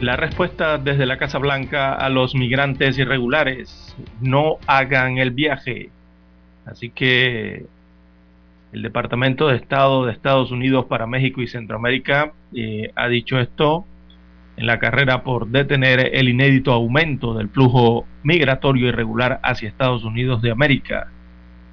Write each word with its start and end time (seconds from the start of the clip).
La 0.00 0.16
respuesta 0.16 0.78
desde 0.78 1.04
la 1.04 1.18
Casa 1.18 1.36
Blanca 1.36 1.92
a 1.92 2.08
los 2.08 2.34
migrantes 2.34 2.96
irregulares, 2.96 3.94
no 4.22 4.56
hagan 4.66 5.18
el 5.18 5.30
viaje. 5.30 5.90
Así 6.64 6.88
que 6.88 7.66
el 8.72 8.82
Departamento 8.82 9.48
de 9.48 9.56
Estado 9.56 10.06
de 10.06 10.12
Estados 10.12 10.52
Unidos 10.52 10.86
para 10.86 11.06
México 11.06 11.42
y 11.42 11.48
Centroamérica 11.48 12.32
eh, 12.54 12.90
ha 12.96 13.08
dicho 13.08 13.38
esto 13.38 13.84
en 14.56 14.66
la 14.66 14.78
carrera 14.78 15.22
por 15.22 15.48
detener 15.48 16.12
el 16.14 16.30
inédito 16.30 16.72
aumento 16.72 17.34
del 17.34 17.50
flujo 17.50 18.06
migratorio 18.22 18.88
irregular 18.88 19.38
hacia 19.42 19.68
Estados 19.68 20.02
Unidos 20.04 20.40
de 20.40 20.50
América. 20.50 21.08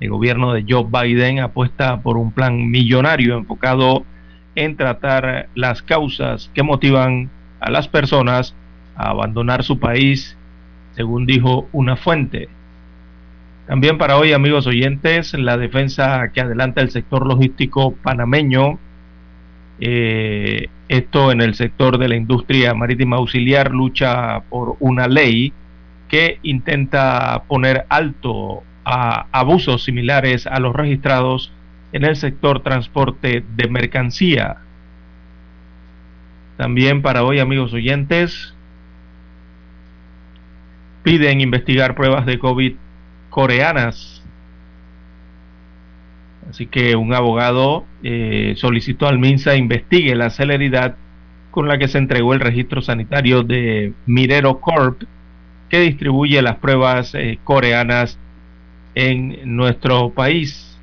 El 0.02 0.10
gobierno 0.10 0.52
de 0.52 0.66
Joe 0.68 0.86
Biden 0.86 1.40
apuesta 1.40 2.02
por 2.02 2.18
un 2.18 2.34
plan 2.34 2.70
millonario 2.70 3.38
enfocado 3.38 4.04
en 4.56 4.76
tratar 4.76 5.48
las 5.56 5.82
causas 5.82 6.52
que 6.54 6.64
motivan 6.64 7.30
a 7.60 7.70
las 7.72 7.88
personas 7.88 8.56
a 8.96 9.10
abandonar 9.10 9.64
su 9.64 9.80
país, 9.80 10.38
según 10.96 11.26
dijo 11.26 11.68
una 11.72 11.96
fuente. 11.96 12.50
También 13.68 13.98
para 13.98 14.18
hoy, 14.18 14.34
amigos 14.34 14.66
oyentes, 14.66 15.34
la 15.34 15.58
defensa 15.58 16.32
que 16.34 16.42
adelanta 16.42 16.82
el 16.82 16.90
sector 16.90 17.28
logístico 17.28 17.94
panameño, 18.02 18.80
eh, 19.80 20.70
esto 20.88 21.32
en 21.32 21.42
el 21.42 21.54
sector 21.54 21.98
de 21.98 22.08
la 22.08 22.16
industria 22.16 22.74
marítima 22.74 23.18
auxiliar, 23.18 23.72
lucha 23.72 24.40
por 24.50 24.78
una 24.80 25.08
ley 25.08 25.54
que 26.08 26.40
intenta 26.44 27.44
poner 27.48 27.86
alto 27.90 28.64
a 28.86 29.28
abusos 29.34 29.84
similares 29.84 30.48
a 30.48 30.60
los 30.60 30.74
registrados 30.74 31.52
en 31.92 32.06
el 32.06 32.16
sector 32.16 32.62
transporte 32.62 33.44
de 33.56 33.68
mercancía. 33.68 34.58
También 36.58 37.04
para 37.04 37.24
hoy, 37.24 37.40
amigos 37.40 37.72
oyentes, 37.72 38.56
piden 41.04 41.40
investigar 41.40 41.96
pruebas 41.96 42.26
de 42.26 42.40
COVID 42.40 42.74
coreanas. 43.30 44.24
Así 46.50 46.66
que 46.66 46.96
un 46.96 47.14
abogado 47.14 47.86
eh, 48.04 48.54
solicitó 48.58 49.08
al 49.08 49.20
MINSA 49.20 49.56
investigue 49.56 50.16
la 50.16 50.32
celeridad 50.32 50.96
con 51.52 51.68
la 51.68 51.78
que 51.78 51.88
se 51.88 52.00
entregó 52.00 52.34
el 52.34 52.40
registro 52.40 52.82
sanitario 52.82 53.44
de 53.44 53.94
Mirero 54.06 54.60
Corp, 54.60 55.04
que 55.70 55.82
distribuye 55.82 56.42
las 56.42 56.58
pruebas 56.58 57.14
eh, 57.14 57.40
coreanas 57.44 58.18
en 58.96 59.56
nuestro 59.56 60.10
país. 60.10 60.80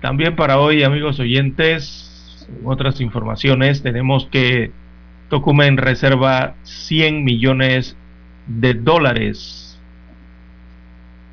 También 0.00 0.36
para 0.36 0.58
hoy, 0.58 0.82
amigos 0.82 1.20
oyentes, 1.20 2.07
otras 2.64 3.00
informaciones, 3.00 3.82
tenemos 3.82 4.26
que 4.26 4.70
Tocumen 5.28 5.76
reserva 5.76 6.54
100 6.62 7.22
millones 7.22 7.96
de 8.46 8.74
dólares. 8.74 9.78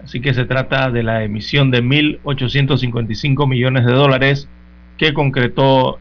Así 0.04 0.20
que 0.20 0.34
se 0.34 0.46
trata 0.46 0.92
de 0.92 1.02
la 1.02 1.24
emisión 1.24 1.72
de 1.72 1.82
1.855 1.82 3.48
millones 3.48 3.86
de 3.86 3.94
dólares 3.94 4.50
que 4.98 5.14
concretó 5.14 6.00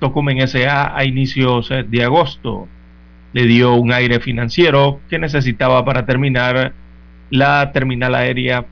Tocumen 0.00 0.46
SA 0.46 0.96
a 0.96 1.04
inicios 1.04 1.70
de 1.88 2.04
agosto. 2.04 2.68
Le 3.32 3.46
dio 3.46 3.74
un 3.74 3.92
aire 3.92 4.20
financiero 4.20 5.00
que 5.08 5.18
necesitaba 5.18 5.84
para 5.84 6.04
terminar 6.04 6.74
la 7.30 7.72
terminal 7.72 8.14
aérea 8.14 8.66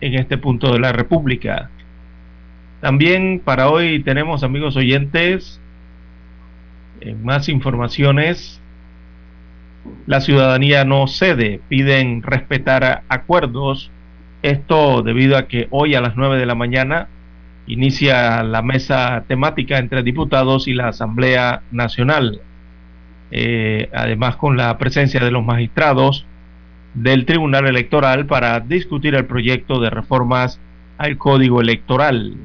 en 0.00 0.14
este 0.14 0.38
punto 0.38 0.72
de 0.72 0.80
la 0.80 0.92
República. 0.92 1.70
También 2.80 3.42
para 3.44 3.68
hoy 3.68 4.02
tenemos, 4.02 4.42
amigos 4.42 4.74
oyentes, 4.76 5.60
eh, 7.02 7.14
más 7.22 7.50
informaciones. 7.50 8.60
La 10.06 10.20
ciudadanía 10.22 10.84
no 10.84 11.06
cede, 11.06 11.60
piden 11.68 12.22
respetar 12.22 13.02
acuerdos. 13.08 13.90
Esto 14.42 15.02
debido 15.02 15.36
a 15.36 15.46
que 15.46 15.68
hoy 15.70 15.94
a 15.94 16.00
las 16.00 16.16
9 16.16 16.38
de 16.38 16.46
la 16.46 16.54
mañana 16.54 17.08
inicia 17.66 18.42
la 18.42 18.62
mesa 18.62 19.24
temática 19.28 19.78
entre 19.78 20.02
diputados 20.02 20.66
y 20.66 20.72
la 20.72 20.88
Asamblea 20.88 21.60
Nacional. 21.70 22.40
Eh, 23.30 23.90
además 23.92 24.36
con 24.36 24.56
la 24.56 24.76
presencia 24.78 25.20
de 25.20 25.30
los 25.30 25.44
magistrados 25.44 26.24
del 26.94 27.26
Tribunal 27.26 27.66
Electoral 27.66 28.24
para 28.26 28.58
discutir 28.60 29.14
el 29.14 29.26
proyecto 29.26 29.80
de 29.80 29.90
reformas 29.90 30.58
al 30.98 31.18
Código 31.18 31.60
Electoral 31.60 32.36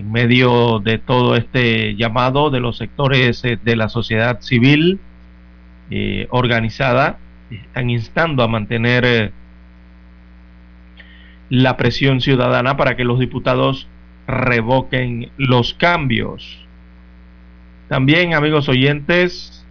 en 0.00 0.10
medio 0.10 0.80
de 0.82 0.96
todo 0.96 1.36
este 1.36 1.94
llamado 1.94 2.48
de 2.48 2.58
los 2.58 2.78
sectores 2.78 3.44
eh, 3.44 3.58
de 3.62 3.76
la 3.76 3.90
sociedad 3.90 4.40
civil 4.40 4.98
eh, 5.90 6.26
organizada, 6.30 7.18
están 7.50 7.90
instando 7.90 8.42
a 8.42 8.48
mantener 8.48 9.04
eh, 9.04 9.30
la 11.50 11.76
presión 11.76 12.22
ciudadana 12.22 12.78
para 12.78 12.96
que 12.96 13.04
los 13.04 13.18
diputados 13.18 13.88
revoquen 14.26 15.30
los 15.36 15.74
cambios. 15.74 16.66
También, 17.88 18.32
amigos 18.32 18.70
oyentes, 18.70 19.66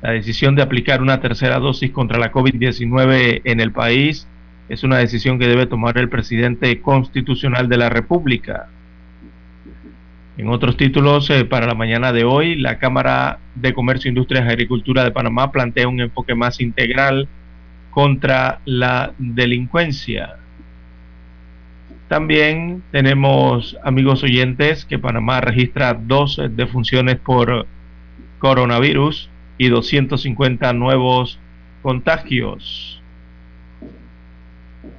la 0.00 0.12
decisión 0.12 0.54
de 0.54 0.62
aplicar 0.62 1.02
una 1.02 1.20
tercera 1.20 1.58
dosis 1.58 1.90
contra 1.90 2.18
la 2.18 2.30
COVID-19 2.30 3.40
en 3.42 3.60
el 3.60 3.72
país 3.72 4.28
es 4.68 4.84
una 4.84 4.98
decisión 4.98 5.40
que 5.40 5.48
debe 5.48 5.66
tomar 5.66 5.98
el 5.98 6.08
presidente 6.08 6.80
constitucional 6.80 7.68
de 7.68 7.78
la 7.78 7.88
República. 7.88 8.68
En 10.38 10.48
otros 10.50 10.76
títulos, 10.76 11.30
eh, 11.30 11.46
para 11.46 11.66
la 11.66 11.74
mañana 11.74 12.12
de 12.12 12.24
hoy, 12.24 12.56
la 12.56 12.78
Cámara 12.78 13.38
de 13.54 13.72
Comercio, 13.72 14.10
Industrias 14.10 14.44
y 14.44 14.48
Agricultura 14.48 15.02
de 15.02 15.10
Panamá 15.10 15.50
plantea 15.50 15.88
un 15.88 16.00
enfoque 16.00 16.34
más 16.34 16.60
integral 16.60 17.26
contra 17.90 18.60
la 18.66 19.14
delincuencia. 19.16 20.36
También 22.08 22.82
tenemos, 22.92 23.78
amigos 23.82 24.22
oyentes, 24.22 24.84
que 24.84 24.98
Panamá 24.98 25.40
registra 25.40 25.94
dos 25.94 26.38
defunciones 26.50 27.16
por 27.16 27.66
coronavirus 28.38 29.30
y 29.56 29.68
250 29.68 30.70
nuevos 30.74 31.38
contagios. 31.80 33.00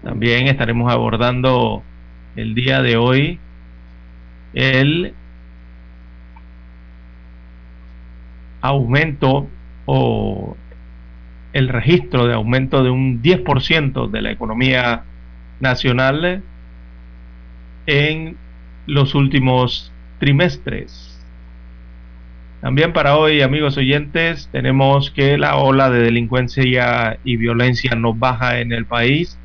También 0.04 0.48
estaremos 0.48 0.92
abordando 0.92 1.84
el 2.36 2.56
día 2.56 2.82
de 2.82 2.98
hoy 2.98 3.40
el 4.56 5.14
aumento 8.68 9.48
o 9.86 10.56
el 11.54 11.70
registro 11.70 12.28
de 12.28 12.34
aumento 12.34 12.84
de 12.84 12.90
un 12.90 13.22
10% 13.22 14.10
de 14.10 14.22
la 14.22 14.32
economía 14.32 15.04
nacional 15.60 16.44
en 17.86 18.38
los 18.86 19.16
últimos 19.16 19.92
trimestres. 20.20 21.14
También 22.62 22.92
para 22.92 23.18
hoy, 23.18 23.42
amigos 23.42 23.78
oyentes, 23.78 24.50
tenemos 24.52 25.12
que 25.12 25.38
la 25.38 25.58
ola 25.58 25.90
de 25.90 26.02
delincuencia 26.02 27.18
y 27.24 27.38
violencia 27.38 27.96
no 27.96 28.14
baja 28.14 28.60
en 28.60 28.72
el 28.72 28.86
país. 28.86 29.38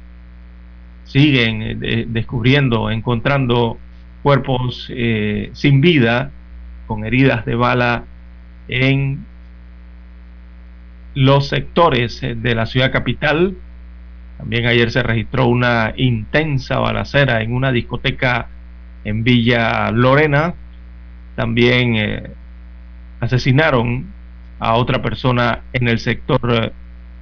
Siguen 1.04 1.78
eh, 1.82 2.06
descubriendo, 2.08 2.90
encontrando 2.90 3.78
cuerpos 4.22 4.88
eh, 4.90 5.50
sin 5.52 5.80
vida, 5.80 6.30
con 6.86 7.04
heridas 7.04 7.44
de 7.44 7.54
bala 7.54 8.04
en 8.72 9.26
los 11.14 11.48
sectores 11.48 12.22
eh, 12.22 12.34
de 12.34 12.54
la 12.54 12.64
ciudad 12.64 12.90
capital. 12.90 13.54
También 14.38 14.66
ayer 14.66 14.90
se 14.90 15.02
registró 15.02 15.46
una 15.46 15.92
intensa 15.96 16.78
balacera 16.78 17.42
en 17.42 17.52
una 17.52 17.70
discoteca 17.70 18.48
en 19.04 19.24
Villa 19.24 19.90
Lorena. 19.90 20.54
También 21.36 21.96
eh, 21.96 22.30
asesinaron 23.20 24.06
a 24.58 24.74
otra 24.74 25.02
persona 25.02 25.60
en 25.74 25.88
el 25.88 25.98
sector 25.98 26.72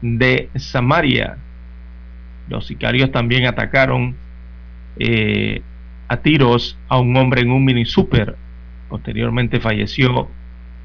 de 0.02 0.50
Samaria. 0.54 1.36
Los 2.48 2.66
sicarios 2.66 3.10
también 3.10 3.46
atacaron 3.46 4.14
eh, 4.98 5.62
a 6.06 6.16
tiros 6.18 6.78
a 6.88 6.98
un 7.00 7.16
hombre 7.16 7.42
en 7.42 7.50
un 7.50 7.64
mini 7.64 7.84
super. 7.86 8.36
Posteriormente 8.88 9.60
falleció 9.60 10.28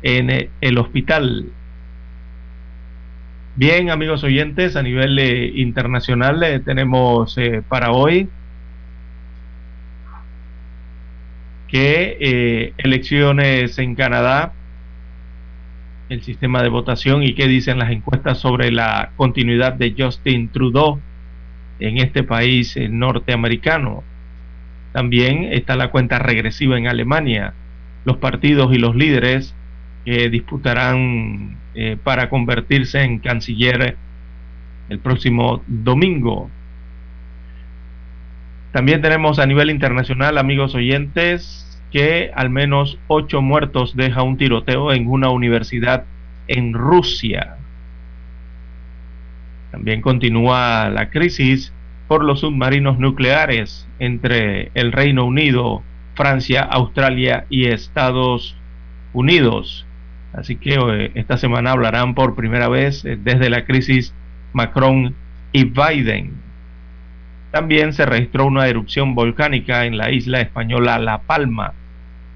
en 0.06 0.30
eh, 0.30 0.50
el 0.62 0.78
hospital. 0.78 1.48
Bien, 3.56 3.90
amigos 3.90 4.24
oyentes, 4.24 4.76
a 4.76 4.84
nivel 4.84 5.18
eh, 5.18 5.52
internacional 5.56 6.62
tenemos 6.64 7.36
para 7.68 7.92
hoy 7.92 8.30
que 11.68 12.74
elecciones 12.78 13.80
en 13.80 13.96
Canadá 13.96 14.54
el 16.10 16.22
sistema 16.22 16.62
de 16.62 16.70
votación 16.70 17.24
y 17.24 17.34
qué 17.34 17.48
dicen 17.48 17.80
las 17.80 17.90
encuestas 17.90 18.38
sobre 18.38 18.72
la 18.72 19.10
continuidad 19.16 19.74
de 19.74 19.96
Justin 19.98 20.50
Trudeau 20.50 21.00
en 21.80 21.98
este 21.98 22.22
país 22.22 22.78
eh, 22.78 22.90
norteamericano. 22.90 24.04
También 24.92 25.46
está 25.46 25.76
la 25.76 25.90
cuenta 25.90 26.20
regresiva 26.20 26.78
en 26.78 26.88
Alemania, 26.88 27.54
los 28.06 28.18
partidos 28.18 28.72
y 28.74 28.78
los 28.78 28.96
líderes 28.96 29.56
que 30.06 30.30
disputarán 30.30 31.58
eh, 31.74 31.98
para 32.02 32.30
convertirse 32.30 33.02
en 33.02 33.20
canciller 33.20 33.98
el 34.88 35.00
próximo 35.00 35.64
domingo. 35.68 36.50
También 38.72 39.02
tenemos 39.02 39.40
a 39.40 39.46
nivel 39.46 39.70
internacional, 39.70 40.38
amigos 40.38 40.76
oyentes, 40.76 41.82
que 41.92 42.32
al 42.36 42.50
menos 42.50 43.00
ocho 43.08 43.42
muertos 43.42 43.96
deja 43.96 44.22
un 44.22 44.38
tiroteo 44.38 44.92
en 44.92 45.08
una 45.08 45.30
universidad 45.30 46.04
en 46.48 46.74
Rusia. 46.74 47.58
También 49.72 50.02
continúa 50.02 50.90
la 50.90 51.10
crisis 51.10 51.74
por 52.08 52.24
los 52.24 52.42
submarinos 52.42 53.00
nucleares 53.00 53.88
entre 54.00 54.72
el 54.74 54.92
Reino 54.92 55.26
Unido, 55.26 55.84
Francia, 56.14 56.62
Australia 56.62 57.46
y 57.50 57.66
Estados 57.68 58.56
Unidos. 59.14 59.85
Así 60.36 60.58
que 60.58 60.76
eh, 60.76 61.12
esta 61.16 61.38
semana 61.38 61.72
hablarán 61.72 62.14
por 62.14 62.36
primera 62.36 62.68
vez 62.68 63.06
eh, 63.06 63.18
desde 63.22 63.50
la 63.50 63.66
crisis 63.66 64.14
Macron 64.54 65.16
y 65.52 65.64
Biden. 65.66 66.34
También 67.52 67.94
se 67.94 68.06
registró 68.06 68.46
una 68.46 68.68
erupción 68.68 69.16
volcánica 69.16 69.86
en 69.86 69.98
la 69.98 70.12
isla 70.12 70.42
española 70.42 71.00
La 71.00 71.20
Palma, 71.20 71.74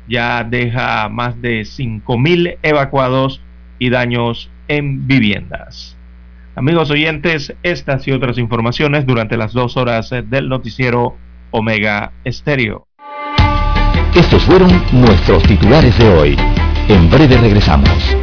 ya 0.08 0.44
deja 0.46 1.10
más 1.10 1.42
de 1.42 1.62
5.000 1.62 2.58
evacuados 2.64 3.42
y 3.80 3.90
daños 3.90 4.50
en 4.70 5.08
viviendas. 5.08 5.98
Amigos 6.56 6.90
oyentes, 6.92 7.54
estas 7.64 8.08
y 8.08 8.12
otras 8.12 8.38
informaciones 8.38 9.06
durante 9.06 9.38
las 9.38 9.54
dos 9.54 9.78
horas 9.78 10.10
del 10.10 10.50
noticiero 10.50 11.16
Omega 11.52 12.12
Estéreo. 12.24 12.86
Estos 14.16 14.44
fueron 14.44 14.70
nuestros 14.92 15.44
titulares 15.44 15.98
de 15.98 16.10
hoy. 16.10 16.59
En 16.90 17.08
breve 17.08 17.38
regresamos. 17.38 18.18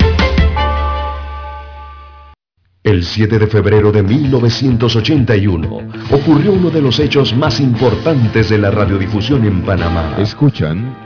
El 2.83 3.05
7 3.05 3.39
de 3.39 3.47
febrero 3.47 3.93
de 3.93 4.03
1981 4.03 5.79
ocurrió 6.11 6.53
uno 6.53 6.71
de 6.71 6.83
los 6.83 6.99
hechos 6.99 7.33
más 7.37 7.61
importantes 7.61 8.49
de 8.49 8.59
la 8.59 8.73
radiodifusión 8.73 9.45
en 9.45 9.63
Panamá. 9.63 10.17
Escuchan 10.19 11.06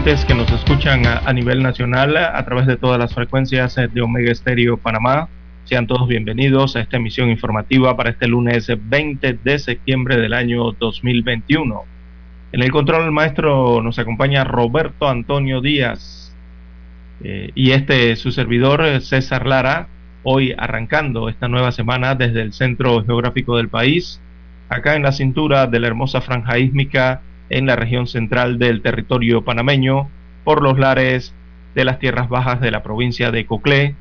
Que 0.00 0.34
nos 0.34 0.50
escuchan 0.50 1.04
a, 1.06 1.30
nivel 1.34 1.62
nacional 1.62 2.16
a 2.16 2.42
través 2.46 2.66
de 2.66 2.78
todas 2.78 2.98
las 2.98 3.14
frecuencias 3.14 3.76
eh, 3.76 3.86
de 3.86 4.00
Omega 4.00 4.32
Estéreo 4.32 4.78
Panamá. 4.78 5.28
Sean 5.64 5.86
todos 5.86 6.08
bienvenidos 6.08 6.74
a 6.74 6.80
esta 6.80 6.96
emisión 6.96 7.28
informativa 7.28 7.94
para 7.98 8.08
este 8.08 8.26
lunes 8.26 8.66
20 8.66 9.40
de 9.44 9.58
septiembre 9.58 10.16
del 10.16 10.32
año 10.32 10.72
2021. 10.72 11.82
En 12.52 12.62
el 12.62 12.70
control 12.70 13.12
maestro 13.12 13.82
nos 13.82 13.98
acompaña 13.98 14.42
Roberto 14.42 15.06
Antonio 15.06 15.60
Díaz 15.60 16.34
eh, 17.22 17.50
y 17.54 17.72
este 17.72 18.16
su 18.16 18.32
servidor 18.32 18.82
eh, 18.82 19.02
César 19.02 19.46
Lara, 19.46 19.88
hoy 20.22 20.54
arrancando 20.56 21.28
esta 21.28 21.46
nueva 21.46 21.72
semana 21.72 22.14
desde 22.14 22.40
el 22.40 22.54
centro 22.54 23.04
geográfico 23.04 23.58
del 23.58 23.68
país, 23.68 24.18
acá 24.70 24.96
en 24.96 25.02
la 25.02 25.12
cintura 25.12 25.66
de 25.66 25.78
la 25.78 25.88
hermosa 25.88 26.22
franja 26.22 26.58
ísmica 26.58 27.20
en 27.50 27.66
la 27.66 27.76
región 27.76 28.06
central 28.06 28.58
del 28.58 28.80
territorio 28.80 29.42
panameño, 29.42 30.08
por 30.44 30.62
los 30.62 30.78
lares 30.78 31.34
de 31.74 31.84
las 31.84 31.98
tierras 31.98 32.28
bajas 32.28 32.60
de 32.60 32.70
la 32.70 32.82
provincia 32.82 33.30
de 33.30 33.44
Coclé, 33.44 33.94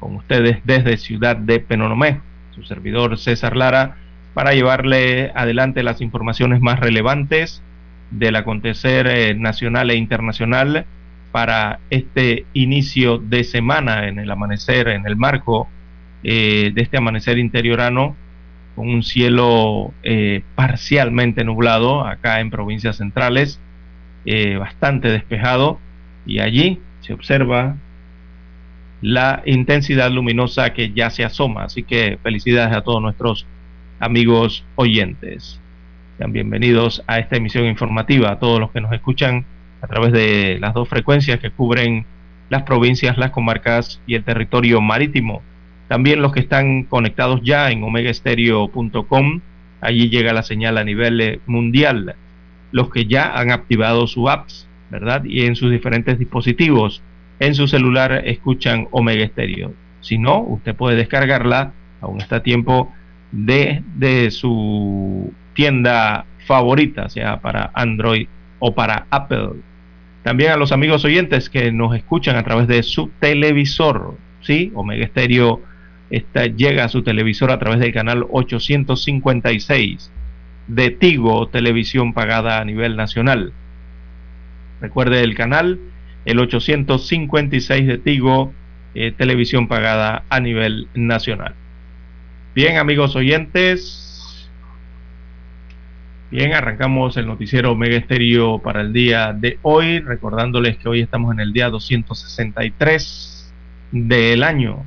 con 0.00 0.16
ustedes 0.16 0.58
desde 0.64 0.96
Ciudad 0.96 1.36
de 1.36 1.60
Penonomé, 1.60 2.20
su 2.54 2.62
servidor 2.62 3.18
César 3.18 3.56
Lara, 3.56 3.96
para 4.32 4.52
llevarle 4.52 5.30
adelante 5.34 5.82
las 5.82 6.00
informaciones 6.00 6.60
más 6.60 6.80
relevantes 6.80 7.62
del 8.10 8.36
acontecer 8.36 9.06
eh, 9.06 9.34
nacional 9.34 9.90
e 9.90 9.96
internacional 9.96 10.86
para 11.32 11.80
este 11.90 12.46
inicio 12.52 13.18
de 13.18 13.42
semana 13.44 14.06
en 14.06 14.18
el 14.18 14.30
amanecer, 14.30 14.88
en 14.88 15.06
el 15.06 15.16
marco 15.16 15.68
eh, 16.22 16.70
de 16.74 16.82
este 16.82 16.96
amanecer 16.96 17.38
interiorano 17.38 18.16
con 18.74 18.88
un 18.88 19.02
cielo 19.02 19.92
eh, 20.02 20.42
parcialmente 20.54 21.44
nublado 21.44 22.04
acá 22.06 22.40
en 22.40 22.50
provincias 22.50 22.96
centrales, 22.96 23.60
eh, 24.24 24.56
bastante 24.56 25.08
despejado, 25.08 25.78
y 26.26 26.40
allí 26.40 26.80
se 27.00 27.12
observa 27.12 27.76
la 29.00 29.42
intensidad 29.44 30.10
luminosa 30.10 30.72
que 30.72 30.92
ya 30.92 31.10
se 31.10 31.24
asoma. 31.24 31.64
Así 31.64 31.82
que 31.82 32.18
felicidades 32.22 32.74
a 32.74 32.82
todos 32.82 33.02
nuestros 33.02 33.46
amigos 34.00 34.64
oyentes. 34.76 35.60
Sean 36.18 36.32
bienvenidos 36.32 37.02
a 37.06 37.18
esta 37.18 37.36
emisión 37.36 37.66
informativa, 37.66 38.30
a 38.30 38.38
todos 38.38 38.60
los 38.60 38.70
que 38.70 38.80
nos 38.80 38.92
escuchan 38.92 39.44
a 39.82 39.86
través 39.86 40.12
de 40.12 40.58
las 40.60 40.72
dos 40.72 40.88
frecuencias 40.88 41.38
que 41.40 41.50
cubren 41.50 42.06
las 42.48 42.62
provincias, 42.62 43.18
las 43.18 43.30
comarcas 43.30 44.00
y 44.06 44.14
el 44.14 44.24
territorio 44.24 44.80
marítimo 44.80 45.42
también 45.88 46.22
los 46.22 46.32
que 46.32 46.40
están 46.40 46.84
conectados 46.84 47.40
ya 47.42 47.70
en 47.70 47.82
omegaestereo.com, 47.82 49.40
allí 49.80 50.08
llega 50.08 50.32
la 50.32 50.42
señal 50.42 50.78
a 50.78 50.84
nivel 50.84 51.20
eh, 51.20 51.40
mundial. 51.46 52.14
Los 52.72 52.90
que 52.90 53.06
ya 53.06 53.38
han 53.38 53.50
activado 53.50 54.06
su 54.06 54.28
apps, 54.28 54.66
¿verdad? 54.90 55.24
Y 55.24 55.44
en 55.44 55.56
sus 55.56 55.70
diferentes 55.70 56.18
dispositivos, 56.18 57.02
en 57.38 57.54
su 57.54 57.68
celular 57.68 58.22
escuchan 58.24 58.88
Omega 58.90 59.26
Stereo. 59.26 59.72
Si 60.00 60.18
no, 60.18 60.40
usted 60.40 60.74
puede 60.74 60.96
descargarla, 60.96 61.72
aún 62.00 62.20
está 62.20 62.36
a 62.36 62.42
tiempo, 62.42 62.92
de, 63.32 64.28
su 64.30 65.32
tienda 65.54 66.24
favorita, 66.46 67.08
sea 67.08 67.40
para 67.40 67.70
Android 67.74 68.28
o 68.58 68.74
para 68.74 69.06
Apple. 69.10 69.60
También 70.22 70.52
a 70.52 70.56
los 70.56 70.72
amigos 70.72 71.04
oyentes 71.04 71.50
que 71.50 71.72
nos 71.72 71.94
escuchan 71.94 72.36
a 72.36 72.44
través 72.44 72.66
de 72.66 72.82
su 72.82 73.10
televisor, 73.18 74.16
¿sí? 74.40 74.72
Omega 74.74 75.04
está, 76.16 76.46
llega 76.46 76.84
a 76.84 76.88
su 76.88 77.02
televisor 77.02 77.50
a 77.50 77.58
través 77.58 77.80
del 77.80 77.92
canal 77.92 78.26
856 78.30 80.10
de 80.66 80.90
Tigo, 80.90 81.48
televisión 81.48 82.12
pagada 82.12 82.60
a 82.60 82.64
nivel 82.64 82.96
nacional. 82.96 83.52
Recuerde 84.80 85.22
el 85.22 85.34
canal, 85.34 85.78
el 86.24 86.38
856 86.38 87.86
de 87.86 87.98
Tigo, 87.98 88.52
eh, 88.94 89.12
televisión 89.12 89.68
pagada 89.68 90.24
a 90.28 90.40
nivel 90.40 90.88
nacional. 90.94 91.54
Bien, 92.54 92.78
amigos 92.78 93.16
oyentes. 93.16 94.50
Bien, 96.30 96.52
arrancamos 96.52 97.16
el 97.16 97.26
noticiero 97.26 97.72
Omega 97.72 97.96
Estéreo 97.96 98.58
para 98.58 98.80
el 98.80 98.92
día 98.92 99.32
de 99.32 99.58
hoy, 99.62 100.00
recordándoles 100.00 100.76
que 100.78 100.88
hoy 100.88 101.00
estamos 101.00 101.32
en 101.32 101.40
el 101.40 101.52
día 101.52 101.70
263 101.70 103.52
del 103.92 104.42
año, 104.42 104.84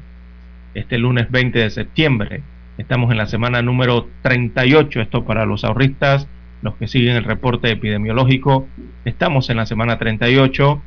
este 0.77 0.97
lunes 0.97 1.29
20 1.31 1.59
de 1.59 1.69
septiembre. 1.69 2.41
Estamos 2.77 3.11
en 3.11 3.17
la 3.17 3.25
semana 3.25 3.61
número 3.61 4.07
38, 4.21 5.01
esto 5.01 5.25
para 5.25 5.45
los 5.45 5.63
ahorristas, 5.63 6.27
los 6.61 6.75
que 6.75 6.87
siguen 6.87 7.15
el 7.15 7.23
reporte 7.23 7.71
epidemiológico. 7.71 8.67
Estamos 9.03 9.49
en 9.49 9.57
la 9.57 9.65
semana 9.65 9.97
38 9.97 10.81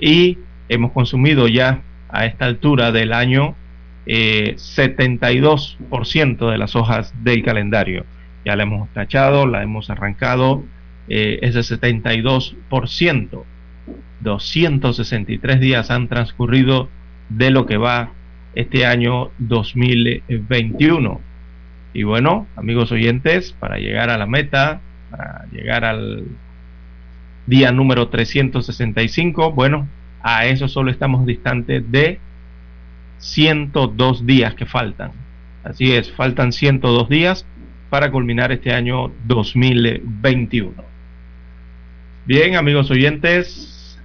y 0.00 0.38
hemos 0.68 0.92
consumido 0.92 1.46
ya 1.46 1.82
a 2.08 2.26
esta 2.26 2.46
altura 2.46 2.90
del 2.90 3.12
año 3.12 3.54
72% 4.06 6.48
eh, 6.48 6.50
de 6.50 6.58
las 6.58 6.74
hojas 6.74 7.14
del 7.22 7.44
calendario. 7.44 8.04
Ya 8.44 8.56
la 8.56 8.64
hemos 8.64 8.88
tachado, 8.90 9.46
la 9.46 9.62
hemos 9.62 9.90
arrancado, 9.90 10.64
eh, 11.08 11.38
ese 11.42 11.60
72%. 11.60 13.44
263 14.20 15.60
días 15.60 15.92
han 15.92 16.08
transcurrido 16.08 16.88
de 17.28 17.50
lo 17.50 17.66
que 17.66 17.76
va 17.76 18.10
este 18.56 18.86
año 18.86 19.30
2021. 19.38 21.20
Y 21.92 22.02
bueno, 22.02 22.46
amigos 22.56 22.90
oyentes, 22.90 23.52
para 23.52 23.76
llegar 23.78 24.10
a 24.10 24.18
la 24.18 24.26
meta, 24.26 24.80
para 25.10 25.46
llegar 25.52 25.84
al 25.84 26.24
día 27.46 27.70
número 27.70 28.08
365, 28.08 29.52
bueno, 29.52 29.86
a 30.22 30.46
eso 30.46 30.68
solo 30.68 30.90
estamos 30.90 31.24
distantes 31.26 31.90
de 31.92 32.18
102 33.18 34.26
días 34.26 34.54
que 34.54 34.66
faltan. 34.66 35.12
Así 35.62 35.92
es, 35.92 36.10
faltan 36.10 36.52
102 36.52 37.08
días 37.08 37.46
para 37.90 38.10
culminar 38.10 38.52
este 38.52 38.72
año 38.72 39.12
2021. 39.26 40.72
Bien, 42.24 42.56
amigos 42.56 42.90
oyentes, 42.90 43.98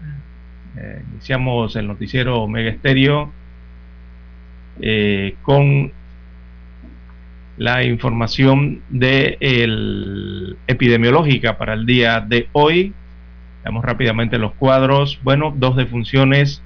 eh, 0.78 1.02
iniciamos 1.14 1.76
el 1.76 1.88
noticiero 1.88 2.42
Omega 2.42 2.70
Estéreo 2.70 3.32
eh, 4.82 5.36
con 5.44 5.92
la 7.58 7.84
información 7.84 8.82
de 8.90 9.38
epidemiológica 10.66 11.58
para 11.58 11.76
el 11.76 11.86
día 11.86 12.20
de 12.20 12.48
hoy. 12.54 12.94
Veamos 13.64 13.86
rápidamente 13.86 14.40
los 14.40 14.54
cuadros. 14.54 15.20
Bueno, 15.22 15.54
dos 15.56 15.76
defunciones 15.76 16.64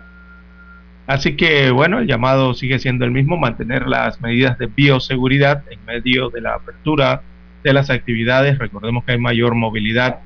Así 1.06 1.36
que 1.36 1.72
bueno, 1.72 2.00
el 2.00 2.08
llamado 2.08 2.54
sigue 2.54 2.80
siendo 2.80 3.04
el 3.04 3.12
mismo, 3.12 3.38
mantener 3.38 3.88
las 3.88 4.22
medidas 4.22 4.58
de 4.58 4.68
bioseguridad 4.68 5.64
en 5.70 5.84
medio 5.86 6.30
de 6.30 6.42
la 6.42 6.56
apertura 6.56 7.22
de 7.64 7.74
las 7.74 7.90
actividades. 7.90 8.58
Recordemos 8.58 9.04
que 9.04 9.14
hay 9.14 9.18
mayor 9.18 9.56
movilidad 9.56 10.20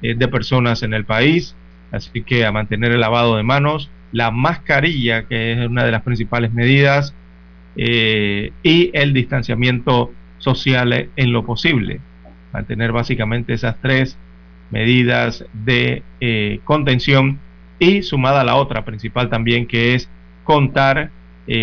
eh, 0.00 0.14
de 0.14 0.28
personas 0.28 0.82
en 0.82 0.94
el 0.94 1.04
país, 1.04 1.54
así 1.90 2.22
que 2.22 2.46
a 2.46 2.52
mantener 2.52 2.92
el 2.92 3.00
lavado 3.00 3.36
de 3.36 3.42
manos, 3.42 3.90
la 4.12 4.30
mascarilla, 4.30 5.24
que 5.24 5.52
es 5.52 5.66
una 5.66 5.84
de 5.84 5.92
las 5.92 6.02
principales 6.02 6.52
medidas, 6.52 7.14
eh, 7.76 8.52
y 8.62 8.90
el 8.94 9.12
distanciamiento 9.12 10.12
social 10.38 11.10
en 11.16 11.32
lo 11.32 11.44
posible. 11.44 12.00
Mantener 12.52 12.92
básicamente 12.92 13.54
esas 13.54 13.80
tres 13.80 14.18
medidas 14.70 15.44
de 15.52 16.02
eh, 16.20 16.60
contención 16.64 17.38
y 17.78 18.02
sumada 18.02 18.42
a 18.42 18.44
la 18.44 18.56
otra 18.56 18.84
principal 18.84 19.28
también, 19.28 19.66
que 19.66 19.94
es 19.94 20.08
contar 20.44 21.10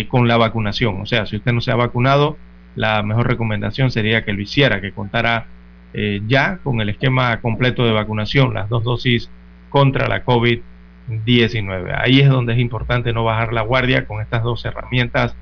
con 0.08 0.28
la 0.28 0.36
vacunación. 0.36 1.00
O 1.00 1.06
sea, 1.06 1.24
si 1.24 1.36
usted 1.36 1.52
no 1.52 1.62
se 1.62 1.72
ha 1.72 1.74
vacunado, 1.74 2.36
la 2.76 3.02
mejor 3.02 3.26
recomendación 3.28 3.90
sería 3.90 4.24
que 4.24 4.32
lo 4.32 4.40
hiciera, 4.40 4.80
que 4.80 4.92
contara 4.92 5.46
eh, 5.92 6.20
ya 6.28 6.58
con 6.62 6.80
el 6.80 6.88
esquema 6.88 7.40
completo 7.40 7.84
de 7.84 7.92
vacunación, 7.92 8.54
las 8.54 8.68
dos 8.68 8.84
dosis 8.84 9.30
contra 9.70 10.08
la 10.08 10.24
COVID-19. 10.24 11.98
Ahí 11.98 12.20
es 12.20 12.28
donde 12.28 12.52
es 12.52 12.58
importante 12.60 13.12
no 13.12 13.24
bajar 13.24 13.52
la 13.52 13.62
guardia 13.62 14.06
con 14.06 14.20
estas 14.20 14.42
dos 14.42 14.64
herramientas 14.64 15.34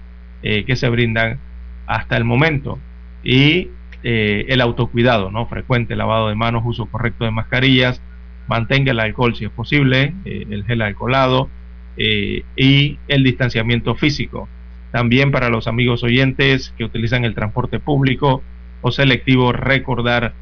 eh, 0.42 0.64
que 0.64 0.76
se 0.76 0.88
brindan 0.88 1.38
hasta 1.86 2.16
el 2.16 2.24
momento. 2.24 2.78
Y 3.22 3.68
eh, 4.02 4.46
el 4.48 4.60
autocuidado, 4.60 5.30
¿no? 5.30 5.46
Frecuente 5.46 5.96
lavado 5.96 6.28
de 6.28 6.34
manos, 6.34 6.62
uso 6.64 6.86
correcto 6.86 7.24
de 7.24 7.30
mascarillas, 7.30 8.00
mantenga 8.46 8.92
el 8.92 9.00
alcohol 9.00 9.34
si 9.34 9.44
es 9.44 9.50
posible, 9.50 10.14
el 10.24 10.64
gel 10.64 10.82
alcoholado 10.82 11.50
y 11.96 12.98
el 13.08 13.24
distanciamiento 13.24 13.94
físico. 13.94 14.48
También 14.92 15.30
para 15.30 15.50
los 15.50 15.66
amigos 15.66 16.02
oyentes 16.02 16.72
que 16.78 16.84
utilizan 16.84 17.24
el 17.24 17.34
transporte 17.34 17.78
público 17.78 18.42
o 18.80 18.90
selectivo, 18.90 19.52
recordar 19.52 20.32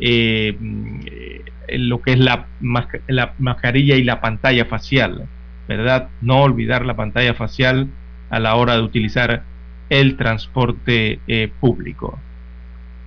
eh, 0.00 0.56
lo 1.78 2.02
que 2.02 2.12
es 2.12 2.18
la, 2.18 2.46
mascarilla 3.38 3.96
y 3.96 4.04
la 4.04 4.20
pantalla 4.20 4.66
facial, 4.66 5.26
¿verdad? 5.68 6.08
No 6.20 6.42
olvidar 6.42 6.84
la 6.84 6.94
pantalla 6.94 7.34
facial 7.34 7.88
a 8.30 8.38
la 8.40 8.56
hora 8.56 8.74
de 8.74 8.82
utilizar 8.82 9.42
el 9.90 10.16
transporte 10.16 11.20
eh, 11.26 11.50
público. 11.60 12.18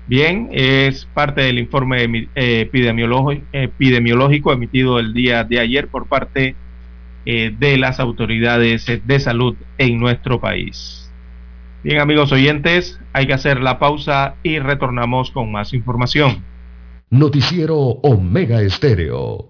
Bien, 0.08 0.50
es 0.52 1.06
parte 1.14 1.42
del 1.42 1.60
informe 1.60 2.30
eh, 2.36 2.62
epidemiológico, 2.62 4.54
emitido 4.54 5.00
el 5.00 5.14
día 5.14 5.44
de 5.44 5.60
ayer 5.60 5.88
por 5.88 6.08
parte 6.08 6.56
eh, 7.26 7.54
de 7.58 7.78
las 7.78 8.00
autoridades 8.00 8.86
de 9.06 9.20
salud 9.20 9.56
en 9.78 10.00
nuestro 10.00 10.40
país. 10.40 11.12
Bien 11.84 12.00
amigos 12.00 12.32
oyentes, 12.32 13.00
hay 13.12 13.28
que 13.28 13.34
hacer 13.34 13.60
la 13.60 13.80
pausa 13.80 14.36
y 14.44 14.60
retornamos 14.60 15.32
con 15.32 15.52
más 15.52 15.74
información. 15.74 16.44
Noticiero 17.10 17.78
Omega 17.78 18.62
Estéreo. 18.62 19.50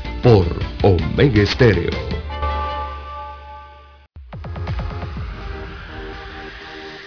por 0.21 0.45
Omega 0.83 1.41
Estéreo. 1.41 1.89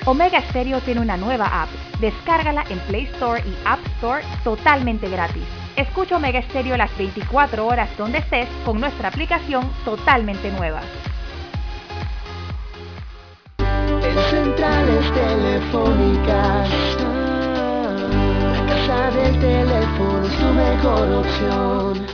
Omega 0.04 0.42
Stereo 0.50 0.80
tiene 0.80 1.00
una 1.00 1.16
nueva 1.16 1.62
app. 1.62 1.68
Descárgala 2.00 2.64
en 2.68 2.78
Play 2.80 3.04
Store 3.04 3.40
y 3.46 3.54
App 3.64 3.78
Store 3.96 4.22
totalmente 4.42 5.08
gratis. 5.08 5.44
Escucha 5.76 6.16
Omega 6.16 6.42
Stereo 6.42 6.76
las 6.76 6.96
24 6.98 7.66
horas 7.66 7.88
donde 7.96 8.18
estés 8.18 8.48
con 8.64 8.80
nuestra 8.80 9.08
aplicación 9.08 9.70
totalmente 9.84 10.50
nueva. 10.50 10.80
En 13.58 14.18
centrales 14.30 15.12
telefónicas, 15.12 16.68
la 18.52 18.66
casa 18.66 19.10
del 19.12 19.38
teléfono 19.38 20.26
es 20.26 20.36
tu 20.36 20.46
mejor 20.46 21.12
opción. 21.12 22.13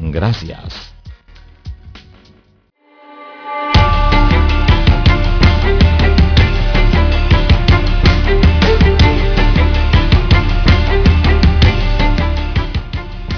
Gracias. 0.00 0.94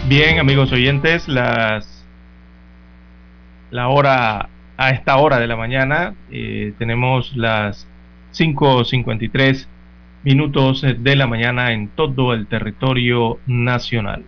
Bien, 0.09 0.41
amigos 0.41 0.73
oyentes, 0.73 1.29
las 1.29 2.05
la 3.71 3.89
hora 3.89 4.49
a 4.77 4.91
esta 4.91 5.17
hora 5.17 5.39
de 5.39 5.47
la 5.47 5.57
mañana 5.57 6.15
eh, 6.31 6.75
tenemos 6.79 7.37
las 7.37 7.87
5:53 8.33 9.69
minutos 10.25 10.83
de 10.83 11.17
la 11.17 11.27
mañana 11.27 11.73
en 11.73 11.89
todo 11.89 12.35
el 12.35 12.49
territorio 12.49 13.39
nacional. 13.47 14.25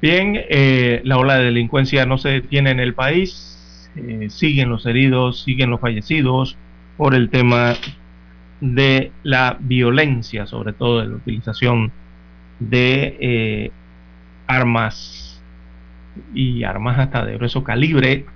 Bien, 0.00 0.34
eh, 0.50 1.00
la 1.04 1.16
ola 1.16 1.36
de 1.38 1.44
delincuencia 1.46 2.04
no 2.04 2.18
se 2.18 2.28
detiene 2.28 2.70
en 2.70 2.80
el 2.80 2.92
país, 2.92 3.90
eh, 3.96 4.26
siguen 4.28 4.68
los 4.68 4.84
heridos, 4.84 5.42
siguen 5.42 5.70
los 5.70 5.80
fallecidos 5.80 6.58
por 6.98 7.14
el 7.14 7.30
tema 7.30 7.74
de 8.60 9.10
la 9.22 9.56
violencia, 9.58 10.46
sobre 10.46 10.74
todo 10.74 11.00
de 11.00 11.08
la 11.08 11.16
utilización 11.16 11.92
de 12.58 13.16
eh, 13.20 13.70
armas 14.46 15.42
y 16.34 16.64
armas 16.64 16.98
hasta 16.98 17.24
de 17.24 17.36
grueso 17.36 17.64
calibre. 17.64 18.26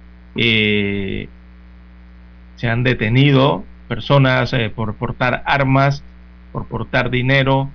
se 2.56 2.68
han 2.68 2.84
detenido 2.84 3.64
personas 3.88 4.54
por 4.74 4.94
portar 4.94 5.42
armas, 5.44 6.02
por 6.52 6.66
portar 6.68 7.10
dinero, 7.10 7.68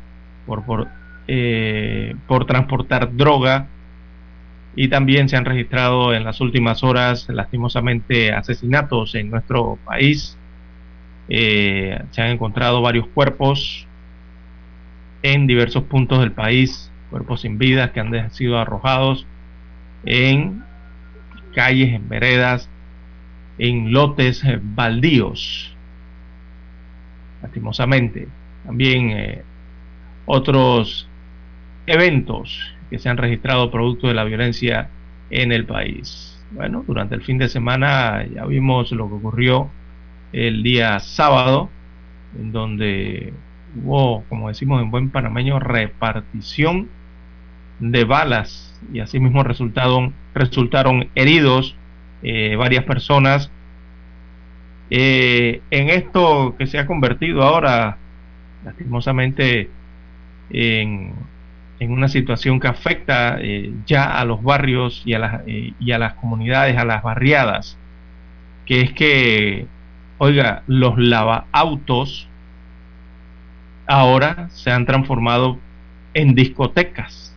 por, 0.47 0.63
por, 0.63 0.87
por 2.27 2.45
transportar 2.45 3.15
droga 3.15 3.67
y 4.75 4.89
también 4.89 5.29
se 5.29 5.37
han 5.37 5.45
registrado 5.45 6.13
en 6.13 6.23
las 6.23 6.41
últimas 6.41 6.83
horas 6.83 7.27
lastimosamente 7.29 8.33
asesinatos 8.33 9.15
en 9.15 9.31
nuestro 9.31 9.79
país. 9.85 10.37
Eh, 11.29 11.99
se 12.11 12.21
han 12.21 12.31
encontrado 12.31 12.81
varios 12.81 13.07
cuerpos 13.07 13.87
en 15.23 15.47
diversos 15.47 15.83
puntos 15.83 16.19
del 16.19 16.33
país, 16.33 16.91
cuerpos 17.09 17.41
sin 17.41 17.57
vida 17.57 17.93
que 17.93 18.01
han 18.01 18.31
sido 18.31 18.59
arrojados 18.59 19.25
en 20.03 20.63
calles, 21.53 21.93
en 21.93 22.09
veredas, 22.09 22.69
en 23.57 23.93
lotes 23.93 24.43
baldíos. 24.61 25.73
Lastimosamente. 27.41 28.27
También 28.65 29.11
eh, 29.11 29.43
otros 30.25 31.07
eventos 31.87 32.74
que 32.89 32.99
se 32.99 33.09
han 33.09 33.17
registrado 33.17 33.71
producto 33.71 34.07
de 34.07 34.13
la 34.13 34.23
violencia 34.23 34.89
en 35.29 35.51
el 35.51 35.65
país. 35.65 36.43
Bueno, 36.51 36.83
durante 36.87 37.15
el 37.15 37.21
fin 37.21 37.37
de 37.37 37.49
semana 37.49 38.25
ya 38.33 38.45
vimos 38.45 38.91
lo 38.91 39.07
que 39.07 39.15
ocurrió 39.15 39.69
el 40.31 40.63
día 40.63 40.99
sábado, 40.99 41.69
en 42.39 42.51
donde 42.51 43.33
hubo, 43.83 44.23
como 44.29 44.49
decimos 44.49 44.81
en 44.81 44.91
buen 44.91 45.09
panameño, 45.09 45.59
repartición 45.59 46.89
de 47.79 48.03
balas 48.05 48.79
y 48.93 48.99
asimismo 48.99 49.43
resultaron, 49.43 50.13
resultaron 50.33 51.09
heridos 51.15 51.75
eh, 52.23 52.55
varias 52.55 52.83
personas. 52.85 53.51
Eh, 54.89 55.61
en 55.71 55.89
esto 55.89 56.55
que 56.57 56.67
se 56.67 56.77
ha 56.77 56.85
convertido 56.85 57.41
ahora, 57.41 57.97
lastimosamente, 58.63 59.69
en 60.49 61.13
en 61.79 61.91
una 61.91 62.07
situación 62.07 62.59
que 62.59 62.67
afecta 62.67 63.37
eh, 63.39 63.73
ya 63.85 64.19
a 64.19 64.25
los 64.25 64.41
barrios 64.43 65.01
y 65.05 65.13
a, 65.13 65.19
las, 65.19 65.41
eh, 65.47 65.73
y 65.79 65.91
a 65.91 65.99
las 65.99 66.13
comunidades, 66.13 66.77
a 66.77 66.85
las 66.85 67.03
barriadas, 67.03 67.77
que 68.65 68.81
es 68.81 68.93
que, 68.93 69.67
oiga, 70.17 70.63
los 70.67 70.97
lavaautos 70.97 72.29
ahora 73.87 74.49
se 74.49 74.71
han 74.71 74.85
transformado 74.85 75.59
en 76.13 76.33
discotecas. 76.33 77.35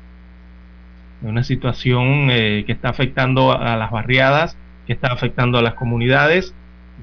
Una 1.20 1.42
situación 1.42 2.28
eh, 2.30 2.62
que 2.64 2.72
está 2.72 2.90
afectando 2.90 3.52
a 3.52 3.76
las 3.76 3.90
barriadas, 3.90 4.56
que 4.86 4.92
está 4.92 5.08
afectando 5.08 5.58
a 5.58 5.62
las 5.62 5.74
comunidades, 5.74 6.54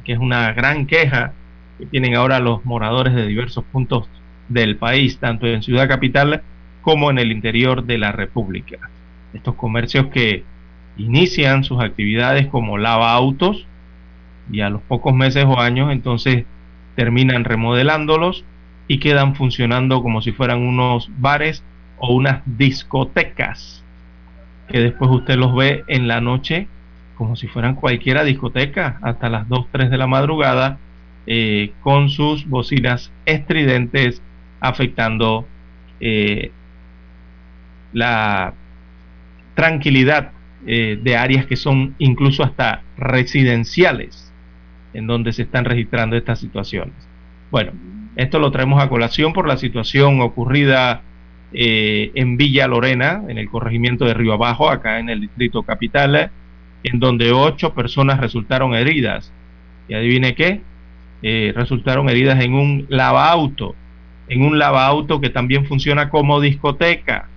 que 0.06 0.14
es 0.14 0.20
una 0.20 0.54
gran 0.54 0.86
queja 0.86 1.34
que 1.78 1.86
tienen 1.86 2.16
ahora 2.16 2.40
los 2.40 2.64
moradores 2.66 3.14
de 3.14 3.28
diversos 3.28 3.66
puntos 3.66 4.08
del 4.48 4.78
país, 4.78 5.20
tanto 5.20 5.48
en 5.48 5.62
Ciudad 5.62 5.90
Capital 5.90 6.42
como 6.86 7.10
en 7.10 7.18
el 7.18 7.32
interior 7.32 7.86
de 7.86 7.98
la 7.98 8.12
República. 8.12 8.78
Estos 9.34 9.56
comercios 9.56 10.06
que 10.14 10.44
inician 10.98 11.64
sus 11.64 11.82
actividades 11.82 12.46
como 12.46 12.78
lava 12.78 13.12
autos 13.12 13.66
y 14.52 14.62
a 14.62 14.70
los 14.70 14.84
pocos 14.84 15.12
meses 15.12 15.46
o 15.46 15.60
años 15.60 15.92
entonces 15.92 16.46
terminan 16.96 17.44
remodelándolos 17.44 18.46
y 18.88 19.00
quedan 19.00 19.36
funcionando 19.36 20.04
como 20.04 20.22
si 20.22 20.32
fueran 20.32 20.62
unos 20.62 21.10
bares 21.18 21.64
o 21.98 22.14
unas 22.14 22.44
discotecas 22.46 23.84
que 24.68 24.80
después 24.80 25.10
usted 25.10 25.38
los 25.38 25.56
ve 25.56 25.84
en 25.88 26.08
la 26.08 26.22
noche 26.22 26.68
como 27.16 27.36
si 27.36 27.48
fueran 27.48 27.74
cualquiera 27.74 28.24
discoteca 28.24 29.00
hasta 29.02 29.30
las 29.30 29.50
2, 29.50 29.70
3 29.72 29.90
de 29.90 29.98
la 29.98 30.06
madrugada 30.06 30.78
eh, 31.26 31.74
con 31.82 32.10
sus 32.10 32.48
bocinas 32.48 33.12
estridentes 33.26 34.22
afectando 34.60 35.48
eh, 36.00 36.52
la 37.96 38.54
tranquilidad 39.56 40.32
eh, 40.68 41.00
de 41.02 41.16
áreas 41.16 41.46
que 41.46 41.56
son 41.56 41.96
incluso 41.98 42.44
hasta 42.44 42.82
residenciales 42.98 44.34
en 44.94 45.08
donde 45.08 45.32
se 45.32 45.44
están 45.44 45.64
registrando 45.64 46.18
estas 46.18 46.40
situaciones. 46.40 46.94
Bueno, 47.52 47.72
esto 48.18 48.38
lo 48.40 48.52
traemos 48.52 48.84
a 48.84 48.90
colación 48.90 49.32
por 49.32 49.48
la 49.48 49.56
situación 49.56 50.20
ocurrida 50.20 51.04
eh, 51.54 52.12
en 52.16 52.36
Villa 52.36 52.68
Lorena, 52.68 53.24
en 53.30 53.38
el 53.38 53.50
corregimiento 53.50 54.04
de 54.04 54.14
Río 54.14 54.34
Abajo, 54.34 54.70
acá 54.70 55.00
en 55.00 55.10
el 55.10 55.22
distrito 55.22 55.64
capital, 55.64 56.32
en 56.84 57.00
donde 57.00 57.32
ocho 57.32 57.74
personas 57.74 58.20
resultaron 58.20 58.76
heridas. 58.76 59.32
Y 59.88 59.94
adivine 59.94 60.36
qué, 60.36 60.62
eh, 61.22 61.54
resultaron 61.56 62.10
heridas 62.10 62.44
en 62.44 62.56
un 62.56 62.88
lavauto, 62.90 63.74
en 64.28 64.42
un 64.42 64.60
lavauto 64.60 65.22
que 65.22 65.30
también 65.30 65.66
funciona 65.66 66.10
como 66.10 66.42
discoteca 66.42 67.30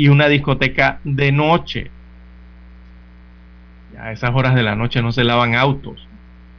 y 0.00 0.08
una 0.08 0.28
discoteca 0.28 0.98
de 1.04 1.30
noche. 1.30 1.90
a 3.98 4.12
esas 4.12 4.34
horas 4.34 4.54
de 4.54 4.62
la 4.62 4.74
noche 4.74 5.02
no 5.02 5.12
se 5.12 5.24
lavan 5.24 5.54
autos, 5.54 6.08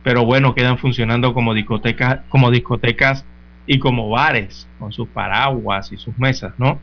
pero 0.04 0.25
bueno, 0.25 0.54
quedan 0.54 0.77
funcionando 0.77 1.34
como 1.34 1.56
discotecas, 1.56 2.19
como 2.30 2.51
discotecas 2.51 3.25
y 3.65 3.80
como 3.80 4.10
bares, 4.10 4.67
con 4.77 4.91
sus 4.91 5.08
paraguas 5.08 5.91
y 5.91 5.97
sus 5.97 6.15
mesas, 6.19 6.54
¿no? 6.60 6.80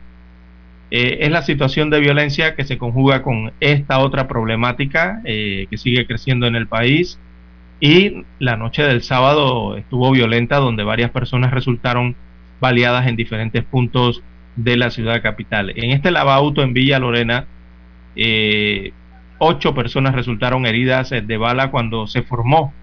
Eh, 0.91 1.19
es 1.21 1.31
la 1.31 1.43
situación 1.43 1.89
de 1.89 2.01
violencia 2.01 2.55
que 2.55 2.65
se 2.65 2.77
conjuga 2.77 3.21
con 3.21 3.53
esta 3.61 3.99
otra 3.99 4.27
problemática 4.27 5.21
eh, 5.23 5.65
que 5.69 5.77
sigue 5.77 6.05
creciendo 6.05 6.45
en 6.45 6.57
el 6.57 6.67
país 6.67 7.19
y 7.79 8.25
la 8.39 8.57
noche 8.57 8.83
del 8.83 9.01
sábado 9.01 9.77
estuvo 9.77 10.11
violenta 10.11 10.57
donde 10.57 10.83
varias 10.83 11.11
personas 11.11 11.51
resultaron 11.51 12.17
baleadas 12.59 13.07
en 13.07 13.15
diferentes 13.15 13.63
puntos 13.63 14.21
de 14.63 14.77
la 14.77 14.89
ciudad 14.89 15.21
capital. 15.21 15.71
En 15.75 15.91
este 15.91 16.11
lavauto 16.11 16.61
en 16.61 16.73
Villa 16.73 16.99
Lorena, 16.99 17.45
eh, 18.15 18.91
ocho 19.37 19.73
personas 19.73 20.15
resultaron 20.15 20.65
heridas 20.65 21.09
de 21.09 21.37
bala 21.37 21.71
cuando 21.71 22.07
se 22.07 22.23
formó 22.23 22.73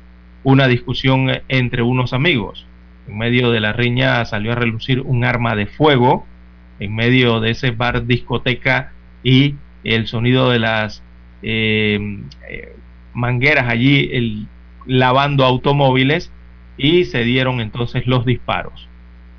una 0.43 0.69
discusión 0.69 1.31
entre 1.49 1.83
unos 1.83 2.13
amigos. 2.13 2.67
En 3.09 3.19
medio 3.19 3.51
de 3.51 3.61
la 3.61 3.73
riña 3.73 4.25
salió 4.25 4.53
a 4.53 4.57
relucir 4.57 5.01
un 5.01 5.25
arma 5.25 5.55
de 5.55 5.67
fuego 5.67 6.27
en 6.79 6.95
medio 6.95 7.41
de 7.41 7.51
ese 7.51 7.71
bar 7.71 8.07
discoteca 8.07 8.93
y 9.23 9.55
el 9.85 10.07
sonido 10.07 10.51
de 10.51 10.59
las 10.59 11.03
eh, 11.43 11.99
eh, 12.49 12.77
mangueras 13.13 13.69
allí 13.69 14.47
lavando 14.87 15.45
automóviles 15.45 16.31
y 16.77 17.05
se 17.05 17.25
dieron 17.25 17.61
entonces 17.61 18.07
los 18.07 18.25
disparos. 18.25 18.89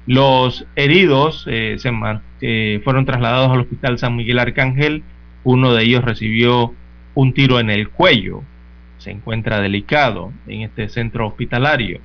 Los 0.06 0.66
heridos 0.76 1.46
eh, 1.48 1.76
se, 1.80 1.92
fueron 2.84 3.06
trasladados 3.06 3.52
al 3.52 3.62
Hospital 3.62 4.00
San 4.00 4.16
Miguel 4.16 4.40
Arcángel. 4.40 5.04
Uno 5.44 5.74
de 5.74 5.84
ellos 5.84 6.04
recibió 6.04 6.74
un 7.14 7.34
tiro 7.34 7.60
en 7.60 7.70
el 7.70 7.90
cuello. 7.90 8.44
Se 8.98 9.12
encuentra 9.12 9.62
delicado 9.62 10.32
en 10.48 10.62
este 10.62 10.90
centro 10.90 11.28
hospitalario. 11.28 12.00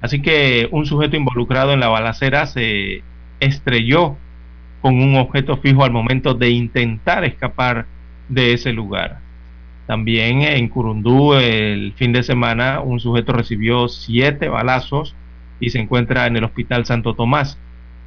Así 0.00 0.20
que 0.20 0.68
un 0.70 0.86
sujeto 0.86 1.16
involucrado 1.16 1.72
en 1.72 1.80
la 1.80 1.88
balacera 1.88 2.46
se 2.46 3.02
estrelló 3.40 4.16
con 4.80 5.00
un 5.00 5.16
objeto 5.16 5.56
fijo 5.56 5.84
al 5.84 5.92
momento 5.92 6.34
de 6.34 6.50
intentar 6.50 7.24
escapar 7.24 7.86
de 8.28 8.52
ese 8.52 8.72
lugar. 8.72 9.18
También 9.86 10.42
en 10.42 10.68
Curundú 10.68 11.34
el 11.34 11.92
fin 11.96 12.12
de 12.12 12.22
semana 12.22 12.80
un 12.80 13.00
sujeto 13.00 13.32
recibió 13.32 13.88
siete 13.88 14.48
balazos 14.48 15.14
y 15.60 15.70
se 15.70 15.78
encuentra 15.78 16.26
en 16.26 16.36
el 16.36 16.44
Hospital 16.44 16.84
Santo 16.86 17.14
Tomás, 17.14 17.58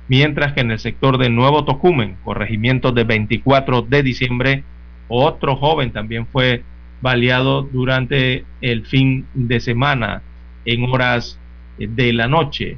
mientras 0.07 0.53
que 0.53 0.61
en 0.61 0.71
el 0.71 0.79
sector 0.79 1.17
de 1.17 1.29
Nuevo 1.29 1.65
Tocumen, 1.65 2.17
corregimiento 2.23 2.91
de 2.91 3.03
24 3.03 3.81
de 3.83 4.03
diciembre, 4.03 4.63
otro 5.07 5.55
joven 5.55 5.91
también 5.91 6.27
fue 6.27 6.63
baleado 7.01 7.61
durante 7.61 8.45
el 8.61 8.85
fin 8.85 9.25
de 9.33 9.59
semana 9.59 10.21
en 10.65 10.83
horas 10.83 11.39
de 11.77 12.13
la 12.13 12.27
noche. 12.27 12.77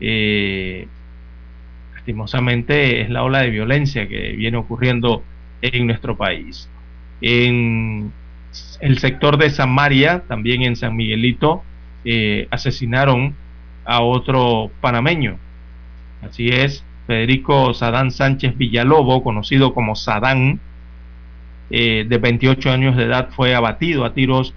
Eh, 0.00 0.86
lastimosamente 1.94 3.00
es 3.00 3.10
la 3.10 3.24
ola 3.24 3.40
de 3.40 3.50
violencia 3.50 4.06
que 4.08 4.32
viene 4.32 4.56
ocurriendo 4.58 5.24
en 5.62 5.86
nuestro 5.86 6.16
país. 6.16 6.68
En 7.20 8.12
el 8.80 8.98
sector 8.98 9.38
de 9.38 9.50
Samaria, 9.50 10.22
también 10.28 10.62
en 10.62 10.76
San 10.76 10.94
Miguelito, 10.96 11.62
eh, 12.04 12.46
asesinaron 12.50 13.34
a 13.84 14.02
otro 14.02 14.70
panameño. 14.80 15.38
Así 16.22 16.48
es, 16.48 16.84
Federico 17.06 17.72
Sadán 17.74 18.10
Sánchez 18.10 18.56
Villalobo, 18.56 19.22
conocido 19.22 19.74
como 19.74 19.94
Sadán, 19.94 20.60
eh, 21.70 22.04
de 22.08 22.18
28 22.18 22.70
años 22.70 22.96
de 22.96 23.04
edad, 23.04 23.30
fue 23.30 23.54
abatido 23.54 24.04
a 24.04 24.14
tiros 24.14 24.54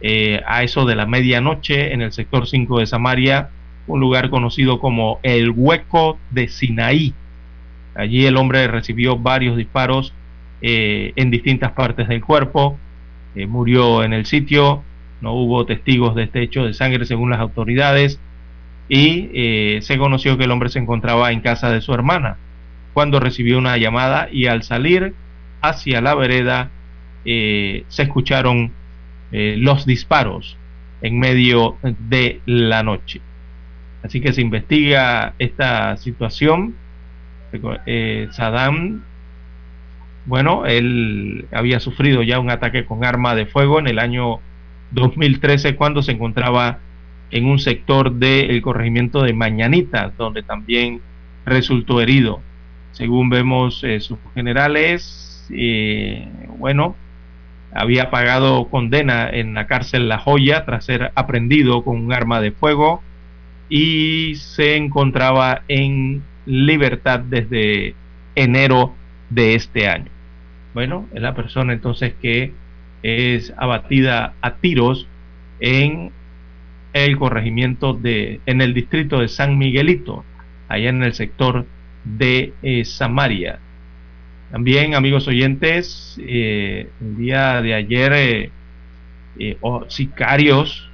eh, 0.00 0.40
a 0.46 0.62
eso 0.62 0.84
de 0.84 0.96
la 0.96 1.06
medianoche 1.06 1.92
en 1.92 2.02
el 2.02 2.12
sector 2.12 2.46
5 2.46 2.80
de 2.80 2.86
Samaria, 2.86 3.50
un 3.86 4.00
lugar 4.00 4.30
conocido 4.30 4.80
como 4.80 5.18
el 5.22 5.50
Hueco 5.50 6.18
de 6.30 6.48
Sinaí. 6.48 7.14
Allí 7.94 8.26
el 8.26 8.36
hombre 8.36 8.68
recibió 8.68 9.16
varios 9.18 9.56
disparos 9.56 10.12
en 10.60 11.30
distintas 11.30 11.72
partes 11.72 12.08
del 12.08 12.22
cuerpo, 12.22 12.76
murió 13.46 14.02
en 14.02 14.12
el 14.12 14.26
sitio, 14.26 14.82
no 15.20 15.32
hubo 15.32 15.66
testigos 15.66 16.14
de 16.14 16.24
este 16.24 16.42
hecho 16.42 16.64
de 16.64 16.74
sangre 16.74 17.06
según 17.06 17.30
las 17.30 17.40
autoridades 17.40 18.20
y 18.88 19.30
eh, 19.34 19.78
se 19.82 19.98
conoció 19.98 20.38
que 20.38 20.44
el 20.44 20.50
hombre 20.50 20.70
se 20.70 20.78
encontraba 20.78 21.30
en 21.30 21.40
casa 21.40 21.70
de 21.70 21.80
su 21.80 21.92
hermana 21.92 22.38
cuando 22.94 23.20
recibió 23.20 23.58
una 23.58 23.76
llamada 23.76 24.28
y 24.32 24.46
al 24.46 24.62
salir 24.62 25.14
hacia 25.60 26.00
la 26.00 26.14
vereda 26.14 26.70
eh, 27.24 27.84
se 27.88 28.04
escucharon 28.04 28.72
eh, 29.30 29.56
los 29.58 29.84
disparos 29.84 30.56
en 31.02 31.18
medio 31.18 31.76
de 31.82 32.40
la 32.46 32.82
noche. 32.82 33.20
Así 34.02 34.20
que 34.20 34.32
se 34.32 34.40
investiga 34.40 35.34
esta 35.38 35.96
situación. 35.96 36.74
Saddam, 38.32 39.02
bueno, 40.26 40.66
él 40.66 41.46
había 41.52 41.80
sufrido 41.80 42.22
ya 42.22 42.40
un 42.40 42.50
ataque 42.50 42.84
con 42.84 43.04
arma 43.04 43.34
de 43.34 43.46
fuego 43.46 43.78
en 43.78 43.86
el 43.86 43.98
año 43.98 44.40
2013 44.90 45.76
cuando 45.76 46.02
se 46.02 46.12
encontraba 46.12 46.80
en 47.30 47.46
un 47.46 47.58
sector 47.58 48.12
del 48.12 48.60
corregimiento 48.62 49.22
de 49.22 49.32
Mañanita, 49.32 50.12
donde 50.16 50.42
también 50.42 51.00
resultó 51.44 52.00
herido. 52.00 52.40
Según 52.92 53.30
vemos 53.30 53.84
eh, 53.84 54.00
sus 54.00 54.18
generales, 54.34 55.46
eh, 55.54 56.26
bueno, 56.58 56.96
había 57.72 58.10
pagado 58.10 58.68
condena 58.68 59.28
en 59.28 59.54
la 59.54 59.66
cárcel 59.66 60.08
La 60.08 60.18
Joya 60.18 60.64
tras 60.64 60.84
ser 60.84 61.12
aprendido 61.14 61.84
con 61.84 61.96
un 61.96 62.12
arma 62.12 62.40
de 62.40 62.52
fuego 62.52 63.02
y 63.68 64.34
se 64.36 64.76
encontraba 64.76 65.62
en 65.68 66.22
libertad 66.46 67.20
desde 67.20 67.94
enero 68.34 68.94
de 69.30 69.54
este 69.54 69.88
año. 69.88 70.10
Bueno, 70.72 71.06
es 71.12 71.20
la 71.20 71.34
persona 71.34 71.72
entonces 71.72 72.14
que 72.20 72.52
es 73.02 73.52
abatida 73.56 74.34
a 74.40 74.54
tiros 74.54 75.06
en 75.60 76.12
el 76.92 77.16
corregimiento 77.16 77.92
de, 77.92 78.40
en 78.46 78.60
el 78.60 78.74
distrito 78.74 79.20
de 79.20 79.28
San 79.28 79.58
Miguelito, 79.58 80.24
allá 80.68 80.88
en 80.88 81.02
el 81.02 81.14
sector 81.14 81.66
de 82.04 82.52
eh, 82.62 82.84
Samaria. 82.84 83.58
También, 84.50 84.94
amigos 84.94 85.28
oyentes, 85.28 86.18
eh, 86.22 86.88
el 87.00 87.16
día 87.16 87.60
de 87.60 87.74
ayer, 87.74 88.12
eh, 88.14 88.50
sicarios 89.88 90.88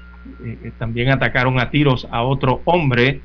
también 0.79 1.11
atacaron 1.11 1.61
a 1.61 1.71
tiros 1.71 2.07
a 2.11 2.23
otro 2.23 2.63
hombre 2.65 3.21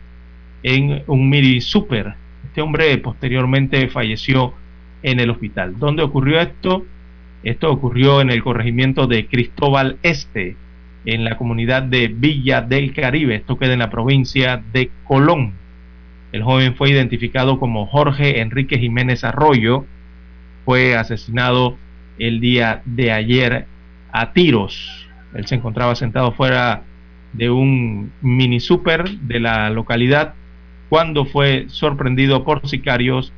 en 0.63 1.03
un 1.07 1.29
mini 1.29 1.61
super. 1.61 2.15
Este 2.45 2.61
hombre 2.61 2.97
posteriormente 2.97 3.87
falleció 3.89 4.53
en 5.01 5.19
el 5.19 5.29
hospital. 5.29 5.77
¿Dónde 5.79 6.03
ocurrió 6.03 6.39
esto? 6.39 6.85
Esto 7.43 7.71
ocurrió 7.71 8.21
en 8.21 8.31
el 8.31 8.43
corregimiento 8.43 9.07
de 9.07 9.27
Cristóbal 9.27 9.97
Este, 10.03 10.55
en 11.05 11.23
la 11.23 11.37
comunidad 11.37 11.83
de 11.83 12.07
Villa 12.07 12.61
del 12.61 12.93
Caribe. 12.93 13.35
Esto 13.35 13.57
queda 13.57 13.73
en 13.73 13.79
la 13.79 13.89
provincia 13.89 14.61
de 14.73 14.91
Colón. 15.05 15.53
El 16.31 16.43
joven 16.43 16.75
fue 16.75 16.91
identificado 16.91 17.59
como 17.59 17.87
Jorge 17.87 18.41
Enrique 18.41 18.77
Jiménez 18.77 19.23
Arroyo. 19.23 19.85
Fue 20.65 20.95
asesinado 20.95 21.77
el 22.19 22.39
día 22.39 22.81
de 22.85 23.11
ayer 23.11 23.65
a 24.11 24.33
tiros. 24.33 25.07
Él 25.33 25.47
se 25.47 25.55
encontraba 25.55 25.95
sentado 25.95 26.31
fuera 26.33 26.83
de 27.33 27.49
un 27.49 28.11
mini 28.21 28.59
super 28.59 29.09
de 29.09 29.39
la 29.39 29.69
localidad 29.69 30.33
cuando 30.89 31.25
fue 31.25 31.65
sorprendido 31.69 32.43
por 32.43 32.67
sicarios 32.67 33.31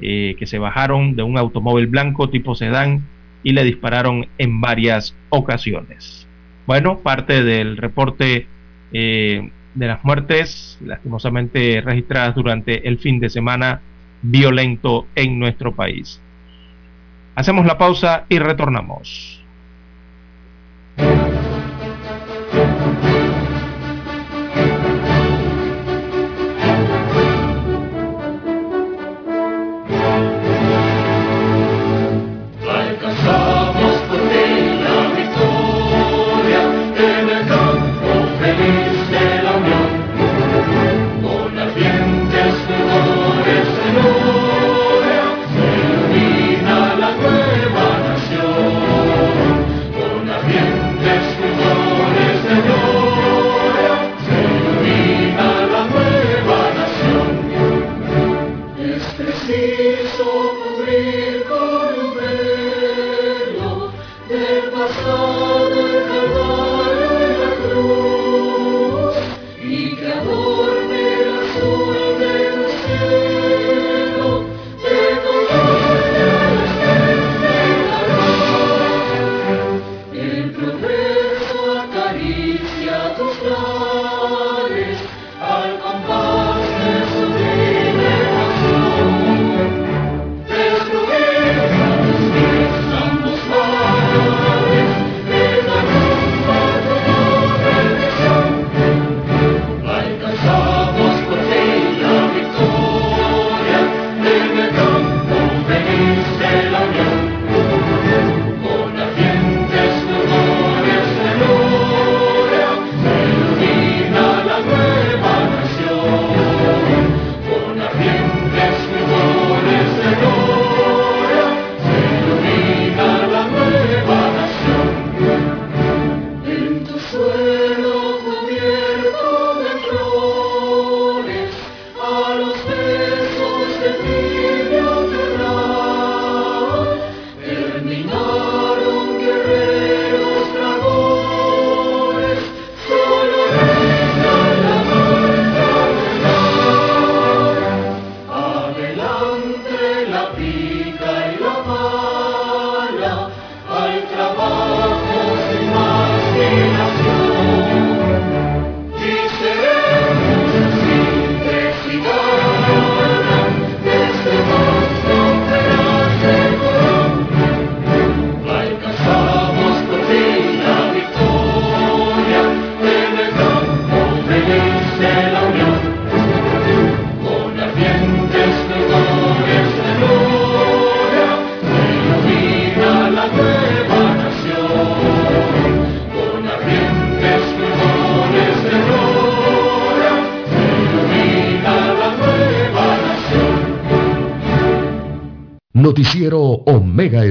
eh, 0.00 0.36
que 0.38 0.46
se 0.46 0.58
bajaron 0.58 1.16
de 1.16 1.22
un 1.22 1.38
automóvil 1.38 1.86
blanco 1.86 2.28
tipo 2.28 2.54
sedán 2.54 3.04
y 3.42 3.52
le 3.52 3.64
dispararon 3.64 4.26
en 4.36 4.60
varias 4.60 5.16
ocasiones. 5.30 6.27
Bueno, 6.68 6.98
parte 6.98 7.44
del 7.44 7.78
reporte 7.78 8.46
eh, 8.92 9.50
de 9.72 9.86
las 9.86 10.04
muertes 10.04 10.76
lastimosamente 10.84 11.80
registradas 11.80 12.34
durante 12.34 12.86
el 12.86 12.98
fin 12.98 13.20
de 13.20 13.30
semana 13.30 13.80
violento 14.20 15.06
en 15.14 15.38
nuestro 15.38 15.74
país. 15.74 16.20
Hacemos 17.36 17.64
la 17.64 17.78
pausa 17.78 18.26
y 18.28 18.38
retornamos. 18.38 19.37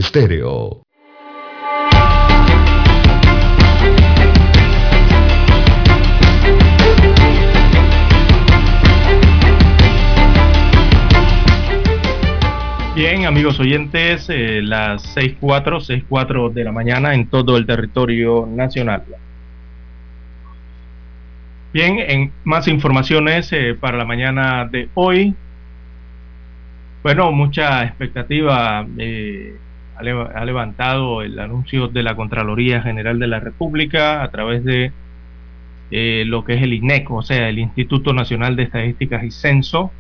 Estéreo. 0.08 0.84
Bien, 12.96 13.26
amigos 13.26 13.60
oyentes, 13.60 14.30
eh, 14.30 14.62
las 14.64 15.04
6.4, 15.18 15.82
6.4 15.82 16.54
de 16.54 16.64
la 16.64 16.72
mañana 16.72 17.14
en 17.14 17.28
todo 17.28 17.58
el 17.58 17.66
territorio 17.66 18.48
nacional. 18.50 19.04
Bien, 21.74 22.00
en 22.00 22.32
más 22.46 22.70
informaciones 22.70 23.52
eh, 23.52 23.76
para 23.78 23.98
la 23.98 24.06
mañana 24.06 24.64
de 24.72 24.88
hoy. 24.94 25.36
Bueno, 27.04 27.34
mucha 27.34 27.84
expectativa 27.84 28.88
eh, 28.98 29.58
ha, 29.98 30.46
levantado 30.46 31.22
el 31.22 31.40
anuncio 31.40 31.88
de 31.88 32.04
la 32.04 32.16
Contraloría 32.16 32.82
General 32.82 33.20
de 33.20 33.28
la 33.28 33.40
República 33.40 34.24
a 34.24 34.30
través 34.30 34.64
de 34.64 34.92
lo 35.90 36.44
que 36.44 36.56
es 36.56 36.62
el 36.62 36.74
INEC, 36.74 37.10
o 37.12 37.22
sea, 37.22 37.50
el 37.50 37.60
Instituto 37.60 38.14
Nacional 38.14 38.56
de 38.56 38.64
Estadísticas 38.64 39.24
y 39.24 39.32
Censo, 39.32 39.92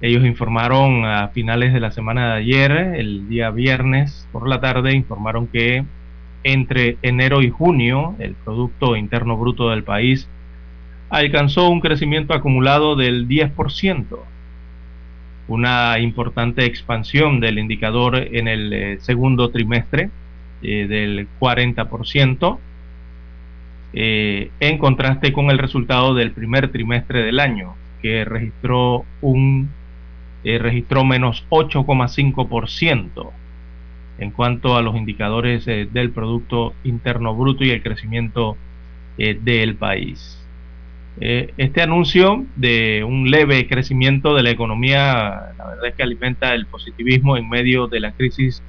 ellos 0.00 0.24
informaron 0.24 1.04
a 1.04 1.28
finales 1.28 1.72
de 1.72 1.78
la 1.78 1.92
semana 1.92 2.34
de 2.34 2.40
ayer, 2.40 2.72
el 2.72 3.28
día 3.28 3.50
viernes 3.50 4.28
por 4.32 4.48
la 4.48 4.60
tarde, 4.60 4.94
informaron 4.94 5.46
que 5.46 5.84
entre 6.42 6.96
enero 7.02 7.40
y 7.40 7.50
junio 7.50 8.16
el 8.18 8.34
Producto 8.34 8.96
Interno 8.96 9.36
Bruto 9.36 9.70
del 9.70 9.84
país 9.84 10.28
alcanzó 11.08 11.68
un 11.68 11.80
crecimiento 11.80 12.34
acumulado 12.34 12.96
del 12.96 13.28
10%, 13.28 14.18
una 15.52 15.98
importante 15.98 16.64
expansión 16.64 17.40
del 17.40 17.58
indicador 17.58 18.16
en 18.16 18.48
el 18.48 18.72
eh, 18.72 18.98
segundo 19.00 19.50
trimestre 19.50 20.10
eh, 20.62 20.86
del 20.86 21.26
40%, 21.40 22.58
eh, 23.94 24.50
en 24.60 24.78
contraste 24.78 25.32
con 25.32 25.50
el 25.50 25.58
resultado 25.58 26.14
del 26.14 26.30
primer 26.30 26.70
trimestre 26.70 27.24
del 27.24 27.40
año, 27.40 27.74
que 28.00 28.24
registró 28.24 29.04
un 29.20 29.70
eh, 30.44 30.58
registró 30.58 31.04
menos 31.04 31.44
8,5% 31.50 33.30
en 34.18 34.30
cuanto 34.30 34.76
a 34.76 34.82
los 34.82 34.94
indicadores 34.94 35.66
del 35.66 36.10
Producto 36.10 36.74
Interno 36.84 37.34
Bruto 37.34 37.64
y 37.64 37.70
el 37.70 37.82
crecimiento 37.82 38.56
del 39.16 39.74
país. 39.76 40.41
Este 41.20 41.82
anuncio 41.82 42.44
de 42.56 43.04
un 43.04 43.30
leve 43.30 43.68
crecimiento 43.68 44.34
de 44.34 44.42
la 44.42 44.50
economía, 44.50 45.52
la 45.58 45.66
verdad 45.66 45.86
es 45.86 45.94
que 45.94 46.02
alimenta 46.02 46.54
el 46.54 46.66
positivismo 46.66 47.36
en 47.36 47.48
medio 47.48 47.86
de 47.86 48.00
la 48.00 48.12
crisis 48.12 48.62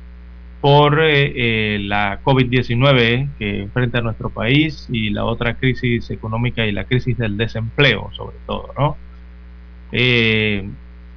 por 0.61 0.97
la 0.97 2.19
COVID-19 2.23 3.29
que 3.39 3.61
enfrenta 3.61 4.01
nuestro 4.01 4.29
país 4.29 4.87
y 4.91 5.09
la 5.09 5.25
otra 5.25 5.55
crisis 5.55 6.09
económica 6.11 6.65
y 6.65 6.71
la 6.71 6.83
crisis 6.83 7.17
del 7.17 7.37
desempleo, 7.37 8.11
sobre 8.13 8.35
todo, 8.45 8.73
¿no? 8.77 8.97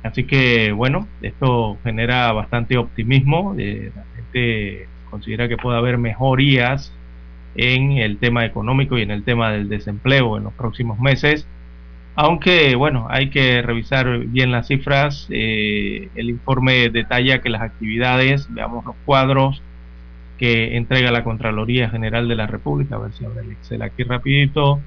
Así 0.07 0.25
que 0.25 0.71
bueno, 0.73 1.09
esto 1.21 1.79
genera 1.83 2.33
bastante 2.33 2.79
optimismo. 2.79 3.57
Eh, 3.59 3.91
la 3.95 4.05
gente 4.15 4.89
considera 5.11 5.49
que 5.49 5.57
puede 5.57 5.79
haber 5.79 5.99
mejorías 5.99 6.93
en 7.57 7.93
el 7.93 8.19
tema 8.19 8.45
económico 8.45 8.99
y 8.99 9.03
en 9.03 9.11
el 9.11 9.23
tema 9.25 9.53
del 9.53 9.69
desempleo 9.69 10.37
en 10.37 10.45
los 10.45 10.53
próximos 10.55 10.99
meses. 11.01 11.47
Aunque 12.15 12.77
bueno, 12.77 13.07
hay 13.11 13.31
que 13.31 13.63
revisar 13.63 14.19
bien 14.27 14.51
las 14.53 14.69
cifras. 14.69 15.27
Eh, 15.31 16.09
el 16.15 16.31
informe 16.31 16.89
detalla 16.89 17.41
que 17.41 17.51
las 17.51 17.63
actividades, 17.63 18.53
veamos 18.53 18.85
los 18.85 18.97
cuadros 19.05 19.63
que 20.39 20.77
entrega 20.77 21.11
la 21.11 21.25
Contraloría 21.25 21.89
General 21.89 22.29
de 22.29 22.35
la 22.35 22.47
República, 22.47 22.97
a 22.97 22.99
ver 22.99 23.13
si 23.13 23.25
abre 23.25 23.41
el 23.41 23.53
Excel 23.53 23.83
aquí 23.83 24.03
rapidito. 24.03 24.81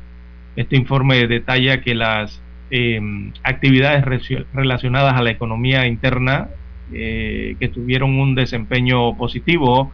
Este 0.56 0.76
informe 0.76 1.28
detalla 1.28 1.82
que 1.82 1.96
las 1.96 2.42
Em, 2.72 3.34
actividades 3.42 4.06
relacionadas 4.54 5.16
a 5.16 5.24
la 5.24 5.32
economía 5.32 5.88
interna 5.88 6.50
eh, 6.94 7.56
que 7.60 7.68
tuvieron 7.68 8.20
un 8.20 8.36
desempeño 8.36 9.18
positivo 9.18 9.92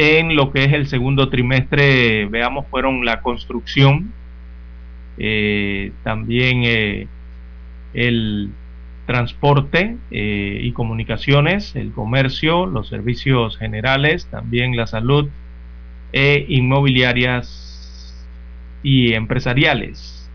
en 0.00 0.34
lo 0.34 0.50
que 0.50 0.64
es 0.64 0.72
el 0.72 0.86
segundo 0.86 1.28
trimestre, 1.28 2.24
veamos, 2.24 2.66
fueron 2.68 3.04
la 3.04 3.20
construcción, 3.20 4.12
eh, 5.18 5.92
también 6.02 6.62
eh, 6.64 7.06
el 7.92 8.50
transporte 9.04 9.96
y 10.10 10.70
comunicaciones, 10.72 11.74
el 11.74 11.90
comercio, 11.90 12.64
los 12.64 12.88
servicios 12.88 13.58
generales, 13.58 14.26
también 14.30 14.76
la 14.76 14.86
salud 14.86 15.28
e 16.12 16.46
inmobiliarias 16.48 18.26
y 18.84 19.12
empresariales. 19.12 20.30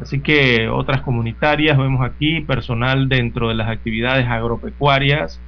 Así 0.00 0.20
que 0.20 0.68
otras 0.68 1.02
comunitarias, 1.02 1.76
vemos 1.76 2.00
aquí 2.04 2.40
personal 2.40 3.08
dentro 3.08 3.48
de 3.48 3.54
las 3.54 3.68
actividades 3.68 4.26
agropecuarias, 4.26 5.38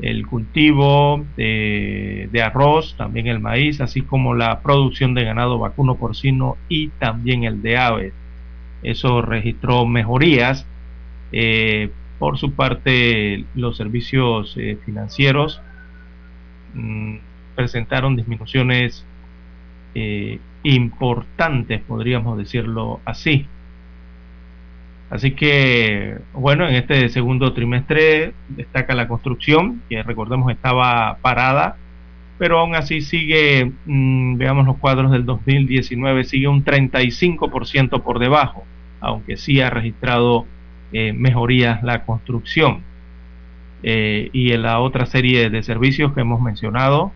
el 0.00 0.26
cultivo 0.26 1.24
de, 1.36 2.42
arroz, 2.44 2.94
también 2.96 3.26
el 3.28 3.40
maíz, 3.40 3.80
así 3.80 4.02
como 4.02 4.34
la 4.34 4.60
producción 4.60 5.14
de 5.14 5.24
ganado 5.24 5.58
vacuno 5.58 5.96
porcino 5.96 6.56
y 6.68 6.88
también 6.88 7.44
el 7.44 7.62
de 7.62 7.78
aves. 7.78 8.12
Eso 8.82 9.22
registró 9.22 9.86
mejorías. 9.86 10.66
Eh, 11.32 11.90
por 12.18 12.38
su 12.38 12.52
parte, 12.52 13.44
los 13.54 13.76
servicios 13.76 14.54
eh, 14.56 14.78
financieros 14.84 15.60
mm, 16.74 17.16
presentaron 17.54 18.16
disminuciones 18.16 19.04
eh, 19.94 20.38
importantes, 20.62 21.80
podríamos 21.82 22.38
decirlo 22.38 23.00
así. 23.04 23.46
Así 25.08 25.32
que, 25.32 26.18
bueno, 26.32 26.68
en 26.68 26.74
este 26.74 27.08
segundo 27.08 27.52
trimestre 27.52 28.32
destaca 28.48 28.94
la 28.94 29.06
construcción, 29.06 29.82
que 29.88 30.02
recordemos 30.02 30.50
estaba 30.50 31.18
parada, 31.22 31.76
pero 32.38 32.58
aún 32.58 32.74
así 32.74 33.00
sigue, 33.00 33.72
mm, 33.86 34.36
veamos 34.36 34.66
los 34.66 34.76
cuadros 34.78 35.12
del 35.12 35.24
2019, 35.24 36.24
sigue 36.24 36.48
un 36.48 36.64
35% 36.64 38.02
por 38.02 38.18
debajo, 38.18 38.64
aunque 39.00 39.36
sí 39.36 39.60
ha 39.60 39.70
registrado 39.70 40.46
eh, 40.92 41.12
mejorías 41.12 41.82
la 41.82 42.04
construcción. 42.04 42.82
Eh, 43.82 44.30
y 44.32 44.52
en 44.52 44.62
la 44.62 44.80
otra 44.80 45.06
serie 45.06 45.50
de 45.50 45.62
servicios 45.62 46.12
que 46.14 46.22
hemos 46.22 46.40
mencionado, 46.40 47.12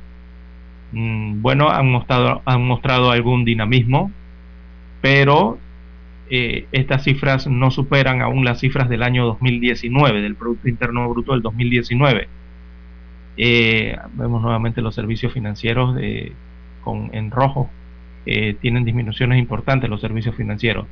mm, 0.93 1.43
bueno, 1.43 1.71
han 1.71 1.91
mostrado, 1.91 2.43
han 2.45 2.65
mostrado 2.67 3.11
algún 3.11 3.45
dinamismo, 3.45 4.13
pero 5.01 5.59
eh, 6.33 6.67
estas 6.71 7.03
cifras 7.03 7.49
no 7.49 7.73
superan 7.73 8.23
aún 8.23 8.45
las 8.45 8.61
cifras 8.61 8.89
del 8.89 9.03
año 9.03 9.27
2019, 9.27 10.23
del 10.23 10.37
Producto 10.37 10.69
Interno 10.69 11.09
Bruto 11.09 11.33
del 11.33 11.43
2019. 11.43 12.29
Eh, 13.37 13.97
vemos 14.15 14.41
nuevamente 14.41 14.81
los 14.81 14.95
servicios 14.95 15.33
financieros 15.33 15.99
con, 16.85 17.11
en 17.13 17.33
rojo, 17.33 17.69
eh, 18.27 18.55
tienen 18.61 18.85
disminuciones 18.85 19.41
importantes 19.41 19.91
los 19.91 20.01
servicios 20.01 20.37
financieros. 20.37 20.87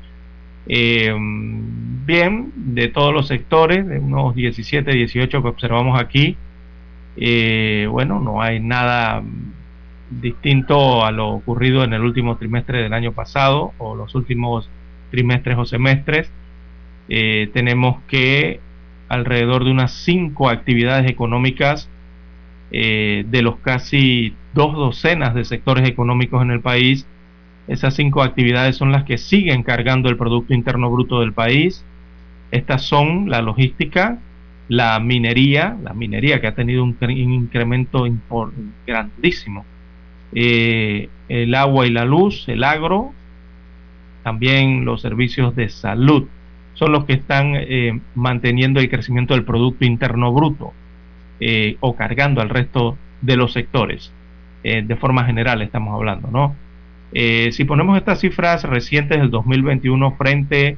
bien, 0.67 2.53
de 2.57 2.89
todos 2.89 3.15
los 3.15 3.29
sectores, 3.29 3.87
de 3.87 4.01
unos 4.01 4.35
17, 4.35 4.91
18 4.91 5.41
que 5.43 5.49
observamos 5.49 6.01
aquí, 6.01 6.37
bueno, 7.89 8.19
no 8.19 8.43
hay 8.43 8.59
nada 8.59 9.23
distinto 10.11 11.05
a 11.05 11.13
lo 11.13 11.29
ocurrido 11.29 11.85
en 11.85 11.93
el 11.93 12.03
último 12.03 12.37
trimestre 12.39 12.83
del 12.83 12.93
año 12.93 13.13
pasado 13.13 13.73
o 13.79 13.95
los 13.95 14.15
últimos 14.17 14.69
trimestres 15.11 15.57
o 15.59 15.65
semestres, 15.65 16.31
eh, 17.09 17.51
tenemos 17.53 18.03
que 18.09 18.61
alrededor 19.09 19.65
de 19.65 19.71
unas 19.71 19.93
cinco 19.93 20.49
actividades 20.49 21.11
económicas 21.11 21.89
eh, 22.71 23.25
de 23.29 23.43
los 23.43 23.57
casi 23.57 24.35
dos 24.53 24.75
docenas 24.75 25.35
de 25.35 25.45
sectores 25.45 25.89
económicos 25.89 26.43
en 26.43 26.51
el 26.51 26.61
país. 26.61 27.07
Esas 27.67 27.95
cinco 27.95 28.23
actividades 28.23 28.77
son 28.77 28.93
las 28.93 29.05
que 29.05 29.19
siguen 29.19 29.63
cargando 29.63 30.09
el 30.09 30.17
Producto 30.17 30.55
Interno 30.55 30.91
Bruto 30.91 31.21
del 31.21 31.33
país. 31.33 31.85
Estas 32.51 32.83
son 32.83 33.31
la 33.31 33.41
logística, 33.41 34.19
la 34.69 34.99
minería, 35.01 35.77
la 35.83 35.95
minería 35.95 36.41
que 36.41 36.47
ha 36.47 36.55
tenido 36.55 36.85
un, 36.85 36.97
incremento 37.11 38.07
grandísimo, 38.87 39.65
eh, 40.35 41.09
el 41.29 41.55
agua 41.55 41.87
y 41.87 41.91
la 41.91 42.05
luz, 42.05 42.49
el 42.49 42.65
agro, 42.65 43.13
también 44.29 44.85
los 44.85 45.01
servicios 45.01 45.57
de 45.57 45.71
salud, 45.71 46.29
son 46.75 46.93
los 46.93 47.07
que 47.07 47.15
están 47.15 47.55
eh, 47.55 47.99
manteniendo 48.15 48.79
el 48.79 48.91
crecimiento 48.91 49.33
del 49.33 49.45
Producto 49.45 49.87
Interno 49.87 50.35
Bruto 50.35 50.75
eh, 51.41 51.79
o 51.81 51.97
cargando 51.97 52.43
al 52.43 52.51
resto 52.51 52.99
de 53.23 53.37
los 53.39 53.55
sectores. 53.55 54.13
Eh, 54.65 54.83
de 54.87 54.97
forma 54.97 55.25
general 55.25 55.63
estamos 55.63 55.95
hablando, 55.95 56.29
¿no? 56.31 56.55
si 57.11 57.65
ponemos 57.65 57.97
estas 57.97 58.21
cifras 58.21 58.65
recientes 58.65 59.19
del 59.19 59.31
2021 59.31 60.13
frente 60.19 60.77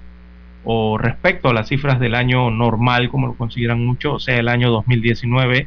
o 0.62 0.96
respecto 0.96 1.48
a 1.48 1.53
las 1.53 1.66
cifras 1.66 1.98
del 1.98 2.14
año 2.14 2.53
normal, 2.53 3.09
como 3.09 3.26
lo 3.26 3.34
consideran 3.34 3.84
muchos, 3.84 4.14
o 4.14 4.18
sea, 4.20 4.38
el 4.38 4.46
año 4.46 4.70
2019, 4.70 5.66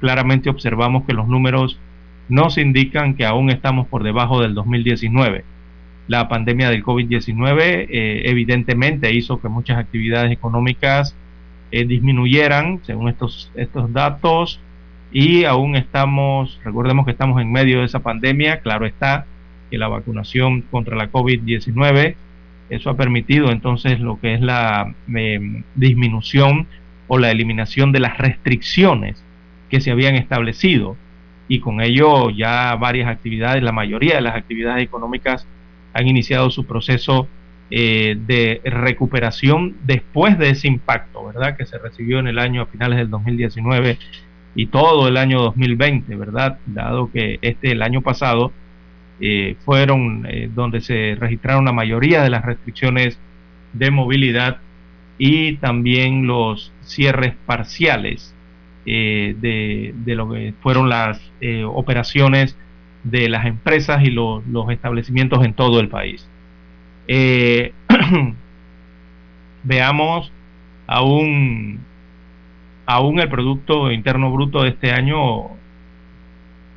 claramente 0.00 0.48
observamos 0.48 1.04
que 1.04 1.12
los 1.12 1.28
números 1.28 1.78
nos 2.30 2.56
indican 2.56 3.16
que 3.16 3.26
aún 3.26 3.50
estamos 3.50 3.86
por 3.86 4.02
debajo 4.02 4.40
del 4.40 4.54
2019. 4.54 5.44
La 6.08 6.26
pandemia 6.26 6.70
del 6.70 6.82
COVID-19 6.82 7.60
eh, 7.60 8.22
evidentemente 8.24 9.12
hizo 9.12 9.40
que 9.40 9.48
muchas 9.48 9.78
actividades 9.78 10.32
económicas 10.32 11.14
eh, 11.70 11.84
disminuyeran, 11.84 12.80
según 12.84 13.10
estos, 13.10 13.52
estos 13.54 13.92
datos, 13.92 14.58
y 15.12 15.44
aún 15.44 15.76
estamos, 15.76 16.58
recordemos 16.64 17.04
que 17.04 17.12
estamos 17.12 17.40
en 17.42 17.52
medio 17.52 17.80
de 17.80 17.84
esa 17.84 18.00
pandemia, 18.00 18.60
claro 18.60 18.86
está 18.86 19.26
que 19.70 19.76
la 19.76 19.88
vacunación 19.88 20.62
contra 20.62 20.96
la 20.96 21.12
COVID-19, 21.12 22.14
eso 22.70 22.90
ha 22.90 22.96
permitido 22.96 23.50
entonces 23.50 24.00
lo 24.00 24.18
que 24.18 24.34
es 24.34 24.40
la 24.40 24.94
em, 25.14 25.62
disminución 25.74 26.66
o 27.06 27.18
la 27.18 27.30
eliminación 27.30 27.92
de 27.92 28.00
las 28.00 28.16
restricciones 28.16 29.22
que 29.68 29.80
se 29.80 29.90
habían 29.90 30.14
establecido 30.14 30.96
y 31.48 31.60
con 31.60 31.80
ello 31.80 32.30
ya 32.30 32.74
varias 32.76 33.08
actividades, 33.08 33.62
la 33.62 33.72
mayoría 33.72 34.16
de 34.16 34.20
las 34.22 34.36
actividades 34.36 34.82
económicas 34.82 35.46
han 35.92 36.06
iniciado 36.06 36.50
su 36.50 36.66
proceso 36.66 37.28
eh, 37.70 38.16
de 38.26 38.62
recuperación 38.64 39.76
después 39.84 40.38
de 40.38 40.50
ese 40.50 40.68
impacto, 40.68 41.26
¿verdad? 41.26 41.54
Que 41.56 41.66
se 41.66 41.76
recibió 41.76 42.18
en 42.18 42.26
el 42.26 42.38
año 42.38 42.62
a 42.62 42.66
finales 42.66 42.96
del 42.96 43.10
2019 43.10 43.98
y 44.54 44.66
todo 44.66 45.06
el 45.06 45.18
año 45.18 45.40
2020, 45.40 46.16
¿verdad? 46.16 46.58
Dado 46.64 47.10
que 47.12 47.38
este 47.42 47.72
el 47.72 47.82
año 47.82 48.00
pasado 48.00 48.52
eh, 49.20 49.56
fueron 49.66 50.26
eh, 50.30 50.48
donde 50.54 50.80
se 50.80 51.14
registraron 51.20 51.66
la 51.66 51.72
mayoría 51.72 52.22
de 52.22 52.30
las 52.30 52.42
restricciones 52.42 53.18
de 53.74 53.90
movilidad 53.90 54.58
y 55.18 55.56
también 55.56 56.26
los 56.26 56.72
cierres 56.80 57.34
parciales 57.44 58.34
de, 58.86 59.92
lo 60.06 60.30
que 60.30 60.54
fueron 60.62 60.88
las 60.88 61.20
operaciones 61.66 62.56
de 63.04 63.28
las 63.28 63.46
empresas 63.46 64.02
y 64.02 64.10
los 64.10 64.42
establecimientos 64.70 65.44
en 65.44 65.54
todo 65.54 65.80
el 65.80 65.88
país. 65.88 66.28
Eh, 67.06 67.72
veamos 69.62 70.32
aún, 70.86 71.80
aún 72.86 73.20
el 73.20 73.28
Producto 73.28 73.90
Interno 73.90 74.30
Bruto 74.30 74.62
de 74.62 74.70
este 74.70 74.90
año, 74.90 75.48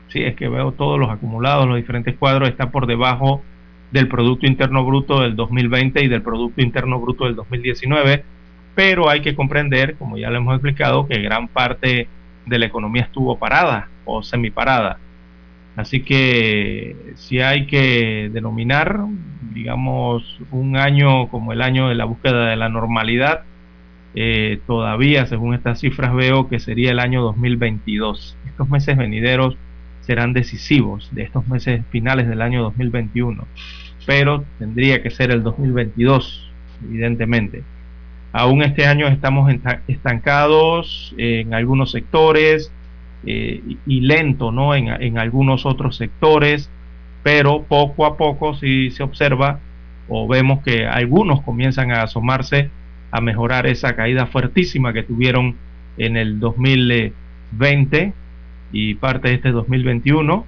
sí, 0.08 0.24
es 0.24 0.36
que 0.36 0.48
veo 0.48 0.72
todos 0.72 1.00
los 1.00 1.10
acumulados, 1.10 1.68
los 1.68 1.78
diferentes 1.78 2.16
cuadros, 2.18 2.50
está 2.50 2.72
por 2.72 2.88
debajo 2.88 3.42
del 3.92 4.08
Producto 4.08 4.48
Interno 4.48 4.86
Bruto 4.86 5.22
del 5.22 5.36
2020 5.36 6.04
y 6.04 6.08
del 6.08 6.22
Producto 6.22 6.62
Interno 6.62 7.00
Bruto 7.00 7.26
del 7.26 7.36
2019 7.36 8.24
pero 8.76 9.10
hay 9.10 9.22
que 9.22 9.36
comprender, 9.36 9.96
como 9.98 10.18
ya 10.18 10.30
lo 10.30 10.38
hemos 10.38 10.56
explicado, 10.56 11.08
que 11.08 11.20
gran 11.22 11.48
parte 11.48 12.08
de 12.46 12.60
la 12.60 12.66
economía 12.66 13.04
estuvo 13.04 13.38
parada 13.38 13.90
o 14.06 14.24
semiparada. 14.24 14.98
Así 15.76 16.02
que 16.02 16.96
si 17.16 17.40
hay 17.40 17.66
que 17.66 18.30
denominar, 18.32 19.00
digamos, 19.54 20.40
un 20.52 20.76
año 20.76 21.30
como 21.30 21.54
el 21.54 21.62
año 21.62 21.90
de 21.90 21.96
la 21.96 22.06
búsqueda 22.06 22.50
de 22.50 22.56
la 22.58 22.70
normalidad, 22.70 23.44
eh, 24.14 24.60
todavía, 24.68 25.26
según 25.26 25.54
estas 25.54 25.80
cifras, 25.80 26.14
veo 26.14 26.50
que 26.50 26.60
sería 26.60 26.92
el 26.92 27.00
año 27.00 27.22
2022. 27.22 28.38
Estos 28.46 28.70
meses 28.70 28.98
venideros 28.98 29.56
serán 30.02 30.34
decisivos 30.34 31.10
de 31.14 31.24
estos 31.24 31.48
meses 31.48 31.84
finales 31.90 32.28
del 32.28 32.42
año 32.42 32.62
2021, 32.64 33.48
pero 34.06 34.44
tendría 34.60 35.02
que 35.02 35.10
ser 35.10 35.32
el 35.32 35.44
2022, 35.44 36.52
evidentemente. 36.84 37.64
Aún 38.34 38.64
este 38.64 38.86
año 38.86 39.08
estamos 39.08 39.54
estancados 39.88 41.14
en 41.18 41.54
algunos 41.54 41.92
sectores 41.92 42.72
eh, 43.26 43.62
y 43.86 44.02
lento 44.02 44.52
¿no? 44.52 44.74
En, 44.76 45.18
algunos 45.18 45.66
otros 45.66 45.98
sectores, 45.98 46.70
pero 47.24 47.64
poco 47.64 48.06
a 48.06 48.18
poco 48.18 48.56
sí 48.56 48.92
se 48.92 49.04
observa 49.04 49.60
o 50.08 50.28
vemos 50.28 50.64
que 50.64 50.88
algunos 50.88 51.42
comienzan 51.42 51.92
a 51.92 52.04
asomarse 52.04 52.70
a 53.12 53.22
mejorar 53.22 53.68
esa 53.68 53.96
caída 53.96 54.26
fuertísima 54.26 54.94
que 54.94 55.04
tuvieron 55.04 55.56
en 55.98 56.18
el 56.18 56.40
2020 56.40 58.14
y 58.72 58.94
parte 58.96 59.30
de 59.30 59.36
este 59.36 59.52
2021. 59.52 60.46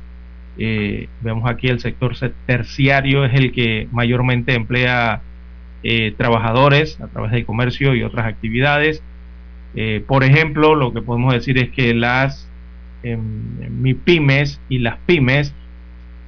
Eh, 0.57 1.07
vemos 1.21 1.49
aquí 1.49 1.67
el 1.67 1.79
sector 1.79 2.15
terciario 2.45 3.25
es 3.25 3.33
el 3.33 3.51
que 3.51 3.87
mayormente 3.91 4.53
emplea 4.53 5.21
eh, 5.85 6.13
trabajadores 6.15 7.01
a 7.01 7.07
través 7.07 7.31
del 7.31 7.45
comercio 7.45 7.95
y 7.95 8.03
otras 8.03 8.25
actividades. 8.25 9.03
Eh, 9.75 10.03
por 10.07 10.23
ejemplo, 10.23 10.75
lo 10.75 10.93
que 10.93 11.01
podemos 11.01 11.33
decir 11.33 11.57
es 11.57 11.69
que 11.71 11.93
las 11.93 12.49
eh, 13.03 13.17
MIPIMES 13.17 14.59
y 14.69 14.79
las 14.79 14.97
pymes 15.05 15.53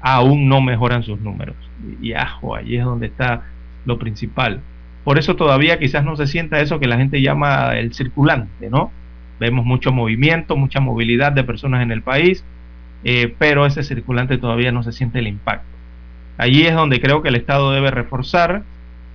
aún 0.02 0.48
no 0.48 0.62
mejoran 0.62 1.04
sus 1.04 1.20
números. 1.20 1.56
Y 2.02 2.14
ajo, 2.14 2.56
ahí 2.56 2.78
es 2.78 2.86
donde 2.86 3.08
está 3.08 3.44
lo 3.86 3.98
principal. 3.98 4.62
Por 5.04 5.20
eso 5.20 5.36
todavía 5.36 5.80
quizás 5.80 6.04
no 6.04 6.16
se 6.16 6.28
sienta 6.28 6.60
eso 6.60 6.80
que 6.80 6.88
la 6.88 6.98
gente 6.98 7.22
llama 7.22 7.78
el 7.78 7.94
circulante, 7.94 8.70
¿no? 8.70 8.92
Vemos 9.40 9.66
mucho 9.66 9.92
movimiento, 9.92 10.56
mucha 10.56 10.80
movilidad 10.80 11.32
de 11.32 11.44
personas 11.44 11.84
en 11.84 11.92
el 11.92 12.02
país, 12.02 12.44
eh, 13.04 13.34
pero 13.38 13.66
ese 13.66 13.84
circulante 13.84 14.38
todavía 14.38 14.72
no 14.72 14.84
se 14.84 14.92
siente 14.92 15.20
el 15.20 15.28
impacto. 15.28 15.76
Allí 16.38 16.66
es 16.66 16.74
donde 16.74 17.00
creo 17.00 17.22
que 17.22 17.30
el 17.30 17.36
Estado 17.36 17.72
debe 17.72 17.92
reforzar 17.92 18.64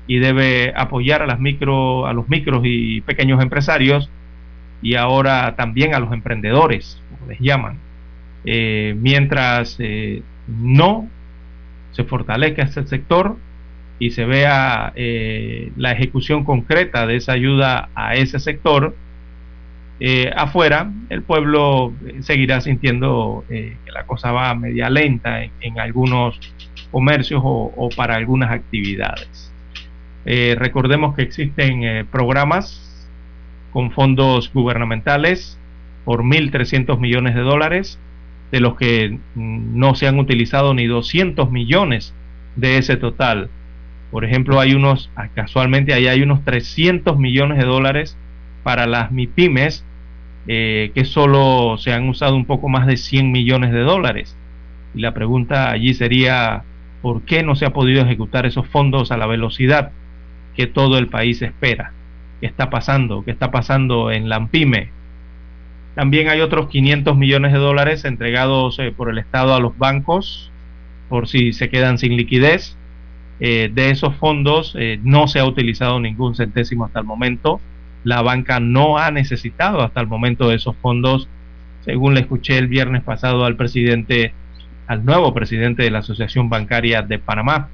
y 0.07 0.19
debe 0.19 0.73
apoyar 0.77 1.23
a, 1.23 1.27
las 1.27 1.41
micro, 1.41 2.07
a 2.07 2.13
los 2.13 2.29
micros 2.29 2.63
y 2.65 3.01
pequeños 3.03 3.43
empresarios 3.43 4.11
y 4.83 4.95
ahora 4.95 5.55
también 5.57 5.95
a 5.95 6.01
los 6.01 6.13
emprendedores, 6.13 7.00
les 7.29 7.39
llaman. 7.39 7.79
Eh, 8.45 8.95
mientras 8.99 9.77
eh, 9.81 10.23
no 10.49 11.09
se 11.93 12.05
fortalezca 12.05 12.63
ese 12.63 12.87
sector 12.87 13.37
y 13.99 14.13
se 14.13 14.25
vea 14.25 14.93
eh, 14.97 15.73
la 15.77 15.93
ejecución 15.93 16.45
concreta 16.45 17.07
de 17.07 17.17
esa 17.17 17.33
ayuda 17.33 17.91
a 17.95 18.15
ese 18.15 18.39
sector, 18.39 18.95
afuera 20.35 20.91
el 21.11 21.21
pueblo 21.21 21.93
seguirá 22.21 22.63
sintiendo 22.63 23.45
que 23.51 23.77
la 23.93 24.07
cosa 24.07 24.33
va 24.33 24.55
media 24.55 24.89
lenta 24.89 25.43
en, 25.43 25.79
algunos 25.79 26.41
comercios 26.91 27.43
o 27.45 27.91
para 27.95 28.17
algunas 28.17 28.51
actividades. 28.51 29.53
Recordemos 30.25 31.15
que 31.15 31.21
existen 31.21 32.07
programas 32.11 33.11
con 33.75 33.91
fondos 33.91 34.51
gubernamentales 34.55 35.60
por 36.05 36.23
1.300 36.23 36.99
millones 36.99 37.35
de 37.35 37.43
dólares, 37.43 37.99
de 38.53 38.61
los 38.61 38.77
que 38.77 39.19
mm, 39.35 39.79
no 39.79 39.95
se 39.95 40.09
han 40.09 40.19
utilizado 40.19 40.75
ni 40.75 40.87
200 40.87 41.51
millones 41.51 42.15
de 42.57 42.79
ese 42.79 42.97
total. 42.97 43.49
Por 44.11 44.25
ejemplo, 44.25 44.59
hay 44.59 44.75
unos, 44.75 45.11
ah, 45.17 45.29
casualmente 45.35 45.95
ahí 45.95 46.09
hay 46.09 46.23
unos 46.23 46.45
300 46.45 47.19
millones 47.19 47.59
de 47.59 47.65
dólares 47.65 48.17
para 48.63 48.87
las 48.87 49.13
MIPIMES, 49.13 49.85
eh, 50.49 50.91
que 50.95 51.05
solo 51.05 51.77
se 51.79 51.93
han 51.93 52.09
usado 52.09 52.35
un 52.35 52.45
poco 52.45 52.69
más 52.69 52.87
de 52.87 52.97
100 52.97 53.31
millones 53.31 53.73
de 53.73 53.81
dólares. 53.81 54.37
Y 54.95 55.01
la 55.01 55.15
pregunta 55.15 55.71
allí 55.71 55.95
sería, 55.95 56.65
¿por 57.03 57.23
qué 57.23 57.43
no 57.43 57.55
se 57.55 57.67
ha 57.67 57.73
podido 57.73 58.03
ejecutar 58.03 58.47
esos 58.47 58.67
fondos 58.67 59.13
a 59.13 59.17
la 59.17 59.27
velocidad 59.27 59.93
que 60.55 60.67
todo 60.67 60.99
el 60.99 61.09
país 61.09 61.43
espera. 61.43 61.93
¿Qué 62.41 62.47
está 62.47 62.71
pasando? 62.71 63.25
¿Qué 63.25 63.31
está 63.31 63.51
pasando 63.51 64.11
en 64.11 64.29
Lampime? 64.29 64.91
También 66.01 66.31
hay 66.31 66.41
otros 66.41 66.71
500 66.71 67.15
millones 67.15 67.53
de 67.53 67.59
dólares 67.59 68.07
entregados 68.07 68.79
eh, 68.79 68.91
por 68.91 69.11
el 69.11 69.19
Estado 69.19 69.55
a 69.55 69.61
los 69.61 69.77
bancos 69.77 70.51
por 71.11 71.29
si 71.29 71.53
se 71.53 71.69
quedan 71.69 71.99
sin 71.99 72.17
liquidez. 72.17 72.75
Eh, 73.39 73.71
de 73.71 73.91
esos 73.91 74.17
fondos 74.17 74.75
eh, 74.79 74.99
no 75.03 75.29
se 75.29 75.41
ha 75.41 75.45
utilizado 75.45 76.01
ningún 76.01 76.35
centésimo 76.35 76.87
hasta 76.87 77.01
el 77.01 77.05
momento. 77.05 77.61
La 78.03 78.23
banca 78.23 78.61
no 78.61 78.97
ha 78.97 79.11
necesitado 79.11 79.83
hasta 79.83 80.01
el 80.01 80.07
momento 80.07 80.49
de 80.49 80.57
esos 80.57 80.75
fondos, 80.77 81.29
según 81.85 82.15
le 82.15 82.21
escuché 82.21 82.57
el 82.57 82.69
viernes 82.69 83.03
pasado 83.03 83.45
al 83.45 83.57
presidente, 83.57 84.33
al 84.87 85.05
nuevo 85.05 85.35
presidente 85.35 85.83
de 85.83 85.91
la 85.91 85.99
Asociación 85.99 86.49
Bancaria 86.49 87.03
de 87.03 87.19
Panamá. 87.19 87.69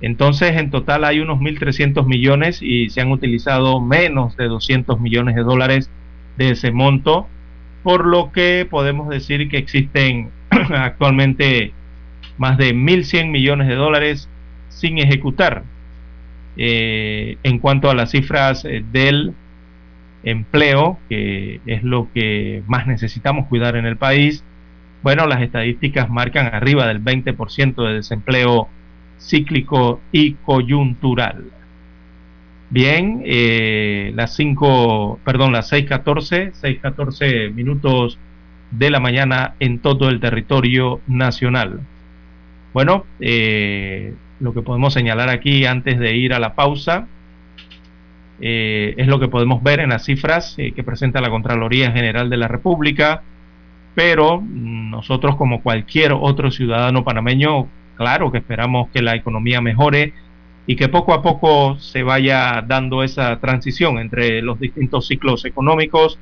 Entonces, 0.00 0.56
en 0.56 0.70
total 0.70 1.02
hay 1.02 1.18
unos 1.18 1.40
1.300 1.40 2.06
millones 2.06 2.62
y 2.62 2.90
se 2.90 3.00
han 3.00 3.10
utilizado 3.10 3.80
menos 3.80 4.36
de 4.36 4.44
200 4.44 5.00
millones 5.00 5.34
de 5.34 5.42
dólares 5.42 5.90
de 6.36 6.50
ese 6.50 6.70
monto, 6.70 7.26
por 7.82 8.06
lo 8.06 8.32
que 8.32 8.66
podemos 8.68 9.08
decir 9.08 9.48
que 9.48 9.58
existen 9.58 10.30
actualmente 10.50 11.72
más 12.38 12.58
de 12.58 12.74
1.100 12.74 13.30
millones 13.30 13.68
de 13.68 13.74
dólares 13.74 14.28
sin 14.68 14.98
ejecutar. 14.98 15.62
Eh, 16.56 17.36
en 17.42 17.58
cuanto 17.58 17.90
a 17.90 17.94
las 17.94 18.12
cifras 18.12 18.64
eh, 18.64 18.84
del 18.92 19.34
empleo, 20.22 20.98
que 21.08 21.60
es 21.66 21.82
lo 21.82 22.08
que 22.14 22.62
más 22.66 22.86
necesitamos 22.86 23.46
cuidar 23.48 23.76
en 23.76 23.86
el 23.86 23.96
país, 23.96 24.44
bueno, 25.02 25.26
las 25.26 25.42
estadísticas 25.42 26.08
marcan 26.08 26.46
arriba 26.54 26.86
del 26.86 27.02
20% 27.02 27.86
de 27.86 27.94
desempleo 27.94 28.68
cíclico 29.18 30.00
y 30.12 30.32
coyuntural. 30.32 31.44
Bien, 32.70 33.22
eh, 33.24 34.12
las 34.14 34.34
5, 34.34 35.20
perdón, 35.24 35.52
las 35.52 35.70
6.14, 35.72 36.52
6.14 36.60 37.52
minutos 37.52 38.18
de 38.70 38.90
la 38.90 39.00
mañana 39.00 39.54
en 39.60 39.78
todo 39.78 40.08
el 40.08 40.18
territorio 40.18 41.00
nacional. 41.06 41.80
Bueno, 42.72 43.04
eh, 43.20 44.14
lo 44.40 44.52
que 44.54 44.62
podemos 44.62 44.92
señalar 44.94 45.28
aquí 45.28 45.66
antes 45.66 45.98
de 45.98 46.16
ir 46.16 46.32
a 46.34 46.40
la 46.40 46.54
pausa 46.54 47.06
eh, 48.40 48.94
es 48.96 49.06
lo 49.06 49.20
que 49.20 49.28
podemos 49.28 49.62
ver 49.62 49.80
en 49.80 49.90
las 49.90 50.04
cifras 50.04 50.56
que 50.56 50.82
presenta 50.82 51.20
la 51.20 51.30
Contraloría 51.30 51.92
General 51.92 52.28
de 52.28 52.36
la 52.36 52.48
República, 52.48 53.22
pero 53.94 54.42
nosotros 54.42 55.36
como 55.36 55.62
cualquier 55.62 56.12
otro 56.12 56.50
ciudadano 56.50 57.04
panameño, 57.04 57.68
claro 57.94 58.32
que 58.32 58.38
esperamos 58.38 58.88
que 58.90 59.02
la 59.02 59.14
economía 59.14 59.60
mejore 59.60 60.14
y 60.66 60.76
que 60.76 60.88
poco 60.88 61.12
a 61.12 61.22
poco 61.22 61.78
se 61.78 62.02
vaya 62.02 62.64
dando 62.66 63.02
esa 63.02 63.38
transición 63.40 63.98
entre 63.98 64.40
los 64.40 64.58
distintos 64.58 65.06
ciclos 65.06 65.44
económicos 65.44 66.18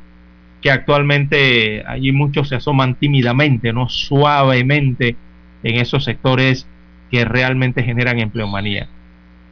que 0.60 0.70
actualmente 0.70 1.84
allí 1.86 2.12
muchos 2.12 2.48
se 2.48 2.56
asoman 2.56 2.94
tímidamente, 2.94 3.72
no 3.72 3.88
suavemente 3.88 5.16
en 5.62 5.76
esos 5.76 6.04
sectores 6.04 6.66
que 7.10 7.24
realmente 7.24 7.82
generan 7.82 8.20
empleomanía. 8.20 8.88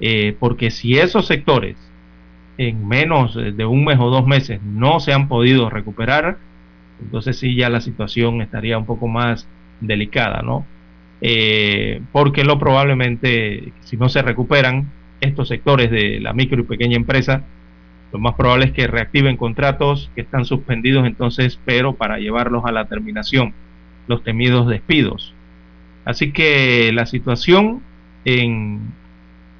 Eh, 0.01 0.35
porque 0.39 0.71
si 0.71 0.99
esos 0.99 1.27
sectores 1.27 1.77
en 2.57 2.87
menos 2.87 3.35
de 3.35 3.65
un 3.67 3.85
mes 3.85 3.99
o 3.99 4.11
dos 4.11 4.27
meses 4.27 4.63
no 4.63 5.01
se 5.01 5.13
han 5.13 5.29
podido 5.29 5.69
recuperar, 5.69 6.39
entonces 7.03 7.39
sí 7.39 7.57
ya 7.57 7.69
la 7.69 7.81
situación 7.81 8.41
estaría 8.41 8.79
un 8.79 8.87
poco 8.87 9.09
más 9.09 9.47
delicada, 9.81 10.43
¿no? 10.43 10.65
Eh, 11.21 12.01
porque 12.13 12.45
lo 12.45 12.59
probablemente, 12.59 13.73
si 13.81 13.97
no 13.97 14.09
se 14.09 14.23
recuperan 14.23 14.91
estos 15.21 15.49
sectores 15.49 15.91
de 15.91 16.19
la 16.21 16.33
micro 16.33 16.61
y 16.61 16.65
pequeña 16.65 16.97
empresa, 16.97 17.45
lo 18.13 18.19
más 18.19 18.35
probable 18.35 18.67
es 18.67 18.73
que 18.73 18.87
reactiven 18.87 19.37
contratos 19.37 20.11
que 20.15 20.23
están 20.23 20.45
suspendidos 20.45 21.07
entonces, 21.07 21.59
pero 21.65 21.95
para 21.95 22.19
llevarlos 22.19 22.65
a 22.65 22.73
la 22.73 22.87
terminación, 22.87 23.53
los 24.09 24.25
temidos 24.25 24.67
despidos. 24.67 25.35
Así 26.05 26.33
que 26.33 26.91
la 26.93 27.07
situación 27.07 27.83
en, 28.25 28.81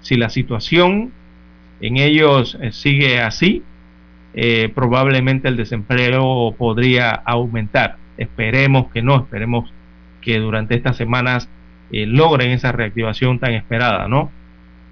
si 0.01 0.17
la 0.17 0.31
situación 0.31 1.13
en 1.81 1.97
ellos 1.97 2.59
eh, 2.61 2.73
sigue 2.73 3.21
así, 3.21 3.63
eh, 4.35 4.71
probablemente 4.75 5.49
el 5.49 5.57
desempleo 5.57 6.55
podría 6.57 7.11
aumentar. 7.11 7.97
Esperemos 8.17 8.91
que 8.93 9.03
no, 9.03 9.17
esperemos 9.17 9.73
que 10.21 10.39
durante 10.39 10.75
estas 10.75 10.97
semanas 10.97 11.49
eh, 11.93 12.07
logren 12.07 12.51
esa 12.51 12.73
reactivación 12.73 13.39
tan 13.39 13.53
esperada, 13.53 14.09
¿no? 14.09 14.31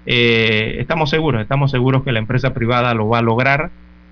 Eh, 0.05 0.77
estamos 0.79 1.09
seguros, 1.09 1.41
estamos 1.41 1.71
seguros 1.71 2.03
que 2.03 2.11
la 2.11 2.19
empresa 2.19 2.53
privada 2.53 2.93
lo 2.93 3.07
va 3.09 3.19
a 3.19 3.21
lograr, 3.21 3.69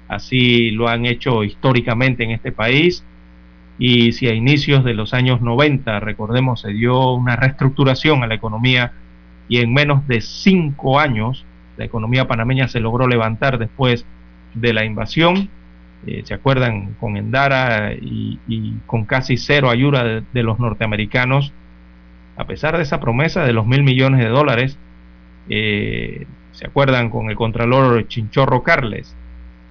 así 0.07 0.71
lo 0.71 0.87
han 0.87 1.05
hecho 1.05 1.43
históricamente 1.43 2.23
en 2.23 2.31
este 2.31 2.51
país, 2.51 3.03
y 3.79 4.11
si 4.13 4.27
a 4.27 4.33
inicios 4.33 4.83
de 4.83 4.93
los 4.93 5.13
años 5.13 5.41
90, 5.41 5.99
recordemos, 5.99 6.61
se 6.61 6.71
dio 6.71 7.13
una 7.13 7.35
reestructuración 7.35 8.23
a 8.23 8.27
la 8.27 8.35
economía 8.35 8.93
y 9.47 9.57
en 9.57 9.73
menos 9.73 10.07
de 10.07 10.21
cinco 10.21 10.99
años 10.99 11.45
la 11.77 11.85
economía 11.85 12.27
panameña 12.27 12.67
se 12.67 12.79
logró 12.79 13.07
levantar 13.07 13.59
después 13.59 14.05
de 14.55 14.73
la 14.73 14.83
invasión, 14.83 15.49
eh, 16.07 16.21
¿se 16.25 16.33
acuerdan? 16.33 16.93
Con 16.99 17.17
Endara 17.17 17.93
y, 17.93 18.39
con 18.85 19.05
casi 19.05 19.37
cero 19.37 19.69
ayuda 19.69 20.21
de, 20.21 20.43
los 20.43 20.59
norteamericanos, 20.59 21.53
a 22.37 22.45
pesar 22.45 22.77
de 22.77 22.83
esa 22.83 22.99
promesa 22.99 23.43
de 23.43 23.53
los 23.53 23.67
mil 23.67 23.83
millones 23.83 24.21
de 24.21 24.29
dólares, 24.29 24.77
eh, 25.49 26.25
¿se 26.53 26.65
acuerdan? 26.65 27.09
Con 27.09 27.29
el 27.29 27.35
Contralor 27.35 28.07
Chinchorro 28.07 28.63
Carles. 28.63 29.15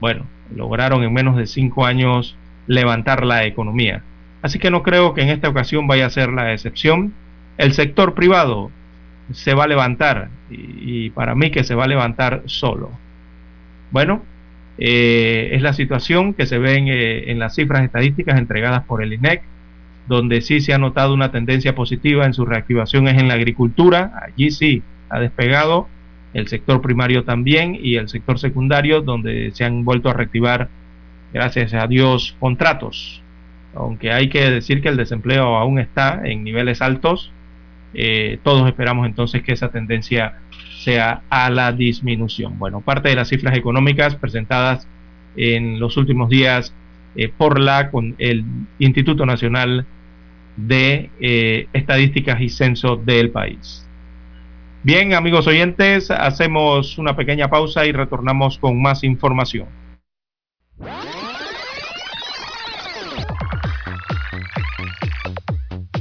Bueno, 0.01 0.27
lograron 0.55 1.03
en 1.03 1.13
menos 1.13 1.37
de 1.37 1.47
cinco 1.47 1.87
años 1.87 2.37
levantar 2.67 3.25
la 3.25 3.45
economía. 3.45 4.03
Así 4.43 4.59
que 4.59 4.71
no 4.71 4.83
creo 4.83 5.15
que 5.15 5.23
en 5.23 5.31
esta 5.31 5.49
ocasión 5.49 5.87
vaya 5.87 6.07
a 6.07 6.11
ser 6.11 6.31
la 6.31 6.53
excepción. 6.53 7.15
El 7.59 7.73
sector 7.73 8.15
privado 8.15 8.71
se 9.33 9.55
va 9.55 9.65
a 9.65 9.69
levantar 9.69 10.29
y, 10.51 11.11
para 11.11 11.35
mí 11.35 11.51
que 11.51 11.65
se 11.65 11.75
va 11.75 11.85
a 11.85 11.89
levantar 11.89 12.43
solo. 12.47 12.91
Bueno, 13.91 14.23
eh, 14.79 15.51
es 15.53 15.63
la 15.63 15.73
situación 15.73 16.35
que 16.35 16.47
se 16.47 16.59
ve 16.59 16.77
eh, 16.77 17.31
en, 17.31 17.39
las 17.39 17.55
cifras 17.55 17.83
estadísticas 17.83 18.39
entregadas 18.39 18.85
por 18.85 19.03
el 19.03 19.13
INEC, 19.13 19.43
donde 20.09 20.41
sí 20.41 20.61
se 20.61 20.73
ha 20.73 20.79
notado 20.79 21.15
una 21.15 21.33
tendencia 21.33 21.75
positiva 21.75 22.27
en 22.27 22.35
su 22.35 22.45
reactivación 22.45 23.09
es 23.09 23.19
en 23.19 23.29
la 23.29 23.35
agricultura, 23.35 24.13
allí 24.23 24.51
sí 24.51 24.83
ha 25.09 25.19
despegado, 25.19 25.89
el 26.35 26.49
sector 26.49 26.83
primario 26.83 27.25
también 27.25 27.79
y 27.81 27.97
el 27.97 28.09
sector 28.09 28.39
secundario, 28.39 29.01
donde 29.01 29.51
se 29.53 29.65
han 29.65 29.85
vuelto 29.85 30.11
a 30.11 30.13
reactivar, 30.13 30.69
gracias 31.33 31.73
a 31.75 31.87
Dios, 31.87 32.37
contratos. 32.39 33.23
Aunque 33.75 34.13
hay 34.13 34.29
que 34.29 34.51
decir 34.51 34.83
que 34.83 34.89
el 34.89 34.97
desempleo 34.97 35.57
aún 35.57 35.79
está 35.79 36.21
en 36.25 36.45
niveles 36.45 36.83
altos, 36.83 37.33
eh, 37.95 38.39
todos 38.43 38.69
esperamos 38.69 39.07
entonces 39.07 39.43
que 39.43 39.53
esa 39.53 39.71
tendencia 39.71 40.39
sea 40.87 41.23
a 41.31 41.51
la 41.51 41.73
disminución. 41.73 42.61
Bueno, 42.61 42.81
parte 42.81 43.09
de 43.09 43.17
las 43.17 43.29
cifras 43.29 43.57
económicas 43.57 44.15
presentadas 44.15 44.87
en 45.35 45.81
los 45.81 45.97
últimos 45.97 46.29
días 46.29 46.73
eh, 47.17 47.29
por 47.29 47.59
la 47.59 47.91
con 47.91 48.15
el 48.19 48.45
Instituto 48.79 49.27
Nacional 49.27 49.85
de 50.57 51.11
eh, 51.19 51.67
Estadísticas 51.73 52.41
y 52.41 52.51
Censo 52.51 52.95
del 52.95 53.31
país. 53.31 53.85
Bien, 54.85 55.13
amigos 55.13 55.49
oyentes, 55.49 56.13
hacemos 56.13 56.99
una 56.99 57.17
pequeña 57.17 57.51
pausa 57.51 57.85
y 57.85 57.91
retornamos 57.91 58.57
con 58.57 58.81
más 58.81 59.03
información. 59.03 59.67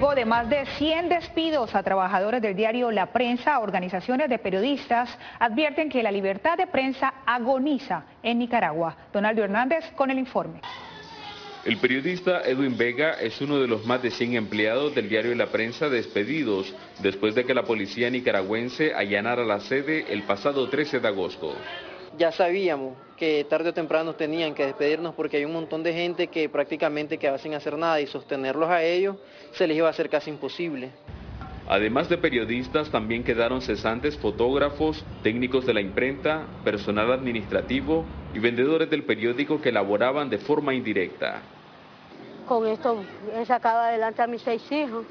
De 0.00 0.24
más 0.24 0.48
de 0.48 0.64
100 0.78 1.10
despidos 1.10 1.74
a 1.74 1.82
trabajadores 1.82 2.40
del 2.40 2.56
diario 2.56 2.90
La 2.90 3.12
Prensa, 3.12 3.60
organizaciones 3.60 4.30
de 4.30 4.38
periodistas 4.38 5.10
advierten 5.38 5.90
que 5.90 6.02
la 6.02 6.10
libertad 6.10 6.56
de 6.56 6.66
prensa 6.66 7.12
agoniza 7.26 8.04
en 8.22 8.38
Nicaragua. 8.38 8.96
Donaldo 9.12 9.44
Hernández 9.44 9.84
con 9.94 10.10
el 10.10 10.18
informe. 10.18 10.62
El 11.66 11.76
periodista 11.76 12.40
Edwin 12.40 12.78
Vega 12.78 13.12
es 13.20 13.42
uno 13.42 13.58
de 13.58 13.68
los 13.68 13.84
más 13.84 14.02
de 14.02 14.10
100 14.10 14.36
empleados 14.36 14.94
del 14.94 15.08
diario 15.08 15.34
La 15.34 15.48
Prensa 15.48 15.90
despedidos 15.90 16.74
después 17.00 17.34
de 17.34 17.44
que 17.44 17.52
la 17.52 17.64
policía 17.64 18.08
nicaragüense 18.08 18.94
allanara 18.94 19.44
la 19.44 19.60
sede 19.60 20.06
el 20.10 20.22
pasado 20.22 20.68
13 20.70 21.00
de 21.00 21.08
agosto 21.08 21.54
ya 22.16 22.32
sabíamos 22.32 22.96
que 23.16 23.44
tarde 23.48 23.70
o 23.70 23.74
temprano 23.74 24.14
tenían 24.14 24.54
que 24.54 24.66
despedirnos 24.66 25.14
porque 25.14 25.36
hay 25.36 25.44
un 25.44 25.52
montón 25.52 25.82
de 25.82 25.92
gente 25.92 26.26
que 26.26 26.48
prácticamente 26.48 27.18
quedaba 27.18 27.38
sin 27.38 27.54
hacer 27.54 27.76
nada 27.78 28.00
y 28.00 28.06
sostenerlos 28.06 28.68
a 28.68 28.82
ellos 28.82 29.16
se 29.52 29.66
les 29.66 29.76
iba 29.76 29.86
a 29.86 29.90
hacer 29.90 30.08
casi 30.08 30.30
imposible. 30.30 30.90
Además 31.68 32.08
de 32.08 32.18
periodistas, 32.18 32.90
también 32.90 33.22
quedaron 33.22 33.62
cesantes 33.62 34.18
fotógrafos, 34.18 35.04
técnicos 35.22 35.64
de 35.66 35.74
la 35.74 35.80
imprenta, 35.80 36.46
personal 36.64 37.12
administrativo 37.12 38.04
y 38.34 38.40
vendedores 38.40 38.90
del 38.90 39.04
periódico 39.04 39.60
que 39.60 39.70
laboraban 39.70 40.28
de 40.28 40.38
forma 40.38 40.74
indirecta. 40.74 41.42
Con 42.48 42.66
esto 42.66 43.04
he 43.36 43.46
sacado 43.46 43.78
adelante 43.78 44.20
a 44.20 44.26
mis 44.26 44.42
seis 44.42 44.62
hijos. 44.72 45.06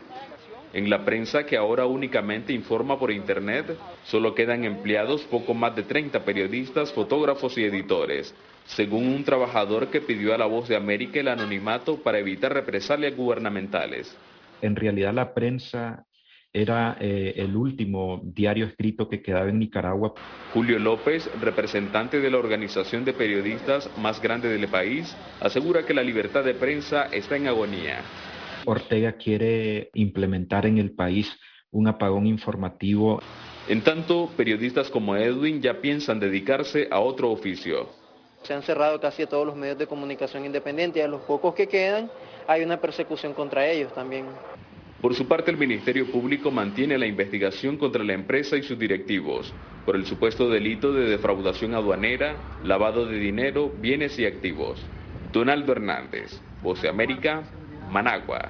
En 0.73 0.89
la 0.89 1.05
prensa 1.05 1.45
que 1.45 1.55
ahora 1.55 1.85
únicamente 1.85 2.51
informa 2.51 2.99
por 2.99 3.09
Internet, 3.09 3.77
solo 4.03 4.35
quedan 4.35 4.65
empleados 4.65 5.21
poco 5.23 5.53
más 5.53 5.75
de 5.75 5.83
30 5.83 6.25
periodistas, 6.25 6.91
fotógrafos 6.91 7.57
y 7.57 7.63
editores, 7.63 8.35
según 8.65 9.07
un 9.07 9.23
trabajador 9.23 9.87
que 9.87 10.01
pidió 10.01 10.35
a 10.35 10.37
La 10.37 10.45
Voz 10.45 10.67
de 10.67 10.75
América 10.75 11.21
el 11.21 11.29
anonimato 11.29 12.03
para 12.03 12.19
evitar 12.19 12.53
represalias 12.53 13.15
gubernamentales. 13.15 14.15
En 14.61 14.75
realidad 14.75 15.13
la 15.13 15.33
prensa 15.33 16.05
era 16.51 16.97
eh, 16.99 17.33
el 17.37 17.55
último 17.55 18.21
diario 18.23 18.65
escrito 18.65 19.07
que 19.07 19.21
quedaba 19.21 19.49
en 19.49 19.59
Nicaragua. 19.59 20.13
Julio 20.53 20.79
López, 20.79 21.29
representante 21.39 22.19
de 22.19 22.31
la 22.31 22.37
organización 22.37 23.05
de 23.05 23.13
periodistas 23.13 23.89
más 23.99 24.21
grande 24.21 24.49
del 24.49 24.67
país, 24.67 25.15
asegura 25.41 25.85
que 25.85 25.93
la 25.93 26.01
libertad 26.01 26.43
de 26.43 26.55
prensa 26.55 27.05
está 27.05 27.35
en 27.35 27.47
agonía 27.47 28.01
Ortega 28.65 29.13
quiere 29.13 29.89
implementar 29.93 30.65
en 30.65 30.77
el 30.77 30.91
país 30.91 31.37
un 31.71 31.87
apagón 31.87 32.27
informativo. 32.27 33.21
En 33.67 33.83
tanto, 33.83 34.29
periodistas 34.35 34.89
como 34.89 35.15
Edwin 35.15 35.61
ya 35.61 35.81
piensan 35.81 36.19
dedicarse 36.19 36.87
a 36.91 36.99
otro 36.99 37.31
oficio. 37.31 37.89
Se 38.43 38.53
han 38.53 38.63
cerrado 38.63 38.99
casi 38.99 39.25
todos 39.25 39.45
los 39.45 39.55
medios 39.55 39.77
de 39.77 39.87
comunicación 39.87 40.45
independientes 40.45 41.01
y 41.01 41.03
a 41.03 41.07
los 41.07 41.21
pocos 41.21 41.53
que 41.53 41.67
quedan 41.67 42.09
hay 42.49 42.63
una 42.63 42.77
persecución 42.77 43.35
contra 43.35 43.67
ellos 43.67 43.93
también. 43.93 44.25
Por 45.03 45.13
su 45.13 45.27
parte, 45.27 45.51
el 45.51 45.57
Ministerio 45.57 46.11
Público 46.11 46.49
mantiene 46.49 46.97
la 46.97 47.05
investigación 47.05 47.77
contra 47.77 48.03
la 48.03 48.13
empresa 48.13 48.57
y 48.57 48.63
sus 48.63 48.77
directivos 48.77 49.53
por 49.85 49.95
el 49.95 50.05
supuesto 50.07 50.49
delito 50.49 50.91
de 50.91 51.09
defraudación 51.09 51.75
aduanera, 51.75 52.35
lavado 52.63 53.05
de 53.05 53.17
dinero, 53.17 53.71
bienes 53.79 54.17
y 54.17 54.25
activos. 54.25 54.81
Donaldo 55.31 55.71
Hernández, 55.73 56.41
Voz 56.63 56.81
de 56.81 56.89
América, 56.89 57.43
Managua. 57.91 58.49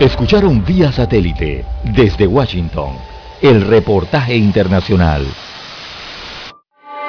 Escucharon 0.00 0.64
vía 0.64 0.90
satélite 0.90 1.64
desde 1.94 2.26
Washington 2.26 2.96
el 3.40 3.62
reportaje 3.62 4.34
internacional. 4.34 5.24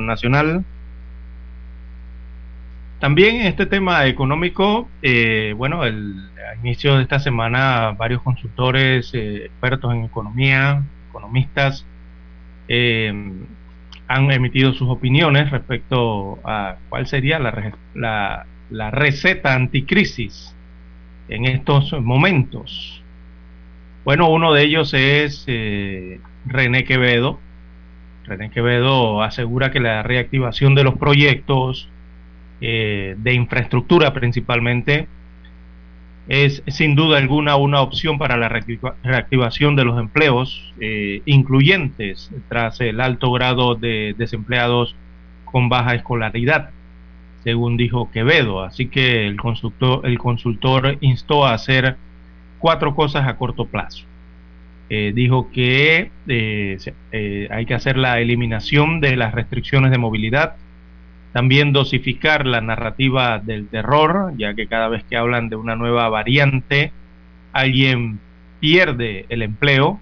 Nacional. 0.00 0.64
También 2.98 3.36
en 3.36 3.46
este 3.46 3.64
tema 3.64 4.06
económico, 4.06 4.88
eh, 5.00 5.54
bueno, 5.56 5.84
el, 5.84 6.28
a 6.50 6.54
inicio 6.56 6.96
de 6.96 7.02
esta 7.02 7.18
semana 7.18 7.92
varios 7.92 8.20
consultores, 8.20 9.10
eh, 9.14 9.46
expertos 9.46 9.94
en 9.94 10.04
economía, 10.04 10.82
economistas, 11.08 11.86
eh, 12.68 13.08
han 14.06 14.30
emitido 14.32 14.72
sus 14.72 14.88
opiniones 14.90 15.50
respecto 15.50 16.40
a 16.44 16.76
cuál 16.88 17.06
sería 17.06 17.38
la, 17.38 17.72
la, 17.94 18.46
la 18.70 18.90
receta 18.90 19.54
anticrisis 19.54 20.54
en 21.28 21.46
estos 21.46 21.92
momentos. 22.02 23.02
Bueno, 24.04 24.28
uno 24.30 24.52
de 24.52 24.62
ellos 24.62 24.92
es 24.94 25.46
René 26.46 26.84
Quevedo, 26.84 27.38
René 28.26 28.50
Quevedo 28.50 29.22
asegura 29.22 29.70
que 29.70 29.80
la 29.80 30.02
reactivación 30.02 30.74
de 30.74 30.84
los 30.84 30.96
proyectos 30.96 31.88
eh, 32.60 33.16
de 33.18 33.34
infraestructura 33.34 34.12
principalmente 34.12 35.08
es 36.28 36.62
sin 36.68 36.94
duda 36.94 37.18
alguna 37.18 37.56
una 37.56 37.80
opción 37.80 38.18
para 38.18 38.36
la 38.36 38.48
reactivación 38.48 39.74
de 39.74 39.84
los 39.84 39.98
empleos 39.98 40.72
eh, 40.78 41.22
incluyentes 41.24 42.30
tras 42.48 42.80
el 42.80 43.00
alto 43.00 43.32
grado 43.32 43.74
de 43.74 44.14
desempleados 44.16 44.94
con 45.44 45.68
baja 45.68 45.94
escolaridad, 45.94 46.70
según 47.42 47.76
dijo 47.76 48.10
Quevedo. 48.12 48.62
Así 48.62 48.86
que 48.86 49.26
el 49.26 49.36
el 50.04 50.18
consultor 50.18 50.98
instó 51.00 51.46
a 51.46 51.54
hacer 51.54 51.96
cuatro 52.58 52.94
cosas 52.94 53.26
a 53.26 53.36
corto 53.36 53.64
plazo. 53.64 54.04
Eh, 54.92 55.12
dijo 55.14 55.52
que 55.52 56.10
eh, 56.26 56.78
eh, 57.12 57.48
hay 57.52 57.64
que 57.64 57.74
hacer 57.74 57.96
la 57.96 58.18
eliminación 58.18 59.00
de 59.00 59.14
las 59.14 59.32
restricciones 59.32 59.92
de 59.92 59.98
movilidad, 59.98 60.56
también 61.32 61.72
dosificar 61.72 62.44
la 62.44 62.60
narrativa 62.60 63.38
del 63.38 63.68
terror, 63.68 64.32
ya 64.36 64.54
que 64.54 64.66
cada 64.66 64.88
vez 64.88 65.04
que 65.04 65.16
hablan 65.16 65.48
de 65.48 65.54
una 65.54 65.76
nueva 65.76 66.08
variante, 66.08 66.90
alguien 67.52 68.18
pierde 68.58 69.26
el 69.28 69.42
empleo, 69.42 70.00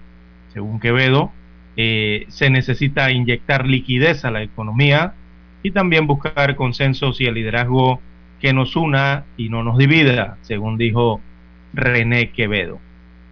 según 0.53 0.79
Quevedo, 0.79 1.31
se 1.75 2.49
necesita 2.49 3.11
inyectar 3.11 3.67
liquidez 3.67 4.25
a 4.25 4.31
la 4.31 4.41
economía 4.41 5.13
y 5.61 5.71
también 5.71 6.07
buscar 6.07 6.55
consensos 6.55 7.21
y 7.21 7.25
el 7.25 7.35
liderazgo 7.35 8.01
que 8.41 8.53
nos 8.53 8.75
una 8.75 9.23
y 9.37 9.49
no 9.49 9.63
nos 9.63 9.77
divida, 9.77 10.37
según 10.41 10.77
dijo 10.77 11.21
René 11.73 12.31
Quevedo. 12.31 12.79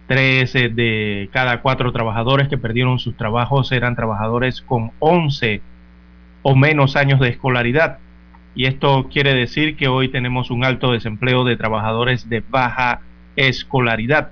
Tres 0.08 0.54
de 0.54 1.28
cada 1.34 1.60
cuatro 1.60 1.92
trabajadores 1.92 2.48
que 2.48 2.56
perdieron 2.56 2.98
sus 2.98 3.14
trabajos 3.14 3.70
eran 3.72 3.94
trabajadores 3.94 4.62
con 4.62 4.90
11 5.00 5.60
o 6.42 6.56
menos 6.56 6.96
años 6.96 7.20
de 7.20 7.28
escolaridad. 7.28 7.98
Y 8.54 8.64
esto 8.64 9.10
quiere 9.12 9.34
decir 9.34 9.76
que 9.76 9.86
hoy 9.86 10.08
tenemos 10.08 10.50
un 10.50 10.64
alto 10.64 10.92
desempleo 10.92 11.44
de 11.44 11.58
trabajadores 11.58 12.26
de 12.30 12.42
baja 12.48 13.02
escolaridad. 13.36 14.30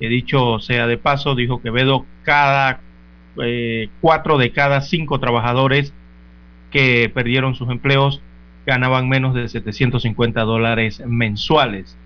He 0.00 0.08
dicho 0.08 0.58
sea 0.60 0.86
de 0.86 0.96
paso, 0.96 1.34
dijo 1.34 1.60
Quevedo, 1.60 2.06
cada 2.22 2.80
eh, 3.44 3.90
cuatro 4.00 4.38
de 4.38 4.50
cada 4.50 4.80
cinco 4.80 5.20
trabajadores 5.20 5.92
que 6.70 7.10
perdieron 7.12 7.54
sus 7.54 7.68
empleos 7.68 8.22
ganaban 8.64 9.10
menos 9.10 9.34
de 9.34 9.46
750 9.46 10.40
dólares 10.40 11.02
mensuales. 11.06 11.98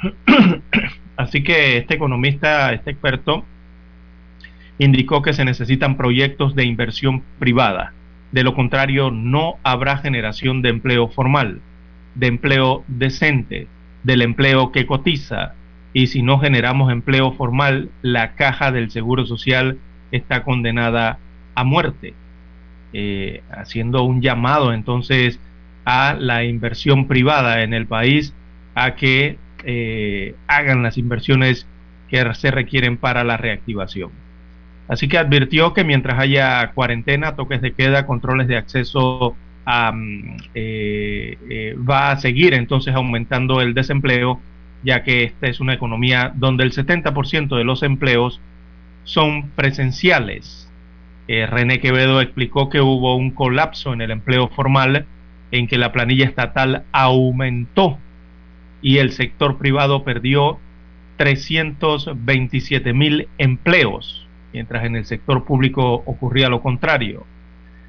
Así 1.16 1.42
que 1.42 1.78
este 1.78 1.94
economista, 1.94 2.72
este 2.72 2.90
experto, 2.90 3.44
indicó 4.78 5.22
que 5.22 5.32
se 5.32 5.44
necesitan 5.44 5.96
proyectos 5.96 6.54
de 6.54 6.64
inversión 6.64 7.22
privada. 7.38 7.92
De 8.32 8.42
lo 8.42 8.54
contrario, 8.54 9.10
no 9.10 9.54
habrá 9.62 9.98
generación 9.98 10.60
de 10.62 10.68
empleo 10.68 11.08
formal, 11.08 11.60
de 12.14 12.26
empleo 12.26 12.84
decente, 12.88 13.68
del 14.02 14.22
empleo 14.22 14.72
que 14.72 14.86
cotiza. 14.86 15.54
Y 15.92 16.08
si 16.08 16.22
no 16.22 16.38
generamos 16.38 16.92
empleo 16.92 17.32
formal, 17.32 17.90
la 18.02 18.34
caja 18.34 18.70
del 18.70 18.90
Seguro 18.90 19.24
Social 19.24 19.78
está 20.10 20.42
condenada 20.42 21.18
a 21.54 21.64
muerte. 21.64 22.14
Eh, 22.92 23.42
haciendo 23.50 24.04
un 24.04 24.22
llamado 24.22 24.72
entonces 24.72 25.40
a 25.84 26.14
la 26.14 26.44
inversión 26.44 27.08
privada 27.08 27.62
en 27.62 27.74
el 27.74 27.86
país 27.86 28.32
a 28.74 28.94
que 28.94 29.38
eh, 29.64 30.34
hagan 30.46 30.82
las 30.82 30.98
inversiones 30.98 31.66
que 32.08 32.34
se 32.34 32.50
requieren 32.50 32.96
para 32.96 33.24
la 33.24 33.36
reactivación. 33.36 34.10
Así 34.88 35.08
que 35.08 35.18
advirtió 35.18 35.74
que 35.74 35.84
mientras 35.84 36.18
haya 36.18 36.70
cuarentena, 36.72 37.34
toques 37.34 37.60
de 37.60 37.72
queda, 37.72 38.06
controles 38.06 38.46
de 38.46 38.56
acceso, 38.56 39.34
eh, 40.54 41.36
eh, 41.50 41.76
va 41.78 42.12
a 42.12 42.16
seguir 42.18 42.54
entonces 42.54 42.94
aumentando 42.94 43.60
el 43.60 43.74
desempleo, 43.74 44.40
ya 44.84 45.02
que 45.02 45.24
esta 45.24 45.48
es 45.48 45.58
una 45.58 45.74
economía 45.74 46.32
donde 46.36 46.62
el 46.62 46.72
70% 46.72 47.56
de 47.56 47.64
los 47.64 47.82
empleos 47.82 48.40
son 49.02 49.50
presenciales. 49.50 50.70
René 51.28 51.80
Quevedo 51.80 52.20
explicó 52.20 52.68
que 52.68 52.80
hubo 52.80 53.16
un 53.16 53.32
colapso 53.32 53.92
en 53.92 54.00
el 54.00 54.12
empleo 54.12 54.46
formal 54.46 55.06
en 55.50 55.66
que 55.66 55.76
la 55.76 55.90
planilla 55.90 56.24
estatal 56.24 56.84
aumentó 56.92 57.98
y 58.86 58.98
el 58.98 59.10
sector 59.10 59.58
privado 59.58 60.04
perdió 60.04 60.60
327 61.16 62.92
mil 62.92 63.26
empleos, 63.36 64.28
mientras 64.52 64.84
en 64.84 64.94
el 64.94 65.04
sector 65.06 65.44
público 65.44 66.04
ocurría 66.06 66.48
lo 66.48 66.62
contrario. 66.62 67.26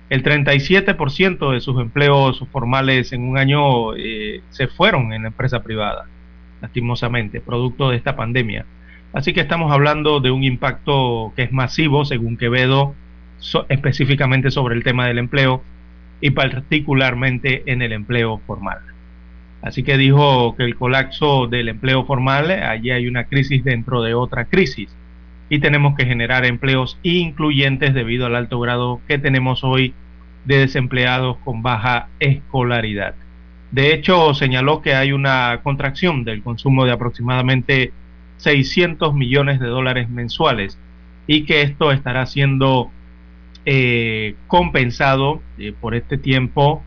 El 0.10 0.24
37% 0.24 1.52
de 1.52 1.60
sus 1.60 1.80
empleos 1.80 2.44
formales 2.52 3.14
en 3.14 3.30
un 3.30 3.38
año 3.38 3.96
eh, 3.96 4.42
se 4.50 4.66
fueron 4.66 5.14
en 5.14 5.22
la 5.22 5.28
empresa 5.28 5.62
privada, 5.62 6.08
lastimosamente, 6.64 7.42
producto 7.42 7.92
de 7.92 7.98
esta 7.98 8.16
pandemia. 8.16 8.66
Así 9.14 9.34
que 9.34 9.42
estamos 9.42 9.72
hablando 9.72 10.20
de 10.20 10.32
un 10.32 10.44
impacto 10.44 11.32
que 11.36 11.44
es 11.44 11.52
masivo, 11.52 12.06
según 12.06 12.38
Quevedo, 12.38 12.96
específicamente 13.70 14.50
sobre 14.50 14.74
el 14.74 14.84
tema 14.84 15.06
del 15.06 15.20
empleo 15.20 15.62
y 16.22 16.32
particularmente 16.32 17.62
en 17.68 17.84
el 17.84 17.92
empleo 17.92 18.42
formal. 18.48 18.80
Así 19.62 19.84
que 19.84 19.98
dijo 19.98 20.56
que 20.56 20.64
el 20.64 20.76
colapso 20.76 21.48
del 21.48 21.70
empleo 21.70 22.06
formal, 22.06 22.52
allí 22.52 22.92
hay 22.92 23.08
una 23.08 23.26
crisis 23.26 23.64
dentro 23.64 24.02
de 24.02 24.14
otra 24.14 24.46
crisis 24.46 24.96
y 25.50 25.60
tenemos 25.60 25.96
que 25.96 26.06
generar 26.06 26.46
empleos 26.46 27.00
incluyentes 27.04 27.94
debido 27.94 28.26
al 28.26 28.36
alto 28.36 28.60
grado 28.60 29.02
que 29.08 29.18
tenemos 29.18 29.64
hoy 29.64 29.94
de 30.46 30.60
desempleados 30.60 31.38
con 31.44 31.62
baja 31.62 32.08
escolaridad. 32.20 33.16
De 33.72 33.94
hecho, 33.94 34.34
señaló 34.34 34.82
que 34.82 34.96
hay 34.96 35.12
una 35.12 35.60
contracción 35.64 36.24
del 36.24 36.42
consumo 36.42 36.86
de 36.86 36.92
aproximadamente 36.92 37.92
600 38.38 39.14
millones 39.14 39.60
de 39.60 39.68
dólares 39.68 40.10
mensuales 40.10 40.78
y 41.26 41.44
que 41.44 41.62
esto 41.62 41.92
estará 41.92 42.26
siendo 42.26 42.92
eh, 43.66 44.36
compensado 44.48 45.42
eh, 45.58 45.74
por 45.80 45.96
este 45.96 46.18
tiempo 46.18 46.82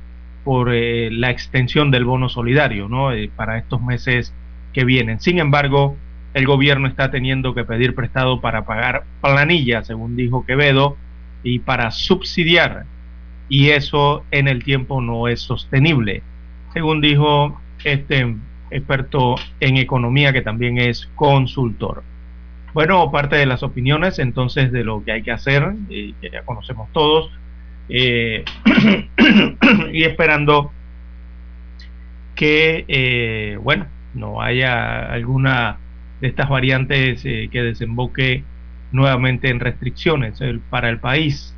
por 0.45 0.73
eh, 0.73 1.11
la 1.11 1.31
extensión 1.31 1.91
del 1.91 2.05
bono 2.05 2.29
solidario 2.29 2.89
¿no? 2.89 3.11
para 3.37 3.59
estos 3.59 3.83
meses 3.83 4.33
que 4.73 4.85
vienen. 4.85 5.21
Sin 5.21 5.39
embargo, 5.39 5.97
el 6.35 6.47
gobierno 6.47 6.89
está 6.89 7.11
teniendo 7.11 7.55
que 7.55 7.65
pedir 7.65 7.95
prestado 7.95 8.41
para 8.41 8.65
pagar 8.65 9.05
planillas, 9.21 9.87
según 9.87 10.17
dijo 10.17 10.47
Quevedo, 10.47 10.97
y 11.43 11.59
para 11.61 11.91
subsidiar. 11.91 12.85
Y 13.49 13.71
eso 13.71 14.25
en 14.31 14.47
el 14.47 14.63
tiempo 14.63 15.01
no 15.01 15.27
es 15.27 15.41
sostenible, 15.41 16.23
según 16.73 17.01
dijo 17.01 17.61
este 17.83 18.37
experto 18.71 19.35
en 19.59 19.77
economía 19.77 20.33
que 20.33 20.43
también 20.43 20.79
es 20.79 21.09
consultor. 21.17 22.05
Bueno, 22.73 23.11
parte 23.11 23.35
de 23.35 23.47
las 23.47 23.65
opiniones 23.65 24.21
entonces 24.21 24.71
de 24.71 24.85
lo 24.85 25.03
que 25.03 25.11
hay 25.11 25.23
que 25.23 25.33
hacer, 25.33 25.75
y 25.89 26.13
que 26.15 26.31
ya 26.31 26.43
conocemos 26.43 26.89
todos, 26.93 27.33
eh, 27.91 28.45
y 29.93 30.05
esperando 30.05 30.73
que, 32.35 32.85
eh, 32.89 33.59
bueno, 33.63 33.87
no 34.15 34.41
haya 34.41 35.13
alguna 35.13 35.79
de 36.21 36.29
estas 36.29 36.49
variantes 36.49 37.23
eh, 37.25 37.49
que 37.51 37.63
desemboque 37.63 38.45
nuevamente 38.93 39.51
en 39.51 39.61
restricciones 39.61 40.41
para 40.69 40.89
el 40.89 40.99
país. 40.99 41.55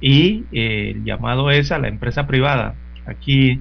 Y 0.00 0.44
eh, 0.52 0.92
el 0.94 1.04
llamado 1.04 1.50
es 1.50 1.70
a 1.72 1.78
la 1.78 1.88
empresa 1.88 2.26
privada. 2.26 2.74
Aquí 3.06 3.60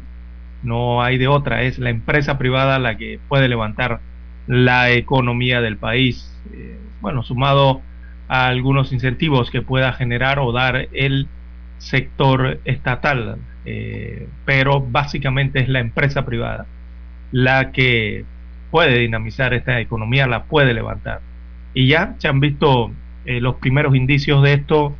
no 0.63 1.01
hay 1.01 1.17
de 1.17 1.27
otra, 1.27 1.63
es 1.63 1.79
la 1.79 1.89
empresa 1.89 2.37
privada 2.37 2.79
la 2.79 2.97
que 2.97 3.19
puede 3.27 3.47
levantar 3.47 3.99
la 4.47 4.91
economía 4.91 5.61
del 5.61 5.77
país. 5.77 6.39
Eh, 6.53 6.77
bueno, 7.01 7.23
sumado 7.23 7.81
a 8.27 8.47
algunos 8.47 8.93
incentivos 8.93 9.51
que 9.51 9.61
pueda 9.61 9.93
generar 9.93 10.39
o 10.39 10.51
dar 10.51 10.87
el 10.93 11.27
sector 11.81 12.59
estatal, 12.65 13.37
pero 14.45 14.81
básicamente 14.81 15.59
es 15.59 15.69
la 15.69 15.79
empresa 15.79 16.25
privada 16.25 16.65
la 17.31 17.71
que 17.71 18.25
puede 18.69 18.99
dinamizar 18.99 19.53
esta 19.53 19.79
economía, 19.79 20.27
la 20.27 20.43
puede 20.43 20.73
levantar. 20.73 21.21
Y 21.73 21.87
ya 21.87 22.15
se 22.17 22.27
han 22.27 22.39
visto 22.39 22.91
eh, 23.25 23.41
los 23.41 23.55
primeros 23.55 23.95
indicios 23.95 24.43
de 24.43 24.53
esto, 24.53 24.95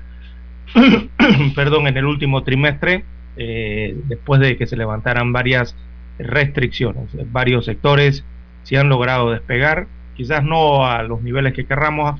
perdón, 1.55 1.87
en 1.87 1.97
el 1.97 2.05
último 2.05 2.43
trimestre, 2.43 3.03
eh, 3.37 3.95
después 4.05 4.41
de 4.41 4.57
que 4.57 4.67
se 4.67 4.77
levantaran 4.77 5.33
varias 5.33 5.75
restricciones. 6.19 7.09
Varios 7.31 7.65
sectores 7.65 8.23
se 8.63 8.77
han 8.77 8.89
logrado 8.89 9.31
despegar, 9.31 9.87
quizás 10.15 10.43
no 10.43 10.85
a 10.85 11.03
los 11.03 11.21
niveles 11.21 11.53
que 11.53 11.65
querramos, 11.65 12.19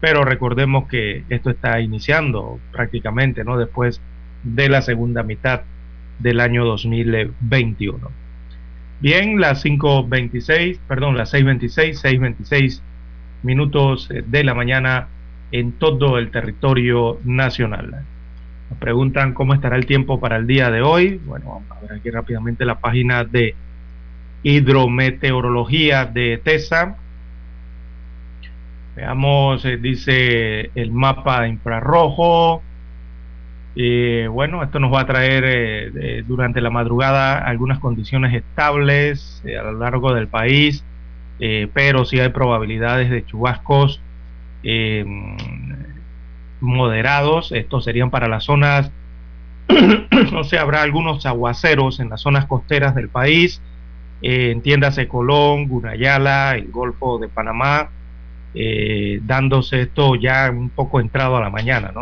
pero 0.00 0.24
recordemos 0.24 0.88
que 0.88 1.24
esto 1.28 1.50
está 1.50 1.80
iniciando 1.80 2.58
prácticamente, 2.72 3.44
¿no? 3.44 3.56
Después 3.58 4.00
de 4.42 4.68
la 4.68 4.82
segunda 4.82 5.22
mitad 5.22 5.62
del 6.18 6.40
año 6.40 6.64
2021. 6.64 8.10
Bien, 9.00 9.40
las 9.40 9.64
5.26, 9.64 10.78
perdón, 10.88 11.16
las 11.16 11.32
6.26, 11.32 12.00
6.26 12.02 12.80
minutos 13.42 14.08
eh, 14.10 14.24
de 14.26 14.44
la 14.44 14.54
mañana 14.54 15.08
en 15.52 15.72
todo 15.72 16.18
el 16.18 16.30
territorio 16.30 17.18
nacional. 17.24 18.04
Nos 18.70 18.78
preguntan 18.78 19.34
cómo 19.34 19.54
estará 19.54 19.76
el 19.76 19.86
tiempo 19.86 20.20
para 20.20 20.36
el 20.36 20.46
día 20.46 20.70
de 20.70 20.82
hoy. 20.82 21.20
Bueno, 21.24 21.46
vamos 21.46 21.70
a 21.70 21.80
ver 21.80 21.92
aquí 21.92 22.10
rápidamente 22.10 22.64
la 22.64 22.78
página 22.78 23.24
de 23.24 23.54
hidrometeorología 24.42 26.04
de 26.04 26.38
TESA. 26.42 26.96
Veamos, 28.98 29.64
eh, 29.64 29.76
dice 29.76 30.72
el 30.74 30.90
mapa 30.90 31.46
infrarrojo, 31.46 32.64
eh, 33.76 34.26
bueno, 34.28 34.64
esto 34.64 34.80
nos 34.80 34.92
va 34.92 35.02
a 35.02 35.06
traer 35.06 35.44
eh, 35.46 36.24
durante 36.26 36.60
la 36.60 36.70
madrugada 36.70 37.38
algunas 37.38 37.78
condiciones 37.78 38.34
estables 38.34 39.40
a 39.46 39.62
lo 39.62 39.74
largo 39.74 40.14
del 40.14 40.26
país, 40.26 40.84
pero 41.38 42.04
sí 42.04 42.18
hay 42.18 42.30
probabilidades 42.30 43.08
de 43.08 43.24
chubascos 43.24 44.02
moderados. 46.58 47.52
Estos 47.52 47.84
serían 47.84 48.10
para 48.10 48.26
las 48.26 48.42
zonas, 48.42 48.90
no 50.32 50.42
sé, 50.42 50.58
habrá 50.58 50.82
algunos 50.82 51.24
aguaceros 51.24 52.00
en 52.00 52.08
las 52.08 52.22
zonas 52.22 52.46
costeras 52.46 52.96
del 52.96 53.08
país, 53.08 53.62
entiéndase 54.22 55.06
Colón, 55.06 55.68
Gunayala, 55.68 56.56
el 56.56 56.72
Golfo 56.72 57.20
de 57.20 57.28
Panamá, 57.28 57.90
dándose 59.22 59.82
esto 59.82 60.16
ya 60.16 60.50
un 60.50 60.70
poco 60.70 61.00
entrado 61.00 61.36
a 61.36 61.40
la 61.40 61.50
mañana, 61.50 61.92
¿no? 61.94 62.00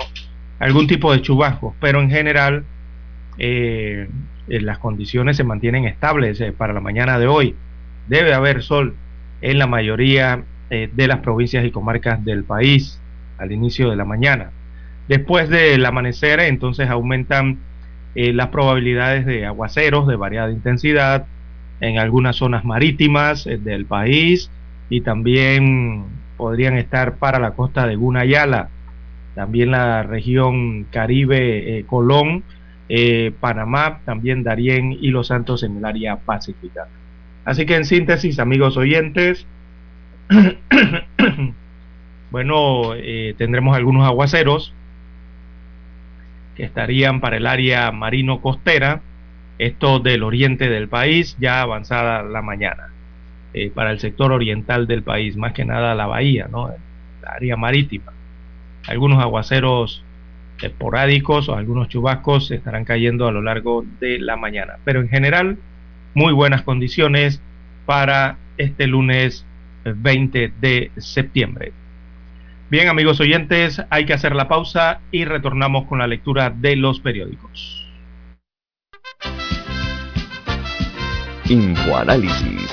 algún 0.59 0.86
tipo 0.86 1.12
de 1.12 1.22
chubascos, 1.22 1.74
pero 1.80 2.01
en 2.01 2.11
general 2.11 2.64
eh, 3.38 4.09
eh, 4.49 4.61
las 4.61 4.78
condiciones 4.78 5.36
se 5.36 5.44
mantienen 5.44 5.84
estables 5.84 6.40
eh, 6.40 6.53
para 6.53 6.72
la 6.72 6.80
mañana 6.80 7.18
de 7.18 7.26
hoy. 7.26 7.55
Debe 8.09 8.32
haber 8.34 8.62
sol 8.62 8.94
en 9.40 9.59
la 9.59 9.66
mayoría 9.66 10.44
de 10.68 11.07
las 11.07 11.20
provincias 11.20 11.64
y 11.64 11.70
comarcas 11.70 12.24
del 12.24 12.42
país 12.42 13.01
al 13.38 13.53
inicio 13.53 13.88
de 13.88 13.94
la 13.94 14.05
mañana. 14.05 14.51
Después 15.07 15.49
del 15.49 15.84
amanecer, 15.86 16.40
entonces 16.40 16.90
aumentan 16.90 17.59
las 18.14 18.49
probabilidades 18.49 19.26
de 19.26 19.47
aguaceros 19.47 20.09
de 20.09 20.16
variada 20.16 20.51
intensidad 20.51 21.26
en 21.80 22.01
algunas 22.01 22.36
zonas 22.36 22.64
marítimas 22.64 23.44
del 23.44 23.86
país 23.86 24.51
y 24.90 25.03
también 25.03 26.07
podrían 26.37 26.76
estar 26.76 27.16
para 27.16 27.39
la 27.39 27.53
costa 27.53 27.87
de 27.87 27.97
Gunayala 27.97 28.70
también 29.37 29.70
la 29.70 30.03
región 30.03 30.84
Caribe, 30.84 31.78
eh, 31.78 31.84
Colón, 31.84 32.43
eh, 32.89 33.32
Panamá, 33.39 34.01
también 34.07 34.43
Darién 34.43 34.93
y 34.93 35.09
Los 35.09 35.26
Santos 35.26 35.62
en 35.62 35.76
el 35.76 35.84
área 35.84 36.16
pacífica. 36.16 36.89
Así 37.45 37.66
que 37.66 37.76
en 37.76 37.84
síntesis, 37.84 38.39
amigos 38.39 38.78
oyentes, 38.78 39.47
bueno, 42.30 42.95
eh, 42.95 43.34
tendremos 43.37 43.76
algunos 43.76 44.07
aguaceros 44.07 44.72
que 46.57 46.64
estarían 46.64 47.20
para 47.20 47.37
el 47.37 47.47
área 47.47 47.93
marino-costera, 47.93 49.03
esto 49.59 49.99
del 49.99 50.22
oriente 50.22 50.70
del 50.70 50.89
país, 50.89 51.37
ya 51.39 51.61
avanzada 51.61 52.22
la 52.22 52.41
mañana, 52.41 52.89
para 53.74 53.90
el 53.90 53.98
sector 54.00 54.32
oriental 54.32 54.86
del 54.86 55.02
país, 55.02 55.36
más 55.36 55.52
que 55.52 55.64
nada 55.64 55.94
la 55.94 56.07
bahía, 56.07 56.48
¿no? 56.50 56.68
La 57.22 57.30
área 57.32 57.57
marítima 57.57 58.12
algunos 58.86 59.22
aguaceros 59.22 60.02
esporádicos 60.61 61.48
o 61.48 61.54
algunos 61.54 61.88
chubascos 61.88 62.50
estarán 62.50 62.84
cayendo 62.84 63.26
a 63.26 63.32
lo 63.32 63.42
largo 63.42 63.84
de 64.00 64.18
la 64.18 64.36
mañana. 64.36 64.74
Pero 64.84 65.00
en 65.00 65.09
general, 65.09 65.59
muy 66.14 66.32
buenas 66.32 66.62
condiciones 66.62 67.42
para 67.84 68.38
este 68.57 68.86
lunes 68.86 69.44
20 69.84 70.52
de 70.61 70.90
septiembre. 70.96 71.72
Bien, 72.70 72.88
amigos 72.88 73.20
oyentes, 73.20 73.82
hay 73.90 74.07
que 74.07 74.14
hacer 74.14 74.34
la 74.34 74.48
pausa 74.48 75.00
y 75.12 75.24
retornamos 75.24 75.86
con 75.86 75.98
la 75.98 76.07
lectura 76.07 76.50
de 76.50 76.74
los 76.76 77.00
periódicos. 77.00 77.82
Infoanálisis, 81.48 82.72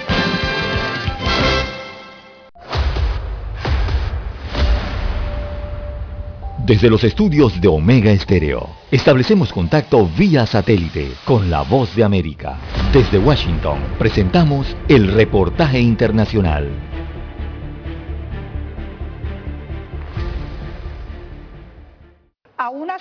Desde 6.71 6.89
los 6.89 7.03
estudios 7.03 7.59
de 7.59 7.67
Omega 7.67 8.11
Estéreo, 8.11 8.69
establecemos 8.91 9.51
contacto 9.51 10.07
vía 10.17 10.45
satélite 10.45 11.11
con 11.25 11.51
la 11.51 11.63
voz 11.63 11.93
de 11.97 12.05
América. 12.05 12.59
Desde 12.93 13.19
Washington, 13.19 13.77
presentamos 13.99 14.73
el 14.87 15.11
reportaje 15.11 15.81
internacional. 15.81 16.69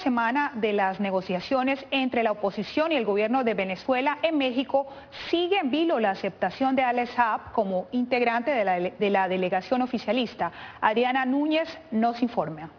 semana 0.03 0.53
de 0.55 0.73
las 0.73 1.01
negociaciones 1.01 1.85
entre 1.91 2.23
la 2.23 2.33
oposición 2.33 2.93
y 2.93 2.97
el 2.97 3.05
gobierno 3.05 3.45
de 3.45 3.55
Venezuela 3.55 4.19
en 4.23 4.39
México, 4.39 4.87
sigue 5.29 5.59
en 5.59 5.71
vilo 5.71 6.01
la 6.01 6.11
aceptación 6.11 6.75
de 6.75 6.83
Alex 6.83 7.11
Saab 7.11 7.53
como 7.53 7.87
integrante 7.93 8.51
de 8.51 8.65
la, 8.65 8.81
de 8.81 9.11
la 9.11 9.29
delegación 9.29 9.83
oficialista. 9.83 10.51
Adriana 10.81 11.25
Núñez 11.25 11.69
nos 11.91 12.23
informa. 12.23 12.71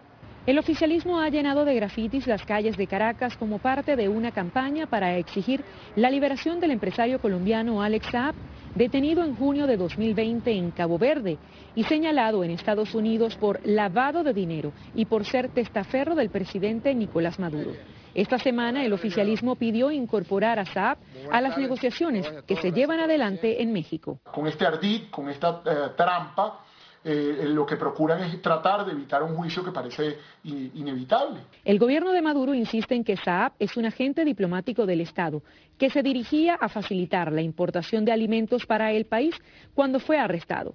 El 0.48 0.58
oficialismo 0.58 1.20
ha 1.20 1.30
llenado 1.30 1.66
de 1.66 1.76
grafitis 1.76 2.26
las 2.26 2.44
calles 2.44 2.76
de 2.76 2.88
Caracas 2.88 3.38
como 3.38 3.60
parte 3.60 3.96
de 3.96 4.10
una 4.10 4.32
campaña 4.32 4.88
para 4.88 5.16
exigir 5.18 5.64
la 5.96 6.10
liberación 6.10 6.60
del 6.60 6.72
empresario 6.72 7.20
colombiano 7.20 7.84
Alex 7.84 8.08
Saab, 8.12 8.34
detenido 8.74 9.24
en 9.24 9.36
junio 9.36 9.68
de 9.68 9.78
2020 9.78 10.52
en 10.52 10.72
Cabo 10.72 10.98
Verde 10.98 11.38
y 11.76 11.84
señalado 11.84 12.44
en 12.44 12.50
Estados 12.50 12.96
Unidos 12.96 13.36
por 13.36 13.60
lavado 13.64 14.24
de 14.24 14.34
dinero 14.34 14.74
y 14.96 15.06
por 15.06 15.26
ser 15.26 15.50
testaferro 15.50 16.16
del 16.16 16.32
presidente 16.32 16.96
Nicolás 16.96 17.38
Maduro. 17.38 17.74
Esta 18.16 18.40
semana 18.40 18.84
el 18.84 18.94
oficialismo 18.94 19.56
pidió 19.56 19.92
incorporar 19.92 20.58
a 20.58 20.66
Saab 20.66 20.98
a 21.32 21.40
las 21.40 21.56
negociaciones 21.60 22.28
que 22.48 22.56
se 22.56 22.72
llevan 22.72 23.00
adelante 23.00 23.62
en 23.62 23.72
México. 23.72 24.20
Con 24.34 24.48
este 24.48 24.66
ardid, 24.66 25.04
con 25.12 25.30
esta 25.30 25.62
eh, 25.66 25.92
trampa, 25.96 26.62
eh, 27.04 27.46
lo 27.48 27.66
que 27.66 27.78
procuran 27.78 28.22
es 28.24 28.42
tratar 28.42 28.86
de 28.86 28.92
evitar 28.92 29.24
un 29.24 29.36
juicio 29.36 29.64
que 29.64 29.72
parece 29.72 30.18
inevitable. 30.44 31.42
El 31.66 31.80
gobierno 31.80 32.12
de 32.12 32.22
Maduro 32.22 32.54
insiste 32.54 32.94
en 32.94 33.04
que 33.04 33.18
Saab 33.18 33.54
es 33.58 33.76
un 33.76 33.86
agente 33.86 34.24
diplomático 34.24 34.86
del 34.86 35.02
Estado 35.02 35.42
que 35.80 35.90
se 35.90 36.04
dirigía 36.04 36.56
a 36.56 36.70
facilitar 36.70 37.32
la 37.32 37.42
importación 37.42 38.06
de 38.06 38.12
alimentos 38.12 38.66
para 38.68 38.92
el 38.92 39.06
país 39.06 39.36
cuando 39.74 40.00
fue 40.00 40.20
arrestado. 40.20 40.74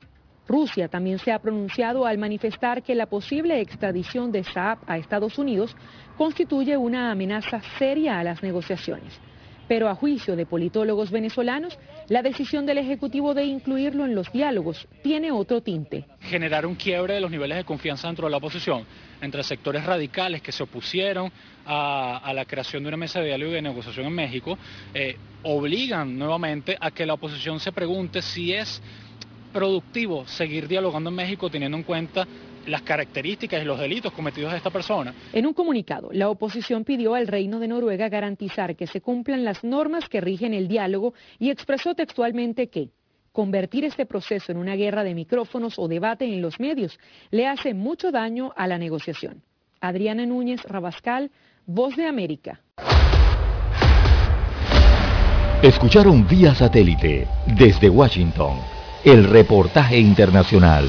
Rusia 0.49 0.89
también 0.89 1.19
se 1.19 1.33
ha 1.33 1.41
pronunciado 1.41 2.07
al 2.07 2.19
manifestar 2.19 2.83
que 2.83 2.95
la 2.95 3.07
posible 3.07 3.61
extradición 3.61 4.33
de 4.33 4.45
Saab 4.45 4.79
a 4.87 4.99
Estados 4.99 5.39
Unidos 5.39 5.77
constituye 6.17 6.77
una 6.77 7.11
amenaza 7.11 7.61
seria 7.79 8.19
a 8.19 8.25
las 8.25 8.43
negociaciones 8.43 9.21
pero 9.69 9.89
a 9.89 9.95
juicio 9.95 10.37
de 10.37 10.47
politólogos 10.47 11.11
venezolanos, 11.11 11.79
la 12.09 12.23
decisión 12.23 12.67
del 12.67 12.79
Ejecutivo 12.79 13.35
de 13.35 13.45
incluirlo 13.45 14.05
en 14.05 14.15
los 14.15 14.31
diálogos 14.33 14.87
tiene 15.03 15.33
otro 15.33 15.61
tinte. 15.61 16.05
Generar 16.21 16.67
un 16.67 16.75
quiebre 16.75 17.15
de 17.15 17.21
los 17.21 17.31
niveles 17.31 17.57
de 17.57 17.65
confianza 17.65 18.07
dentro 18.07 18.27
de 18.27 18.31
la 18.31 18.37
oposición, 18.37 18.85
entre 19.21 19.43
sectores 19.43 19.85
radicales 19.85 20.43
que 20.43 20.53
se 20.53 20.63
opusieron 20.63 21.33
a, 21.65 22.33
la 22.35 22.45
creación 22.45 22.83
de 22.83 22.89
una 22.89 22.97
mesa 22.97 23.21
de 23.21 23.27
diálogo 23.27 23.53
y 23.53 23.55
de 23.55 23.63
negociación 23.63 24.07
en 24.07 24.13
México, 24.13 24.59
eh, 24.95 25.17
obligan 25.43 26.19
nuevamente 26.19 26.77
a 26.81 26.91
que 26.91 27.07
la 27.07 27.15
oposición 27.15 27.61
se 27.61 27.73
pregunte 27.73 28.23
si 28.23 28.53
es 28.53 28.81
productivo 29.53 30.27
seguir 30.27 30.69
dialogando 30.69 31.09
en 31.09 31.17
México 31.17 31.49
teniendo 31.49 31.79
en 31.79 31.83
cuenta 31.83 32.27
las 32.67 32.83
características 32.83 33.63
y 33.63 33.65
los 33.65 33.79
delitos 33.79 34.13
cometidos 34.13 34.53
a 34.53 34.57
esta 34.57 34.71
persona. 34.71 35.15
En 35.33 35.47
un 35.47 35.55
comunicado, 35.55 36.11
la 36.13 36.29
oposición 36.29 36.85
pidió 36.85 37.15
al 37.15 37.27
Reino 37.27 37.59
de 37.59 37.69
Noruega 37.69 38.09
garantizar 38.09 38.77
que 38.77 38.87
se 38.87 39.01
cumplan 39.01 39.45
las 39.45 39.65
normas 39.65 40.09
que 40.09 40.21
rigen 40.21 40.55
el 40.55 40.69
diálogo 40.69 41.15
y 41.39 41.51
expresó 41.51 41.95
textualmente 41.95 42.69
que 42.69 42.91
convertir 43.33 43.85
este 43.85 44.07
proceso 44.07 44.51
en 44.51 44.59
una 44.59 44.77
guerra 44.77 45.05
de 45.05 45.15
micrófonos 45.15 45.79
o 45.79 45.89
debate 45.89 46.25
en 46.25 46.41
los 46.41 46.59
medios 46.59 46.99
le 47.31 47.47
hace 47.47 47.75
mucho 47.75 48.11
daño 48.11 48.53
a 48.57 48.67
la 48.67 48.79
negociación. 48.79 49.43
Adriana 49.81 50.25
Núñez 50.25 50.63
Rabascal, 50.65 51.31
Voz 51.67 51.97
de 51.97 52.07
América. 52.07 52.63
Escucharon 55.63 56.27
vía 56.29 56.55
satélite 56.55 57.27
desde 57.47 57.91
Washington 57.91 58.59
el 59.05 59.25
reportaje 59.25 59.99
internacional. 59.99 60.89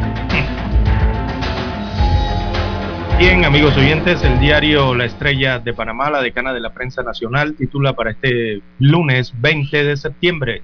Bien, 3.21 3.45
amigos 3.45 3.77
oyentes, 3.77 4.23
el 4.23 4.39
diario 4.39 4.95
La 4.95 5.05
Estrella 5.05 5.59
de 5.59 5.75
Panamá, 5.75 6.09
la 6.09 6.23
decana 6.23 6.53
de 6.53 6.59
la 6.59 6.73
prensa 6.73 7.03
nacional, 7.03 7.53
titula 7.53 7.93
para 7.93 8.09
este 8.09 8.63
lunes 8.79 9.31
20 9.39 9.83
de 9.83 9.95
septiembre. 9.95 10.63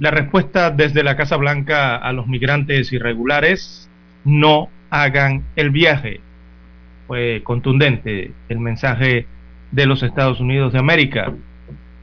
La 0.00 0.10
respuesta 0.10 0.72
desde 0.72 1.04
la 1.04 1.16
Casa 1.16 1.36
Blanca 1.36 1.94
a 1.98 2.12
los 2.12 2.26
migrantes 2.26 2.92
irregulares, 2.92 3.88
no 4.24 4.70
hagan 4.90 5.44
el 5.54 5.70
viaje. 5.70 6.20
Fue 7.06 7.42
contundente 7.44 8.32
el 8.48 8.58
mensaje 8.58 9.28
de 9.70 9.86
los 9.86 10.02
Estados 10.02 10.40
Unidos 10.40 10.72
de 10.72 10.80
América. 10.80 11.32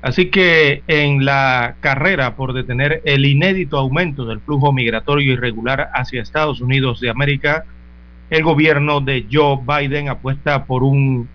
Así 0.02 0.30
que 0.30 0.84
en 0.88 1.26
la 1.26 1.76
carrera 1.82 2.38
por 2.38 2.54
detener 2.54 3.02
el 3.04 3.26
inédito 3.26 3.78
aumento 3.78 4.24
del 4.24 4.40
flujo 4.40 4.72
migratorio 4.72 5.34
irregular 5.34 5.90
hacia 5.94 6.22
Estados 6.22 6.62
Unidos 6.62 7.02
de 7.02 7.10
América, 7.10 7.66
el 8.34 8.42
gobierno 8.42 9.00
de 9.00 9.28
Joe 9.32 9.60
Biden 9.64 10.10
apuesta 10.10 10.66
por 10.66 10.82
un 10.84 11.30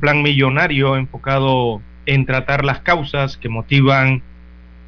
plan 0.00 0.20
millonario 0.20 0.96
enfocado 0.96 1.80
en 2.04 2.26
tratar 2.26 2.64
las 2.64 2.80
causas 2.80 3.36
que 3.36 3.48
motivan 3.48 4.22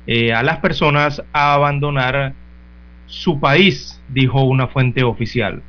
eh, 0.08 0.32
a 0.32 0.42
las 0.42 0.58
personas 0.58 1.22
a 1.32 1.54
abandonar 1.54 2.32
su 3.06 3.38
país, 3.38 4.02
dijo 4.08 4.42
una 4.42 4.66
fuente 4.66 5.04
oficial. 5.04 5.62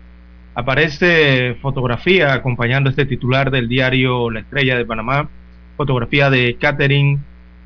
Aparece 0.55 1.55
fotografía 1.61 2.33
acompañando 2.33 2.89
este 2.89 3.05
titular 3.05 3.51
del 3.51 3.67
diario 3.67 4.31
La 4.31 4.39
Estrella 4.39 4.75
de 4.75 4.85
Panamá, 4.85 5.29
fotografía 5.77 6.31
de 6.31 6.57
Catherine 6.59 7.19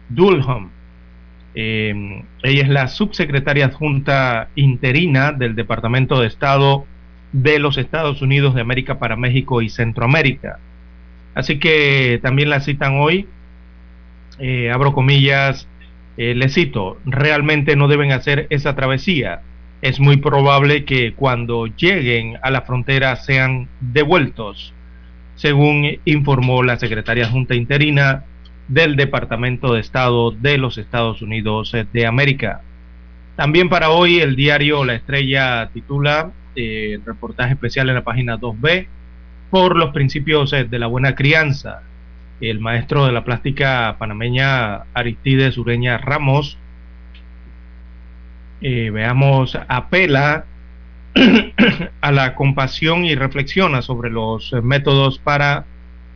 Dulham. 0.10 0.72
Eh, 1.56 2.22
ella 2.44 2.64
es 2.64 2.70
la 2.70 2.90
subsecretaria 2.90 3.68
adjunta 3.68 4.50
interina 4.56 5.32
del 5.32 5.56
Departamento 5.56 6.20
de 6.20 6.28
Estado 6.28 6.86
de 7.32 7.60
los 7.60 7.78
Estados 7.78 8.22
Unidos 8.22 8.56
de 8.56 8.62
América 8.62 9.00
para 9.00 9.16
México 9.16 9.62
y 9.62 9.70
Centroamérica. 9.70 10.60
Así 11.36 11.60
que 11.60 12.20
también 12.22 12.50
la 12.50 12.60
citan 12.60 13.00
hoy, 13.00 13.28
eh, 14.40 14.72
abro 14.72 14.94
comillas, 14.94 15.68
eh, 16.18 16.34
le 16.36 16.50
cito, 16.50 16.98
realmente 17.06 17.76
no 17.76 17.88
deben 17.88 18.12
hacer 18.12 18.48
esa 18.50 18.76
travesía. 18.76 19.42
Es 19.82 20.00
muy 20.00 20.18
probable 20.18 20.84
que 20.84 21.14
cuando 21.14 21.68
lleguen 21.68 22.38
a 22.42 22.52
la 22.52 22.64
frontera 22.64 23.16
sean 23.16 23.70
devueltos, 23.80 24.74
según 25.36 26.00
informó 26.04 26.64
la 26.64 26.78
secretaria 26.78 27.30
junta 27.30 27.56
interina 27.56 28.26
del 28.68 28.96
Departamento 28.96 29.74
de 29.74 29.80
Estado 29.80 30.32
de 30.32 30.58
los 30.58 30.78
Estados 30.78 31.22
Unidos 31.22 31.76
de 31.94 32.06
América. 32.06 32.62
También 33.36 33.70
para 33.70 33.90
hoy 33.90 34.20
el 34.20 34.36
diario 34.36 34.84
La 34.84 34.96
Estrella 34.96 35.70
titula 35.74 36.32
eh, 36.56 37.00
reportaje 37.06 37.54
especial 37.54 37.90
en 37.90 37.96
la 37.96 38.04
página 38.04 38.38
2B 38.40 38.88
por 39.52 39.78
los 39.78 39.92
principios 39.94 40.52
eh, 40.54 40.64
de 40.64 40.80
la 40.80 40.88
buena 40.88 41.16
crianza. 41.16 41.82
El 42.42 42.60
maestro 42.60 43.06
de 43.06 43.12
la 43.12 43.24
plástica 43.24 43.96
panameña 44.00 44.84
Aristides 44.94 45.58
Ureña 45.58 45.98
Ramos, 45.98 46.58
eh, 48.62 48.90
veamos, 48.92 49.58
apela 49.68 50.46
a 52.02 52.12
la 52.12 52.36
compasión 52.36 53.06
y 53.06 53.16
reflexiona 53.16 53.82
sobre 53.82 54.10
los 54.10 54.54
métodos 54.64 55.20
para 55.20 55.66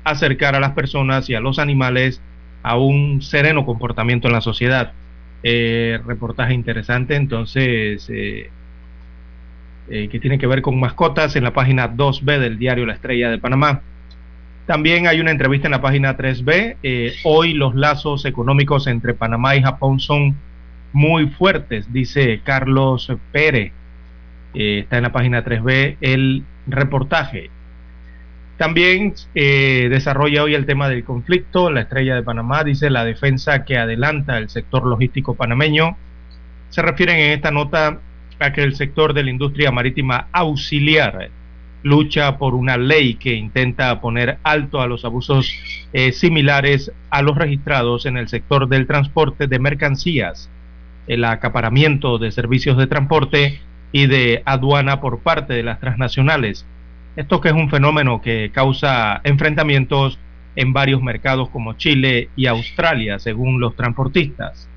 acercar 0.04 0.56
a 0.56 0.60
las 0.60 0.72
personas 0.72 1.30
y 1.30 1.36
a 1.36 1.40
los 1.40 1.60
animales 1.60 2.22
a 2.64 2.78
un 2.78 3.22
sereno 3.22 3.66
comportamiento 3.66 4.28
en 4.28 4.34
la 4.34 4.42
sociedad. 4.42 4.94
reportaje 5.44 6.54
interesante, 6.54 7.16
entonces 7.16 8.10
eh, 8.10 8.50
que 9.90 10.20
tiene 10.20 10.40
que 10.40 10.48
ver 10.48 10.62
con 10.62 10.80
mascotas 10.80 11.36
en 11.36 11.44
la 11.44 11.54
página 11.54 11.92
2B 11.94 12.40
del 12.40 12.58
diario 12.58 12.86
La 12.86 12.94
Estrella 12.94 13.30
de 13.30 13.38
Panamá. 13.38 13.82
También 14.66 15.08
hay 15.08 15.20
una 15.20 15.32
entrevista 15.32 15.68
en 15.68 15.72
la 15.72 15.82
página 15.82 16.16
3B. 16.16 16.78
Eh, 16.84 17.16
hoy 17.24 17.54
los 17.54 17.76
lazos 17.76 18.24
económicos 18.24 18.88
entre 18.88 19.14
Panamá 19.14 19.56
y 19.58 19.62
Japón 19.62 20.00
son 20.00 20.36
muy 20.94 21.28
fuertes, 21.28 21.92
dice 21.92 22.40
Carlos 22.44 23.12
Pérez. 23.34 23.74
Eh, 24.54 24.80
está 24.80 24.98
en 24.98 25.04
la 25.04 25.12
página 25.12 25.44
3B 25.44 25.98
el 26.00 26.44
reportaje. 26.68 27.50
También 28.56 29.16
eh, 29.36 29.88
desarrolla 29.90 30.44
hoy 30.44 30.54
el 30.54 30.66
tema 30.66 30.88
del 30.88 31.04
conflicto. 31.04 31.70
La 31.70 31.82
estrella 31.82 32.16
de 32.16 32.24
Panamá 32.24 32.64
dice 32.64 32.90
la 32.90 33.04
defensa 33.04 33.66
que 33.66 33.78
adelanta 33.78 34.38
el 34.38 34.50
sector 34.50 34.86
logístico 34.86 35.36
panameño. 35.36 35.98
Se 36.70 36.82
refieren 36.82 37.18
en 37.18 37.32
esta 37.32 37.52
nota 37.52 38.00
que 38.52 38.64
el 38.64 38.76
sector 38.76 39.14
de 39.14 39.24
la 39.24 39.30
industria 39.30 39.72
marítima 39.72 40.28
auxiliar 40.34 41.30
lucha 41.84 42.38
por 42.38 42.56
una 42.56 42.78
ley 42.78 43.16
que 43.16 43.34
intenta 43.34 44.02
poner 44.02 44.40
alto 44.44 44.82
a 44.82 44.88
los 44.88 45.06
abusos 45.06 45.54
eh, 45.92 46.12
similares 46.12 46.92
a 47.10 47.22
los 47.22 47.38
registrados 47.38 48.06
en 48.06 48.18
el 48.18 48.30
sector 48.30 48.68
del 48.68 48.88
transporte 48.88 49.48
de 49.48 49.60
mercancías, 49.60 50.50
el 51.08 51.26
acaparamiento 51.26 52.18
de 52.18 52.32
servicios 52.32 52.78
de 52.78 52.88
transporte 52.88 53.60
y 53.92 54.08
de 54.08 54.42
aduana 54.46 55.00
por 55.02 55.20
parte 55.20 55.54
de 55.54 55.64
las 55.64 55.80
transnacionales. 55.80 56.66
Esto 57.16 57.42
que 57.42 57.50
es 57.50 57.54
un 57.54 57.70
fenómeno 57.70 58.22
que 58.22 58.50
causa 58.52 59.22
enfrentamientos 59.24 60.18
en 60.56 60.74
varios 60.74 61.02
mercados 61.02 61.50
como 61.50 61.74
Chile 61.74 62.30
y 62.36 62.48
Australia, 62.48 63.20
según 63.20 63.60
los 63.60 63.76
transportistas. 63.76 64.70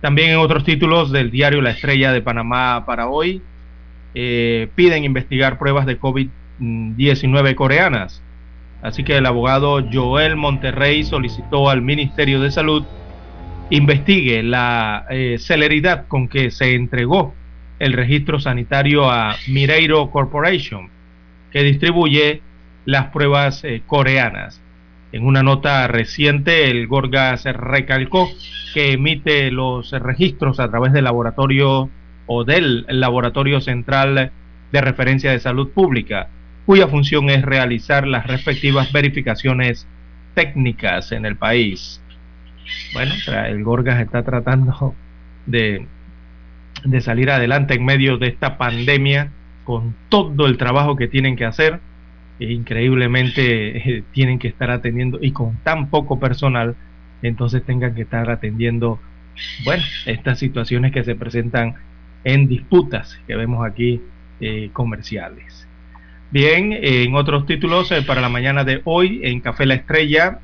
También 0.00 0.30
en 0.30 0.36
otros 0.38 0.64
títulos 0.64 1.10
del 1.10 1.30
diario 1.30 1.60
La 1.60 1.70
Estrella 1.70 2.12
de 2.12 2.22
Panamá 2.22 2.84
para 2.86 3.08
hoy, 3.08 3.42
eh, 4.14 4.68
piden 4.74 5.04
investigar 5.04 5.58
pruebas 5.58 5.86
de 5.86 5.98
COVID-19 6.00 7.54
coreanas. 7.54 8.22
Así 8.80 9.02
que 9.02 9.16
el 9.16 9.26
abogado 9.26 9.84
Joel 9.92 10.36
Monterrey 10.36 11.02
solicitó 11.04 11.68
al 11.68 11.82
Ministerio 11.82 12.40
de 12.40 12.50
Salud 12.50 12.84
investigue 13.70 14.42
la 14.42 15.06
eh, 15.10 15.36
celeridad 15.38 16.06
con 16.08 16.28
que 16.28 16.50
se 16.50 16.74
entregó 16.74 17.34
el 17.78 17.92
registro 17.92 18.40
sanitario 18.40 19.10
a 19.10 19.36
Mireiro 19.46 20.10
Corporation, 20.10 20.88
que 21.50 21.62
distribuye 21.62 22.42
las 22.84 23.08
pruebas 23.08 23.62
eh, 23.64 23.82
coreanas. 23.86 24.60
En 25.10 25.24
una 25.24 25.42
nota 25.42 25.86
reciente, 25.88 26.70
el 26.70 26.86
Gorgas 26.86 27.44
recalcó 27.44 28.30
que 28.74 28.92
emite 28.92 29.50
los 29.50 29.90
registros 29.92 30.60
a 30.60 30.68
través 30.68 30.92
del 30.92 31.04
laboratorio 31.04 31.88
o 32.26 32.44
del 32.44 32.84
Laboratorio 32.88 33.60
Central 33.60 34.30
de 34.70 34.80
Referencia 34.80 35.30
de 35.30 35.38
Salud 35.38 35.70
Pública, 35.70 36.28
cuya 36.66 36.88
función 36.88 37.30
es 37.30 37.42
realizar 37.42 38.06
las 38.06 38.26
respectivas 38.26 38.92
verificaciones 38.92 39.86
técnicas 40.34 41.10
en 41.12 41.24
el 41.24 41.36
país. 41.36 42.02
Bueno, 42.92 43.14
el 43.46 43.64
Gorgas 43.64 44.00
está 44.00 44.22
tratando 44.22 44.94
de, 45.46 45.86
salir 47.00 47.30
adelante 47.30 47.74
en 47.74 47.84
medio 47.86 48.18
de 48.18 48.28
esta 48.28 48.58
pandemia 48.58 49.30
con 49.64 49.94
todo 50.10 50.46
el 50.46 50.58
trabajo 50.58 50.96
que 50.96 51.08
tienen 51.08 51.34
que 51.34 51.46
hacer 51.46 51.80
increíblemente 52.38 53.76
eh, 53.78 54.04
tienen 54.12 54.38
que 54.38 54.48
estar 54.48 54.70
atendiendo 54.70 55.18
y 55.20 55.32
con 55.32 55.56
tan 55.62 55.90
poco 55.90 56.20
personal, 56.20 56.76
entonces 57.22 57.64
tengan 57.64 57.94
que 57.94 58.02
estar 58.02 58.30
atendiendo, 58.30 59.00
bueno, 59.64 59.82
estas 60.06 60.38
situaciones 60.38 60.92
que 60.92 61.04
se 61.04 61.14
presentan 61.14 61.74
en 62.24 62.46
disputas 62.46 63.18
que 63.26 63.36
vemos 63.36 63.66
aquí 63.66 64.00
eh, 64.40 64.70
comerciales. 64.72 65.66
Bien, 66.30 66.78
en 66.80 67.14
otros 67.14 67.46
títulos 67.46 67.90
eh, 67.90 68.02
para 68.02 68.20
la 68.20 68.28
mañana 68.28 68.62
de 68.62 68.82
hoy, 68.84 69.20
en 69.24 69.40
Café 69.40 69.66
La 69.66 69.74
Estrella, 69.74 70.40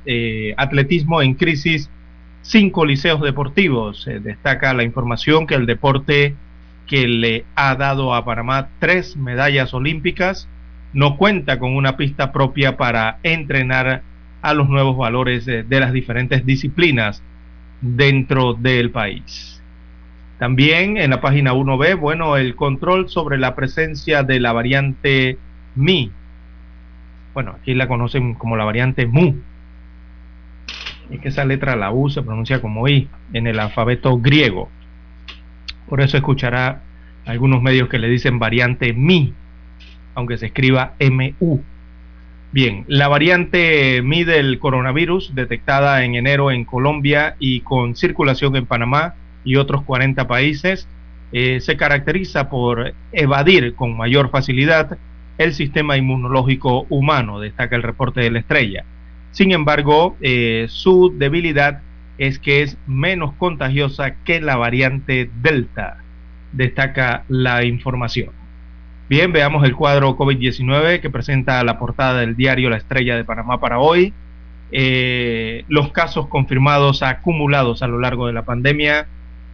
atletismo 0.57 1.21
en 1.21 1.35
crisis, 1.35 1.91
cinco 2.43 2.87
liceos 2.87 3.21
deportivos. 3.21 4.09
destaca 4.23 4.73
la 4.75 4.83
información 4.83 5.47
que 5.47 5.55
el 5.55 5.67
deporte 5.67 6.35
que 6.87 7.07
le 7.07 7.45
ha 7.55 7.75
dado 7.77 8.15
a 8.15 8.25
Panamá 8.25 8.69
tres 8.79 9.17
medallas 9.17 9.75
olímpicas 9.75 10.49
no 10.95 11.17
cuenta 11.17 11.59
con 11.59 11.75
una 11.75 11.97
pista 11.97 12.33
propia 12.33 12.77
para 12.77 13.19
entrenar 13.25 14.03
a 14.41 14.55
los 14.55 14.69
nuevos 14.69 14.97
valores 14.97 15.45
de, 15.45 15.65
las 15.69 15.93
diferentes 15.93 16.47
disciplinas 16.47 17.23
dentro 17.81 18.55
del 18.55 18.91
país. 18.91 19.61
También 20.39 20.97
en 20.97 21.11
la 21.11 21.21
página 21.21 21.53
1B, 21.53 21.99
bueno, 21.99 22.37
el 22.37 22.55
control 22.55 23.09
sobre 23.09 23.39
la 23.39 23.55
presencia 23.55 24.23
de 24.23 24.41
la 24.41 24.53
variante 24.53 25.39
Mi. 25.75 26.11
Bueno, 27.33 27.57
aquí 27.61 27.75
la 27.75 27.89
conocen 27.89 28.35
como 28.35 28.57
la 28.57 28.65
variante 28.65 29.07
Mu. 29.07 29.35
Es 31.11 31.21
que 31.21 31.29
esa 31.29 31.45
letra, 31.45 31.77
la 31.77 31.91
U, 31.91 32.09
se 32.09 32.23
pronuncia 32.23 32.61
como 32.61 32.89
I 32.89 33.09
en 33.33 33.47
el 33.47 33.59
alfabeto 33.59 34.19
griego. 34.19 34.69
Por 35.89 36.01
eso 36.01 36.17
escuchará 36.17 36.83
algunos 37.27 37.63
medios 37.63 37.89
que 37.89 37.99
le 37.99 38.09
dicen 38.09 38.39
variante 38.39 38.93
Mi 38.93 39.35
aunque 40.15 40.39
se 40.39 40.47
escriba 40.47 40.95
MU. 41.01 41.61
Bien, 42.53 42.85
la 42.87 43.09
variante 43.09 44.01
Mi 44.03 44.23
del 44.23 44.59
coronavirus, 44.61 45.35
detectada 45.35 46.05
en 46.05 46.15
enero 46.15 46.53
en 46.53 46.65
Colombia 46.65 47.35
y 47.39 47.61
con 47.61 47.97
circulación 47.97 48.55
en 48.55 48.67
Panamá 48.67 49.15
y 49.45 49.57
otros 49.57 49.83
40 49.83 50.29
países, 50.29 50.87
eh, 51.33 51.61
se 51.61 51.77
caracteriza 51.77 52.49
por 52.49 52.95
evadir 53.11 53.75
con 53.75 53.97
mayor 53.97 54.31
facilidad 54.31 54.97
el 55.37 55.53
sistema 55.53 55.97
inmunológico 55.97 56.87
humano, 56.91 57.41
destaca 57.41 57.75
el 57.75 57.83
reporte 57.83 58.21
de 58.21 58.31
la 58.31 58.39
estrella. 58.39 58.85
Sin 59.33 59.51
embargo, 59.51 60.17
eh, 60.21 60.67
su 60.69 61.13
debilidad 61.19 61.83
es 62.19 62.39
que 62.39 62.63
es 62.63 62.79
menos 62.87 63.35
contagiosa 63.35 64.15
que 64.25 64.41
la 64.41 64.55
variante 64.55 65.29
Delta, 65.43 65.99
destaca 66.53 67.25
la 67.29 67.65
información. 67.65 68.31
Bien, 69.07 69.33
veamos 69.33 69.65
el 69.65 69.77
cuadro 69.77 70.17
COVID-19 70.17 71.01
que 71.01 71.11
presenta 71.11 71.63
la 71.63 71.79
portada 71.79 72.21
del 72.21 72.37
diario 72.37 72.71
La 72.71 72.79
Estrella 72.79 73.17
de 73.17 73.25
Panamá 73.25 73.61
para 73.61 73.79
hoy. 73.79 74.15
Eh, 74.73 75.67
los 75.69 75.93
casos 75.93 76.27
confirmados 76.29 77.03
acumulados 77.03 77.83
a 77.83 77.87
lo 77.87 78.01
largo 78.01 78.29
de 78.29 78.33
la 78.33 78.47
pandemia 78.47 79.07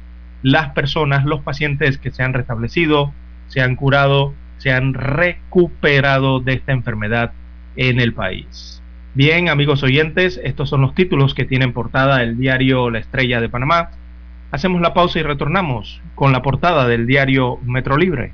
las 0.43 0.71
personas, 0.71 1.25
los 1.25 1.41
pacientes 1.41 1.97
que 1.97 2.11
se 2.11 2.23
han 2.23 2.33
restablecido, 2.33 3.13
se 3.47 3.61
han 3.61 3.75
curado, 3.75 4.33
se 4.57 4.71
han 4.71 4.93
recuperado 4.93 6.39
de 6.39 6.53
esta 6.53 6.71
enfermedad 6.71 7.31
en 7.75 7.99
el 7.99 8.13
país. 8.13 8.81
Bien, 9.13 9.49
amigos 9.49 9.83
oyentes, 9.83 10.39
estos 10.43 10.69
son 10.69 10.81
los 10.81 10.95
títulos 10.95 11.33
que 11.33 11.45
tienen 11.45 11.73
portada 11.73 12.23
el 12.23 12.37
diario 12.37 12.89
La 12.89 12.99
Estrella 12.99 13.41
de 13.41 13.49
Panamá. 13.49 13.89
Hacemos 14.51 14.81
la 14.81 14.93
pausa 14.93 15.19
y 15.19 15.23
retornamos 15.23 16.01
con 16.15 16.31
la 16.31 16.41
portada 16.41 16.87
del 16.87 17.05
diario 17.05 17.59
Metro 17.63 17.97
Libre. 17.97 18.33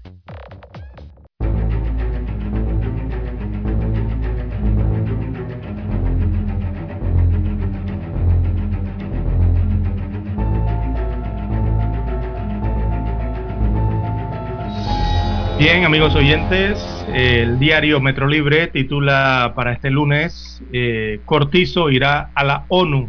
Bien, 15.61 15.85
amigos 15.85 16.15
oyentes, 16.15 16.83
el 17.13 17.59
diario 17.59 18.01
Metro 18.01 18.25
Libre 18.25 18.65
titula 18.65 19.53
para 19.55 19.73
este 19.73 19.91
lunes, 19.91 20.59
eh, 20.73 21.19
Cortizo 21.23 21.91
irá 21.91 22.31
a 22.33 22.43
la 22.43 22.65
ONU. 22.67 23.07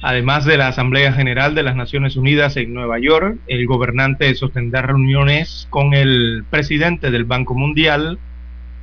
Además 0.00 0.44
de 0.44 0.56
la 0.56 0.68
Asamblea 0.68 1.12
General 1.12 1.56
de 1.56 1.64
las 1.64 1.74
Naciones 1.74 2.14
Unidas 2.14 2.56
en 2.56 2.72
Nueva 2.72 3.00
York, 3.00 3.36
el 3.48 3.66
gobernante 3.66 4.32
sostendrá 4.36 4.82
reuniones 4.82 5.66
con 5.70 5.92
el 5.92 6.44
presidente 6.50 7.10
del 7.10 7.24
Banco 7.24 7.56
Mundial 7.56 8.20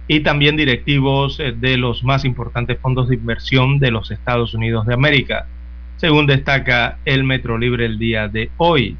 y 0.10 0.20
también 0.20 0.58
directivos 0.58 1.40
eh, 1.40 1.54
de 1.58 1.78
los 1.78 2.04
más 2.04 2.26
importantes 2.26 2.80
fondos 2.82 3.08
de 3.08 3.16
inversión 3.16 3.80
de 3.80 3.92
los 3.92 4.12
Estados 4.12 4.54
Unidos 4.54 4.86
de 4.86 4.94
América, 4.94 5.48
según 5.96 6.28
destaca 6.28 6.98
el 7.06 7.24
Metro 7.24 7.58
Libre 7.58 7.86
el 7.86 7.98
día 7.98 8.28
de 8.28 8.52
hoy. 8.58 8.98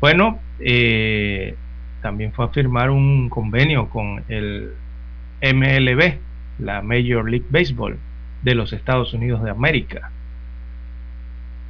Bueno, 0.00 0.38
eh, 0.60 1.56
también 2.00 2.32
fue 2.32 2.44
a 2.44 2.48
firmar 2.48 2.90
un 2.90 3.28
convenio 3.28 3.88
con 3.88 4.24
el 4.28 4.72
MLB, 5.42 6.18
la 6.58 6.82
Major 6.82 7.28
League 7.28 7.46
Baseball 7.50 7.98
de 8.42 8.54
los 8.54 8.72
Estados 8.72 9.12
Unidos 9.14 9.42
de 9.42 9.50
América. 9.50 10.10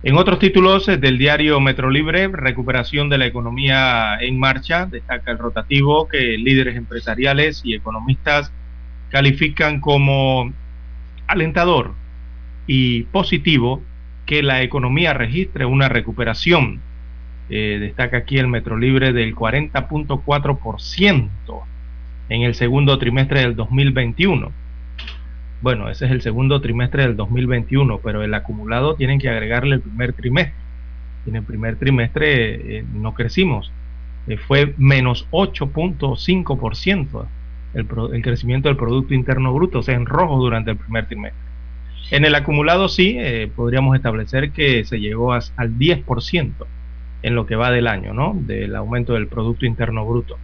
En 0.03 0.17
otros 0.17 0.39
títulos 0.39 0.87
del 0.87 1.19
diario 1.19 1.61
Metro 1.61 1.91
Libre, 1.91 2.29
recuperación 2.29 3.11
de 3.11 3.19
la 3.19 3.27
economía 3.27 4.17
en 4.21 4.39
marcha, 4.39 4.87
destaca 4.87 5.31
el 5.31 5.39
rotativo 5.39 6.09
que 6.09 6.39
líderes 6.39 6.77
empresariales 6.77 7.61
y 7.65 7.75
economistas 7.75 8.51
califican 9.11 9.81
como 9.81 10.53
alentador 11.27 11.93
y 12.67 13.03
positivo 13.05 13.83
que 14.25 14.43
la 14.43 14.63
economía 14.63 15.13
registre 15.13 15.67
una 15.67 15.89
recuperación 15.89 16.81
eh, 17.53 17.79
destaca 17.81 18.19
aquí 18.19 18.39
el 18.39 18.47
Metro 18.47 18.79
Libre 18.79 19.13
del 19.13 19.35
40.4% 19.35 21.29
en 22.29 22.43
el 22.43 22.55
segundo 22.55 22.97
trimestre 22.97 23.41
del 23.41 23.57
2021. 23.57 24.53
Bueno, 25.61 25.91
ese 25.91 26.07
es 26.07 26.13
el 26.13 26.23
segundo 26.23 26.61
trimestre 26.61 27.03
del 27.03 27.17
2021, 27.17 27.99
pero 27.99 28.23
el 28.23 28.33
acumulado 28.35 28.95
tienen 28.95 29.19
que 29.19 29.29
agregarle 29.29 29.75
el 29.75 29.81
primer 29.81 30.13
trimestre. 30.13 30.55
En 31.27 31.35
el 31.35 31.43
primer 31.43 31.75
trimestre 31.75 32.79
eh, 32.79 32.85
no 32.95 33.15
crecimos, 33.15 33.73
eh, 34.29 34.37
fue 34.37 34.73
menos 34.79 35.27
8.5% 35.33 37.27
el, 37.75 37.89
el 38.15 38.23
crecimiento 38.23 38.69
del 38.69 38.77
Producto 38.77 39.13
Interno 39.13 39.53
Bruto, 39.53 39.81
o 39.81 39.83
sea, 39.83 39.97
en 39.97 40.07
rojo 40.07 40.37
durante 40.37 40.71
el 40.71 40.77
primer 40.77 41.07
trimestre. 41.07 41.41
En 42.13 42.25
el 42.25 42.37
acumulado 42.37 42.89
sí, 42.89 43.19
podríamos 43.55 43.95
establecer 43.97 44.51
que 44.53 44.85
se 44.85 44.99
llegó 44.99 45.33
al 45.33 45.43
10% 45.79 46.53
en 47.23 47.35
lo 47.35 47.47
que 47.47 47.57
va 47.57 47.71
del 47.71 47.87
año, 47.87 48.15
¿no? 48.15 48.35
Del 48.35 48.75
aumento 48.77 49.15
del 49.15 49.27
Producto 49.27 49.67
Interno 49.67 50.07
Bruto. 50.07 50.39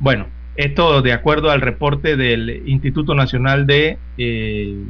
Bueno, 0.00 0.26
esto 0.56 1.02
de 1.02 1.12
acuerdo 1.12 1.50
al 1.50 1.60
reporte 1.60 2.16
del 2.16 2.62
Instituto 2.66 3.14
Nacional 3.14 3.66
de, 3.66 3.98
eh, 4.16 4.84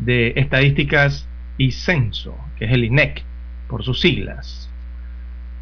de 0.00 0.32
Estadísticas 0.36 1.28
y 1.56 1.72
Censo, 1.72 2.36
que 2.58 2.64
es 2.64 2.72
el 2.72 2.84
INEC, 2.84 3.22
por 3.68 3.84
sus 3.84 4.00
siglas. 4.00 4.70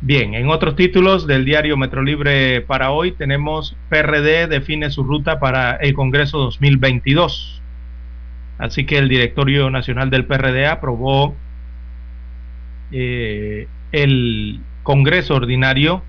Bien, 0.00 0.34
en 0.34 0.48
otros 0.48 0.76
títulos 0.76 1.26
del 1.26 1.44
diario 1.44 1.76
Metro 1.76 2.02
Libre 2.02 2.60
para 2.60 2.92
hoy 2.92 3.12
tenemos 3.12 3.76
PRD 3.88 4.46
define 4.46 4.90
su 4.90 5.02
ruta 5.02 5.40
para 5.40 5.74
el 5.76 5.92
Congreso 5.92 6.38
2022. 6.38 7.60
Así 8.58 8.86
que 8.86 8.96
el 8.96 9.08
Directorio 9.08 9.70
Nacional 9.70 10.08
del 10.08 10.24
PRD 10.24 10.66
aprobó 10.66 11.34
eh, 12.92 13.68
el 13.92 14.60
Congreso 14.82 15.34
Ordinario. 15.34 16.02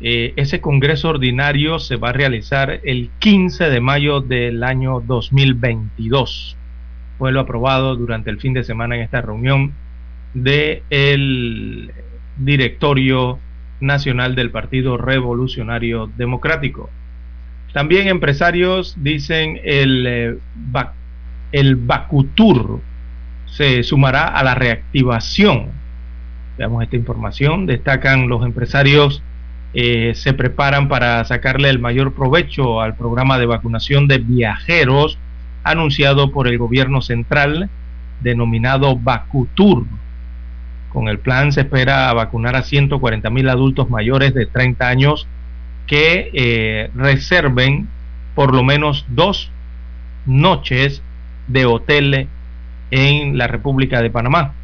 Eh, 0.00 0.32
ese 0.36 0.60
Congreso 0.60 1.08
Ordinario 1.08 1.78
se 1.78 1.96
va 1.96 2.10
a 2.10 2.12
realizar 2.12 2.80
el 2.84 3.10
15 3.18 3.68
de 3.68 3.80
mayo 3.80 4.20
del 4.20 4.62
año 4.62 5.00
2022. 5.00 6.56
Fue 7.18 7.32
lo 7.32 7.40
aprobado 7.40 7.96
durante 7.96 8.30
el 8.30 8.38
fin 8.38 8.54
de 8.54 8.64
semana 8.64 8.96
en 8.96 9.02
esta 9.02 9.20
reunión 9.20 9.74
del 10.34 11.92
Directorio 12.36 13.38
Nacional 13.80 14.34
del 14.34 14.50
Partido 14.50 14.96
Revolucionario 14.96 16.10
Democrático. 16.16 16.90
También 17.72 18.08
empresarios 18.08 18.94
dicen 19.02 19.60
el, 19.64 20.06
eh, 20.06 20.36
el 21.52 21.76
Bacutur 21.76 22.80
se 23.46 23.82
sumará 23.82 24.28
a 24.28 24.42
la 24.42 24.54
reactivación 24.54 25.77
Veamos 26.58 26.82
esta 26.82 26.96
información. 26.96 27.66
Destacan 27.66 28.28
los 28.28 28.44
empresarios 28.44 29.22
eh, 29.74 30.12
se 30.14 30.32
preparan 30.32 30.88
para 30.88 31.22
sacarle 31.24 31.68
el 31.68 31.78
mayor 31.78 32.14
provecho 32.14 32.80
al 32.80 32.96
programa 32.96 33.38
de 33.38 33.44
vacunación 33.46 34.08
de 34.08 34.18
viajeros 34.18 35.18
anunciado 35.62 36.32
por 36.32 36.48
el 36.48 36.56
gobierno 36.56 37.02
central 37.02 37.68
denominado 38.20 38.96
Vacutur. 38.96 39.84
Con 40.88 41.08
el 41.08 41.18
plan 41.18 41.52
se 41.52 41.60
espera 41.60 42.12
vacunar 42.14 42.56
a 42.56 42.62
140 42.62 43.28
mil 43.28 43.48
adultos 43.50 43.90
mayores 43.90 44.32
de 44.32 44.46
30 44.46 44.88
años 44.88 45.28
que 45.86 46.30
eh, 46.32 46.90
reserven 46.94 47.88
por 48.34 48.54
lo 48.54 48.64
menos 48.64 49.04
dos 49.08 49.50
noches 50.24 51.02
de 51.46 51.66
hotel 51.66 52.26
en 52.90 53.36
la 53.36 53.46
República 53.46 54.00
de 54.00 54.10
Panamá 54.10 54.54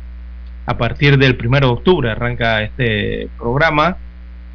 a 0.66 0.76
partir 0.78 1.18
del 1.18 1.36
1 1.38 1.60
de 1.60 1.66
octubre 1.66 2.10
arranca 2.10 2.62
este 2.62 3.28
programa. 3.38 3.96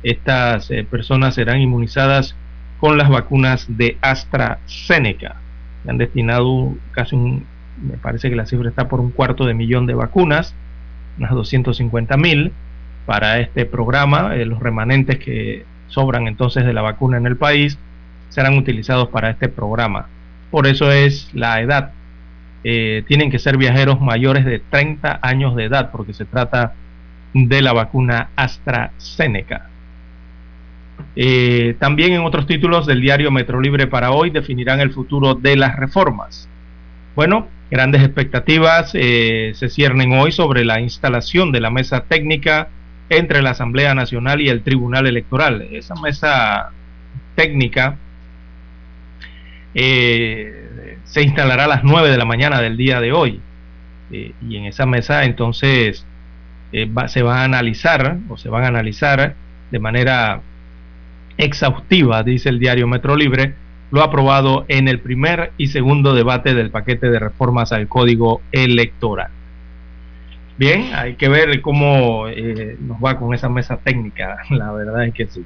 Estas 0.02 0.72
eh, 0.72 0.86
personas 0.90 1.36
serán 1.36 1.60
inmunizadas 1.60 2.36
con 2.80 2.98
las 2.98 3.10
vacunas 3.10 3.66
de 3.68 3.98
AstraZeneca. 4.02 5.36
Han 5.88 5.98
destinado 5.98 6.74
casi 6.92 7.16
un, 7.16 7.46
me 7.82 7.98
parece 7.98 8.30
que 8.30 8.36
la 8.36 8.46
cifra 8.46 8.70
está 8.70 8.88
por 8.88 9.00
un 9.00 9.12
cuarto 9.12 9.46
de 9.46 9.54
millón 9.54 9.86
de 9.86 9.94
vacunas, 9.94 10.56
unas 11.18 11.32
250 11.32 12.18
mil 12.18 12.52
para 13.06 13.40
este 13.40 13.66
programa. 13.66 14.36
Eh, 14.36 14.46
los 14.46 14.60
remanentes 14.60 15.20
que 15.20 15.66
sobran 15.88 16.28
entonces 16.28 16.66
de 16.66 16.74
la 16.74 16.82
vacuna 16.82 17.18
en 17.18 17.28
el 17.28 17.38
país 17.38 17.78
serán 18.30 18.58
utilizados 18.58 19.10
para 19.10 19.30
este 19.30 19.50
programa. 19.50 20.08
Por 20.50 20.66
eso 20.66 20.92
es 20.92 21.30
la 21.34 21.62
edad 21.62 21.92
eh, 22.64 23.04
tienen 23.08 23.32
que 23.32 23.40
ser 23.40 23.58
viajeros 23.58 24.02
mayores 24.02 24.46
de 24.46 24.60
30 24.60 25.20
años 25.22 25.56
de 25.56 25.66
edad, 25.66 25.92
porque 25.92 26.14
se 26.14 26.26
trata 26.26 26.74
de 27.34 27.62
la 27.62 27.74
vacuna 27.74 28.30
AstraZeneca. 28.36 29.70
Eh, 31.16 31.76
también 31.80 32.14
en 32.14 32.22
otros 32.22 32.46
títulos 32.48 32.86
del 32.86 33.02
diario 33.02 33.32
Metro 33.32 33.62
Libre 33.62 33.88
para 33.88 34.12
hoy 34.12 34.30
definirán 34.30 34.82
el 34.82 34.92
futuro 34.92 35.36
de 35.36 35.56
las 35.56 35.76
reformas. 35.78 36.50
Bueno, 37.16 37.48
grandes 37.72 38.04
expectativas 38.04 38.92
eh, 38.94 39.54
se 39.56 39.70
ciernen 39.70 40.14
hoy 40.14 40.32
sobre 40.32 40.66
la 40.66 40.82
instalación 40.82 41.52
de 41.52 41.62
la 41.62 41.70
mesa 41.70 42.04
técnica 42.06 42.68
entre 43.10 43.42
la 43.42 43.52
Asamblea 43.52 43.96
Nacional 43.96 44.42
y 44.42 44.50
el 44.50 44.62
Tribunal 44.62 45.08
Electoral. 45.08 45.68
Esa 45.72 45.96
mesa 45.96 46.72
técnica 47.36 47.98
se 51.10 51.24
instalará 51.24 51.66
a 51.66 51.68
las 51.68 51.84
9 51.84 52.10
de 52.10 52.18
la 52.18 52.26
mañana 52.26 52.62
del 52.62 52.78
día 52.78 53.02
de 53.02 53.12
hoy. 53.12 53.42
Eh, 54.12 54.34
y 54.48 54.58
en 54.58 54.66
esa 54.66 54.86
mesa 54.86 55.26
entonces 55.26 56.06
eh, 56.72 56.90
se 57.08 57.22
va 57.22 57.42
a 57.42 57.44
analizar 57.44 58.18
o 58.30 58.38
se 58.38 58.50
van 58.50 58.64
a 58.64 58.68
analizar 58.68 59.36
de 59.72 59.80
manera 59.80 60.42
exhaustiva, 61.38 62.24
dice 62.24 62.50
el 62.50 62.60
diario 62.60 62.88
Metro 62.88 63.16
Libre, 63.16 63.54
lo 63.92 64.04
aprobado 64.04 64.66
en 64.68 64.88
el 64.88 65.00
primer 65.00 65.52
y 65.58 65.68
segundo 65.68 66.14
debate 66.14 66.54
del 66.54 66.70
paquete 66.70 67.10
de 67.10 67.20
reformas 67.20 67.72
al 67.72 67.88
código 67.88 68.42
electoral. 68.52 69.32
Bien, 70.58 70.92
hay 70.94 71.16
que 71.16 71.30
ver 71.30 71.62
cómo 71.62 72.28
eh, 72.28 72.78
nos 72.82 72.98
va 72.98 73.18
con 73.18 73.34
esa 73.34 73.50
mesa 73.50 73.78
técnica, 73.78 74.38
la 74.50 74.72
verdad 74.72 75.06
es 75.06 75.14
que 75.14 75.26
sí. 75.28 75.44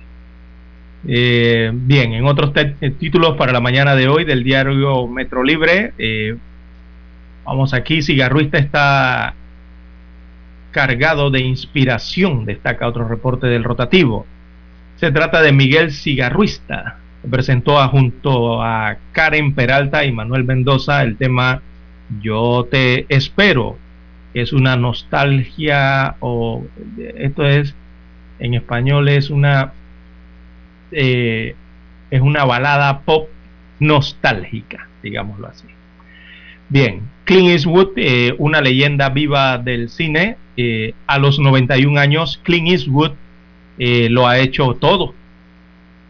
Eh, 1.06 1.72
bien, 1.74 2.14
en 2.14 2.26
otros 2.26 2.52
eh, 2.56 2.92
títulos 2.92 3.36
para 3.36 3.52
la 3.52 3.60
mañana 3.60 3.96
de 3.96 4.08
hoy 4.08 4.24
del 4.24 4.44
diario 4.44 5.06
Metro 5.08 5.44
Libre, 5.44 5.94
eh, 5.98 6.38
vamos 7.44 7.74
aquí, 7.74 8.02
Cigarruista 8.02 8.58
está 8.58 9.34
cargado 10.72 11.30
de 11.30 11.42
inspiración, 11.42 12.46
destaca 12.46 12.88
otro 12.88 13.08
reporte 13.08 13.48
del 13.48 13.66
rotativo. 13.66 14.26
Se 14.96 15.12
trata 15.12 15.42
de 15.42 15.52
Miguel 15.52 15.92
Cigarruista, 15.92 16.98
presentó 17.30 17.86
junto 17.90 18.64
a 18.64 18.98
Karen 19.12 19.54
Peralta 19.54 20.06
y 20.06 20.12
Manuel 20.14 20.46
Mendoza 20.46 21.04
el 21.04 21.18
tema 21.18 21.62
Yo 22.22 22.66
te 22.72 23.06
espero, 23.14 23.78
es 24.34 24.54
una 24.54 24.78
nostalgia 24.78 26.16
o 26.22 26.66
esto 27.16 27.46
es 27.46 27.76
en 28.40 28.56
español 28.56 29.10
es 29.10 29.30
una 29.30 29.74
eh, 30.94 31.56
es 32.10 32.22
una 32.22 32.46
balada 32.46 33.02
pop 33.02 33.28
nostálgica, 33.80 34.88
digámoslo 35.02 35.48
así. 35.48 35.68
Bien, 36.70 37.02
Clint 37.26 37.50
Eastwood, 37.50 37.92
eh, 37.98 38.36
una 38.38 38.62
leyenda 38.62 39.10
viva 39.10 39.58
del 39.58 39.90
cine, 39.90 40.38
eh, 40.58 40.94
a 41.08 41.18
los 41.18 41.40
91 41.40 42.00
años, 42.00 42.40
Clint 42.44 42.70
Eastwood 42.70 43.14
lo 43.78 44.28
ha 44.28 44.38
hecho 44.38 44.76
todo. 44.76 45.16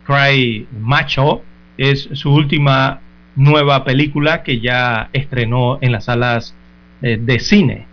Cry 0.05 0.68
Macho 0.77 1.43
es 1.77 2.10
su 2.11 2.34
última 2.34 2.99
nueva 3.35 3.85
película 3.85 4.43
que 4.43 4.60
ya 4.60 5.10
estrenó 5.14 5.80
en 5.81 5.93
las 5.93 6.05
salas 6.05 6.53
de 7.01 7.39
cine. 7.39 7.88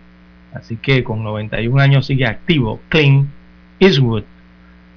Así 0.53 0.75
que 0.75 1.05
con 1.05 1.23
91 1.23 1.81
años 1.81 2.05
sigue 2.05 2.25
activo. 2.27 2.81
Clint 2.89 3.29
Eastwood. 3.79 4.23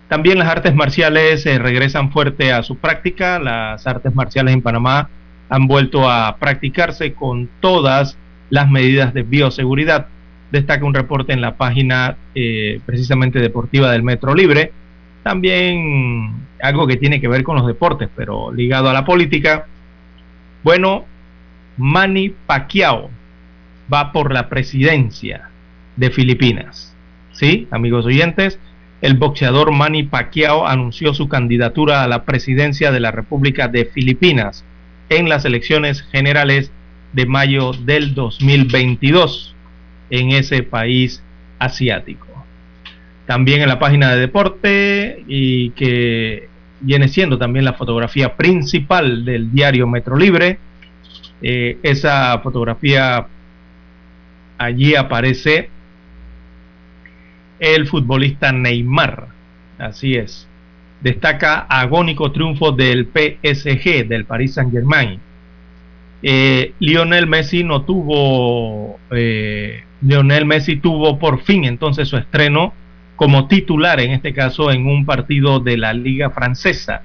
También 0.08 0.38
las 0.38 0.48
artes 0.48 0.74
marciales 0.74 1.46
eh, 1.46 1.58
regresan 1.58 2.12
fuerte 2.12 2.52
a 2.52 2.62
su 2.62 2.76
práctica. 2.76 3.38
Las 3.38 3.86
artes 3.86 4.14
marciales 4.14 4.54
en 4.54 4.62
Panamá 4.62 5.08
han 5.48 5.66
vuelto 5.66 6.10
a 6.10 6.36
practicarse 6.36 7.14
con 7.14 7.48
todas 7.60 8.16
las 8.50 8.70
medidas 8.70 9.14
de 9.14 9.22
bioseguridad. 9.22 10.06
Destaca 10.50 10.84
un 10.84 10.94
reporte 10.94 11.32
en 11.32 11.40
la 11.40 11.56
página 11.56 12.16
eh, 12.34 12.80
precisamente 12.84 13.40
deportiva 13.40 13.90
del 13.90 14.02
Metro 14.02 14.34
Libre. 14.34 14.72
También 15.22 16.46
algo 16.60 16.86
que 16.86 16.96
tiene 16.96 17.20
que 17.20 17.28
ver 17.28 17.42
con 17.42 17.56
los 17.56 17.66
deportes, 17.66 18.08
pero 18.14 18.52
ligado 18.52 18.88
a 18.90 18.92
la 18.92 19.04
política. 19.04 19.66
Bueno, 20.62 21.06
Manny 21.76 22.34
Pacquiao 22.46 23.10
va 23.92 24.12
por 24.12 24.32
la 24.32 24.48
presidencia 24.48 25.48
de 25.96 26.10
Filipinas. 26.10 26.94
Sí, 27.32 27.66
amigos 27.70 28.06
oyentes, 28.06 28.58
el 29.04 29.18
boxeador 29.18 29.70
Manny 29.70 30.04
Pacquiao 30.04 30.66
anunció 30.66 31.12
su 31.12 31.28
candidatura 31.28 32.02
a 32.02 32.08
la 32.08 32.24
presidencia 32.24 32.90
de 32.90 33.00
la 33.00 33.10
República 33.10 33.68
de 33.68 33.84
Filipinas 33.84 34.64
en 35.10 35.28
las 35.28 35.44
elecciones 35.44 36.00
generales 36.00 36.72
de 37.12 37.26
mayo 37.26 37.72
del 37.72 38.14
2022 38.14 39.54
en 40.08 40.30
ese 40.30 40.62
país 40.62 41.22
asiático. 41.58 42.26
También 43.26 43.60
en 43.60 43.68
la 43.68 43.78
página 43.78 44.10
de 44.10 44.20
deporte 44.20 45.22
y 45.28 45.68
que 45.72 46.48
viene 46.80 47.08
siendo 47.08 47.36
también 47.36 47.66
la 47.66 47.74
fotografía 47.74 48.34
principal 48.38 49.26
del 49.26 49.52
diario 49.52 49.86
Metro 49.86 50.16
Libre. 50.16 50.58
Eh, 51.42 51.76
esa 51.82 52.38
fotografía 52.38 53.26
allí 54.56 54.94
aparece 54.94 55.68
el 57.58 57.86
futbolista 57.86 58.52
Neymar. 58.52 59.28
Así 59.78 60.14
es. 60.14 60.48
Destaca 61.00 61.66
agónico 61.68 62.32
triunfo 62.32 62.72
del 62.72 63.06
PSG, 63.06 64.06
del 64.08 64.24
Paris 64.24 64.54
Saint 64.54 64.72
Germain. 64.72 65.20
Eh, 66.22 66.72
Lionel 66.78 67.26
Messi 67.26 67.64
no 67.64 67.82
tuvo, 67.82 68.98
eh, 69.10 69.82
Lionel 70.00 70.46
Messi 70.46 70.76
tuvo 70.76 71.18
por 71.18 71.42
fin 71.42 71.64
entonces 71.64 72.08
su 72.08 72.16
estreno 72.16 72.72
como 73.16 73.46
titular, 73.46 74.00
en 74.00 74.12
este 74.12 74.32
caso 74.32 74.70
en 74.70 74.86
un 74.86 75.04
partido 75.04 75.60
de 75.60 75.76
la 75.76 75.92
Liga 75.92 76.30
Francesa 76.30 77.02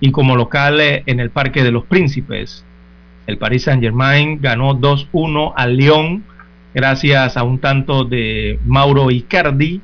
y 0.00 0.10
como 0.10 0.36
local 0.36 0.80
eh, 0.80 1.02
en 1.06 1.18
el 1.18 1.30
Parque 1.30 1.64
de 1.64 1.72
los 1.72 1.84
Príncipes. 1.84 2.64
El 3.26 3.38
Paris 3.38 3.64
Saint 3.64 3.82
Germain 3.82 4.38
ganó 4.40 4.74
2-1 4.78 5.54
al 5.56 5.76
Lyon 5.76 6.24
gracias 6.74 7.36
a 7.36 7.42
un 7.42 7.58
tanto 7.58 8.04
de 8.04 8.58
Mauro 8.66 9.10
Icardi 9.10 9.80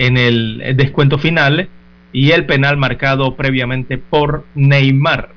en 0.00 0.16
el 0.16 0.62
descuento 0.76 1.18
final 1.18 1.68
y 2.10 2.30
el 2.30 2.46
penal 2.46 2.78
marcado 2.78 3.36
previamente 3.36 3.98
por 3.98 4.46
Neymar. 4.54 5.28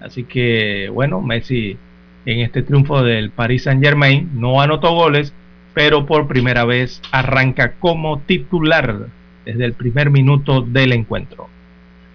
Así 0.00 0.24
que 0.24 0.90
bueno, 0.92 1.22
Messi 1.22 1.78
en 2.26 2.40
este 2.40 2.62
triunfo 2.62 3.02
del 3.02 3.30
Paris 3.30 3.62
Saint 3.62 3.82
Germain 3.82 4.28
no 4.34 4.60
anotó 4.60 4.92
goles, 4.92 5.32
pero 5.72 6.04
por 6.04 6.28
primera 6.28 6.66
vez 6.66 7.00
arranca 7.10 7.72
como 7.80 8.20
titular 8.20 9.06
desde 9.46 9.64
el 9.64 9.72
primer 9.72 10.10
minuto 10.10 10.60
del 10.60 10.92
encuentro. 10.92 11.48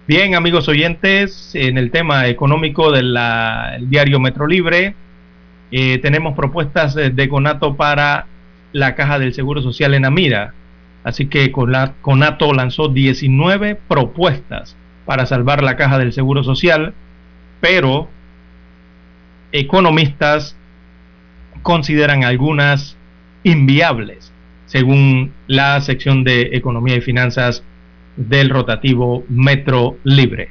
Bien, 0.06 0.36
amigos 0.36 0.68
oyentes, 0.68 1.52
en 1.56 1.78
el 1.78 1.90
tema 1.90 2.28
económico 2.28 2.92
del 2.92 3.18
diario 3.88 4.20
Metro 4.20 4.46
Libre, 4.46 4.94
eh, 5.72 5.98
tenemos 5.98 6.36
propuestas 6.36 6.94
de 6.94 7.28
Conato 7.28 7.74
para 7.74 8.26
la 8.72 8.94
caja 8.94 9.18
del 9.18 9.34
Seguro 9.34 9.62
Social 9.62 9.94
en 9.94 10.04
Amira. 10.04 10.54
Así 11.04 11.26
que 11.26 11.50
Conato 11.50 12.52
lanzó 12.52 12.88
19 12.88 13.78
propuestas 13.88 14.76
para 15.04 15.26
salvar 15.26 15.62
la 15.62 15.76
caja 15.76 15.98
del 15.98 16.12
Seguro 16.12 16.44
Social, 16.44 16.94
pero 17.60 18.08
economistas 19.50 20.56
consideran 21.62 22.24
algunas 22.24 22.96
inviables, 23.44 24.32
según 24.66 25.32
la 25.46 25.80
sección 25.80 26.24
de 26.24 26.50
Economía 26.52 26.96
y 26.96 27.00
Finanzas 27.00 27.64
del 28.16 28.50
rotativo 28.50 29.24
Metro 29.28 29.96
Libre. 30.04 30.50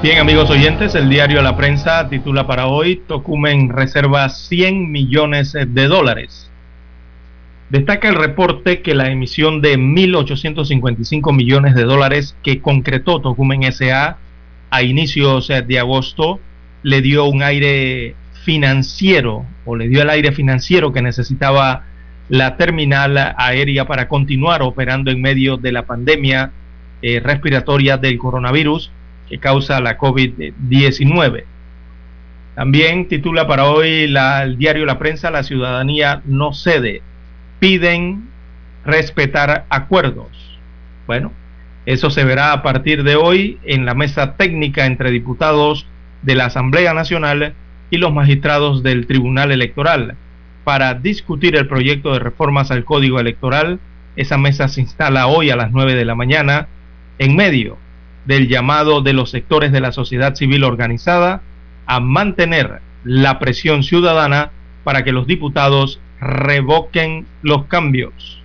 Bien, 0.00 0.20
amigos 0.20 0.48
oyentes, 0.48 0.94
el 0.94 1.08
diario 1.08 1.42
La 1.42 1.56
Prensa 1.56 2.08
titula 2.08 2.46
para 2.46 2.68
hoy, 2.68 3.02
Tocumen 3.08 3.68
reserva 3.68 4.28
100 4.28 4.92
millones 4.92 5.54
de 5.54 5.88
dólares. 5.88 6.48
Destaca 7.68 8.08
el 8.08 8.14
reporte 8.14 8.80
que 8.80 8.94
la 8.94 9.10
emisión 9.10 9.60
de 9.60 9.76
1.855 9.76 11.34
millones 11.34 11.74
de 11.74 11.82
dólares 11.82 12.36
que 12.44 12.60
concretó 12.62 13.20
Tocumen 13.20 13.64
SA 13.72 14.18
a 14.70 14.82
inicios 14.84 15.48
de 15.48 15.78
agosto 15.80 16.38
le 16.84 17.02
dio 17.02 17.24
un 17.24 17.42
aire 17.42 18.14
financiero 18.44 19.46
o 19.64 19.74
le 19.74 19.88
dio 19.88 20.02
el 20.02 20.10
aire 20.10 20.30
financiero 20.30 20.92
que 20.92 21.02
necesitaba 21.02 21.86
la 22.28 22.56
terminal 22.56 23.34
aérea 23.36 23.84
para 23.88 24.06
continuar 24.06 24.62
operando 24.62 25.10
en 25.10 25.20
medio 25.20 25.56
de 25.56 25.72
la 25.72 25.86
pandemia 25.86 26.52
eh, 27.02 27.18
respiratoria 27.18 27.96
del 27.96 28.16
coronavirus 28.16 28.92
que 29.28 29.38
causa 29.38 29.80
la 29.80 29.98
COVID-19. 29.98 31.44
También 32.54 33.06
titula 33.08 33.46
para 33.46 33.66
hoy 33.66 34.12
el 34.14 34.58
diario 34.58 34.84
La 34.84 34.98
Prensa, 34.98 35.30
La 35.30 35.44
ciudadanía 35.44 36.22
no 36.24 36.52
cede, 36.52 37.02
piden 37.60 38.28
respetar 38.84 39.66
acuerdos. 39.68 40.58
Bueno, 41.06 41.32
eso 41.86 42.10
se 42.10 42.24
verá 42.24 42.52
a 42.52 42.62
partir 42.62 43.04
de 43.04 43.16
hoy 43.16 43.58
en 43.64 43.84
la 43.84 43.94
mesa 43.94 44.34
técnica 44.36 44.86
entre 44.86 45.10
diputados 45.10 45.86
de 46.22 46.34
la 46.34 46.46
Asamblea 46.46 46.94
Nacional 46.94 47.54
y 47.90 47.98
los 47.98 48.12
magistrados 48.12 48.82
del 48.82 49.06
Tribunal 49.06 49.52
Electoral 49.52 50.16
para 50.64 50.94
discutir 50.94 51.56
el 51.56 51.68
proyecto 51.68 52.12
de 52.12 52.18
reformas 52.18 52.70
al 52.70 52.84
Código 52.84 53.20
Electoral. 53.20 53.78
Esa 54.16 54.36
mesa 54.36 54.68
se 54.68 54.80
instala 54.80 55.28
hoy 55.28 55.50
a 55.50 55.56
las 55.56 55.70
9 55.70 55.94
de 55.94 56.04
la 56.04 56.14
mañana 56.14 56.66
en 57.18 57.36
medio 57.36 57.78
del 58.28 58.46
llamado 58.46 59.00
de 59.00 59.14
los 59.14 59.30
sectores 59.30 59.72
de 59.72 59.80
la 59.80 59.90
sociedad 59.90 60.34
civil 60.34 60.62
organizada 60.62 61.40
a 61.86 61.98
mantener 61.98 62.80
la 63.02 63.38
presión 63.38 63.82
ciudadana 63.82 64.50
para 64.84 65.02
que 65.02 65.12
los 65.12 65.26
diputados 65.26 65.98
revoquen 66.20 67.24
los 67.40 67.64
cambios. 67.64 68.42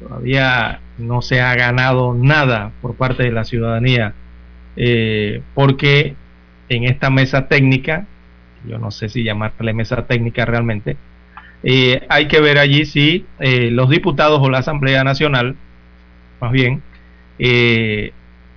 Todavía 0.00 0.80
no 0.98 1.22
se 1.22 1.40
ha 1.40 1.54
ganado 1.54 2.12
nada 2.12 2.72
por 2.82 2.94
parte 2.94 3.22
de 3.22 3.32
la 3.32 3.44
ciudadanía, 3.44 4.12
eh, 4.76 5.40
porque 5.54 6.14
en 6.68 6.84
esta 6.84 7.08
mesa 7.08 7.48
técnica, 7.48 8.04
yo 8.68 8.76
no 8.76 8.90
sé 8.90 9.08
si 9.08 9.24
llamarle 9.24 9.72
mesa 9.72 10.06
técnica 10.06 10.44
realmente, 10.44 10.98
eh, 11.62 12.04
hay 12.10 12.28
que 12.28 12.40
ver 12.42 12.58
allí 12.58 12.84
si 12.84 13.24
eh, 13.38 13.70
los 13.70 13.88
diputados 13.88 14.40
o 14.42 14.50
la 14.50 14.58
Asamblea 14.58 15.04
Nacional, 15.04 15.56
más 16.38 16.52
bien, 16.52 16.82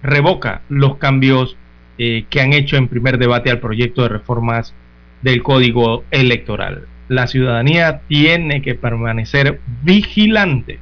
revoca 0.03 0.61
los 0.69 0.97
cambios 0.97 1.57
eh, 1.97 2.25
que 2.30 2.41
han 2.41 2.53
hecho 2.53 2.77
en 2.77 2.88
primer 2.88 3.17
debate 3.17 3.49
al 3.49 3.59
proyecto 3.59 4.03
de 4.03 4.09
reformas 4.09 4.73
del 5.21 5.41
Código 5.41 6.03
Electoral. 6.11 6.85
La 7.07 7.27
ciudadanía 7.27 8.01
tiene 8.07 8.61
que 8.61 8.75
permanecer 8.75 9.59
vigilante 9.84 10.80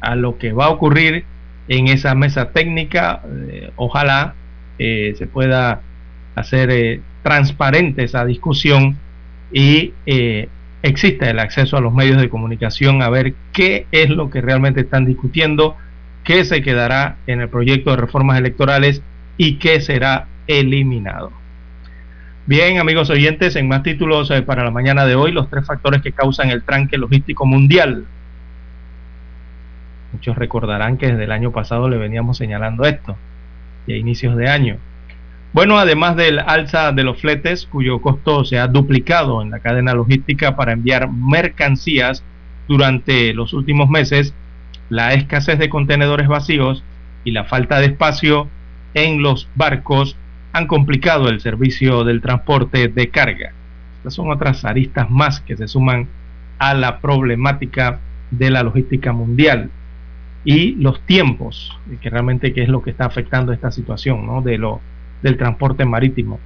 a 0.00 0.16
lo 0.16 0.38
que 0.38 0.52
va 0.52 0.66
a 0.66 0.70
ocurrir 0.70 1.24
en 1.68 1.88
esa 1.88 2.14
mesa 2.14 2.50
técnica. 2.50 3.20
Eh, 3.48 3.70
ojalá 3.76 4.34
eh, 4.78 5.14
se 5.18 5.26
pueda 5.26 5.80
hacer 6.34 7.00
transparente 7.22 8.04
esa 8.04 8.24
discusión 8.24 8.98
y 9.52 9.92
eh, 10.06 10.48
existe 10.82 11.30
el 11.30 11.38
acceso 11.38 11.76
a 11.76 11.80
los 11.80 11.94
medios 11.94 12.20
de 12.20 12.28
comunicación 12.28 13.02
a 13.02 13.08
ver 13.08 13.34
qué 13.52 13.86
es 13.92 14.10
lo 14.10 14.30
que 14.30 14.40
realmente 14.40 14.82
están 14.82 15.06
discutiendo, 15.06 15.76
qué 16.24 16.44
se 16.44 16.62
quedará 16.62 17.16
en 17.26 17.40
el 17.40 17.48
proyecto 17.48 17.90
de 17.90 17.98
reformas 17.98 18.38
electorales 18.38 19.02
y 19.36 19.56
qué 19.56 19.80
será 19.80 20.26
eliminado. 20.46 21.32
Bien, 22.46 22.78
amigos 22.78 23.08
oyentes, 23.10 23.56
en 23.56 23.68
más 23.68 23.82
títulos 23.82 24.30
eh, 24.30 24.42
para 24.42 24.64
la 24.64 24.70
mañana 24.70 25.06
de 25.06 25.14
hoy, 25.14 25.32
los 25.32 25.48
tres 25.48 25.64
factores 25.64 26.02
que 26.02 26.12
causan 26.12 26.50
el 26.50 26.62
tranque 26.62 26.98
logístico 26.98 27.46
mundial. 27.46 28.04
Muchos 30.12 30.36
recordarán 30.36 30.98
que 30.98 31.08
desde 31.08 31.24
el 31.24 31.32
año 31.32 31.52
pasado 31.52 31.88
le 31.88 31.96
veníamos 31.96 32.36
señalando 32.36 32.84
esto, 32.84 33.16
y 33.86 33.94
inicios 33.94 34.36
de 34.36 34.48
año. 34.48 34.76
Bueno, 35.54 35.78
además 35.78 36.16
del 36.16 36.38
alza 36.38 36.92
de 36.92 37.04
los 37.04 37.20
fletes, 37.20 37.66
cuyo 37.66 38.00
costo 38.00 38.44
se 38.44 38.58
ha 38.58 38.66
duplicado 38.66 39.40
en 39.40 39.50
la 39.50 39.60
cadena 39.60 39.94
logística 39.94 40.56
para 40.56 40.72
enviar 40.72 41.10
mercancías 41.10 42.22
durante 42.68 43.32
los 43.34 43.52
últimos 43.52 43.88
meses, 43.88 44.34
la 44.94 45.12
escasez 45.12 45.58
de 45.58 45.68
contenedores 45.68 46.28
vacíos 46.28 46.84
y 47.24 47.32
la 47.32 47.42
falta 47.42 47.80
de 47.80 47.86
espacio 47.86 48.46
en 48.94 49.24
los 49.24 49.48
barcos 49.56 50.16
han 50.52 50.68
complicado 50.68 51.28
el 51.28 51.40
servicio 51.40 52.04
del 52.04 52.20
transporte 52.20 52.86
de 52.86 53.08
carga. 53.08 53.50
Estas 53.96 54.14
son 54.14 54.30
otras 54.30 54.64
aristas 54.64 55.10
más 55.10 55.40
que 55.40 55.56
se 55.56 55.66
suman 55.66 56.06
a 56.60 56.74
la 56.74 57.00
problemática 57.00 57.98
de 58.30 58.50
la 58.52 58.62
logística 58.62 59.12
mundial 59.12 59.68
y 60.44 60.76
los 60.76 61.00
tiempos, 61.00 61.76
que 62.00 62.08
realmente 62.08 62.52
es 62.54 62.68
lo 62.68 62.80
que 62.80 62.90
está 62.90 63.06
afectando 63.06 63.52
esta 63.52 63.72
situación 63.72 64.24
¿no? 64.24 64.42
de 64.42 64.58
lo, 64.58 64.80
del 65.22 65.36
transporte 65.36 65.84
marítimo, 65.84 66.38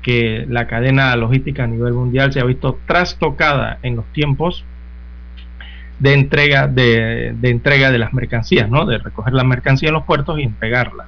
que 0.00 0.46
la 0.48 0.66
cadena 0.66 1.14
logística 1.16 1.64
a 1.64 1.66
nivel 1.66 1.92
mundial 1.92 2.32
se 2.32 2.40
ha 2.40 2.44
visto 2.44 2.78
trastocada 2.86 3.80
en 3.82 3.96
los 3.96 4.06
tiempos 4.14 4.64
de 6.02 6.14
entrega 6.14 6.66
de, 6.66 7.32
de 7.40 7.50
entrega 7.50 7.92
de 7.92 7.98
las 7.98 8.12
mercancías, 8.12 8.68
¿no? 8.68 8.86
de 8.86 8.98
recoger 8.98 9.32
la 9.34 9.44
mercancía 9.44 9.90
en 9.90 9.94
los 9.94 10.02
puertos 10.02 10.36
y 10.40 10.42
entregarla. 10.42 11.06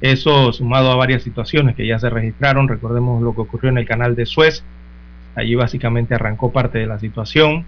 Eso 0.00 0.54
sumado 0.54 0.90
a 0.90 0.96
varias 0.96 1.22
situaciones 1.22 1.76
que 1.76 1.86
ya 1.86 1.98
se 1.98 2.08
registraron, 2.08 2.66
recordemos 2.66 3.22
lo 3.22 3.34
que 3.34 3.42
ocurrió 3.42 3.68
en 3.68 3.76
el 3.76 3.86
canal 3.86 4.16
de 4.16 4.24
Suez, 4.24 4.64
allí 5.34 5.54
básicamente 5.54 6.14
arrancó 6.14 6.50
parte 6.50 6.78
de 6.78 6.86
la 6.86 6.98
situación 6.98 7.66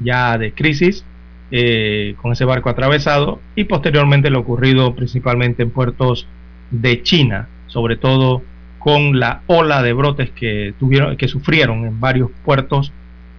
ya 0.00 0.36
de 0.36 0.52
crisis 0.52 1.04
eh, 1.52 2.16
con 2.20 2.32
ese 2.32 2.44
barco 2.44 2.70
atravesado 2.70 3.40
y 3.54 3.64
posteriormente 3.64 4.30
lo 4.30 4.40
ocurrido 4.40 4.96
principalmente 4.96 5.62
en 5.62 5.70
puertos 5.70 6.26
de 6.72 7.04
China, 7.04 7.46
sobre 7.68 7.96
todo 7.96 8.42
con 8.80 9.20
la 9.20 9.42
ola 9.46 9.80
de 9.82 9.92
brotes 9.92 10.30
que 10.30 10.74
tuvieron 10.80 11.16
que 11.16 11.28
sufrieron 11.28 11.86
en 11.86 12.00
varios 12.00 12.30
puertos 12.44 12.92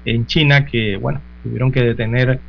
en 0.05 0.25
China 0.25 0.65
que 0.65 0.95
bueno 0.95 1.19
tuvieron 1.43 1.71
que 1.71 1.81
detener 1.81 2.39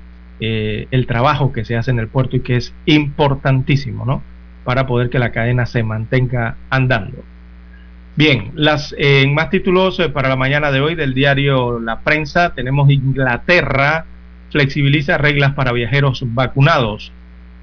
eh, 0.44 0.88
el 0.90 1.06
trabajo 1.06 1.52
que 1.52 1.64
se 1.64 1.76
hace 1.76 1.92
en 1.92 2.00
el 2.00 2.08
puerto 2.08 2.34
y 2.36 2.40
que 2.40 2.56
es 2.56 2.74
importantísimo, 2.86 4.04
¿no? 4.04 4.22
para 4.64 4.86
poder 4.86 5.08
que 5.08 5.20
la 5.20 5.30
cadena 5.30 5.66
se 5.66 5.82
mantenga 5.84 6.56
andando. 6.68 7.18
Bien, 8.16 8.50
las, 8.54 8.92
en 8.98 9.34
más 9.34 9.50
títulos 9.50 10.00
eh, 10.00 10.08
para 10.08 10.28
la 10.28 10.36
mañana 10.36 10.72
de 10.72 10.80
hoy 10.80 10.96
del 10.96 11.14
diario 11.14 11.78
La 11.78 12.00
Prensa 12.00 12.54
tenemos 12.54 12.90
Inglaterra 12.90 14.04
flexibiliza 14.50 15.16
reglas 15.16 15.54
para 15.54 15.72
viajeros 15.72 16.24
vacunados. 16.34 17.12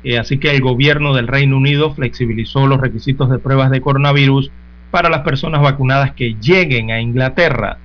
Eh, 0.04 0.18
así 0.18 0.38
que 0.38 0.52
el 0.52 0.62
gobierno 0.62 1.14
del 1.14 1.28
Reino 1.28 1.58
Unido 1.58 1.94
flexibilizó 1.94 2.66
los 2.66 2.80
requisitos 2.80 3.30
de 3.30 3.40
pruebas 3.40 3.70
de 3.70 3.82
coronavirus 3.82 4.52
para 4.90 5.10
las 5.10 5.22
personas 5.22 5.62
vacunadas 5.62 6.14
que 6.14 6.36
lleguen 6.42 6.92
a 6.92 7.02
Inglaterra, 7.02 7.78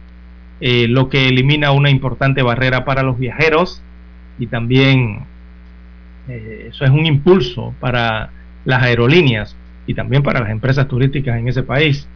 eh, 0.61 0.87
lo 0.89 1.11
que 1.11 1.29
elimina 1.29 1.73
una 1.73 1.91
importante 1.91 2.43
barrera 2.43 2.85
para 2.85 3.03
los 3.03 3.19
viajeros 3.19 3.83
y 4.39 4.47
también 4.47 5.27
eso 6.28 6.85
es 6.85 6.90
un 6.90 7.05
impulso 7.06 7.74
para 7.81 8.31
las 8.65 8.82
aerolíneas 8.82 9.56
y 9.86 9.94
también 9.94 10.23
para 10.23 10.40
las 10.40 10.51
empresas 10.51 10.89
turísticas 10.89 11.39
en 11.39 11.48
ese 11.48 11.62
país. 11.62 12.09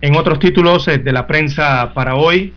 En 0.00 0.16
otros 0.16 0.38
títulos 0.38 0.86
eh, 0.88 0.98
de 0.98 1.12
la 1.12 1.26
prensa 1.26 1.92
para 1.92 2.14
hoy, 2.14 2.52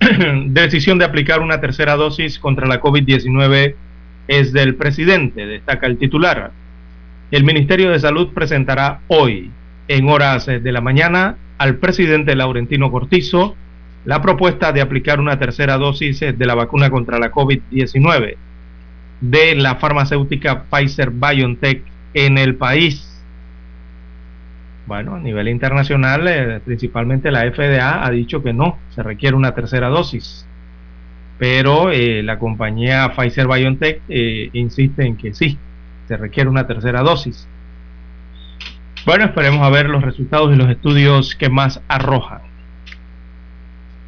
decisión 0.46 0.98
de 0.98 1.04
aplicar 1.04 1.40
una 1.40 1.60
tercera 1.60 1.96
dosis 1.96 2.38
contra 2.38 2.66
la 2.66 2.80
COVID-19 2.80 3.74
es 4.28 4.52
del 4.52 4.76
presidente, 4.76 5.46
destaca 5.46 5.86
el 5.86 5.98
titular. 5.98 6.52
El 7.30 7.44
Ministerio 7.44 7.90
de 7.90 7.98
Salud 7.98 8.32
presentará 8.32 9.00
hoy, 9.08 9.50
en 9.88 10.08
horas 10.08 10.46
eh, 10.48 10.60
de 10.60 10.72
la 10.72 10.80
mañana, 10.80 11.36
al 11.58 11.76
presidente 11.76 12.36
Laurentino 12.36 12.90
Cortizo 12.92 13.56
la 14.08 14.22
propuesta 14.22 14.72
de 14.72 14.80
aplicar 14.80 15.20
una 15.20 15.38
tercera 15.38 15.76
dosis 15.76 16.22
eh, 16.22 16.32
de 16.32 16.46
la 16.46 16.54
vacuna 16.54 16.88
contra 16.88 17.18
la 17.18 17.30
COVID-19 17.30 18.36
de 19.20 19.54
la 19.54 19.74
farmacéutica 19.74 20.62
Pfizer 20.62 21.10
BioNTech 21.10 21.82
en 22.14 22.38
el 22.38 22.54
país. 22.54 23.22
Bueno, 24.86 25.16
a 25.16 25.18
nivel 25.18 25.48
internacional, 25.48 26.26
eh, 26.26 26.58
principalmente 26.64 27.30
la 27.30 27.42
FDA 27.52 28.02
ha 28.02 28.10
dicho 28.10 28.42
que 28.42 28.54
no, 28.54 28.78
se 28.94 29.02
requiere 29.02 29.36
una 29.36 29.54
tercera 29.54 29.88
dosis. 29.88 30.46
Pero 31.36 31.90
eh, 31.90 32.22
la 32.22 32.38
compañía 32.38 33.12
Pfizer 33.14 33.46
BioNTech 33.46 34.00
insiste 34.54 35.04
en 35.04 35.18
que 35.18 35.34
sí, 35.34 35.58
se 36.08 36.16
requiere 36.16 36.48
una 36.48 36.66
tercera 36.66 37.02
dosis. 37.02 37.46
Bueno, 39.04 39.26
esperemos 39.26 39.60
a 39.60 39.68
ver 39.68 39.90
los 39.90 40.02
resultados 40.02 40.50
y 40.54 40.56
los 40.56 40.70
estudios 40.70 41.34
que 41.34 41.50
más 41.50 41.82
arrojan. 41.88 42.47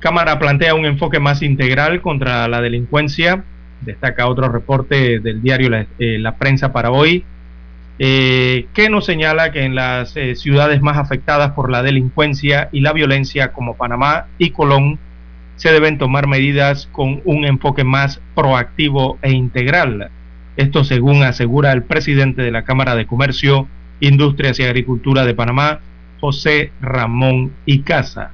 Cámara 0.01 0.39
plantea 0.39 0.75
un 0.75 0.87
enfoque 0.87 1.21
más 1.21 1.43
integral 1.43 2.01
contra 2.01 2.49
la 2.49 2.61
delincuencia 2.61 3.45
destaca 3.81 4.29
otro 4.29 4.49
reporte 4.49 5.21
del 5.21 5.43
diario 5.43 5.71
La, 5.71 5.87
eh, 5.99 6.23
Prensa 6.39 6.73
para 6.73 6.91
hoy, 6.91 7.25
eh, 7.99 8.67
que 8.73 8.89
nos 8.89 9.05
señala 9.05 9.53
que 9.53 9.65
en 9.65 9.75
las 9.75 10.17
eh, 10.17 10.35
ciudades 10.37 10.81
más 10.81 10.97
afectadas 10.97 11.53
por 11.53 11.71
la 11.71 11.83
delincuencia 11.83 12.69
y 12.73 12.81
la 12.81 12.93
violencia 12.93 13.53
como 13.53 13.77
Panamá 13.77 14.27
y 14.39 14.51
Colón, 14.51 14.99
se 15.57 15.73
deben 15.73 15.99
tomar 15.99 16.27
medidas 16.27 16.89
con 16.91 17.21
un 17.25 17.45
enfoque 17.45 17.85
más 17.85 18.21
proactivo 18.35 19.19
e 19.21 19.31
integral. 19.31 20.11
Esto 20.57 20.85
según 20.85 21.23
asegura 21.23 21.73
el 21.73 21.83
presidente 21.83 22.41
de 22.41 22.51
la 22.51 22.63
Cámara 22.63 22.95
de 22.95 23.07
Comercio, 23.07 23.69
Industrias 24.01 24.59
y 24.59 24.63
Agricultura 24.65 25.27
de 25.27 25.35
Panamá, 25.35 25.81
José 26.19 26.73
Ramón 26.81 27.53
Icaza, 27.67 28.31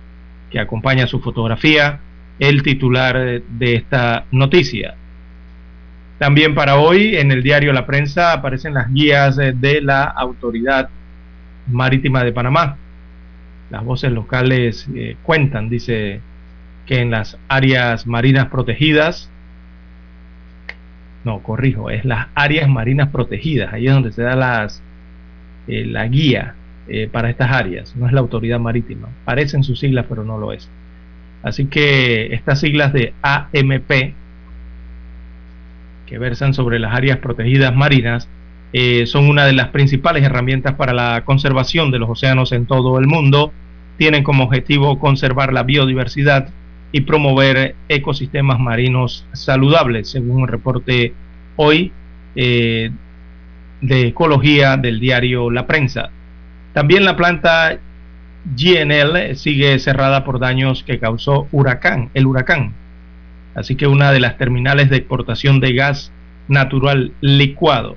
que 0.50 0.60
acompaña 0.60 1.06
su 1.06 1.20
fotografía 1.20 2.00
el 2.38 2.62
titular 2.62 3.42
de 3.42 3.74
esta 3.74 4.24
noticia. 4.30 4.94
También 6.18 6.54
para 6.54 6.76
hoy 6.76 7.16
en 7.16 7.30
el 7.30 7.42
diario 7.42 7.72
La 7.72 7.86
Prensa 7.86 8.32
aparecen 8.32 8.74
las 8.74 8.92
guías 8.92 9.36
de 9.36 9.80
la 9.82 10.04
Autoridad 10.04 10.88
Marítima 11.70 12.24
de 12.24 12.32
Panamá. 12.32 12.76
Las 13.70 13.84
voces 13.84 14.12
locales 14.12 14.86
eh, 14.94 15.16
cuentan, 15.22 15.68
dice, 15.68 16.20
que 16.86 17.00
en 17.00 17.10
las 17.10 17.36
áreas 17.48 18.06
marinas 18.06 18.46
protegidas, 18.46 19.28
no, 21.24 21.40
corrijo, 21.40 21.90
es 21.90 22.04
las 22.04 22.28
áreas 22.34 22.68
marinas 22.68 23.08
protegidas, 23.08 23.72
ahí 23.72 23.88
es 23.88 23.92
donde 23.92 24.12
se 24.12 24.22
da 24.22 24.36
las, 24.36 24.82
eh, 25.66 25.84
la 25.84 26.06
guía 26.06 26.54
para 27.10 27.30
estas 27.30 27.50
áreas, 27.50 27.96
no 27.96 28.06
es 28.06 28.12
la 28.12 28.20
autoridad 28.20 28.60
marítima. 28.60 29.08
Parecen 29.24 29.64
sus 29.64 29.80
siglas, 29.80 30.06
pero 30.08 30.24
no 30.24 30.38
lo 30.38 30.52
es. 30.52 30.68
Así 31.42 31.66
que 31.66 32.34
estas 32.34 32.60
siglas 32.60 32.92
de 32.92 33.12
AMP, 33.22 34.14
que 36.06 36.18
versan 36.18 36.54
sobre 36.54 36.78
las 36.78 36.94
áreas 36.94 37.18
protegidas 37.18 37.74
marinas 37.74 38.28
eh, 38.72 39.06
son 39.06 39.28
una 39.28 39.44
de 39.44 39.52
las 39.52 39.68
principales 39.68 40.22
herramientas 40.22 40.74
para 40.74 40.92
la 40.92 41.24
conservación 41.24 41.90
de 41.90 41.98
los 41.98 42.10
océanos 42.10 42.52
en 42.52 42.66
todo 42.66 42.98
el 42.98 43.06
mundo. 43.06 43.52
Tienen 43.96 44.22
como 44.22 44.44
objetivo 44.44 44.98
conservar 44.98 45.52
la 45.52 45.62
biodiversidad 45.62 46.48
y 46.92 47.02
promover 47.02 47.74
ecosistemas 47.88 48.58
marinos 48.58 49.26
saludables, 49.32 50.10
según 50.10 50.42
un 50.42 50.48
reporte 50.48 51.14
hoy 51.56 51.92
eh, 52.34 52.90
de 53.80 54.08
ecología 54.08 54.76
del 54.76 55.00
diario 55.00 55.50
La 55.50 55.66
Prensa. 55.66 56.10
También 56.76 57.06
la 57.06 57.16
planta 57.16 57.78
GNL 58.54 59.34
sigue 59.36 59.78
cerrada 59.78 60.24
por 60.24 60.38
daños 60.38 60.82
que 60.82 60.98
causó 60.98 61.48
huracán, 61.50 62.10
el 62.12 62.26
huracán 62.26 62.74
Así 63.54 63.76
que 63.76 63.86
una 63.86 64.12
de 64.12 64.20
las 64.20 64.36
terminales 64.36 64.90
de 64.90 64.98
exportación 64.98 65.58
de 65.58 65.72
gas 65.72 66.12
natural 66.48 67.12
licuado 67.22 67.96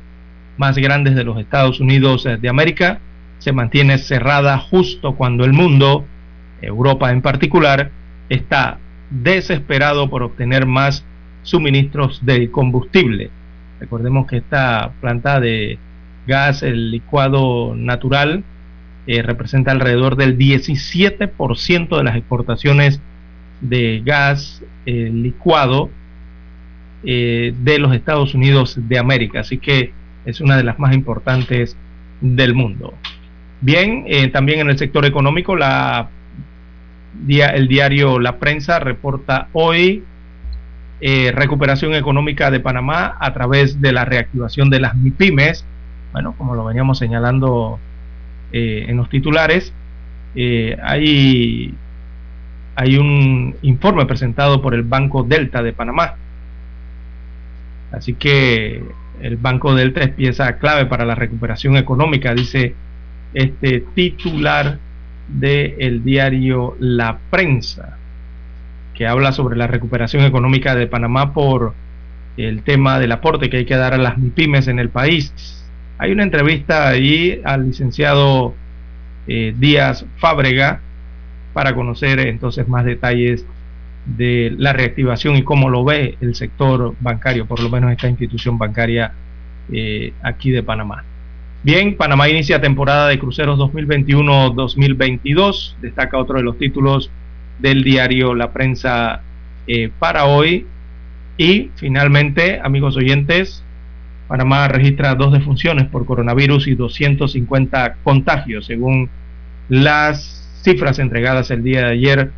más 0.58 0.78
grandes 0.78 1.16
de 1.16 1.26
los 1.26 1.38
Estados 1.38 1.82
Unidos 1.82 2.24
de 2.24 2.48
América 2.48 3.00
se 3.40 3.52
mantiene 3.52 3.98
cerrada 3.98 4.58
justo 4.58 5.16
cuando 5.16 5.44
el 5.44 5.52
mundo, 5.52 6.06
Europa 6.62 7.12
en 7.12 7.22
particular, 7.22 7.92
está 8.30 8.78
desesperado 9.10 10.10
por 10.10 10.24
obtener 10.24 10.66
más 10.66 11.04
suministros 11.44 12.26
de 12.26 12.50
combustible. 12.50 13.30
Recordemos 13.82 14.26
que 14.26 14.38
esta 14.38 14.92
planta 15.02 15.42
de 15.42 15.78
gas 16.26 16.64
el 16.64 16.92
licuado 16.92 17.76
natural 17.76 18.46
eh, 19.12 19.24
representa 19.24 19.72
alrededor 19.72 20.18
del 20.18 20.38
17% 20.38 21.98
de 21.98 22.04
las 22.04 22.16
exportaciones 22.16 23.02
de 23.60 24.04
gas 24.06 24.62
eh, 24.86 25.10
licuado 25.12 25.90
eh, 27.04 27.56
de 27.60 27.80
los 27.80 27.96
Estados 27.96 28.36
Unidos 28.36 28.78
de 28.88 29.00
América. 29.00 29.40
Así 29.40 29.58
que 29.58 29.94
es 30.26 30.42
una 30.42 30.58
de 30.58 30.64
las 30.64 30.78
más 30.78 30.94
importantes 30.94 31.76
del 32.22 32.54
mundo. 32.54 32.94
Bien, 33.62 34.06
también 34.32 34.60
en 34.60 34.70
el 34.70 34.78
sector 34.78 35.04
económico, 35.08 35.58
el 35.58 37.68
diario 37.68 38.20
La 38.20 38.38
Prensa 38.38 38.78
reporta 38.78 39.48
hoy 39.54 40.04
recuperación 41.34 41.96
económica 41.96 42.52
de 42.52 42.60
Panamá 42.60 43.18
a 43.20 43.34
través 43.34 43.82
de 43.82 43.92
la 43.92 44.06
reactivación 44.06 44.70
de 44.70 44.82
las 44.82 44.96
MIPIMES. 44.96 45.66
Bueno, 46.12 46.36
como 46.38 46.54
lo 46.54 46.64
veníamos 46.64 47.00
señalando 47.00 47.80
eh, 48.52 48.86
en 48.88 48.98
los 48.98 49.10
titulares, 49.10 49.74
eh, 50.36 50.78
hay, 50.82 51.74
hay 52.76 52.98
un 52.98 53.56
informe 53.62 54.06
presentado 54.06 54.62
por 54.62 54.74
el 54.74 54.84
Banco 54.84 55.24
Delta 55.24 55.62
de 55.62 55.74
Panamá. 55.74 56.16
Así 57.92 58.14
que 58.14 58.84
el 59.22 59.38
Banco 59.38 59.76
Delta 59.76 60.02
es 60.02 60.10
pieza 60.10 60.58
clave 60.58 60.86
para 60.86 61.06
la 61.06 61.16
recuperación 61.16 61.78
económica, 61.78 62.34
dice 62.34 62.76
este 63.34 63.84
titular 63.94 64.80
del 65.28 66.04
diario 66.04 66.76
La 66.80 67.20
Prensa, 67.30 67.98
que 68.94 69.08
habla 69.08 69.32
sobre 69.32 69.58
la 69.58 69.68
recuperación 69.68 70.24
económica 70.24 70.76
de 70.76 70.88
Panamá 70.88 71.34
por 71.34 71.74
el 72.38 72.64
tema 72.64 73.00
del 73.00 73.12
aporte 73.12 73.50
que 73.50 73.58
hay 73.58 73.66
que 73.66 73.76
dar 73.76 73.94
a 73.94 73.98
las 73.98 74.18
MIPIMES 74.18 74.68
en 74.68 74.80
el 74.80 74.90
país 74.90 75.59
hay 76.00 76.12
una 76.14 76.24
entrevista 76.24 76.88
ahí 76.88 77.40
al 77.44 77.68
licenciado 77.68 78.56
eh, 79.28 79.54
Díaz 79.58 80.06
Fábrega 80.18 80.80
para 81.54 81.76
conocer 81.76 82.22
entonces 82.22 82.68
más 82.70 82.86
detalles 82.86 83.46
de 84.06 84.56
la 84.58 84.74
reactivación 84.74 85.36
y 85.36 85.44
cómo 85.44 85.70
lo 85.70 85.84
ve 85.84 86.18
el 86.22 86.34
sector 86.36 86.96
bancario, 87.02 87.46
por 87.46 87.62
lo 87.62 87.70
menos 87.70 87.92
esta 87.92 88.08
institución 88.08 88.58
bancaria 88.58 89.12
eh, 89.72 90.14
aquí 90.24 90.50
de 90.52 90.64
Panamá. 90.64 91.04
Bien, 91.64 91.98
Panamá 91.98 92.30
inicia 92.30 92.62
temporada 92.62 93.10
de 93.10 93.20
cruceros 93.20 93.60
2021-2022, 93.60 95.76
destaca 95.82 96.18
otro 96.18 96.38
de 96.38 96.44
los 96.44 96.58
títulos 96.58 97.12
del 97.60 97.84
diario 97.84 98.34
La 98.34 98.54
Prensa 98.54 99.22
eh, 99.68 99.92
para 100.00 100.24
hoy. 100.26 100.66
Y 101.38 101.72
finalmente, 101.76 102.62
amigos 102.64 102.96
oyentes, 102.96 103.66
Panamá 104.30 104.68
registra 104.68 105.16
dos 105.16 105.34
defunciones 105.34 105.88
por 105.88 106.06
coronavirus 106.06 106.68
y 106.68 106.76
250 106.76 107.96
contagios, 108.04 108.68
según 108.68 109.10
las 109.70 110.62
cifras 110.62 111.00
entregadas 111.00 111.50
el 111.50 111.64
día 111.64 111.88
de 111.88 111.94
ayer 111.94 112.32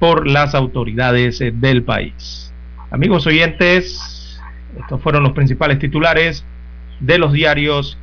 por 0.00 0.26
las 0.26 0.56
autoridades 0.56 1.40
eh, 1.40 1.52
del 1.54 1.84
país. 1.84 2.52
Amigos 2.90 3.28
oyentes, 3.28 4.40
estos 4.76 5.00
fueron 5.00 5.22
los 5.22 5.34
principales 5.34 5.78
titulares 5.78 6.44
de 6.98 7.18
los 7.18 7.32
diarios 7.32 7.96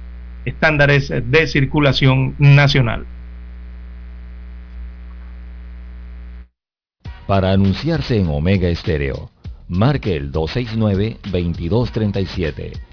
estándares 0.46 1.10
de 1.10 1.48
circulación 1.48 2.36
nacional. 2.38 3.06
Para 7.28 7.52
anunciarse 7.52 8.18
en 8.18 8.30
Omega 8.30 8.70
Estéreo, 8.70 9.32
marque 9.68 10.16
el 10.16 10.32
269-2237 10.32 12.93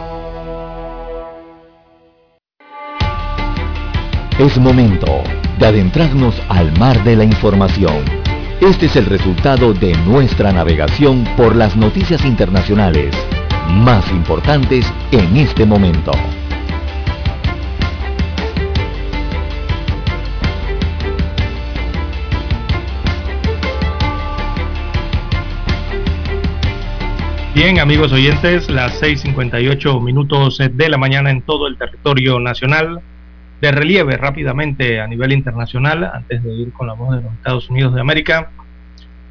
Es 4.41 4.57
momento 4.57 5.21
de 5.59 5.67
adentrarnos 5.67 6.41
al 6.49 6.75
mar 6.79 7.03
de 7.03 7.15
la 7.15 7.23
información. 7.23 8.03
Este 8.59 8.87
es 8.87 8.95
el 8.95 9.05
resultado 9.05 9.71
de 9.71 9.93
nuestra 9.97 10.51
navegación 10.51 11.25
por 11.37 11.55
las 11.55 11.77
noticias 11.77 12.25
internacionales 12.25 13.15
más 13.69 14.09
importantes 14.09 14.91
en 15.11 15.37
este 15.37 15.63
momento. 15.63 16.11
Bien, 27.53 27.79
amigos 27.79 28.11
oyentes, 28.11 28.71
las 28.71 28.99
6.58 29.03 30.01
minutos 30.01 30.57
de 30.57 30.89
la 30.89 30.97
mañana 30.97 31.29
en 31.29 31.43
todo 31.43 31.67
el 31.67 31.77
territorio 31.77 32.39
nacional 32.39 33.03
de 33.61 33.71
relieve 33.71 34.17
rápidamente 34.17 34.99
a 34.99 35.07
nivel 35.07 35.31
internacional 35.31 36.03
antes 36.13 36.43
de 36.43 36.51
ir 36.51 36.73
con 36.73 36.87
la 36.87 36.93
voz 36.93 37.15
de 37.15 37.21
los 37.21 37.31
Estados 37.33 37.69
Unidos 37.69 37.93
de 37.93 38.01
América. 38.01 38.49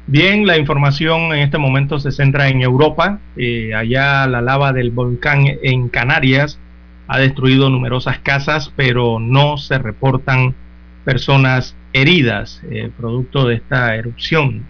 Bien, 0.07 0.47
la 0.47 0.57
información 0.57 1.33
en 1.33 1.39
este 1.39 1.57
momento 1.57 1.99
se 1.99 2.11
centra 2.11 2.47
en 2.47 2.61
Europa. 2.61 3.19
Eh, 3.35 3.73
allá 3.75 4.25
la 4.27 4.41
lava 4.41 4.73
del 4.73 4.91
volcán 4.91 5.45
en 5.61 5.89
Canarias 5.89 6.59
ha 7.07 7.19
destruido 7.19 7.69
numerosas 7.69 8.19
casas, 8.19 8.71
pero 8.75 9.19
no 9.19 9.57
se 9.57 9.77
reportan 9.77 10.55
personas 11.03 11.75
heridas 11.93 12.61
eh, 12.71 12.89
producto 12.97 13.47
de 13.47 13.55
esta 13.55 13.95
erupción 13.95 14.63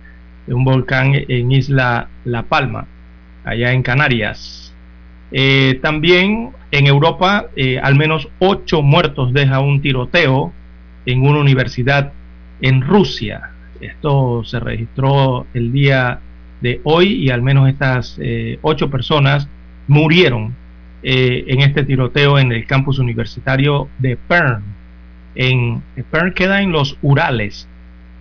de 0.47 0.53
un 0.55 0.63
volcán 0.63 1.13
en 1.13 1.51
Isla 1.51 2.09
La 2.25 2.43
Palma, 2.43 2.87
allá 3.43 3.71
en 3.73 3.83
Canarias. 3.83 4.73
Eh, 5.31 5.79
también 5.81 6.51
en 6.71 6.87
Europa, 6.87 7.47
eh, 7.55 7.79
al 7.79 7.95
menos 7.95 8.29
ocho 8.39 8.81
muertos 8.81 9.33
deja 9.33 9.59
un 9.59 9.81
tiroteo 9.81 10.53
en 11.05 11.23
una 11.23 11.39
universidad 11.39 12.13
en 12.61 12.81
Rusia. 12.81 13.51
Esto 13.81 14.43
se 14.45 14.59
registró 14.59 15.45
el 15.53 15.71
día 15.71 16.19
de 16.61 16.79
hoy 16.83 17.13
y 17.13 17.29
al 17.29 17.41
menos 17.41 17.67
estas 17.67 18.17
eh, 18.21 18.57
ocho 18.61 18.89
personas 18.89 19.49
murieron 19.87 20.55
eh, 21.03 21.45
en 21.47 21.61
este 21.61 21.83
tiroteo 21.83 22.39
en 22.39 22.51
el 22.51 22.65
campus 22.65 22.99
universitario 22.99 23.89
de 23.97 24.15
Perm. 24.15 24.63
En 25.35 25.81
Perm 26.09 26.33
queda 26.33 26.61
en 26.61 26.71
los 26.71 26.97
Urales. 27.01 27.67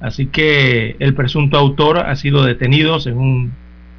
Así 0.00 0.26
que 0.26 0.96
el 0.98 1.14
presunto 1.14 1.58
autor 1.58 1.98
ha 1.98 2.16
sido 2.16 2.42
detenido, 2.42 3.00
según 3.00 3.52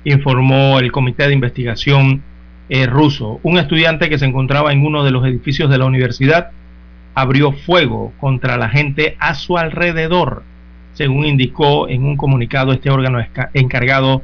informó 0.03 0.79
el 0.79 0.91
Comité 0.91 1.27
de 1.27 1.35
Investigación 1.35 2.23
eh, 2.73 2.85
ruso. 2.85 3.41
Un 3.43 3.57
estudiante 3.57 4.07
que 4.07 4.17
se 4.17 4.23
encontraba 4.23 4.71
en 4.71 4.85
uno 4.85 5.03
de 5.03 5.11
los 5.11 5.25
edificios 5.25 5.69
de 5.69 5.77
la 5.77 5.83
universidad 5.83 6.51
abrió 7.13 7.51
fuego 7.51 8.13
contra 8.17 8.55
la 8.55 8.69
gente 8.69 9.17
a 9.19 9.35
su 9.35 9.57
alrededor, 9.57 10.43
según 10.93 11.25
indicó 11.25 11.89
en 11.89 12.05
un 12.05 12.15
comunicado 12.15 12.71
este 12.71 12.89
órgano 12.89 13.19
encargado 13.53 14.23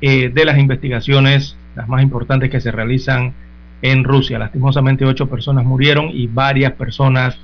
eh, 0.00 0.30
de 0.30 0.44
las 0.46 0.56
investigaciones, 0.56 1.58
las 1.74 1.86
más 1.86 2.02
importantes 2.02 2.48
que 2.48 2.62
se 2.62 2.70
realizan 2.70 3.34
en 3.82 4.04
Rusia. 4.04 4.38
Lastimosamente 4.38 5.04
ocho 5.04 5.28
personas 5.28 5.66
murieron 5.66 6.08
y 6.10 6.28
varias 6.28 6.72
personas 6.72 7.38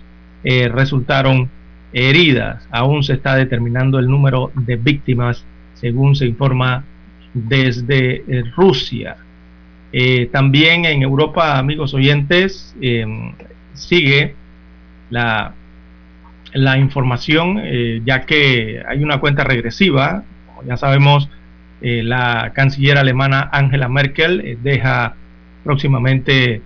eh, 0.44 0.66
resultaron 0.68 1.50
heridas. 1.92 2.66
Aún 2.70 3.02
se 3.02 3.12
está 3.12 3.36
determinando 3.36 3.98
el 3.98 4.06
número 4.06 4.50
de 4.54 4.76
víctimas, 4.76 5.44
según 5.74 6.16
se 6.16 6.24
informa 6.24 6.84
desde 7.34 8.24
Rusia. 8.56 9.18
También 10.30 10.84
en 10.84 11.02
Europa, 11.02 11.58
amigos 11.58 11.92
oyentes, 11.94 12.74
sigue 13.74 14.34
la, 15.10 15.54
la 16.54 16.78
información, 16.78 17.60
ya 18.04 18.22
que 18.22 18.82
hay 18.88 19.02
una 19.02 19.18
cuenta 19.18 19.44
regresiva, 19.44 20.24
como 20.46 20.62
ya 20.66 20.76
sabemos, 20.76 21.28
eh, 21.84 22.04
la 22.04 22.52
canciller 22.54 22.96
alemana 22.96 23.48
Angela 23.52 23.88
Merkel 23.88 24.40
eh, 24.40 24.58
deja 24.62 25.16
próximamente 25.64 26.62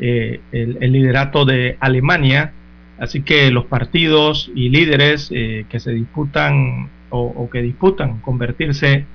eh, 0.00 0.40
el, 0.52 0.90
liderato 0.90 1.44
de 1.44 1.76
Alemania, 1.80 2.52
así 2.98 3.20
que 3.20 3.50
los 3.50 3.66
partidos 3.66 4.50
y 4.54 4.70
líderes 4.70 5.28
que 5.28 5.80
se 5.80 5.92
disputan 5.92 6.88
o, 7.10 7.48
que 7.50 7.60
disputan 7.60 8.20
convertirse 8.20 8.92
en 8.94 9.06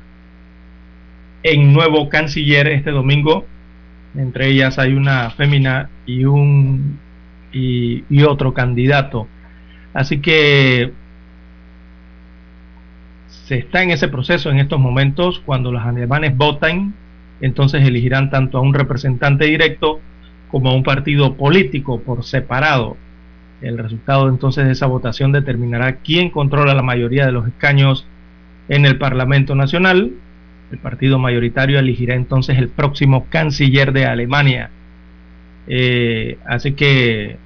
nuevo 1.73 2.09
canciller 2.09 2.67
este 2.67 2.91
domingo, 2.91 3.45
entre 4.15 4.47
ellas 4.47 4.79
hay 4.79 4.93
una 4.93 5.29
fémina 5.31 5.89
y 6.05 6.25
un 6.25 6.99
y 7.51 8.23
otro 8.23 8.53
candidato. 8.53 9.27
Así 9.93 10.19
que 10.19 10.91
se 13.27 13.57
está 13.57 13.83
en 13.83 13.91
ese 13.91 14.07
proceso 14.07 14.49
en 14.49 14.59
estos 14.59 14.79
momentos. 14.79 15.39
Cuando 15.45 15.71
los 15.71 15.83
alemanes 15.83 16.35
votan, 16.35 16.93
entonces 17.41 17.85
elegirán 17.85 18.29
tanto 18.29 18.57
a 18.57 18.61
un 18.61 18.73
representante 18.73 19.45
directo 19.45 19.99
como 20.49 20.69
a 20.69 20.75
un 20.75 20.83
partido 20.83 21.35
político 21.35 21.99
por 21.99 22.23
separado. 22.23 22.97
El 23.61 23.77
resultado 23.77 24.29
entonces 24.29 24.65
de 24.65 24.71
esa 24.71 24.87
votación 24.87 25.31
determinará 25.31 25.97
quién 25.97 26.29
controla 26.29 26.73
la 26.73 26.81
mayoría 26.81 27.25
de 27.25 27.31
los 27.31 27.47
escaños 27.47 28.07
en 28.69 28.85
el 28.85 28.97
Parlamento 28.97 29.55
Nacional. 29.55 30.11
El 30.73 30.79
partido 30.79 31.19
mayoritario 31.19 31.77
elegirá 31.77 32.15
entonces 32.15 32.57
el 32.57 32.67
próximo 32.67 33.27
canciller 33.29 33.93
de 33.93 34.07
Alemania. 34.07 34.71
Eh, 35.67 36.39
así 36.47 36.71
que 36.71 37.37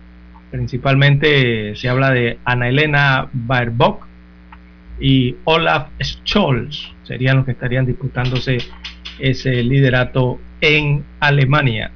principalmente 0.49 1.75
se 1.75 1.89
habla 1.89 2.11
de 2.11 2.37
Ana 2.45 2.69
Elena 2.69 3.27
Baerbock, 3.33 4.07
y 4.97 5.35
Olaf 5.43 5.89
Scholz 6.01 6.93
serían 7.03 7.35
los 7.35 7.45
que 7.45 7.51
estarían 7.51 7.85
disputándose 7.85 8.59
ese 9.19 9.61
liderato 9.61 10.39
en 10.61 11.03
Alemania. 11.19 11.91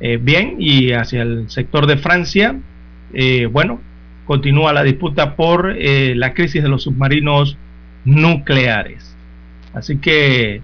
Eh, 0.00 0.18
bien, 0.20 0.56
y 0.58 0.90
hacia 0.90 1.22
el 1.22 1.48
sector 1.50 1.86
de 1.86 1.98
Francia, 1.98 2.56
eh, 3.14 3.46
bueno, 3.46 3.80
continúa 4.24 4.72
la 4.72 4.82
disputa 4.82 5.36
por 5.36 5.76
la 5.78 6.34
crisis 6.34 6.64
de 6.64 6.68
los 6.68 6.82
submarinos 6.82 7.56
nucleares. 8.04 9.15
Así 9.76 9.98
que 9.98 10.62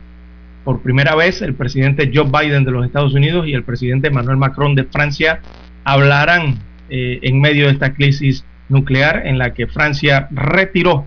por 0.64 0.80
primera 0.80 1.14
vez 1.14 1.42
el 1.42 1.54
presidente 1.54 2.10
Joe 2.12 2.30
Biden 2.30 2.64
de 2.64 2.70
los 2.70 2.86
Estados 2.86 3.12
Unidos 3.12 3.46
y 3.46 3.52
el 3.52 3.62
presidente 3.62 4.08
Emmanuel 4.08 4.38
Macron 4.38 4.74
de 4.74 4.84
Francia 4.84 5.40
hablarán 5.84 6.60
en 6.88 7.40
medio 7.40 7.66
de 7.66 7.72
esta 7.72 7.94
crisis 7.94 8.44
nuclear 8.70 9.26
en 9.26 9.38
la 9.38 9.52
que 9.52 9.66
Francia 9.66 10.28
retiró 10.30 11.06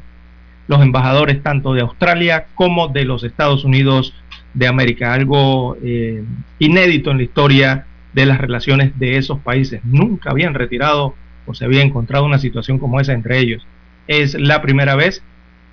los 0.68 0.82
embajadores 0.82 1.42
tanto 1.42 1.74
de 1.74 1.82
Australia 1.82 2.46
como 2.56 2.88
de 2.88 3.06
los 3.06 3.24
Estados 3.24 3.66
Unidos 3.66 4.14
de 4.54 4.68
América, 4.68 5.14
algo 5.14 5.76
eh, 5.84 6.24
inédito 6.60 7.12
en 7.12 7.18
la 7.18 7.24
historia 7.24 7.86
de 8.14 8.26
las 8.26 8.40
relaciones 8.40 8.98
de 8.98 9.18
esos 9.18 9.40
países. 9.40 9.82
Nunca 9.84 10.32
habían 10.32 10.54
retirado 10.54 11.16
o 11.46 11.54
se 11.54 11.66
había 11.66 11.82
encontrado 11.82 12.26
una 12.26 12.40
situación 12.40 12.78
como 12.80 13.00
esa 13.00 13.14
entre 13.14 13.40
ellos. 13.40 13.66
Es 14.08 14.40
la 14.40 14.62
primera 14.62 14.96
vez 14.96 15.24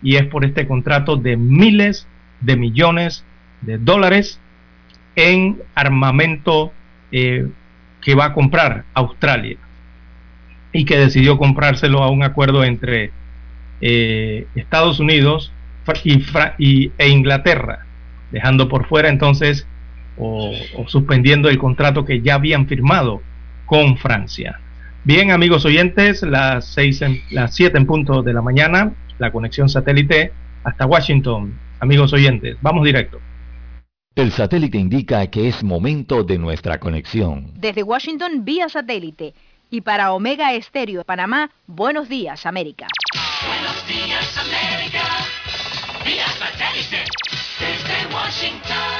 y 0.03 0.17
es 0.17 0.27
por 0.27 0.45
este 0.45 0.67
contrato 0.67 1.17
de 1.17 1.37
miles 1.37 2.07
de 2.43 2.57
millones 2.57 3.25
de 3.63 3.79
dólares 3.79 4.39
en 5.17 5.59
armamento 5.75 6.73
eh, 7.11 7.49
que 8.01 8.15
va 8.15 8.27
a 8.27 8.33
comprar 8.33 8.85
Australia 8.95 9.57
y 10.73 10.85
que 10.85 10.99
decidió 10.99 11.39
comprárselo 11.39 12.03
a 12.03 12.11
un 12.11 12.23
acuerdo 12.23 12.65
entre 12.65 13.13
eh, 13.81 14.47
Estados 14.55 15.01
Unidos 15.01 15.53
y, 16.59 16.93
e 16.99 17.09
Inglaterra, 17.09 17.87
dejando 18.31 18.69
por 18.69 18.87
fuera 18.87 19.09
entonces 19.09 19.67
o, 20.17 20.53
suspendiendo 20.87 21.49
el 21.49 21.59
contrato 21.59 22.05
que 22.05 22.21
ya 22.21 22.35
habían 22.35 22.67
firmado 22.67 23.23
con 23.67 23.97
Francia. 23.97 24.61
Bien, 25.05 25.31
amigos 25.33 25.65
oyentes, 25.65 26.23
las 26.23 26.67
seis 26.67 27.03
en, 27.03 27.21
las 27.31 27.55
7 27.55 27.77
en 27.77 27.87
punto 27.87 28.23
de 28.23 28.33
la 28.33 28.41
mañana, 28.41 28.93
la 29.19 29.33
conexión 29.33 29.69
satélite 29.69 30.33
hasta 30.63 30.87
Washington. 30.87 31.55
Amigos 31.83 32.13
oyentes, 32.13 32.57
vamos 32.61 32.85
directo. 32.85 33.19
El 34.15 34.31
satélite 34.31 34.79
indica 34.79 35.27
que 35.27 35.49
es 35.49 35.65
momento 35.65 36.23
de 36.23 36.39
nuestra 36.39 36.79
conexión. 36.79 37.51
Desde 37.57 37.83
Washington, 37.83 38.45
vía 38.45 38.69
satélite. 38.69 39.35
Y 39.69 39.81
para 39.81 40.13
Omega 40.13 40.53
Estéreo 40.55 41.03
Panamá, 41.03 41.51
buenos 41.67 42.09
días, 42.09 42.47
América. 42.47 42.87
Buenos 43.49 43.85
días, 43.89 44.39
América. 44.39 45.03
Vía 46.05 46.29
satélite. 46.29 47.03
Desde 47.59 48.15
Washington. 48.15 48.92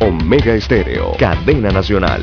Omega 0.00 0.54
Estéreo, 0.54 1.16
cadena 1.18 1.70
nacional. 1.70 2.22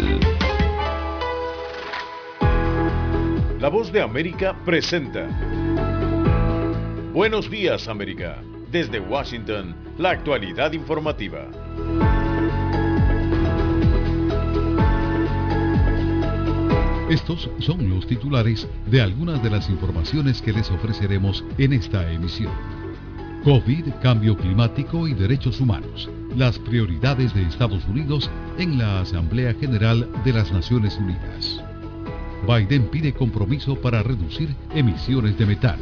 La 3.60 3.68
voz 3.68 3.92
de 3.92 4.02
América 4.02 4.56
presenta. 4.64 5.28
Buenos 7.14 7.50
días, 7.50 7.90
América. 7.90 8.42
Desde 8.72 9.02
Washington, 9.02 9.76
la 9.98 10.12
actualidad 10.12 10.72
informativa. 10.72 11.50
Estos 17.10 17.50
son 17.60 17.90
los 17.90 18.08
titulares 18.08 18.70
de 18.86 19.02
algunas 19.02 19.44
de 19.44 19.50
las 19.50 19.70
informaciones 19.70 20.42
que 20.42 20.54
les 20.54 20.72
ofreceremos 20.72 21.44
en 21.58 21.74
esta 21.74 22.10
emisión. 22.10 22.54
COVID, 23.44 23.96
cambio 24.02 24.38
climático 24.38 25.10
y 25.10 25.14
derechos 25.14 25.60
humanos. 25.60 26.10
Las 26.36 26.60
prioridades 26.60 27.34
de 27.34 27.44
Estados 27.44 27.88
Unidos 27.88 28.30
en 28.58 28.78
la 28.78 29.00
Asamblea 29.00 29.54
General 29.54 30.10
de 30.26 30.34
las 30.34 30.52
Naciones 30.52 30.98
Unidas. 30.98 31.64
Biden 32.46 32.90
pide 32.90 33.14
compromiso 33.14 33.76
para 33.76 34.04
reducir 34.04 34.54
emisiones 34.74 35.38
de 35.38 35.46
metano. 35.46 35.82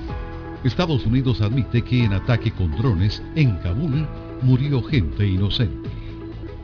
Estados 0.63 1.07
Unidos 1.07 1.41
admite 1.41 1.81
que 1.81 2.03
en 2.03 2.13
ataque 2.13 2.51
con 2.51 2.69
drones 2.77 3.23
en 3.33 3.57
Kabul 3.57 4.05
murió 4.43 4.83
gente 4.83 5.27
inocente. 5.27 5.89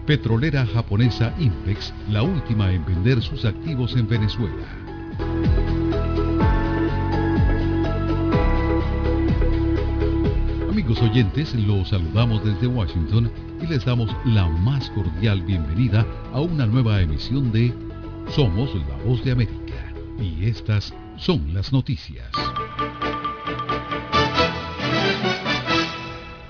Petrolera 0.05 0.67
japonesa 0.67 1.33
Impex, 1.39 1.91
la 2.11 2.21
última 2.21 2.71
en 2.71 2.85
vender 2.85 3.23
sus 3.23 3.43
activos 3.43 3.95
en 3.95 4.07
Venezuela. 4.07 4.67
Amigos 10.89 11.07
oyentes, 11.07 11.53
los 11.53 11.89
saludamos 11.89 12.43
desde 12.43 12.65
Washington 12.65 13.31
y 13.61 13.67
les 13.67 13.85
damos 13.85 14.09
la 14.25 14.47
más 14.47 14.89
cordial 14.89 15.43
bienvenida 15.43 16.03
a 16.33 16.41
una 16.41 16.65
nueva 16.65 16.99
emisión 16.99 17.51
de 17.51 17.71
Somos 18.35 18.73
la 18.73 18.97
Voz 19.05 19.23
de 19.23 19.33
América. 19.33 19.93
Y 20.19 20.45
estas 20.45 20.91
son 21.15 21.53
las 21.53 21.71
noticias. 21.71 22.31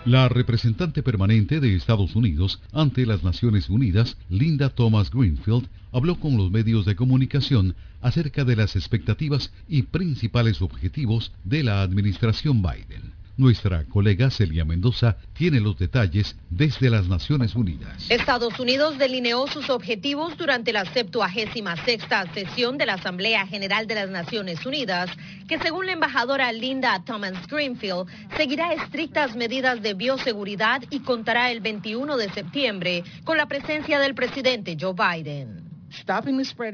La 0.06 0.30
representante 0.30 1.04
permanente 1.04 1.60
de 1.60 1.76
Estados 1.76 2.16
Unidos 2.16 2.62
ante 2.72 3.06
las 3.06 3.26
Naciones 3.26 3.70
Unidas, 3.70 4.16
Linda 4.30 4.70
Thomas 4.70 5.12
Greenfield, 5.12 5.68
habló 5.92 6.18
con 6.18 6.38
los 6.38 6.50
medios 6.50 6.86
de 6.86 6.96
comunicación 6.96 7.76
acerca 8.00 8.46
de 8.46 8.56
las 8.56 8.78
expectativas 8.78 9.52
y 9.68 9.82
principales 9.82 10.62
objetivos 10.62 11.34
de 11.44 11.64
la 11.64 11.82
administración 11.82 12.62
Biden. 12.62 13.19
Nuestra 13.40 13.86
colega 13.86 14.30
Celia 14.30 14.66
Mendoza 14.66 15.16
tiene 15.32 15.62
los 15.62 15.80
detalles 15.80 16.36
desde 16.50 16.90
las 16.90 17.08
Naciones 17.08 17.56
Unidas. 17.56 18.06
Estados 18.10 18.60
Unidos 18.60 18.98
delineó 18.98 19.48
sus 19.48 19.70
objetivos 19.70 20.38
durante 20.38 20.74
la 20.74 20.84
76 20.84 22.04
sesión 22.34 22.78
de 22.78 22.86
la 22.86 22.96
Asamblea 22.96 23.48
General 23.48 23.88
de 23.88 23.96
las 23.96 24.10
Naciones 24.10 24.66
Unidas, 24.66 25.10
que 25.48 25.58
según 25.58 25.86
la 25.86 25.94
embajadora 25.94 26.52
Linda 26.52 27.02
Thomas 27.06 27.48
Greenfield, 27.48 28.08
seguirá 28.36 28.74
estrictas 28.74 29.38
medidas 29.38 29.82
de 29.82 29.94
bioseguridad 29.94 30.82
y 30.90 31.00
contará 31.00 31.50
el 31.50 31.62
21 31.62 32.18
de 32.18 32.30
septiembre 32.32 33.06
con 33.24 33.38
la 33.38 33.46
presencia 33.46 34.02
del 34.02 34.16
presidente 34.16 34.76
Joe 34.78 34.94
Biden. 34.94 35.64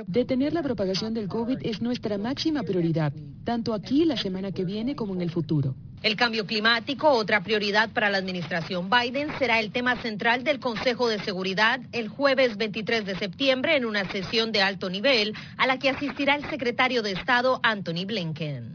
Detener 0.07 0.53
la 0.53 0.63
propagación 0.63 1.13
del 1.13 1.27
COVID 1.27 1.59
es 1.61 1.79
nuestra 1.83 2.17
máxima 2.17 2.63
prioridad, 2.63 3.13
tanto 3.43 3.75
aquí 3.75 4.03
la 4.03 4.17
semana 4.17 4.51
que 4.51 4.65
viene 4.65 4.95
como 4.95 5.13
en 5.13 5.21
el 5.21 5.29
futuro. 5.29 5.75
El 6.03 6.15
cambio 6.15 6.45
climático, 6.45 7.09
otra 7.09 7.41
prioridad 7.41 7.89
para 7.91 8.09
la 8.09 8.17
administración 8.17 8.89
Biden, 8.89 9.29
será 9.39 9.59
el 9.59 9.71
tema 9.71 9.95
central 10.01 10.43
del 10.43 10.59
Consejo 10.59 11.07
de 11.07 11.19
Seguridad 11.19 11.79
el 11.91 12.09
jueves 12.09 12.57
23 12.57 13.05
de 13.05 13.15
septiembre 13.15 13.75
en 13.75 13.85
una 13.85 14.09
sesión 14.11 14.51
de 14.51 14.61
alto 14.61 14.89
nivel 14.89 15.33
a 15.57 15.65
la 15.65 15.79
que 15.79 15.89
asistirá 15.89 16.35
el 16.35 16.47
secretario 16.49 17.01
de 17.01 17.13
Estado 17.13 17.59
Anthony 17.63 18.05
Blinken. 18.05 18.73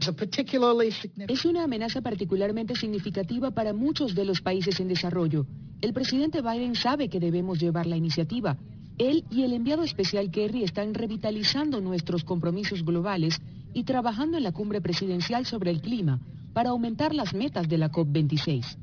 Es 1.27 1.45
una 1.45 1.63
amenaza 1.63 2.01
particularmente 2.01 2.75
significativa 2.75 3.51
para 3.51 3.73
muchos 3.73 4.13
de 4.13 4.25
los 4.25 4.41
países 4.41 4.79
en 4.79 4.89
desarrollo. 4.89 5.45
El 5.81 5.93
presidente 5.93 6.41
Biden 6.41 6.75
sabe 6.75 7.09
que 7.09 7.19
debemos 7.19 7.59
llevar 7.59 7.85
la 7.85 7.95
iniciativa 7.95 8.57
él 9.01 9.25
y 9.31 9.43
el 9.43 9.53
enviado 9.53 9.83
especial 9.83 10.29
Kerry 10.29 10.63
están 10.63 10.93
revitalizando 10.93 11.81
nuestros 11.81 12.23
compromisos 12.23 12.85
globales 12.85 13.41
y 13.73 13.83
trabajando 13.83 14.37
en 14.37 14.43
la 14.43 14.51
cumbre 14.51 14.81
presidencial 14.81 15.45
sobre 15.45 15.71
el 15.71 15.81
clima 15.81 16.19
para 16.53 16.69
aumentar 16.69 17.13
las 17.13 17.33
metas 17.33 17.67
de 17.69 17.77
la 17.77 17.91
COP26. 17.91 18.77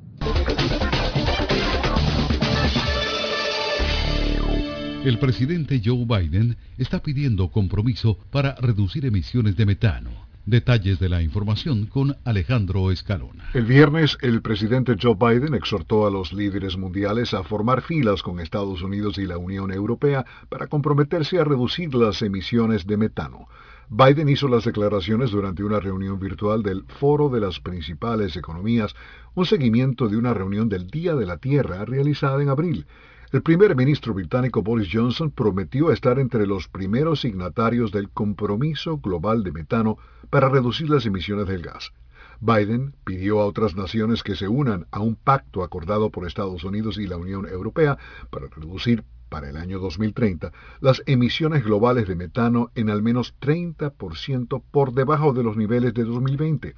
El 5.04 5.18
presidente 5.18 5.80
Joe 5.84 6.04
Biden 6.04 6.56
está 6.76 7.00
pidiendo 7.02 7.50
compromiso 7.50 8.18
para 8.30 8.54
reducir 8.56 9.06
emisiones 9.06 9.56
de 9.56 9.66
metano 9.66 10.28
Detalles 10.48 10.98
de 10.98 11.10
la 11.10 11.20
información 11.20 11.84
con 11.84 12.16
Alejandro 12.24 12.90
Escalona. 12.90 13.50
El 13.52 13.66
viernes, 13.66 14.16
el 14.22 14.40
presidente 14.40 14.96
Joe 14.98 15.14
Biden 15.14 15.52
exhortó 15.52 16.06
a 16.06 16.10
los 16.10 16.32
líderes 16.32 16.78
mundiales 16.78 17.34
a 17.34 17.44
formar 17.44 17.82
filas 17.82 18.22
con 18.22 18.40
Estados 18.40 18.80
Unidos 18.80 19.18
y 19.18 19.26
la 19.26 19.36
Unión 19.36 19.70
Europea 19.70 20.24
para 20.48 20.66
comprometerse 20.66 21.38
a 21.38 21.44
reducir 21.44 21.94
las 21.94 22.22
emisiones 22.22 22.86
de 22.86 22.96
metano. 22.96 23.46
Biden 23.90 24.28
hizo 24.28 24.48
las 24.48 24.66
declaraciones 24.66 25.30
durante 25.30 25.64
una 25.64 25.80
reunión 25.80 26.20
virtual 26.20 26.62
del 26.62 26.84
Foro 26.84 27.30
de 27.30 27.40
las 27.40 27.58
Principales 27.58 28.36
Economías, 28.36 28.94
un 29.34 29.46
seguimiento 29.46 30.08
de 30.08 30.18
una 30.18 30.34
reunión 30.34 30.68
del 30.68 30.88
Día 30.88 31.14
de 31.14 31.24
la 31.24 31.38
Tierra 31.38 31.86
realizada 31.86 32.42
en 32.42 32.50
abril. 32.50 32.86
El 33.32 33.40
primer 33.40 33.74
ministro 33.76 34.12
británico 34.12 34.62
Boris 34.62 34.90
Johnson 34.92 35.30
prometió 35.30 35.90
estar 35.90 36.18
entre 36.18 36.46
los 36.46 36.68
primeros 36.68 37.22
signatarios 37.22 37.90
del 37.90 38.10
compromiso 38.10 38.98
global 38.98 39.42
de 39.42 39.52
metano 39.52 39.96
para 40.28 40.50
reducir 40.50 40.90
las 40.90 41.06
emisiones 41.06 41.46
del 41.46 41.62
gas. 41.62 41.92
Biden 42.40 42.94
pidió 43.04 43.40
a 43.40 43.46
otras 43.46 43.74
naciones 43.74 44.22
que 44.22 44.36
se 44.36 44.48
unan 44.48 44.86
a 44.90 45.00
un 45.00 45.16
pacto 45.16 45.62
acordado 45.62 46.10
por 46.10 46.26
Estados 46.26 46.62
Unidos 46.62 46.98
y 46.98 47.06
la 47.06 47.16
Unión 47.16 47.48
Europea 47.48 47.96
para 48.28 48.48
reducir 48.48 49.02
para 49.28 49.48
el 49.48 49.56
año 49.56 49.78
2030 49.78 50.52
las 50.80 51.02
emisiones 51.06 51.64
globales 51.64 52.08
de 52.08 52.16
metano 52.16 52.70
en 52.74 52.90
al 52.90 53.02
menos 53.02 53.34
30% 53.40 54.62
por 54.70 54.92
debajo 54.92 55.32
de 55.32 55.42
los 55.42 55.56
niveles 55.56 55.94
de 55.94 56.04
2020. 56.04 56.74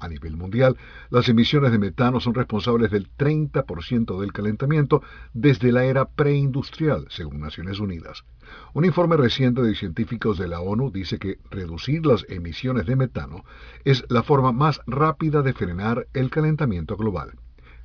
A 0.00 0.08
nivel 0.08 0.34
mundial, 0.38 0.78
las 1.10 1.28
emisiones 1.28 1.72
de 1.72 1.78
metano 1.78 2.20
son 2.20 2.32
responsables 2.32 2.90
del 2.90 3.10
30% 3.18 4.18
del 4.18 4.32
calentamiento 4.32 5.02
desde 5.34 5.72
la 5.72 5.84
era 5.84 6.06
preindustrial, 6.06 7.06
según 7.10 7.40
Naciones 7.40 7.80
Unidas. 7.80 8.24
Un 8.72 8.86
informe 8.86 9.18
reciente 9.18 9.60
de 9.60 9.74
científicos 9.74 10.38
de 10.38 10.48
la 10.48 10.60
ONU 10.60 10.90
dice 10.90 11.18
que 11.18 11.38
reducir 11.50 12.06
las 12.06 12.24
emisiones 12.30 12.86
de 12.86 12.96
metano 12.96 13.44
es 13.84 14.06
la 14.08 14.22
forma 14.22 14.52
más 14.52 14.80
rápida 14.86 15.42
de 15.42 15.52
frenar 15.52 16.06
el 16.14 16.30
calentamiento 16.30 16.96
global. 16.96 17.34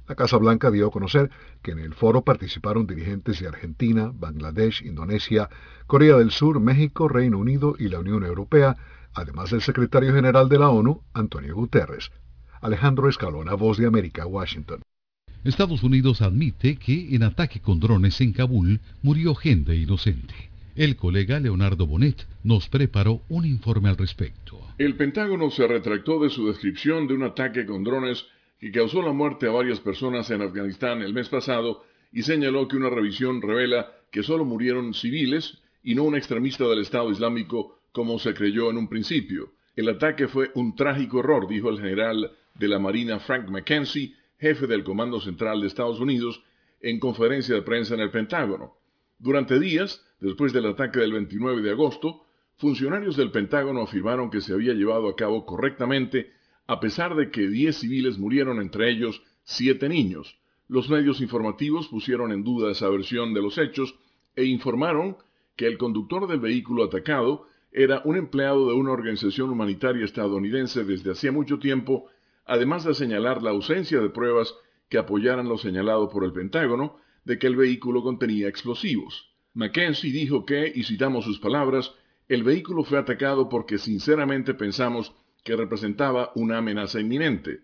La 0.07 0.15
Casa 0.15 0.37
Blanca 0.37 0.69
dio 0.69 0.87
a 0.87 0.91
conocer 0.91 1.31
que 1.63 1.71
en 1.71 1.79
el 1.79 1.93
foro 1.93 2.21
participaron 2.21 2.85
dirigentes 2.85 3.39
de 3.39 3.47
Argentina, 3.47 4.11
Bangladesh, 4.13 4.83
Indonesia, 4.85 5.49
Corea 5.87 6.17
del 6.17 6.31
Sur, 6.31 6.59
México, 6.59 7.07
Reino 7.07 7.39
Unido 7.39 7.75
y 7.79 7.89
la 7.89 7.99
Unión 7.99 8.23
Europea, 8.23 8.75
además 9.13 9.49
del 9.49 9.61
secretario 9.61 10.13
general 10.13 10.47
de 10.47 10.59
la 10.59 10.69
ONU, 10.69 11.01
Antonio 11.13 11.55
Guterres. 11.55 12.11
Alejandro 12.61 13.09
Escalona, 13.09 13.55
Voz 13.55 13.77
de 13.77 13.87
América, 13.87 14.25
Washington. 14.25 14.81
Estados 15.43 15.83
Unidos 15.83 16.21
admite 16.21 16.75
que 16.77 17.15
en 17.15 17.23
ataque 17.23 17.59
con 17.59 17.79
drones 17.79 18.19
en 18.21 18.33
Kabul 18.33 18.81
murió 19.03 19.35
gente 19.35 19.75
inocente. 19.75 20.33
El 20.75 20.95
colega 20.97 21.39
Leonardo 21.39 21.87
Bonet 21.87 22.27
nos 22.43 22.67
preparó 22.67 23.21
un 23.29 23.45
informe 23.45 23.89
al 23.89 23.97
respecto. 23.97 24.59
El 24.77 24.95
Pentágono 24.95 25.49
se 25.49 25.67
retractó 25.67 26.19
de 26.19 26.29
su 26.29 26.47
descripción 26.47 27.07
de 27.07 27.13
un 27.13 27.23
ataque 27.23 27.65
con 27.65 27.83
drones 27.83 28.25
que 28.59 28.71
causó 28.71 29.01
la 29.01 29.11
muerte 29.11 29.47
a 29.47 29.51
varias 29.51 29.79
personas 29.79 30.29
en 30.31 30.41
Afganistán 30.41 31.01
el 31.01 31.13
mes 31.13 31.29
pasado 31.29 31.83
y 32.11 32.23
señaló 32.23 32.67
que 32.67 32.77
una 32.77 32.89
revisión 32.89 33.41
revela 33.41 33.91
que 34.11 34.23
solo 34.23 34.45
murieron 34.45 34.93
civiles 34.93 35.61
y 35.83 35.95
no 35.95 36.03
un 36.03 36.15
extremista 36.15 36.65
del 36.65 36.79
Estado 36.79 37.11
Islámico 37.11 37.79
como 37.91 38.19
se 38.19 38.33
creyó 38.33 38.69
en 38.69 38.77
un 38.77 38.87
principio. 38.87 39.51
El 39.75 39.89
ataque 39.89 40.27
fue 40.27 40.51
un 40.55 40.75
trágico 40.75 41.19
error, 41.19 41.47
dijo 41.47 41.69
el 41.69 41.79
general 41.79 42.31
de 42.53 42.67
la 42.67 42.79
Marina 42.79 43.19
Frank 43.19 43.49
McKenzie, 43.49 44.15
jefe 44.39 44.67
del 44.67 44.83
Comando 44.83 45.19
Central 45.19 45.61
de 45.61 45.67
Estados 45.67 45.99
Unidos, 45.99 46.41
en 46.81 46.99
conferencia 46.99 47.55
de 47.55 47.61
prensa 47.61 47.93
en 47.93 47.99
el 47.99 48.11
Pentágono. 48.11 48.77
Durante 49.19 49.59
días, 49.59 50.05
después 50.19 50.53
del 50.53 50.67
ataque 50.67 50.99
del 50.99 51.13
29 51.13 51.61
de 51.61 51.71
agosto, 51.71 52.25
funcionarios 52.57 53.17
del 53.17 53.31
Pentágono 53.31 53.81
afirmaron 53.81 54.29
que 54.29 54.41
se 54.41 54.53
había 54.53 54.73
llevado 54.73 55.09
a 55.09 55.15
cabo 55.15 55.45
correctamente, 55.45 56.31
a 56.67 56.79
pesar 56.79 57.15
de 57.15 57.29
que 57.29 57.47
10 57.47 57.75
civiles 57.75 58.17
murieron, 58.17 58.59
entre 58.59 58.89
ellos 58.89 59.21
7 59.43 59.87
niños. 59.89 60.39
Los 60.67 60.89
medios 60.89 61.21
informativos 61.21 61.87
pusieron 61.87 62.31
en 62.31 62.43
duda 62.43 62.71
esa 62.71 62.89
versión 62.89 63.33
de 63.33 63.41
los 63.41 63.57
hechos 63.57 63.95
e 64.35 64.45
informaron 64.45 65.17
que 65.55 65.67
el 65.67 65.77
conductor 65.77 66.27
del 66.27 66.39
vehículo 66.39 66.85
atacado 66.85 67.47
era 67.71 68.01
un 68.05 68.15
empleado 68.15 68.69
de 68.69 68.73
una 68.73 68.91
organización 68.91 69.49
humanitaria 69.49 70.05
estadounidense 70.05 70.83
desde 70.83 71.11
hacía 71.11 71.31
mucho 71.31 71.59
tiempo, 71.59 72.07
además 72.45 72.83
de 72.83 72.93
señalar 72.93 73.43
la 73.43 73.51
ausencia 73.51 73.99
de 73.99 74.09
pruebas 74.09 74.53
que 74.89 74.97
apoyaran 74.97 75.49
lo 75.49 75.57
señalado 75.57 76.09
por 76.09 76.23
el 76.23 76.31
Pentágono 76.31 76.97
de 77.25 77.37
que 77.37 77.47
el 77.47 77.55
vehículo 77.55 78.01
contenía 78.01 78.47
explosivos. 78.47 79.31
Mackenzie 79.53 80.11
dijo 80.11 80.45
que, 80.45 80.71
y 80.73 80.83
citamos 80.83 81.25
sus 81.25 81.39
palabras, 81.39 81.93
el 82.27 82.43
vehículo 82.43 82.83
fue 82.83 82.97
atacado 82.97 83.49
porque 83.49 83.77
sinceramente 83.77 84.53
pensamos 84.53 85.13
que 85.45 85.55
representaba 85.55 86.31
una 86.35 86.57
amenaza 86.57 86.99
inminente. 86.99 87.61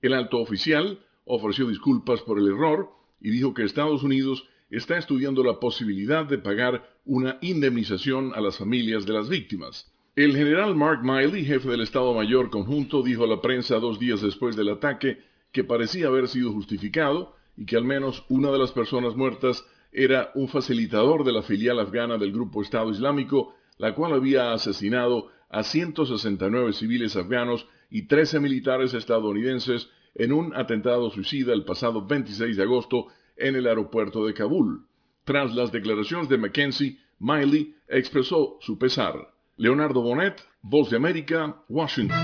El 0.00 0.14
alto 0.14 0.38
oficial 0.38 1.04
ofreció 1.24 1.66
disculpas 1.66 2.22
por 2.22 2.38
el 2.38 2.46
error 2.46 2.90
y 3.20 3.30
dijo 3.30 3.52
que 3.52 3.64
Estados 3.64 4.04
Unidos 4.04 4.48
está 4.70 4.96
estudiando 4.96 5.42
la 5.42 5.58
posibilidad 5.58 6.24
de 6.24 6.38
pagar 6.38 6.88
una 7.04 7.38
indemnización 7.40 8.32
a 8.34 8.40
las 8.40 8.56
familias 8.56 9.04
de 9.04 9.14
las 9.14 9.28
víctimas. 9.28 9.92
El 10.14 10.36
general 10.36 10.76
Mark 10.76 11.02
Miley, 11.02 11.44
jefe 11.44 11.68
del 11.68 11.80
Estado 11.80 12.14
Mayor 12.14 12.50
Conjunto, 12.50 13.02
dijo 13.02 13.24
a 13.24 13.26
la 13.26 13.42
prensa 13.42 13.80
dos 13.80 13.98
días 13.98 14.22
después 14.22 14.54
del 14.54 14.68
ataque 14.68 15.18
que 15.50 15.64
parecía 15.64 16.06
haber 16.06 16.28
sido 16.28 16.52
justificado 16.52 17.34
y 17.56 17.66
que 17.66 17.76
al 17.76 17.84
menos 17.84 18.24
una 18.28 18.52
de 18.52 18.58
las 18.58 18.70
personas 18.70 19.16
muertas 19.16 19.66
era 19.90 20.30
un 20.36 20.46
facilitador 20.46 21.24
de 21.24 21.32
la 21.32 21.42
filial 21.42 21.80
afgana 21.80 22.16
del 22.16 22.32
grupo 22.32 22.62
Estado 22.62 22.90
Islámico, 22.90 23.54
la 23.78 23.94
cual 23.94 24.12
había 24.12 24.52
asesinado 24.52 25.30
a 25.54 25.62
169 25.62 26.72
civiles 26.72 27.14
afganos 27.14 27.66
y 27.88 28.08
13 28.08 28.40
militares 28.40 28.92
estadounidenses 28.92 29.88
en 30.16 30.32
un 30.32 30.52
atentado 30.56 31.10
suicida 31.10 31.52
el 31.52 31.64
pasado 31.64 32.04
26 32.04 32.56
de 32.56 32.62
agosto 32.64 33.06
en 33.36 33.54
el 33.54 33.68
aeropuerto 33.68 34.26
de 34.26 34.34
Kabul. 34.34 34.86
Tras 35.24 35.54
las 35.54 35.70
declaraciones 35.70 36.28
de 36.28 36.38
Mackenzie, 36.38 36.98
Miley 37.20 37.76
expresó 37.86 38.58
su 38.60 38.78
pesar. 38.78 39.32
Leonardo 39.56 40.02
Bonet, 40.02 40.42
Voz 40.60 40.90
de 40.90 40.96
América, 40.96 41.62
Washington. 41.68 42.18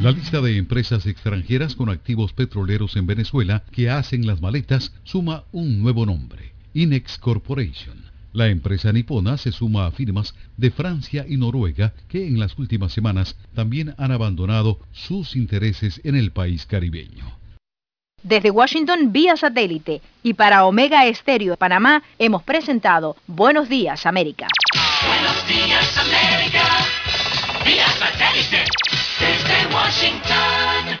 La 0.00 0.12
lista 0.12 0.40
de 0.40 0.56
empresas 0.56 1.04
extranjeras 1.04 1.74
con 1.74 1.90
activos 1.90 2.32
petroleros 2.32 2.94
en 2.94 3.08
Venezuela 3.08 3.64
que 3.72 3.90
hacen 3.90 4.24
las 4.24 4.40
maletas 4.40 4.94
suma 5.02 5.46
un 5.50 5.82
nuevo 5.82 6.06
nombre, 6.06 6.52
Inex 6.74 7.18
Corporation. 7.18 8.15
La 8.36 8.48
empresa 8.48 8.92
nipona 8.92 9.38
se 9.38 9.50
suma 9.50 9.86
a 9.86 9.90
firmas 9.90 10.34
de 10.58 10.70
Francia 10.70 11.24
y 11.26 11.38
Noruega 11.38 11.94
que 12.06 12.26
en 12.26 12.38
las 12.38 12.58
últimas 12.58 12.92
semanas 12.92 13.34
también 13.54 13.94
han 13.96 14.12
abandonado 14.12 14.78
sus 14.92 15.36
intereses 15.36 16.02
en 16.04 16.16
el 16.16 16.32
país 16.32 16.66
caribeño. 16.66 17.38
Desde 18.22 18.50
Washington 18.50 19.10
vía 19.10 19.38
satélite 19.38 20.02
y 20.22 20.34
para 20.34 20.66
Omega 20.66 21.06
Estéreo 21.06 21.52
de 21.52 21.56
Panamá 21.56 22.02
hemos 22.18 22.42
presentado 22.42 23.16
Buenos 23.26 23.70
Días 23.70 24.04
América. 24.04 24.48
Buenos 25.06 25.48
Días 25.48 25.96
América, 25.96 26.62
vía 27.64 27.86
satélite 27.88 28.64
desde 29.18 29.74
Washington. 29.74 31.00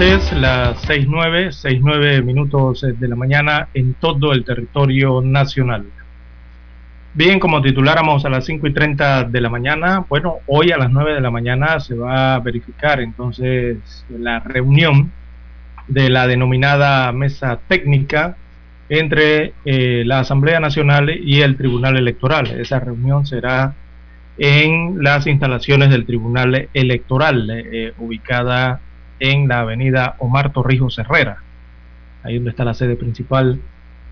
Oyentes, 0.00 0.32
las 0.32 0.88
6.9, 0.88 1.48
6.9 1.48 2.22
minutos 2.22 2.82
de 2.82 3.08
la 3.08 3.16
mañana 3.16 3.68
en 3.74 3.94
todo 3.94 4.32
el 4.32 4.44
territorio 4.44 5.20
nacional. 5.20 5.86
Bien, 7.14 7.40
como 7.40 7.60
tituláramos 7.62 8.24
a 8.24 8.28
las 8.28 8.44
5 8.44 8.66
y 8.68 8.72
30 8.72 9.24
de 9.24 9.40
la 9.40 9.48
mañana, 9.48 10.04
bueno, 10.08 10.36
hoy 10.46 10.70
a 10.70 10.78
las 10.78 10.90
9 10.90 11.14
de 11.14 11.20
la 11.20 11.32
mañana 11.32 11.80
se 11.80 11.94
va 11.94 12.36
a 12.36 12.40
verificar 12.40 13.00
entonces 13.00 14.04
la 14.08 14.38
reunión 14.40 15.10
de 15.88 16.10
la 16.10 16.28
denominada 16.28 17.10
mesa 17.10 17.58
técnica 17.66 18.36
entre 18.88 19.54
eh, 19.64 20.04
la 20.06 20.20
Asamblea 20.20 20.60
Nacional 20.60 21.10
y 21.10 21.40
el 21.40 21.56
Tribunal 21.56 21.96
Electoral. 21.96 22.46
Esa 22.60 22.78
reunión 22.78 23.26
será 23.26 23.74
en 24.36 25.02
las 25.02 25.26
instalaciones 25.26 25.90
del 25.90 26.06
Tribunal 26.06 26.68
Electoral, 26.72 27.50
eh, 27.50 27.94
ubicada 27.98 28.80
en 29.20 29.48
la 29.48 29.60
avenida 29.60 30.16
Omar 30.18 30.52
Torrijos 30.52 30.98
Herrera, 30.98 31.38
ahí 32.22 32.36
donde 32.36 32.50
está 32.50 32.64
la 32.64 32.74
sede 32.74 32.96
principal 32.96 33.60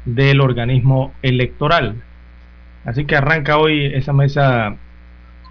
del 0.04 0.40
organismo 0.40 1.12
electoral. 1.22 1.96
Así 2.84 3.04
que 3.04 3.16
arranca 3.16 3.58
hoy 3.58 3.86
esa 3.86 4.12
mesa 4.12 4.76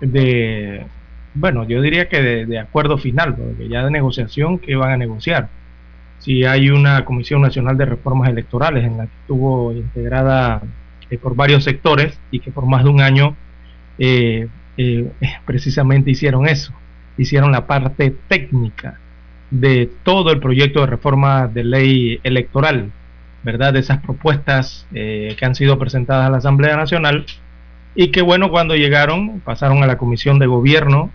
de, 0.01 0.85
bueno, 1.33 1.67
yo 1.67 1.81
diría 1.81 2.07
que 2.07 2.21
de, 2.45 2.59
acuerdo 2.59 2.97
final, 2.97 3.35
porque 3.35 3.67
ya 3.67 3.83
de 3.83 3.91
negociación 3.91 4.57
que 4.57 4.75
van 4.75 4.91
a 4.91 4.97
negociar. 4.97 5.49
Si 6.19 6.45
hay 6.45 6.69
una 6.69 7.03
Comisión 7.03 7.41
Nacional 7.41 7.77
de 7.77 7.85
Reformas 7.85 8.29
Electorales 8.29 8.85
en 8.85 8.97
la 8.97 9.05
que 9.05 9.15
estuvo 9.21 9.73
integrada 9.73 10.61
eh, 11.09 11.17
por 11.17 11.35
varios 11.35 11.65
sectores 11.65 12.17
y 12.31 12.39
que 12.39 12.51
por 12.51 12.65
más 12.65 12.83
de 12.85 12.89
un 12.89 13.01
año 13.01 13.35
eh, 13.99 14.47
eh, 14.77 15.11
precisamente 15.45 16.09
hicieron 16.09 16.47
eso, 16.47 16.73
hicieron 17.17 17.51
la 17.51 17.67
parte 17.67 18.15
técnica 18.29 18.97
de 19.59 19.89
todo 20.03 20.31
el 20.31 20.39
proyecto 20.39 20.81
de 20.81 20.87
reforma 20.87 21.47
de 21.47 21.63
ley 21.63 22.19
electoral 22.23 22.91
¿verdad? 23.45 23.73
De 23.73 23.79
esas 23.79 23.99
propuestas 23.99 24.87
eh, 24.93 25.35
que 25.37 25.45
han 25.45 25.53
sido 25.53 25.77
presentadas 25.77 26.25
a 26.25 26.31
la 26.31 26.37
Asamblea 26.37 26.75
Nacional 26.75 27.25
y 27.93 28.07
que 28.07 28.23
bueno, 28.23 28.49
cuando 28.49 28.75
llegaron, 28.75 29.39
pasaron 29.39 29.83
a 29.83 29.87
la 29.87 29.97
Comisión 29.97 30.39
de 30.39 30.47
Gobierno 30.47 31.11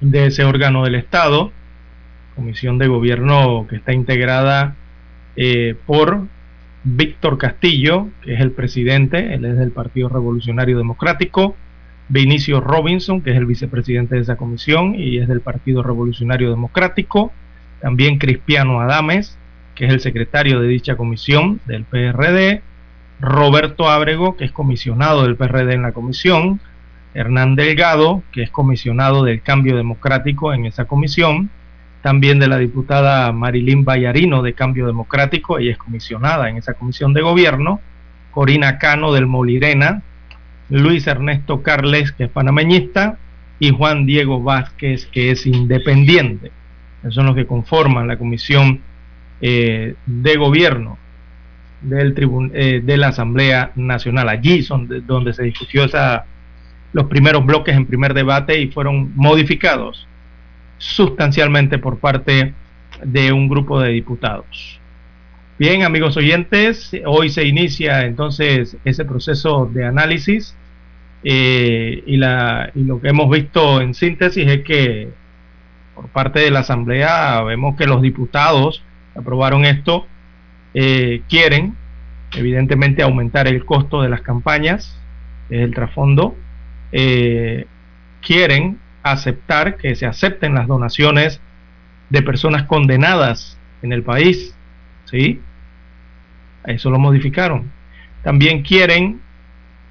de 0.00 0.26
ese 0.26 0.44
órgano 0.44 0.84
del 0.84 0.96
Estado, 0.96 1.52
Comisión 2.34 2.78
de 2.78 2.88
Gobierno 2.88 3.64
que 3.70 3.76
está 3.76 3.92
integrada 3.92 4.74
eh, 5.36 5.76
por 5.86 6.22
Víctor 6.82 7.38
Castillo, 7.38 8.08
que 8.22 8.34
es 8.34 8.40
el 8.40 8.50
presidente, 8.50 9.34
él 9.34 9.44
es 9.44 9.56
del 9.56 9.70
Partido 9.70 10.08
Revolucionario 10.08 10.76
Democrático, 10.76 11.54
Vinicio 12.08 12.60
Robinson, 12.60 13.22
que 13.22 13.30
es 13.30 13.36
el 13.36 13.46
vicepresidente 13.46 14.16
de 14.16 14.22
esa 14.22 14.36
comisión 14.36 14.94
y 14.94 15.18
es 15.18 15.28
del 15.28 15.40
Partido 15.40 15.82
Revolucionario 15.82 16.50
Democrático, 16.50 17.32
también 17.80 18.18
Cristiano 18.18 18.80
Adames, 18.80 19.38
que 19.74 19.86
es 19.86 19.92
el 19.92 20.00
secretario 20.00 20.60
de 20.60 20.68
dicha 20.68 20.96
comisión 20.96 21.60
del 21.66 21.84
PRD, 21.84 22.62
Roberto 23.20 23.88
Ábrego, 23.88 24.36
que 24.36 24.44
es 24.44 24.52
comisionado 24.52 25.22
del 25.22 25.36
PRD 25.36 25.74
en 25.74 25.82
la 25.82 25.92
comisión, 25.92 26.60
Hernán 27.14 27.54
Delgado, 27.54 28.22
que 28.32 28.42
es 28.42 28.50
comisionado 28.50 29.24
del 29.24 29.40
Cambio 29.40 29.76
Democrático 29.76 30.52
en 30.52 30.66
esa 30.66 30.84
comisión, 30.84 31.50
también 32.02 32.38
de 32.38 32.48
la 32.48 32.58
diputada 32.58 33.32
Marilyn 33.32 33.84
Bayarino 33.84 34.42
de 34.42 34.52
Cambio 34.52 34.86
Democrático, 34.86 35.58
ella 35.58 35.72
es 35.72 35.78
comisionada 35.78 36.50
en 36.50 36.58
esa 36.58 36.74
comisión 36.74 37.14
de 37.14 37.22
gobierno, 37.22 37.80
Corina 38.30 38.78
Cano 38.78 39.12
del 39.12 39.26
Molirena, 39.26 40.02
Luis 40.70 41.06
Ernesto 41.06 41.62
Carles, 41.62 42.12
que 42.12 42.24
es 42.24 42.30
panameñista, 42.30 43.18
y 43.58 43.70
Juan 43.70 44.06
Diego 44.06 44.42
Vázquez, 44.42 45.06
que 45.06 45.30
es 45.30 45.46
independiente. 45.46 46.50
Esos 47.02 47.14
son 47.14 47.26
los 47.26 47.34
que 47.34 47.46
conforman 47.46 48.08
la 48.08 48.18
comisión 48.18 48.80
eh, 49.40 49.94
de 50.06 50.36
gobierno 50.36 50.98
del 51.82 52.14
eh, 52.54 52.80
de 52.82 52.96
la 52.96 53.08
Asamblea 53.08 53.72
Nacional. 53.76 54.28
Allí 54.28 54.62
son 54.62 54.88
donde 55.06 55.32
se 55.32 55.44
discutió 55.44 55.84
esa, 55.84 56.24
los 56.92 57.06
primeros 57.06 57.44
bloques 57.44 57.76
en 57.76 57.86
primer 57.86 58.14
debate 58.14 58.60
y 58.60 58.68
fueron 58.68 59.12
modificados 59.14 60.08
sustancialmente 60.78 61.78
por 61.78 61.98
parte 61.98 62.54
de 63.02 63.32
un 63.32 63.48
grupo 63.48 63.80
de 63.80 63.90
diputados. 63.90 64.80
Bien, 65.56 65.84
amigos 65.84 66.16
oyentes, 66.16 66.90
hoy 67.06 67.28
se 67.30 67.44
inicia 67.44 68.06
entonces 68.06 68.76
ese 68.84 69.04
proceso 69.04 69.70
de 69.72 69.84
análisis 69.84 70.56
eh, 71.22 72.02
y, 72.04 72.16
la, 72.16 72.72
y 72.74 72.82
lo 72.82 73.00
que 73.00 73.10
hemos 73.10 73.30
visto 73.30 73.80
en 73.80 73.94
síntesis 73.94 74.48
es 74.48 74.64
que 74.64 75.10
por 75.94 76.08
parte 76.08 76.40
de 76.40 76.50
la 76.50 76.60
Asamblea 76.60 77.40
vemos 77.42 77.76
que 77.76 77.86
los 77.86 78.02
diputados 78.02 78.82
aprobaron 79.14 79.64
esto, 79.64 80.08
eh, 80.74 81.22
quieren 81.28 81.76
evidentemente 82.32 83.04
aumentar 83.04 83.46
el 83.46 83.64
costo 83.64 84.02
de 84.02 84.08
las 84.08 84.22
campañas, 84.22 85.00
es 85.50 85.60
el 85.60 85.72
trasfondo, 85.72 86.34
eh, 86.90 87.66
quieren 88.22 88.80
aceptar 89.04 89.76
que 89.76 89.94
se 89.94 90.06
acepten 90.06 90.56
las 90.56 90.66
donaciones 90.66 91.40
de 92.10 92.22
personas 92.22 92.64
condenadas 92.64 93.56
en 93.82 93.92
el 93.92 94.02
país, 94.02 94.53
¿sí? 95.14 95.40
Eso 96.66 96.90
lo 96.90 96.98
modificaron. 96.98 97.70
También 98.24 98.62
quieren, 98.62 99.20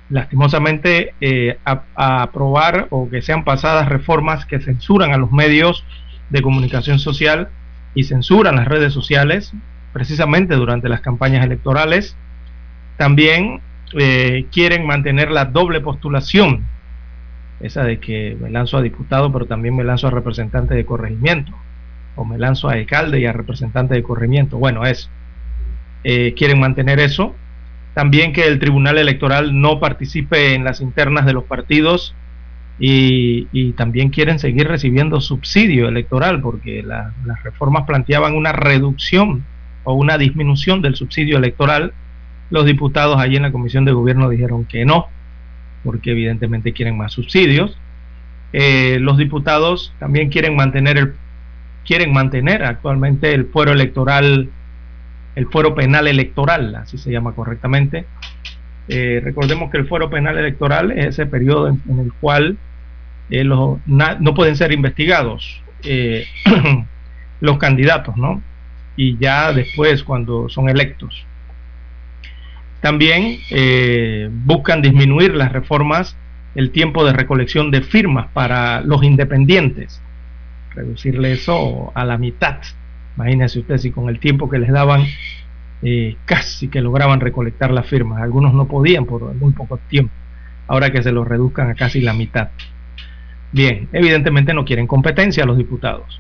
lastimosamente, 0.10 1.14
eh, 1.22 1.58
aprobar 1.64 2.88
o 2.90 3.10
que 3.10 3.22
sean 3.22 3.46
pasadas 3.46 3.88
reformas 3.88 4.46
que 4.46 4.60
censuran 4.60 5.14
a 5.14 5.18
los 5.18 5.32
medios 5.32 5.86
de 6.30 6.42
comunicación 6.42 7.00
social 7.00 7.48
y 7.96 8.04
censuran 8.04 8.58
las 8.58 8.68
redes 8.68 8.92
sociales, 8.92 9.54
precisamente 9.94 10.56
durante 10.56 10.90
las 10.90 11.00
campañas 11.00 11.46
electorales. 11.46 12.18
También 12.98 13.62
eh, 13.98 14.48
quieren 14.52 14.86
mantener 14.86 15.32
la 15.32 15.46
doble 15.46 15.80
postulación, 15.80 16.66
esa 17.62 17.84
de 17.84 18.00
que 18.00 18.36
me 18.42 18.50
lanzo 18.50 18.78
a 18.78 18.82
diputado, 18.82 19.32
pero 19.32 19.46
también 19.46 19.76
me 19.76 19.86
lanzo 19.86 20.08
a 20.08 20.12
representante 20.12 20.74
de 20.74 20.86
corregimiento, 20.86 21.54
o 22.16 22.26
me 22.26 22.38
lanzo 22.38 22.70
a 22.70 22.74
alcalde 22.74 23.20
y 23.20 23.26
a 23.26 23.34
representante 23.34 23.96
de 23.96 24.04
corregimiento. 24.04 24.58
Bueno, 24.58 24.86
es, 24.86 25.10
eh, 26.04 26.34
quieren 26.38 26.60
mantener 26.60 27.00
eso. 27.00 27.36
También 27.94 28.34
que 28.34 28.48
el 28.48 28.60
Tribunal 28.60 28.98
Electoral 28.98 29.60
no 29.60 29.80
participe 29.80 30.54
en 30.54 30.64
las 30.64 30.82
internas 30.82 31.26
de 31.26 31.34
los 31.34 31.44
partidos 31.44 32.16
y, 32.80 33.74
también 33.74 34.10
quieren 34.10 34.40
seguir 34.40 34.68
recibiendo 34.68 35.22
subsidio 35.22 35.88
electoral 35.88 36.42
porque 36.42 36.84
las 36.84 37.44
reformas 37.44 37.86
planteaban 37.86 38.36
una 38.36 38.52
reducción 38.52 39.46
o 39.84 39.94
una 39.94 40.18
disminución 40.18 40.82
del 40.82 40.96
subsidio 40.96 41.38
electoral. 41.38 41.94
Los 42.50 42.66
diputados 42.66 43.20
allí 43.20 43.36
en 43.36 43.44
la 43.44 43.52
Comisión 43.52 43.86
de 43.86 43.92
Gobierno 43.92 44.30
dijeron 44.30 44.66
que 44.66 44.86
no, 44.86 45.08
porque 45.84 46.12
evidentemente 46.12 46.74
quieren 46.74 46.98
más 46.98 47.14
subsidios. 47.14 47.78
Eh, 48.54 48.98
los 49.00 49.18
diputados 49.18 49.94
también 50.00 50.30
quieren 50.30 50.56
mantener 50.56 50.98
el 50.98 51.14
quieren 51.86 52.14
mantener 52.14 52.64
actualmente 52.64 53.34
el 53.34 53.46
fuero 53.48 53.72
electoral, 53.72 54.50
el 55.36 55.48
fuero 55.48 55.76
penal 55.76 56.08
electoral, 56.08 56.76
así 56.76 56.98
se 56.98 57.12
llama 57.12 57.34
correctamente, 57.34 58.06
eh, 58.88 59.22
recordemos 59.24 59.72
que 59.72 59.78
el 59.78 59.88
fuero 59.88 60.10
penal 60.10 60.38
electoral 60.38 60.92
es 60.92 61.08
ese 61.08 61.26
periodo 61.26 61.68
en, 61.70 62.00
el 62.00 62.12
cual 62.14 62.58
eh, 63.30 63.44
no 63.46 64.34
pueden 64.36 64.56
ser 64.56 64.72
investigados 64.72 65.64
eh, 65.84 66.26
los 67.42 67.58
candidatos, 67.58 68.16
¿no? 68.18 68.42
Y 68.96 69.18
ya 69.18 69.52
después 69.52 70.04
cuando 70.04 70.50
son 70.50 70.70
electos. 70.70 71.26
También 72.82 73.40
eh, 73.50 74.30
buscan 74.30 74.82
disminuir 74.82 75.34
las 75.36 75.52
reformas, 75.52 76.16
el 76.56 76.72
tiempo 76.72 77.06
de 77.06 77.14
recolección 77.14 77.72
de 77.72 77.82
firmas 77.82 78.28
para 78.34 78.82
los 78.82 79.04
independientes, 79.04 80.02
reducirle 80.76 81.34
eso 81.34 81.92
a 81.96 82.06
la 82.06 82.18
mitad. 82.18 82.58
Imagínense 83.16 83.60
ustedes 83.60 83.84
si 83.84 83.92
con 83.92 84.10
el 84.10 84.20
tiempo 84.20 84.50
que 84.50 84.60
les 84.60 84.72
daban 84.72 85.06
casi 86.24 86.70
que 86.70 86.80
lograban 86.80 87.20
recolectar 87.20 87.72
las 87.72 87.86
firmas. 87.86 88.22
Algunos 88.22 88.54
no 88.54 88.68
podían 88.68 89.06
por 89.06 89.34
muy 89.36 89.52
poco 89.52 89.78
tiempo. 89.90 90.14
Ahora 90.68 90.92
que 90.92 91.04
se 91.04 91.12
los 91.12 91.28
reduzcan 91.28 91.70
a 91.70 91.76
casi 91.76 92.00
la 92.00 92.14
mitad. 92.14 92.50
Bien, 93.52 93.88
evidentemente 93.94 94.54
no 94.54 94.66
quieren 94.66 94.88
competencia 94.88 95.46
los 95.46 95.58
diputados. 95.58 96.20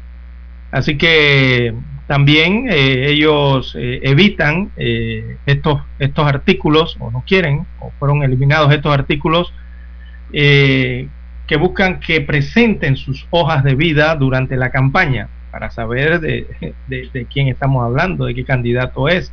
Así 0.71 0.97
que 0.97 1.73
también 2.07 2.67
eh, 2.69 3.09
ellos 3.09 3.75
eh, 3.77 4.01
evitan 4.03 4.71
eh, 4.77 5.38
estos, 5.45 5.81
estos 5.97 6.27
artículos, 6.27 6.95
o 6.99 7.09
no 7.09 7.23
quieren, 7.25 7.65
o 7.80 7.91
fueron 7.97 8.23
eliminados 8.23 8.71
estos 8.73 8.93
artículos 8.93 9.53
que 11.47 11.57
buscan 11.57 11.99
que 11.99 12.21
presenten 12.21 12.95
sus 12.95 13.27
hojas 13.29 13.63
de 13.63 13.75
vida 13.75 14.15
durante 14.15 14.55
la 14.55 14.69
campaña 14.69 15.27
para 15.51 15.69
saber 15.69 16.19
de, 16.19 16.73
de 16.87 17.25
quién 17.31 17.47
estamos 17.47 17.83
hablando, 17.83 18.25
de 18.25 18.33
qué 18.33 18.43
candidato 18.43 19.07
es, 19.07 19.31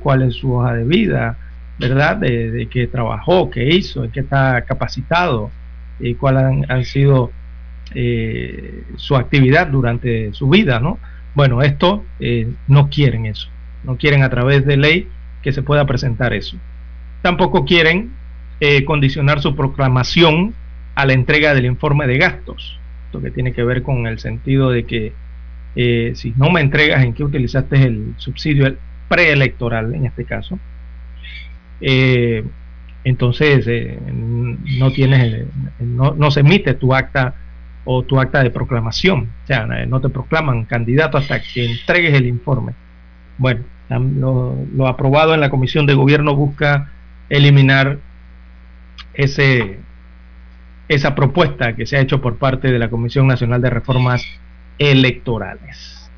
cuál 0.00 0.22
es 0.22 0.34
su 0.34 0.52
hoja 0.52 0.74
de 0.74 0.84
vida, 0.84 1.36
¿verdad? 1.78 2.16
De, 2.16 2.68
qué 2.70 2.86
trabajó, 2.86 3.50
qué 3.50 3.68
hizo, 3.68 4.04
en 4.04 4.10
qué 4.10 4.20
está 4.20 4.62
capacitado, 4.62 5.50
y 6.00 6.14
cuál 6.14 6.64
han, 6.68 6.84
sido 6.84 7.30
eh, 7.94 8.84
su 8.96 9.16
actividad 9.16 9.68
durante 9.68 10.32
su 10.32 10.48
vida, 10.48 10.80
¿no? 10.80 10.98
Bueno, 11.34 11.62
esto 11.62 12.04
eh, 12.20 12.48
no 12.66 12.88
quieren 12.88 13.26
eso, 13.26 13.48
no 13.84 13.96
quieren 13.96 14.22
a 14.22 14.30
través 14.30 14.64
de 14.66 14.76
ley 14.76 15.08
que 15.42 15.52
se 15.52 15.62
pueda 15.62 15.86
presentar 15.86 16.32
eso. 16.32 16.56
Tampoco 17.22 17.64
quieren 17.64 18.12
eh, 18.60 18.84
condicionar 18.84 19.40
su 19.40 19.54
proclamación 19.54 20.54
a 20.98 21.06
la 21.06 21.12
entrega 21.12 21.54
del 21.54 21.64
informe 21.64 22.08
de 22.08 22.18
gastos, 22.18 22.76
lo 23.12 23.20
que 23.20 23.30
tiene 23.30 23.52
que 23.52 23.62
ver 23.62 23.84
con 23.84 24.08
el 24.08 24.18
sentido 24.18 24.70
de 24.70 24.84
que 24.84 25.12
si 26.16 26.34
no 26.36 26.50
me 26.50 26.60
entregas 26.60 27.04
en 27.04 27.14
qué 27.14 27.22
utilizaste 27.22 27.80
el 27.84 28.14
subsidio 28.16 28.74
preelectoral, 29.08 29.94
en 29.94 30.06
este 30.06 30.24
caso, 30.24 30.58
entonces 33.04 33.64
eh, 33.68 33.96
no 34.10 34.90
tienes, 34.90 35.46
no, 35.78 36.30
se 36.32 36.40
emite 36.40 36.74
tu 36.74 36.92
acta 36.92 37.32
o 37.84 38.02
tu 38.02 38.18
acta 38.18 38.42
de 38.42 38.50
proclamación, 38.50 39.28
o 39.44 39.46
sea, 39.46 39.66
no 39.66 40.00
te 40.00 40.08
proclaman 40.08 40.64
candidato 40.64 41.16
hasta 41.16 41.40
que 41.40 41.64
entregues 41.64 42.14
el 42.14 42.26
informe. 42.26 42.72
Bueno, 43.38 43.60
lo, 43.88 44.88
aprobado 44.88 45.32
en 45.32 45.38
la 45.38 45.48
Comisión 45.48 45.86
de 45.86 45.94
Gobierno 45.94 46.34
busca 46.34 46.90
eliminar 47.28 47.98
ese, 49.14 49.78
esa 50.88 51.14
propuesta 51.14 51.74
que 51.74 51.86
se 51.86 51.96
ha 51.96 52.00
hecho 52.00 52.20
por 52.20 52.36
parte 52.36 52.72
de 52.72 52.78
la 52.78 52.88
Comisión 52.88 53.26
Nacional 53.26 53.60
de 53.60 53.70
Reformas 53.70 54.24
Electorales. 54.78 56.10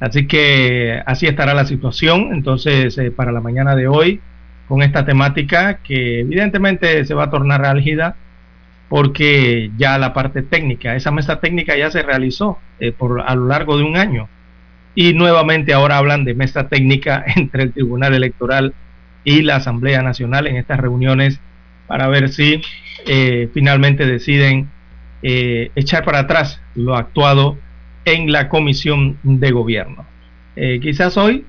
Así 0.00 0.26
que 0.26 1.00
así 1.06 1.26
estará 1.26 1.54
la 1.54 1.66
situación. 1.66 2.30
Entonces, 2.32 2.96
eh, 2.98 3.10
para 3.10 3.32
la 3.32 3.40
mañana 3.40 3.76
de 3.76 3.86
hoy, 3.86 4.20
con 4.66 4.82
esta 4.82 5.04
temática 5.04 5.78
que 5.82 6.20
evidentemente 6.20 7.04
se 7.04 7.14
va 7.14 7.24
a 7.24 7.30
tornar 7.30 7.64
álgida 7.64 8.16
porque 8.88 9.70
ya 9.76 9.98
la 9.98 10.12
parte 10.12 10.42
técnica, 10.42 10.96
esa 10.96 11.12
mesa 11.12 11.38
técnica 11.38 11.76
ya 11.76 11.90
se 11.90 12.02
realizó 12.02 12.58
eh, 12.80 12.92
por, 12.92 13.20
a 13.20 13.34
lo 13.34 13.46
largo 13.46 13.76
de 13.76 13.84
un 13.84 13.96
año 13.96 14.28
y 14.94 15.12
nuevamente 15.12 15.72
ahora 15.72 15.98
hablan 15.98 16.24
de 16.24 16.34
mesa 16.34 16.68
técnica 16.68 17.24
entre 17.36 17.64
el 17.64 17.72
Tribunal 17.72 18.14
Electoral 18.14 18.74
y 19.22 19.42
la 19.42 19.56
Asamblea 19.56 20.02
Nacional 20.02 20.46
en 20.46 20.56
estas 20.56 20.80
reuniones 20.80 21.40
para 21.90 22.06
ver 22.06 22.28
si 22.28 22.62
eh, 23.04 23.48
finalmente 23.52 24.06
deciden 24.06 24.70
eh, 25.24 25.72
echar 25.74 26.04
para 26.04 26.20
atrás 26.20 26.60
lo 26.76 26.94
actuado 26.94 27.58
en 28.04 28.30
la 28.30 28.48
Comisión 28.48 29.18
de 29.24 29.50
Gobierno. 29.50 30.06
quizás 30.54 31.16
hoy 31.16 31.44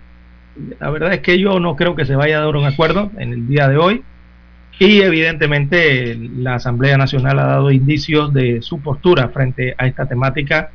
la 0.79 0.89
verdad 0.89 1.13
es 1.13 1.19
que 1.19 1.39
yo 1.39 1.59
no 1.59 1.75
creo 1.75 1.95
que 1.95 2.05
se 2.05 2.15
vaya 2.15 2.39
a 2.39 2.45
dar 2.45 2.55
un 2.55 2.65
acuerdo 2.65 3.11
en 3.19 3.33
el 3.33 3.47
día 3.47 3.67
de 3.67 3.77
hoy. 3.77 4.03
Y 4.79 5.01
evidentemente 5.01 6.15
la 6.15 6.55
Asamblea 6.55 6.97
Nacional 6.97 7.37
ha 7.37 7.45
dado 7.45 7.69
indicios 7.69 8.33
de 8.33 8.63
su 8.63 8.81
postura 8.81 9.29
frente 9.29 9.75
a 9.77 9.85
esta 9.85 10.07
temática 10.07 10.71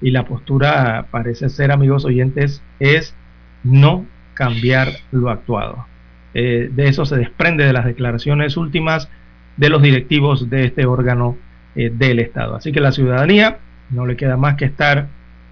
y 0.00 0.12
la 0.12 0.24
postura 0.24 1.04
parece 1.10 1.50
ser, 1.50 1.70
amigos 1.70 2.06
oyentes, 2.06 2.62
es 2.78 3.14
no 3.62 4.06
cambiar 4.32 4.88
lo 5.12 5.28
actuado. 5.28 5.89
Eh, 6.34 6.70
de 6.72 6.88
eso 6.88 7.04
se 7.04 7.16
desprende 7.16 7.64
de 7.64 7.72
las 7.72 7.84
declaraciones 7.84 8.56
últimas 8.56 9.08
de 9.56 9.68
los 9.68 9.82
directivos 9.82 10.48
de 10.48 10.64
este 10.64 10.86
órgano 10.86 11.36
eh, 11.74 11.90
del 11.92 12.20
Estado. 12.20 12.56
Así 12.56 12.72
que 12.72 12.80
la 12.80 12.92
ciudadanía 12.92 13.58
no 13.90 14.06
le 14.06 14.16
queda 14.16 14.36
más 14.36 14.56
que 14.56 14.64
estar 14.64 15.08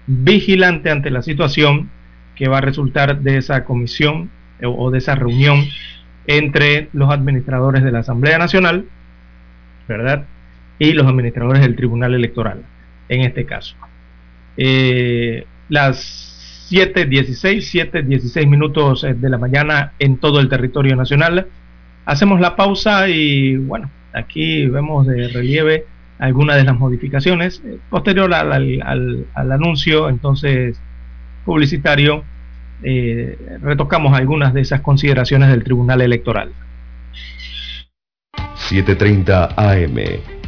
vigilante 0.07 0.89
ante 0.89 1.11
la 1.11 1.21
situación 1.21 1.89
que 2.35 2.47
va 2.47 2.59
a 2.59 2.61
resultar 2.61 3.19
de 3.19 3.37
esa 3.37 3.65
comisión 3.65 4.29
eh, 4.59 4.65
o 4.65 4.89
de 4.91 4.99
esa 4.99 5.15
reunión 5.15 5.65
entre 6.27 6.89
los 6.93 7.09
administradores 7.11 7.83
de 7.83 7.91
la 7.91 7.99
Asamblea 7.99 8.37
Nacional, 8.37 8.85
¿verdad? 9.87 10.25
Y 10.77 10.93
los 10.93 11.07
administradores 11.07 11.61
del 11.61 11.75
Tribunal 11.75 12.13
Electoral, 12.13 12.63
en 13.09 13.21
este 13.21 13.45
caso. 13.45 13.75
Las 15.69 16.28
7.16, 16.69 17.91
7.16 17.91 18.47
minutos 18.47 19.03
eh, 19.03 19.13
de 19.13 19.29
la 19.29 19.37
mañana 19.37 19.93
en 19.99 20.17
todo 20.17 20.39
el 20.39 20.49
territorio 20.49 20.95
nacional. 20.95 21.47
Hacemos 22.05 22.39
la 22.39 22.55
pausa 22.55 23.07
y 23.09 23.57
bueno, 23.57 23.89
aquí 24.13 24.67
vemos 24.67 25.07
de 25.07 25.27
relieve 25.29 25.85
algunas 26.17 26.57
de 26.57 26.63
las 26.63 26.77
modificaciones. 26.77 27.61
Posterior 27.89 28.33
al, 28.33 28.81
al 29.33 29.51
anuncio, 29.51 30.09
entonces 30.09 30.79
publicitario, 31.45 32.23
eh, 32.83 33.37
retocamos 33.61 34.17
algunas 34.17 34.53
de 34.53 34.61
esas 34.61 34.81
consideraciones 34.81 35.49
del 35.49 35.63
Tribunal 35.63 36.01
Electoral. 36.01 36.51
7.30 38.69 39.53
AM, 39.57 40.38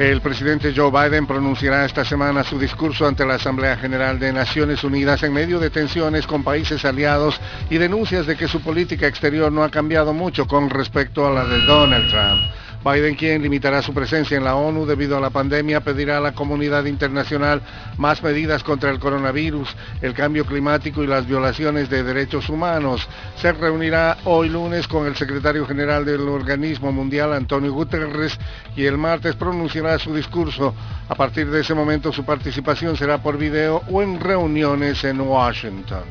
El 0.00 0.22
presidente 0.22 0.72
Joe 0.74 0.90
Biden 0.90 1.26
pronunciará 1.26 1.84
esta 1.84 2.06
semana 2.06 2.42
su 2.42 2.58
discurso 2.58 3.06
ante 3.06 3.26
la 3.26 3.34
Asamblea 3.34 3.76
General 3.76 4.18
de 4.18 4.32
Naciones 4.32 4.82
Unidas 4.82 5.22
en 5.24 5.34
medio 5.34 5.60
de 5.60 5.68
tensiones 5.68 6.26
con 6.26 6.42
países 6.42 6.86
aliados 6.86 7.38
y 7.68 7.76
denuncias 7.76 8.26
de 8.26 8.34
que 8.34 8.48
su 8.48 8.62
política 8.62 9.06
exterior 9.06 9.52
no 9.52 9.62
ha 9.62 9.70
cambiado 9.70 10.14
mucho 10.14 10.46
con 10.46 10.70
respecto 10.70 11.26
a 11.26 11.30
la 11.30 11.44
de 11.44 11.60
Donald 11.66 12.08
Trump. 12.08 12.40
Biden, 12.84 13.14
quien 13.14 13.42
limitará 13.42 13.82
su 13.82 13.92
presencia 13.92 14.38
en 14.38 14.44
la 14.44 14.54
ONU 14.54 14.86
debido 14.86 15.16
a 15.16 15.20
la 15.20 15.28
pandemia, 15.28 15.80
pedirá 15.80 16.16
a 16.16 16.20
la 16.20 16.32
comunidad 16.32 16.86
internacional 16.86 17.60
más 17.98 18.22
medidas 18.22 18.62
contra 18.62 18.90
el 18.90 18.98
coronavirus, 18.98 19.68
el 20.00 20.14
cambio 20.14 20.46
climático 20.46 21.02
y 21.02 21.06
las 21.06 21.26
violaciones 21.26 21.90
de 21.90 22.02
derechos 22.02 22.48
humanos. 22.48 23.06
Se 23.36 23.52
reunirá 23.52 24.16
hoy 24.24 24.48
lunes 24.48 24.88
con 24.88 25.06
el 25.06 25.14
secretario 25.14 25.66
general 25.66 26.06
del 26.06 26.22
organismo 26.22 26.90
mundial, 26.90 27.34
Antonio 27.34 27.72
Guterres, 27.72 28.38
y 28.74 28.86
el 28.86 28.96
martes 28.96 29.36
pronunciará 29.36 29.98
su 29.98 30.14
discurso. 30.14 30.74
A 31.08 31.14
partir 31.14 31.50
de 31.50 31.60
ese 31.60 31.74
momento 31.74 32.12
su 32.12 32.24
participación 32.24 32.96
será 32.96 33.18
por 33.18 33.36
video 33.36 33.82
o 33.90 34.00
en 34.00 34.18
reuniones 34.18 35.04
en 35.04 35.20
Washington. 35.20 36.04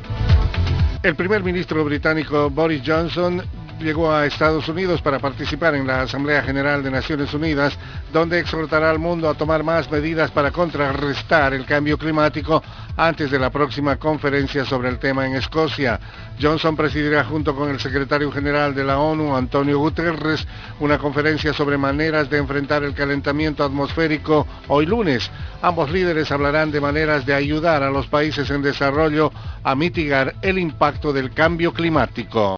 El 1.02 1.16
primer 1.16 1.44
ministro 1.44 1.84
británico 1.84 2.50
Boris 2.50 2.84
Johnson 2.86 3.42
llegó 3.80 4.12
a 4.12 4.26
Estados 4.26 4.68
Unidos 4.68 5.02
para 5.02 5.20
participar 5.20 5.76
en 5.76 5.88
la 5.88 6.02
Asamblea 6.02 6.44
General 6.44 6.84
de 6.84 6.92
Naciones 6.92 7.34
Unidas, 7.34 7.78
donde 8.12 8.40
exhortará 8.40 8.90
al 8.90 9.00
mundo 9.00 9.30
a 9.30 9.34
tomar 9.34 9.64
más 9.64 9.90
medidas 9.90 10.32
para 10.32 10.52
contrarrestar 10.52 11.54
el 11.54 11.66
cambio 11.66 11.98
climático 11.98 12.62
antes 12.98 13.32
de 13.32 13.40
la 13.40 13.50
próxima 13.50 13.96
conferencia 13.96 14.66
sobre 14.66 14.90
el 14.90 15.00
tema 15.00 15.26
en 15.26 15.36
Escocia. 15.36 16.00
Johnson 16.42 16.76
presidirá 16.76 17.24
junto 17.24 17.56
con 17.56 17.70
el 17.70 17.80
secretario 17.80 18.32
general 18.32 18.76
de 18.76 18.84
la 18.84 19.00
ONU, 19.00 19.36
Antonio 19.36 19.80
Guterres, 19.80 20.46
una 20.80 20.98
conferencia 20.98 21.54
sobre 21.54 21.78
maneras 21.78 22.30
de 22.30 22.38
enfrentar 22.38 22.84
el 22.84 22.94
calentamiento 22.94 23.64
atmosférico 23.64 24.48
hoy 24.68 24.86
lunes. 24.86 25.30
Ambos 25.62 25.90
líderes 25.92 26.32
hablarán 26.32 26.72
de 26.72 26.82
maneras 26.82 27.26
de 27.26 27.34
ayudar 27.34 27.84
a 27.84 27.90
los 27.90 28.08
países 28.08 28.50
en 28.50 28.62
desarrollo 28.62 29.32
a 29.64 29.76
mitigar 29.76 30.36
el 30.42 30.58
impacto 30.58 31.14
del 31.14 31.32
cambio 31.32 31.74
climático. 31.74 32.58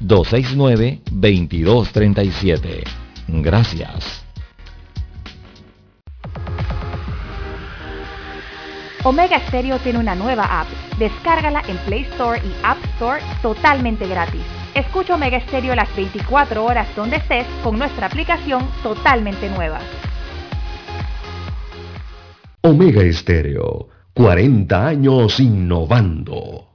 269-2237. 0.00 2.84
Gracias. 3.28 4.24
Omega 9.06 9.38
Stereo 9.48 9.78
tiene 9.80 9.98
una 9.98 10.14
nueva 10.14 10.62
app. 10.62 10.66
Descárgala 10.98 11.62
en 11.68 11.76
Play 11.78 12.04
Store 12.12 12.40
y 12.42 12.54
App 12.62 12.78
Store 12.94 13.20
totalmente 13.42 14.06
gratis. 14.06 14.40
Escucha 14.74 15.14
Omega 15.14 15.38
Stereo 15.40 15.74
las 15.74 15.94
24 15.94 16.64
horas 16.64 16.88
donde 16.96 17.16
estés 17.16 17.46
con 17.62 17.78
nuestra 17.78 18.06
aplicación 18.06 18.66
totalmente 18.82 19.50
nueva. 19.50 19.78
Omega 22.62 23.02
Estéreo, 23.02 23.88
40 24.14 24.86
años 24.86 25.38
innovando. 25.38 26.73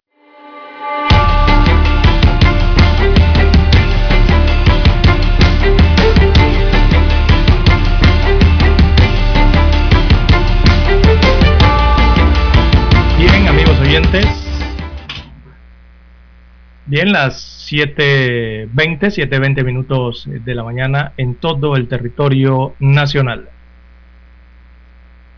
Bien, 16.90 17.12
las 17.12 17.70
7.20, 17.72 18.72
7.20 18.74 19.64
minutos 19.64 20.28
de 20.28 20.56
la 20.56 20.64
mañana 20.64 21.14
en 21.18 21.36
todo 21.36 21.76
el 21.76 21.88
territorio 21.88 22.74
nacional. 22.80 23.48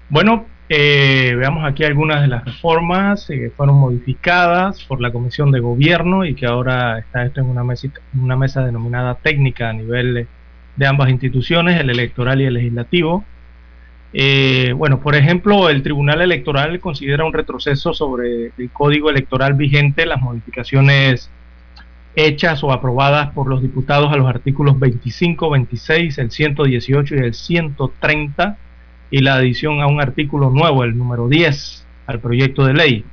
Bueno, 0.07 0.45
eh, 0.69 1.35
veamos 1.37 1.65
aquí 1.65 1.83
algunas 1.83 2.21
de 2.21 2.29
las 2.29 2.45
reformas 2.45 3.29
eh, 3.29 3.37
que 3.37 3.49
fueron 3.49 3.75
modificadas 3.75 4.81
por 4.85 5.01
la 5.01 5.11
Comisión 5.11 5.51
de 5.51 5.59
Gobierno 5.59 6.23
y 6.23 6.35
que 6.35 6.45
ahora 6.45 6.99
está 6.99 7.25
esto 7.25 7.41
en 7.41 7.47
una 7.47 7.65
mesa, 7.65 7.89
una 8.17 8.37
mesa 8.37 8.63
denominada 8.63 9.15
técnica 9.15 9.71
a 9.71 9.73
nivel 9.73 10.29
de 10.77 10.87
ambas 10.87 11.09
instituciones, 11.09 11.77
el 11.81 11.89
electoral 11.89 12.39
y 12.39 12.45
el 12.45 12.53
legislativo. 12.53 13.25
Eh, 14.13 14.71
bueno, 14.73 15.01
por 15.01 15.15
ejemplo, 15.15 15.67
el 15.67 15.83
Tribunal 15.83 16.21
Electoral 16.21 16.79
considera 16.79 17.25
un 17.25 17.33
retroceso 17.33 17.93
sobre 17.93 18.53
el 18.57 18.69
código 18.71 19.09
electoral 19.09 19.55
vigente, 19.55 20.05
las 20.05 20.21
modificaciones 20.21 21.29
hechas 22.15 22.63
o 22.63 22.71
aprobadas 22.71 23.31
por 23.31 23.47
los 23.47 23.61
diputados 23.61 24.11
a 24.11 24.17
los 24.17 24.27
artículos 24.27 24.79
25, 24.79 25.49
26, 25.49 26.17
el 26.17 26.31
118 26.31 27.15
y 27.15 27.19
el 27.19 27.33
130 27.33 28.57
y 29.09 29.19
la 29.19 29.35
adición 29.35 29.81
a 29.81 29.87
un 29.87 30.01
artículo 30.01 30.49
nuevo, 30.49 30.83
el 30.83 30.97
número 30.97 31.27
10, 31.27 31.85
al 32.07 32.19
proyecto 32.19 32.65
de 32.65 32.73
ley. 32.73 33.05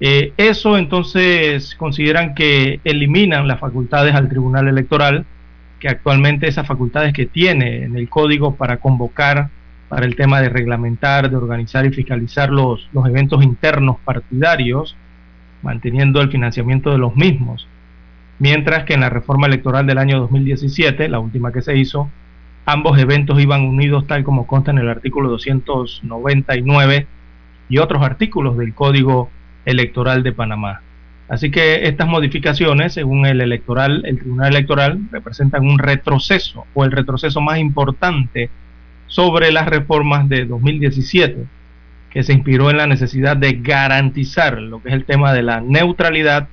Eh, 0.00 0.32
eso 0.36 0.76
entonces 0.76 1.74
consideran 1.76 2.34
que 2.34 2.80
eliminan 2.84 3.46
las 3.46 3.60
facultades 3.60 4.14
al 4.14 4.28
Tribunal 4.28 4.68
Electoral, 4.68 5.24
que 5.78 5.88
actualmente 5.88 6.48
esas 6.48 6.66
facultades 6.66 7.12
que 7.12 7.26
tiene 7.26 7.84
en 7.84 7.96
el 7.96 8.08
código 8.08 8.54
para 8.54 8.78
convocar 8.78 9.48
para 9.88 10.06
el 10.06 10.16
tema 10.16 10.40
de 10.40 10.48
reglamentar, 10.48 11.28
de 11.28 11.36
organizar 11.36 11.84
y 11.84 11.90
fiscalizar 11.90 12.50
los, 12.50 12.88
los 12.92 13.06
eventos 13.06 13.42
internos 13.44 13.96
partidarios, 14.04 14.96
manteniendo 15.62 16.20
el 16.20 16.30
financiamiento 16.30 16.90
de 16.90 16.98
los 16.98 17.14
mismos. 17.14 17.68
Mientras 18.42 18.82
que 18.82 18.94
en 18.94 19.02
la 19.02 19.08
reforma 19.08 19.46
electoral 19.46 19.86
del 19.86 19.98
año 19.98 20.18
2017, 20.18 21.08
la 21.08 21.20
última 21.20 21.52
que 21.52 21.62
se 21.62 21.76
hizo, 21.76 22.10
ambos 22.66 22.98
eventos 22.98 23.40
iban 23.40 23.62
unidos 23.62 24.08
tal 24.08 24.24
como 24.24 24.48
consta 24.48 24.72
en 24.72 24.78
el 24.78 24.88
artículo 24.88 25.28
299 25.28 27.06
y 27.68 27.78
otros 27.78 28.02
artículos 28.02 28.58
del 28.58 28.74
Código 28.74 29.30
Electoral 29.64 30.24
de 30.24 30.32
Panamá. 30.32 30.80
Así 31.28 31.52
que 31.52 31.86
estas 31.86 32.08
modificaciones, 32.08 32.94
según 32.94 33.26
el 33.26 33.40
electoral, 33.40 34.02
el 34.06 34.18
Tribunal 34.18 34.48
Electoral, 34.48 34.98
representan 35.12 35.64
un 35.64 35.78
retroceso 35.78 36.66
o 36.74 36.84
el 36.84 36.90
retroceso 36.90 37.40
más 37.40 37.60
importante 37.60 38.50
sobre 39.06 39.52
las 39.52 39.66
reformas 39.68 40.28
de 40.28 40.46
2017, 40.46 41.44
que 42.10 42.24
se 42.24 42.32
inspiró 42.32 42.70
en 42.70 42.78
la 42.78 42.88
necesidad 42.88 43.36
de 43.36 43.52
garantizar 43.62 44.60
lo 44.60 44.82
que 44.82 44.88
es 44.88 44.96
el 44.96 45.04
tema 45.04 45.32
de 45.32 45.44
la 45.44 45.60
neutralidad 45.60 46.48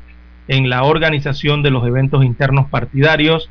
en 0.50 0.70
la 0.70 0.84
organización 0.84 1.64
de 1.64 1.72
los 1.72 1.88
eventos 1.88 2.26
internos 2.26 2.68
partidarios 2.70 3.50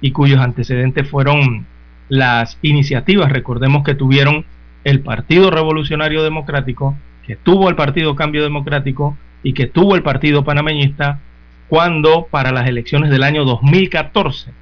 y 0.00 0.12
cuyos 0.12 0.40
antecedentes 0.40 1.06
fueron 1.06 1.66
las 2.08 2.58
iniciativas, 2.62 3.30
recordemos 3.30 3.84
que 3.84 3.94
tuvieron 3.94 4.46
el 4.84 5.00
Partido 5.00 5.50
Revolucionario 5.50 6.22
Democrático, 6.22 6.96
que 7.26 7.36
tuvo 7.36 7.68
el 7.68 7.76
Partido 7.76 8.16
Cambio 8.16 8.42
Democrático 8.42 9.18
y 9.42 9.52
que 9.52 9.66
tuvo 9.66 9.94
el 9.94 10.02
Partido 10.02 10.44
Panameñista 10.44 11.20
cuando 11.68 12.26
para 12.30 12.52
las 12.52 12.66
elecciones 12.66 13.10
del 13.10 13.24
año 13.24 13.44
2014 13.44 14.52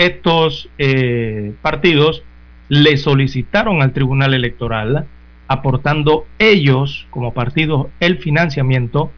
estos 0.00 0.70
eh, 0.78 1.52
partidos 1.60 2.22
le 2.68 2.96
solicitaron 2.96 3.82
al 3.82 3.92
Tribunal 3.92 4.32
Electoral, 4.32 5.06
aportando 5.46 6.26
ellos 6.38 7.06
como 7.10 7.34
partidos 7.34 7.88
el 8.00 8.16
financiamiento. 8.16 9.10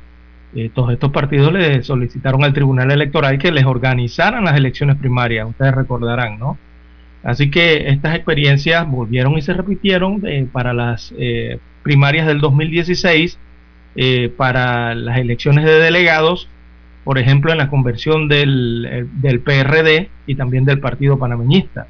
Eh, 0.54 0.70
todos 0.74 0.92
estos 0.92 1.10
partidos 1.12 1.52
le 1.52 1.82
solicitaron 1.82 2.44
al 2.44 2.52
Tribunal 2.52 2.90
Electoral 2.90 3.38
que 3.38 3.50
les 3.50 3.64
organizaran 3.64 4.44
las 4.44 4.56
elecciones 4.56 4.96
primarias, 4.96 5.48
ustedes 5.48 5.74
recordarán, 5.74 6.38
¿no? 6.38 6.58
Así 7.22 7.50
que 7.50 7.88
estas 7.88 8.16
experiencias 8.16 8.86
volvieron 8.86 9.38
y 9.38 9.42
se 9.42 9.54
repitieron 9.54 10.20
eh, 10.26 10.46
para 10.50 10.74
las 10.74 11.14
eh, 11.16 11.58
primarias 11.82 12.26
del 12.26 12.40
2016, 12.40 13.38
para 14.38 14.94
las 14.94 15.18
elecciones 15.18 15.66
de 15.66 15.72
delegados, 15.72 16.48
por 17.04 17.18
ejemplo, 17.18 17.52
en 17.52 17.58
la 17.58 17.68
conversión 17.68 18.26
del, 18.26 19.06
del 19.20 19.40
PRD 19.40 20.08
y 20.26 20.34
también 20.34 20.64
del 20.64 20.80
Partido 20.80 21.18
Panameñista. 21.18 21.86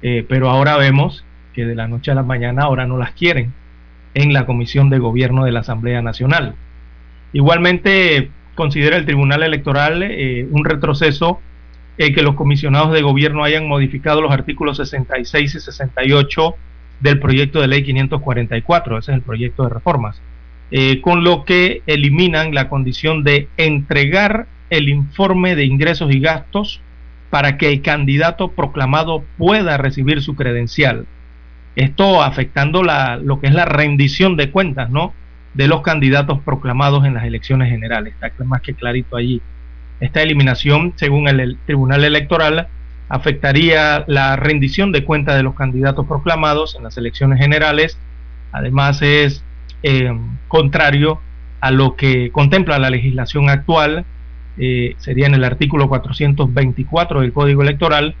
Pero 0.00 0.48
ahora 0.48 0.78
vemos 0.78 1.26
que 1.52 1.66
de 1.66 1.74
la 1.74 1.88
noche 1.88 2.10
a 2.10 2.14
la 2.14 2.22
mañana 2.22 2.62
ahora 2.62 2.86
no 2.86 2.96
las 2.96 3.12
quieren 3.12 3.52
en 4.14 4.32
la 4.32 4.46
Comisión 4.46 4.88
de 4.88 4.98
Gobierno 4.98 5.44
de 5.44 5.52
la 5.52 5.60
Asamblea 5.60 6.00
Nacional. 6.00 6.54
Igualmente 7.32 8.30
considera 8.54 8.96
el 8.96 9.04
Tribunal 9.04 9.42
Electoral 9.42 10.02
eh, 10.02 10.46
un 10.50 10.64
retroceso 10.64 11.40
eh, 11.98 12.12
que 12.12 12.22
los 12.22 12.34
comisionados 12.34 12.92
de 12.92 13.02
gobierno 13.02 13.44
hayan 13.44 13.68
modificado 13.68 14.20
los 14.20 14.32
artículos 14.32 14.78
66 14.78 15.54
y 15.54 15.60
68 15.60 16.54
del 17.00 17.20
proyecto 17.20 17.60
de 17.60 17.68
ley 17.68 17.82
544, 17.82 18.98
ese 18.98 19.12
es 19.12 19.16
el 19.16 19.22
proyecto 19.22 19.64
de 19.64 19.68
reformas, 19.68 20.20
con 21.02 21.24
lo 21.24 21.44
que 21.44 21.82
eliminan 21.86 22.54
la 22.54 22.70
condición 22.70 23.22
de 23.22 23.48
entregar 23.58 24.46
el 24.70 24.88
informe 24.88 25.54
de 25.54 25.64
ingresos 25.64 26.12
y 26.12 26.20
gastos 26.20 26.80
para 27.30 27.58
que 27.58 27.68
el 27.68 27.82
candidato 27.82 28.52
proclamado 28.52 29.24
pueda 29.36 29.76
recibir 29.76 30.22
su 30.22 30.36
credencial. 30.36 31.06
Esto 31.74 32.22
afectando 32.22 32.82
lo 32.82 33.40
que 33.40 33.48
es 33.48 33.54
la 33.54 33.66
rendición 33.66 34.36
de 34.36 34.50
cuentas, 34.50 34.90
¿no? 34.90 35.12
De 35.56 35.68
los 35.68 35.82
candidatos 35.82 36.40
proclamados 36.40 37.04
en 37.04 37.14
las 37.14 37.24
elecciones 37.24 37.70
generales. 37.70 38.14
Está 38.20 38.44
más 38.44 38.60
que 38.60 38.74
clarito 38.74 39.16
allí. 39.16 39.40
Esta 40.00 40.22
eliminación, 40.22 40.92
según 40.96 41.28
el, 41.28 41.56
Tribunal 41.64 42.04
Electoral, 42.04 42.68
afectaría 43.08 44.04
la 44.06 44.36
rendición 44.36 44.92
de 44.92 45.04
cuentas 45.04 45.36
de 45.36 45.42
los 45.42 45.54
candidatos 45.54 46.06
proclamados 46.06 46.74
en 46.76 46.84
las 46.84 46.98
elecciones 46.98 47.38
generales. 47.38 47.98
Además, 48.52 49.00
es 49.00 49.42
eh, 49.82 50.12
contrario 50.48 51.20
a 51.60 51.70
lo 51.70 51.96
que 51.96 52.30
contempla 52.30 52.78
la 52.78 52.90
legislación 52.90 53.48
actual 53.48 54.04
eh, 54.58 54.94
sería 54.98 55.26
en 55.26 55.34
el 55.34 55.44
artículo 55.44 55.88
424 55.88 57.20
del 57.20 57.32
Código 57.32 57.62
Electoral, 57.62 58.14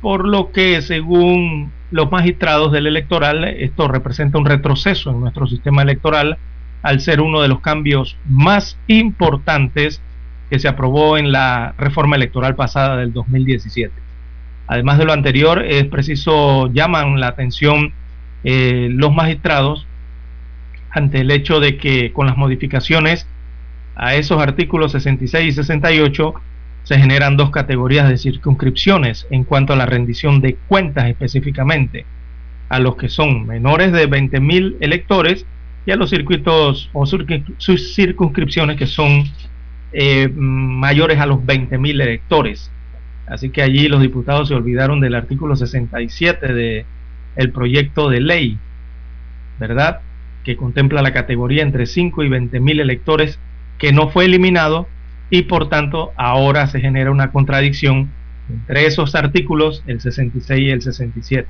por 0.00 0.26
lo 0.26 0.52
que 0.52 0.80
según 0.82 1.72
los 1.90 2.10
magistrados 2.12 2.70
del 2.70 2.86
electoral, 2.86 3.44
esto 3.44 3.88
representa 3.88 4.38
un 4.38 4.44
retroceso 4.44 5.10
en 5.10 5.20
nuestro 5.20 5.46
sistema 5.46 5.82
electoral 5.82 6.38
al 6.84 7.00
ser 7.00 7.22
uno 7.22 7.40
de 7.40 7.48
los 7.48 7.60
cambios 7.60 8.16
más 8.28 8.76
importantes 8.88 10.02
que 10.50 10.58
se 10.58 10.68
aprobó 10.68 11.16
en 11.16 11.32
la 11.32 11.74
reforma 11.78 12.14
electoral 12.14 12.54
pasada 12.56 12.98
del 12.98 13.14
2017. 13.14 13.90
Además 14.66 14.98
de 14.98 15.06
lo 15.06 15.14
anterior, 15.14 15.64
es 15.64 15.86
preciso, 15.86 16.70
llaman 16.72 17.18
la 17.18 17.28
atención 17.28 17.94
eh, 18.44 18.88
los 18.90 19.14
magistrados 19.14 19.86
ante 20.90 21.20
el 21.20 21.30
hecho 21.30 21.58
de 21.58 21.78
que 21.78 22.12
con 22.12 22.26
las 22.26 22.36
modificaciones 22.36 23.26
a 23.96 24.14
esos 24.14 24.38
artículos 24.42 24.92
66 24.92 25.48
y 25.48 25.52
68 25.52 26.34
se 26.82 26.98
generan 26.98 27.38
dos 27.38 27.48
categorías 27.48 28.10
de 28.10 28.18
circunscripciones 28.18 29.26
en 29.30 29.44
cuanto 29.44 29.72
a 29.72 29.76
la 29.76 29.86
rendición 29.86 30.42
de 30.42 30.58
cuentas 30.68 31.06
específicamente, 31.06 32.04
a 32.68 32.78
los 32.78 32.96
que 32.96 33.08
son 33.08 33.46
menores 33.46 33.90
de 33.90 34.06
20.000 34.06 34.76
electores 34.80 35.46
y 35.86 35.90
a 35.90 35.96
los 35.96 36.10
circuitos 36.10 36.90
o 36.92 37.06
sus 37.06 37.94
circunscripciones 37.94 38.76
que 38.76 38.86
son 38.86 39.24
eh, 39.92 40.28
mayores 40.34 41.18
a 41.18 41.26
los 41.26 41.38
20.000 41.40 41.90
electores. 42.02 42.70
Así 43.26 43.50
que 43.50 43.62
allí 43.62 43.88
los 43.88 44.02
diputados 44.02 44.48
se 44.48 44.54
olvidaron 44.54 45.00
del 45.00 45.14
artículo 45.14 45.56
67 45.56 46.52
del 46.52 46.84
el 47.36 47.50
proyecto 47.50 48.10
de 48.10 48.20
ley, 48.20 48.58
¿verdad? 49.58 50.00
Que 50.44 50.56
contempla 50.56 51.02
la 51.02 51.12
categoría 51.12 51.62
entre 51.62 51.86
5 51.86 52.22
y 52.22 52.28
20.000 52.28 52.80
electores 52.80 53.38
que 53.78 53.92
no 53.92 54.08
fue 54.08 54.26
eliminado 54.26 54.88
y 55.30 55.42
por 55.42 55.68
tanto 55.68 56.12
ahora 56.16 56.66
se 56.66 56.80
genera 56.80 57.10
una 57.10 57.32
contradicción 57.32 58.10
entre 58.48 58.86
esos 58.86 59.14
artículos, 59.14 59.82
el 59.86 60.00
66 60.00 60.60
y 60.60 60.70
el 60.70 60.82
67. 60.82 61.48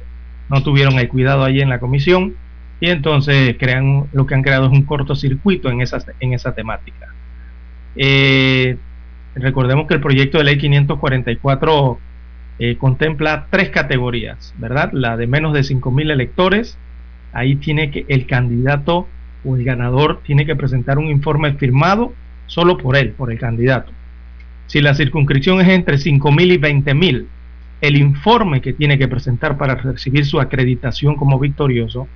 No 0.48 0.62
tuvieron 0.62 0.98
el 0.98 1.08
cuidado 1.08 1.44
allí 1.44 1.60
en 1.60 1.68
la 1.68 1.80
comisión 1.80 2.34
y 2.80 2.90
entonces 2.90 3.56
crean 3.58 4.06
lo 4.12 4.26
que 4.26 4.34
han 4.34 4.42
creado 4.42 4.66
es 4.66 4.72
un 4.72 4.82
cortocircuito 4.82 5.70
en 5.70 5.80
esa, 5.80 5.98
en 6.20 6.32
esa 6.32 6.54
temática. 6.54 7.14
Eh, 7.96 8.76
recordemos 9.34 9.86
que 9.86 9.94
el 9.94 10.00
proyecto 10.00 10.38
de 10.38 10.44
ley 10.44 10.58
544 10.58 11.98
eh, 12.58 12.76
contempla 12.76 13.46
tres 13.50 13.70
categorías, 13.70 14.54
¿verdad? 14.58 14.90
La 14.92 15.16
de 15.16 15.26
menos 15.26 15.52
de 15.54 15.60
5.000 15.60 16.10
electores, 16.10 16.78
ahí 17.32 17.56
tiene 17.56 17.90
que 17.90 18.04
el 18.08 18.26
candidato 18.26 19.08
o 19.44 19.56
el 19.56 19.64
ganador 19.64 20.20
tiene 20.22 20.46
que 20.46 20.56
presentar 20.56 20.98
un 20.98 21.08
informe 21.08 21.54
firmado 21.54 22.12
solo 22.46 22.78
por 22.78 22.96
él, 22.96 23.10
por 23.10 23.32
el 23.32 23.38
candidato. 23.38 23.92
Si 24.66 24.80
la 24.80 24.94
circunscripción 24.94 25.60
es 25.60 25.68
entre 25.68 25.96
5.000 25.96 26.52
y 26.52 26.58
20.000, 26.58 27.26
el 27.80 27.96
informe 27.96 28.60
que 28.60 28.72
tiene 28.72 28.98
que 28.98 29.08
presentar 29.08 29.58
para 29.58 29.74
recibir 29.74 30.24
su 30.24 30.40
acreditación 30.40 31.16
como 31.16 31.38
victorioso 31.38 32.08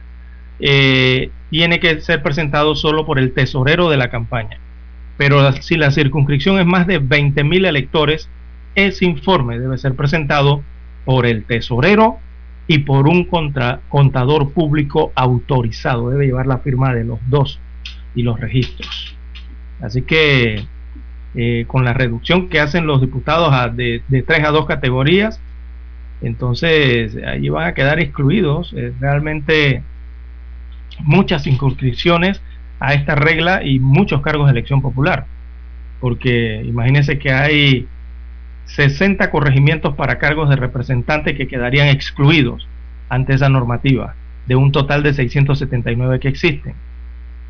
eh, 0.60 1.30
tiene 1.50 1.80
que 1.80 2.00
ser 2.00 2.22
presentado 2.22 2.74
solo 2.74 3.06
por 3.06 3.18
el 3.18 3.32
tesorero 3.32 3.88
de 3.88 3.96
la 3.96 4.10
campaña. 4.10 4.58
Pero 5.16 5.52
si 5.62 5.76
la 5.76 5.90
circunscripción 5.90 6.60
es 6.60 6.66
más 6.66 6.86
de 6.86 7.00
20.000 7.00 7.66
electores, 7.66 8.28
ese 8.74 9.04
informe 9.04 9.58
debe 9.58 9.78
ser 9.78 9.94
presentado 9.94 10.62
por 11.04 11.26
el 11.26 11.44
tesorero 11.44 12.18
y 12.66 12.78
por 12.78 13.08
un 13.08 13.24
contador 13.24 14.52
público 14.52 15.12
autorizado. 15.14 16.10
Debe 16.10 16.26
llevar 16.26 16.46
la 16.46 16.58
firma 16.58 16.94
de 16.94 17.04
los 17.04 17.18
dos 17.28 17.58
y 18.14 18.22
los 18.22 18.38
registros. 18.38 19.16
Así 19.80 20.02
que 20.02 20.64
eh, 21.34 21.64
con 21.66 21.84
la 21.84 21.94
reducción 21.94 22.48
que 22.48 22.60
hacen 22.60 22.86
los 22.86 23.00
diputados 23.00 23.76
de, 23.76 24.02
de, 24.08 24.22
tres 24.22 24.44
a 24.44 24.50
dos 24.50 24.66
categorías, 24.66 25.40
entonces 26.20 27.16
allí 27.24 27.48
van 27.48 27.68
a 27.68 27.74
quedar 27.74 28.00
excluidos 28.00 28.72
eh, 28.76 28.92
realmente 29.00 29.82
muchas 31.00 31.46
inscripciones 31.46 32.40
a 32.80 32.94
esta 32.94 33.14
regla 33.14 33.64
y 33.64 33.80
muchos 33.80 34.20
cargos 34.22 34.46
de 34.46 34.52
elección 34.52 34.82
popular. 34.82 35.26
Porque 36.00 36.62
imagínense 36.64 37.18
que 37.18 37.32
hay 37.32 37.88
60 38.66 39.30
corregimientos 39.30 39.94
para 39.94 40.18
cargos 40.18 40.48
de 40.48 40.56
representante 40.56 41.34
que 41.34 41.48
quedarían 41.48 41.88
excluidos 41.88 42.68
ante 43.08 43.34
esa 43.34 43.48
normativa, 43.48 44.14
de 44.46 44.56
un 44.56 44.70
total 44.72 45.02
de 45.02 45.14
679 45.14 46.20
que 46.20 46.28
existen 46.28 46.74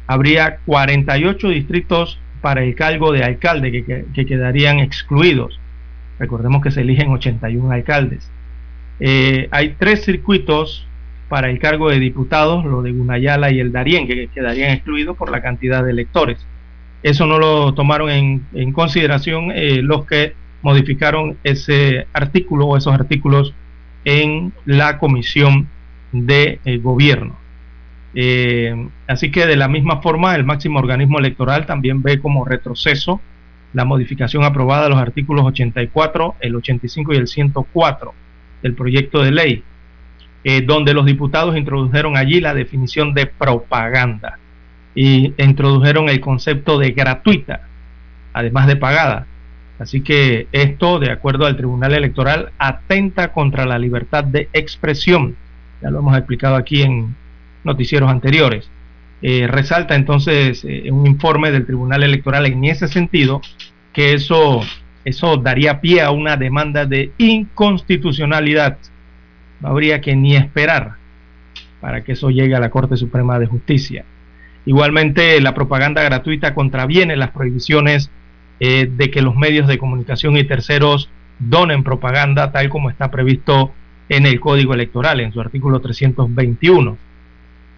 habría 0.08 0.58
48 0.64 1.50
distritos 1.50 2.18
para 2.40 2.64
el 2.64 2.74
cargo 2.74 3.12
de 3.12 3.22
alcalde 3.22 3.84
que, 3.84 4.26
quedarían 4.26 4.80
excluidos. 4.80 5.60
Recordemos 6.18 6.62
que 6.62 6.72
se 6.72 6.80
eligen 6.80 7.10
81 7.10 7.70
alcaldes. 7.70 8.28
Eh, 9.00 9.48
hay 9.52 9.76
tres 9.78 10.04
circuitos 10.04 10.87
para 11.28 11.50
el 11.50 11.58
cargo 11.58 11.90
de 11.90 11.98
diputados, 11.98 12.64
lo 12.64 12.82
de 12.82 12.92
Gunayala 12.92 13.50
y 13.50 13.60
el 13.60 13.72
Darién, 13.72 14.06
que 14.06 14.28
quedarían 14.28 14.72
excluidos 14.72 15.16
por 15.16 15.30
la 15.30 15.42
cantidad 15.42 15.84
de 15.84 15.90
electores. 15.90 16.44
Eso 17.02 17.26
no 17.26 17.38
lo 17.38 17.74
tomaron 17.74 18.10
en, 18.10 18.72
consideración 18.72 19.52
eh, 19.54 19.82
los 19.82 20.04
que 20.06 20.34
modificaron 20.62 21.36
ese 21.44 22.06
artículo 22.12 22.66
o 22.66 22.76
esos 22.76 22.92
artículos 22.92 23.54
en 24.04 24.52
la 24.64 24.98
comisión 24.98 25.68
de 26.12 26.60
eh, 26.64 26.78
gobierno. 26.78 27.36
Eh, 28.14 28.88
así 29.06 29.30
que 29.30 29.46
de 29.46 29.56
la 29.56 29.68
misma 29.68 30.00
forma, 30.00 30.34
el 30.34 30.44
máximo 30.44 30.78
organismo 30.78 31.18
electoral 31.18 31.66
también 31.66 32.02
ve 32.02 32.18
como 32.20 32.44
retroceso 32.44 33.20
la 33.74 33.84
modificación 33.84 34.44
aprobada 34.44 34.84
de 34.84 34.90
los 34.90 34.98
artículos 34.98 35.44
84, 35.44 36.36
el 36.40 36.56
85 36.56 37.12
y 37.12 37.16
el 37.16 37.28
104 37.28 38.14
del 38.62 38.74
proyecto 38.74 39.22
de 39.22 39.30
ley, 39.30 39.62
eh, 40.50 40.62
donde 40.62 40.94
los 40.94 41.04
diputados 41.04 41.58
introdujeron 41.58 42.16
allí 42.16 42.40
la 42.40 42.54
definición 42.54 43.12
de 43.12 43.26
propaganda 43.26 44.38
y 44.94 45.34
introdujeron 45.36 46.08
el 46.08 46.20
concepto 46.20 46.78
de 46.78 46.92
gratuita, 46.92 47.68
además 48.32 48.66
de 48.66 48.76
pagada. 48.76 49.26
Así 49.78 50.00
que 50.00 50.46
esto, 50.52 51.00
de 51.00 51.10
acuerdo 51.10 51.44
al 51.44 51.58
Tribunal 51.58 51.92
Electoral, 51.92 52.48
atenta 52.56 53.30
contra 53.34 53.66
la 53.66 53.78
libertad 53.78 54.24
de 54.24 54.48
expresión. 54.54 55.36
Ya 55.82 55.90
lo 55.90 55.98
hemos 55.98 56.16
explicado 56.16 56.56
aquí 56.56 56.80
en 56.80 57.14
noticieros 57.62 58.10
anteriores. 58.10 58.70
Eh, 59.20 59.48
resalta 59.48 59.96
entonces 59.96 60.64
eh, 60.64 60.90
un 60.90 61.06
informe 61.06 61.50
del 61.50 61.66
Tribunal 61.66 62.04
Electoral 62.04 62.46
en 62.46 62.64
ese 62.64 62.88
sentido 62.88 63.42
que 63.92 64.14
eso, 64.14 64.62
eso 65.04 65.36
daría 65.36 65.82
pie 65.82 66.00
a 66.00 66.10
una 66.10 66.38
demanda 66.38 66.86
de 66.86 67.12
inconstitucionalidad. 67.18 68.78
No 69.60 69.68
habría 69.68 70.00
que 70.00 70.14
ni 70.16 70.36
esperar 70.36 70.94
para 71.80 72.02
que 72.02 72.12
eso 72.12 72.30
llegue 72.30 72.54
a 72.54 72.60
la 72.60 72.70
Corte 72.70 72.96
Suprema 72.96 73.38
de 73.38 73.46
Justicia. 73.46 74.04
Igualmente, 74.66 75.40
la 75.40 75.54
propaganda 75.54 76.02
gratuita 76.02 76.54
contraviene 76.54 77.16
las 77.16 77.30
prohibiciones 77.30 78.10
eh, 78.60 78.90
de 78.90 79.10
que 79.10 79.22
los 79.22 79.36
medios 79.36 79.68
de 79.68 79.78
comunicación 79.78 80.36
y 80.36 80.44
terceros 80.44 81.08
donen 81.38 81.84
propaganda, 81.84 82.50
tal 82.50 82.68
como 82.68 82.90
está 82.90 83.10
previsto 83.10 83.72
en 84.08 84.26
el 84.26 84.40
Código 84.40 84.74
Electoral, 84.74 85.20
en 85.20 85.32
su 85.32 85.40
artículo 85.40 85.80
321 85.80 86.98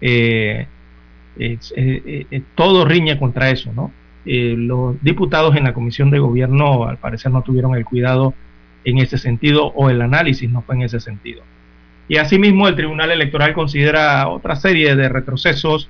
eh, 0.01 0.67
eh, 1.37 2.41
todo 2.55 2.83
riña 2.83 3.19
contra 3.19 3.51
eso, 3.51 3.71
¿no? 3.73 3.91
los 4.23 5.01
diputados 5.01 5.55
en 5.55 5.63
la 5.63 5.73
comisión 5.73 6.11
de 6.11 6.19
gobierno 6.19 6.85
al 6.85 6.97
parecer 6.97 7.31
no 7.31 7.41
tuvieron 7.41 7.75
el 7.75 7.85
cuidado 7.85 8.35
en 8.83 8.99
ese 8.99 9.17
sentido 9.17 9.67
o 9.67 9.89
el 9.89 9.99
análisis 10.01 10.49
no 10.49 10.61
fue 10.61 10.75
en 10.75 10.81
ese 10.83 10.99
sentido. 10.99 11.41
Y 12.11 12.17
asimismo 12.17 12.67
el 12.67 12.75
Tribunal 12.75 13.09
Electoral 13.09 13.53
considera 13.53 14.27
otra 14.27 14.57
serie 14.57 14.97
de 14.97 15.07
retrocesos 15.07 15.89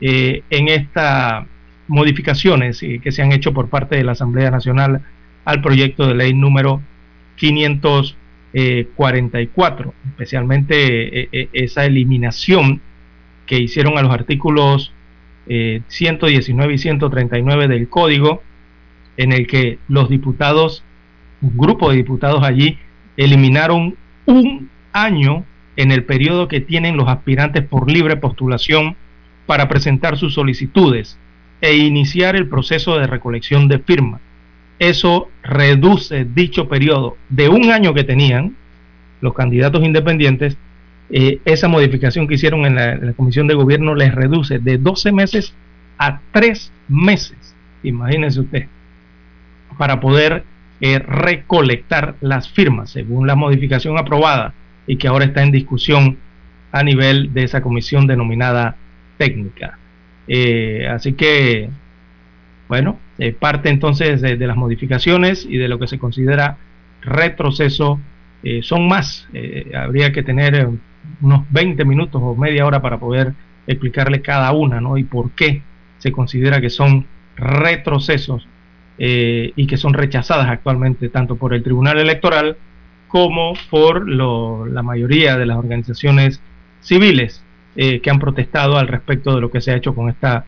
en 0.00 0.68
estas 0.68 1.44
modificaciones 1.86 2.80
que 2.80 3.12
se 3.12 3.20
han 3.20 3.32
hecho 3.32 3.52
por 3.52 3.68
parte 3.68 3.96
de 3.96 4.04
la 4.04 4.12
Asamblea 4.12 4.50
Nacional 4.50 5.02
al 5.44 5.60
proyecto 5.60 6.08
de 6.08 6.14
ley 6.14 6.32
número 6.32 6.80
544, 7.36 9.92
especialmente 10.08 11.28
esa 11.52 11.84
eliminación 11.84 12.80
que 13.44 13.58
hicieron 13.58 13.98
a 13.98 14.02
los 14.02 14.14
artículos 14.14 14.94
119 15.46 16.72
eh, 16.72 16.74
y 16.74 16.78
139 16.78 17.68
del 17.68 17.86
código, 17.90 18.42
en 19.18 19.32
el 19.32 19.46
que 19.46 19.78
los 19.88 20.08
diputados, 20.08 20.82
un 21.42 21.58
grupo 21.58 21.90
de 21.90 21.96
diputados 21.96 22.42
allí, 22.44 22.78
eliminaron 23.18 23.94
un 24.24 24.70
año 24.92 25.44
en 25.80 25.92
el 25.92 26.04
periodo 26.04 26.46
que 26.46 26.60
tienen 26.60 26.98
los 26.98 27.08
aspirantes 27.08 27.64
por 27.64 27.90
libre 27.90 28.16
postulación 28.16 28.96
para 29.46 29.66
presentar 29.66 30.18
sus 30.18 30.34
solicitudes 30.34 31.18
e 31.62 31.74
iniciar 31.74 32.36
el 32.36 32.48
proceso 32.48 32.98
de 32.98 33.06
recolección 33.06 33.66
de 33.66 33.78
firmas. 33.78 34.20
Eso 34.78 35.30
reduce 35.42 36.26
dicho 36.26 36.68
periodo 36.68 37.16
de 37.30 37.48
un 37.48 37.70
año 37.70 37.94
que 37.94 38.04
tenían 38.04 38.56
los 39.22 39.32
candidatos 39.32 39.82
independientes 39.82 40.58
eh, 41.08 41.40
esa 41.46 41.66
modificación 41.66 42.28
que 42.28 42.34
hicieron 42.34 42.66
en 42.66 42.74
la, 42.74 43.12
Comisión 43.14 43.46
de 43.46 43.54
Gobierno 43.54 43.94
les 43.94 44.14
reduce 44.14 44.58
de 44.58 44.76
12 44.76 45.12
meses 45.12 45.54
a 45.96 46.20
3 46.32 46.72
meses. 46.88 47.56
Imagínense 47.82 48.40
usted. 48.40 48.66
para 49.78 49.98
poder 49.98 50.44
eh, 50.82 50.98
recolectar 50.98 52.16
las 52.20 52.50
firmas, 52.50 52.90
según 52.90 53.26
la 53.26 53.34
modificación 53.34 53.98
aprobada 53.98 54.52
y 54.86 54.96
que 54.96 55.08
ahora 55.08 55.24
está 55.24 55.42
en 55.42 55.52
discusión 55.52 56.18
a 56.72 56.82
nivel 56.82 57.32
de 57.32 57.44
esa 57.44 57.62
comisión 57.62 58.06
denominada 58.06 58.76
técnica. 59.18 59.78
Eh, 60.28 60.86
así 60.88 61.14
que, 61.14 61.68
bueno, 62.68 62.98
eh, 63.18 63.32
parte 63.32 63.68
entonces 63.68 64.20
de, 64.20 64.36
las 64.36 64.56
modificaciones 64.56 65.46
y 65.48 65.56
de 65.56 65.68
lo 65.68 65.78
que 65.78 65.86
se 65.86 65.98
considera 65.98 66.58
retroceso. 67.02 68.00
son 68.62 68.88
más, 68.88 69.28
habría 69.74 70.12
que 70.12 70.22
tener 70.22 70.68
unos 71.20 71.44
20 71.50 71.84
minutos 71.84 72.20
o 72.24 72.34
media 72.34 72.64
hora 72.66 72.80
para 72.80 72.98
poder 72.98 73.34
explicarle 73.66 74.22
cada 74.22 74.52
una, 74.52 74.80
¿no? 74.80 74.96
Y 74.96 75.04
por 75.04 75.30
qué 75.32 75.62
se 75.98 76.12
considera 76.12 76.60
que 76.60 76.70
son 76.70 77.06
retrocesos 77.36 78.46
eh, 78.98 79.52
y 79.56 79.66
que 79.66 79.76
son 79.76 79.94
rechazadas 79.94 80.48
actualmente 80.48 81.08
tanto 81.08 81.36
por 81.36 81.54
el 81.54 81.62
Tribunal 81.62 81.98
Electoral 81.98 82.56
como 83.10 83.54
por 83.70 84.08
la 84.08 84.82
mayoría 84.82 85.36
de 85.36 85.46
las 85.46 85.58
organizaciones 85.58 86.40
civiles 86.80 87.42
eh, 87.76 88.00
que 88.00 88.10
han 88.10 88.18
protestado 88.18 88.78
al 88.78 88.88
respecto 88.88 89.34
de 89.34 89.40
lo 89.40 89.50
que 89.50 89.60
se 89.60 89.72
ha 89.72 89.76
hecho 89.76 89.94
con 89.94 90.08
esta 90.08 90.44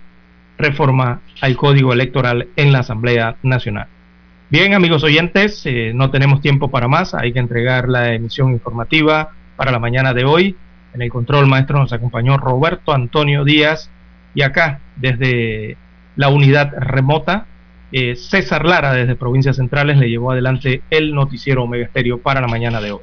reforma 0.59 1.21
al 1.41 1.57
Código 1.57 1.93
Electoral 1.93 2.49
en 2.57 2.73
la 2.73 2.81
Asamblea 2.81 3.37
Nacional. 3.43 3.89
Bien, 4.49 4.75
amigos 4.75 5.03
oyentes, 5.03 5.63
eh, 5.65 5.93
no 5.95 6.11
tenemos 6.11 6.41
tiempo 6.41 6.71
para 6.71 6.87
más, 6.87 7.15
hay 7.15 7.33
que 7.33 7.39
entregar 7.39 7.89
la 7.89 8.13
emisión 8.13 8.53
informativa 8.53 9.31
para 9.57 9.73
la 9.73 9.79
mañana 9.79 10.15
de 10.15 10.25
hoy. 10.25 10.57
En 10.95 11.03
el 11.03 11.11
control 11.11 11.47
maestro 11.47 11.79
nos 11.79 11.93
acompañó 11.93 12.37
Roberto 12.37 12.93
Antonio 12.93 13.45
Díaz 13.45 13.91
y 14.35 14.43
acá 14.43 14.81
desde 14.97 15.77
la 16.17 16.29
unidad 16.29 16.73
remota, 16.79 17.47
eh, 17.93 18.17
César 18.17 18.65
Lara 18.65 18.93
desde 18.93 19.17
Provincias 19.17 19.57
Centrales 19.57 19.99
le 19.99 20.09
llevó 20.09 20.33
adelante 20.33 20.83
el 20.91 21.15
noticiero 21.15 21.65
Omega 21.65 21.85
Estéreo 21.85 22.19
para 22.19 22.41
la 22.41 22.49
mañana 22.49 22.81
de 22.81 22.93
hoy. 22.93 23.03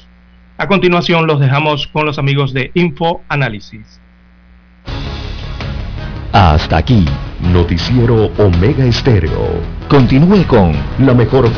A 0.57 0.67
continuación 0.67 1.27
los 1.27 1.39
dejamos 1.39 1.87
con 1.87 2.05
los 2.05 2.19
amigos 2.19 2.53
de 2.53 2.71
Info 2.73 3.21
Análisis. 3.29 4.01
Hasta 6.33 6.77
aquí, 6.77 7.05
noticiero 7.41 8.25
Omega 8.37 8.85
Estéreo. 8.85 9.61
Continúe 9.87 10.45
con 10.45 10.73
la 10.99 11.13
mejor 11.13 11.49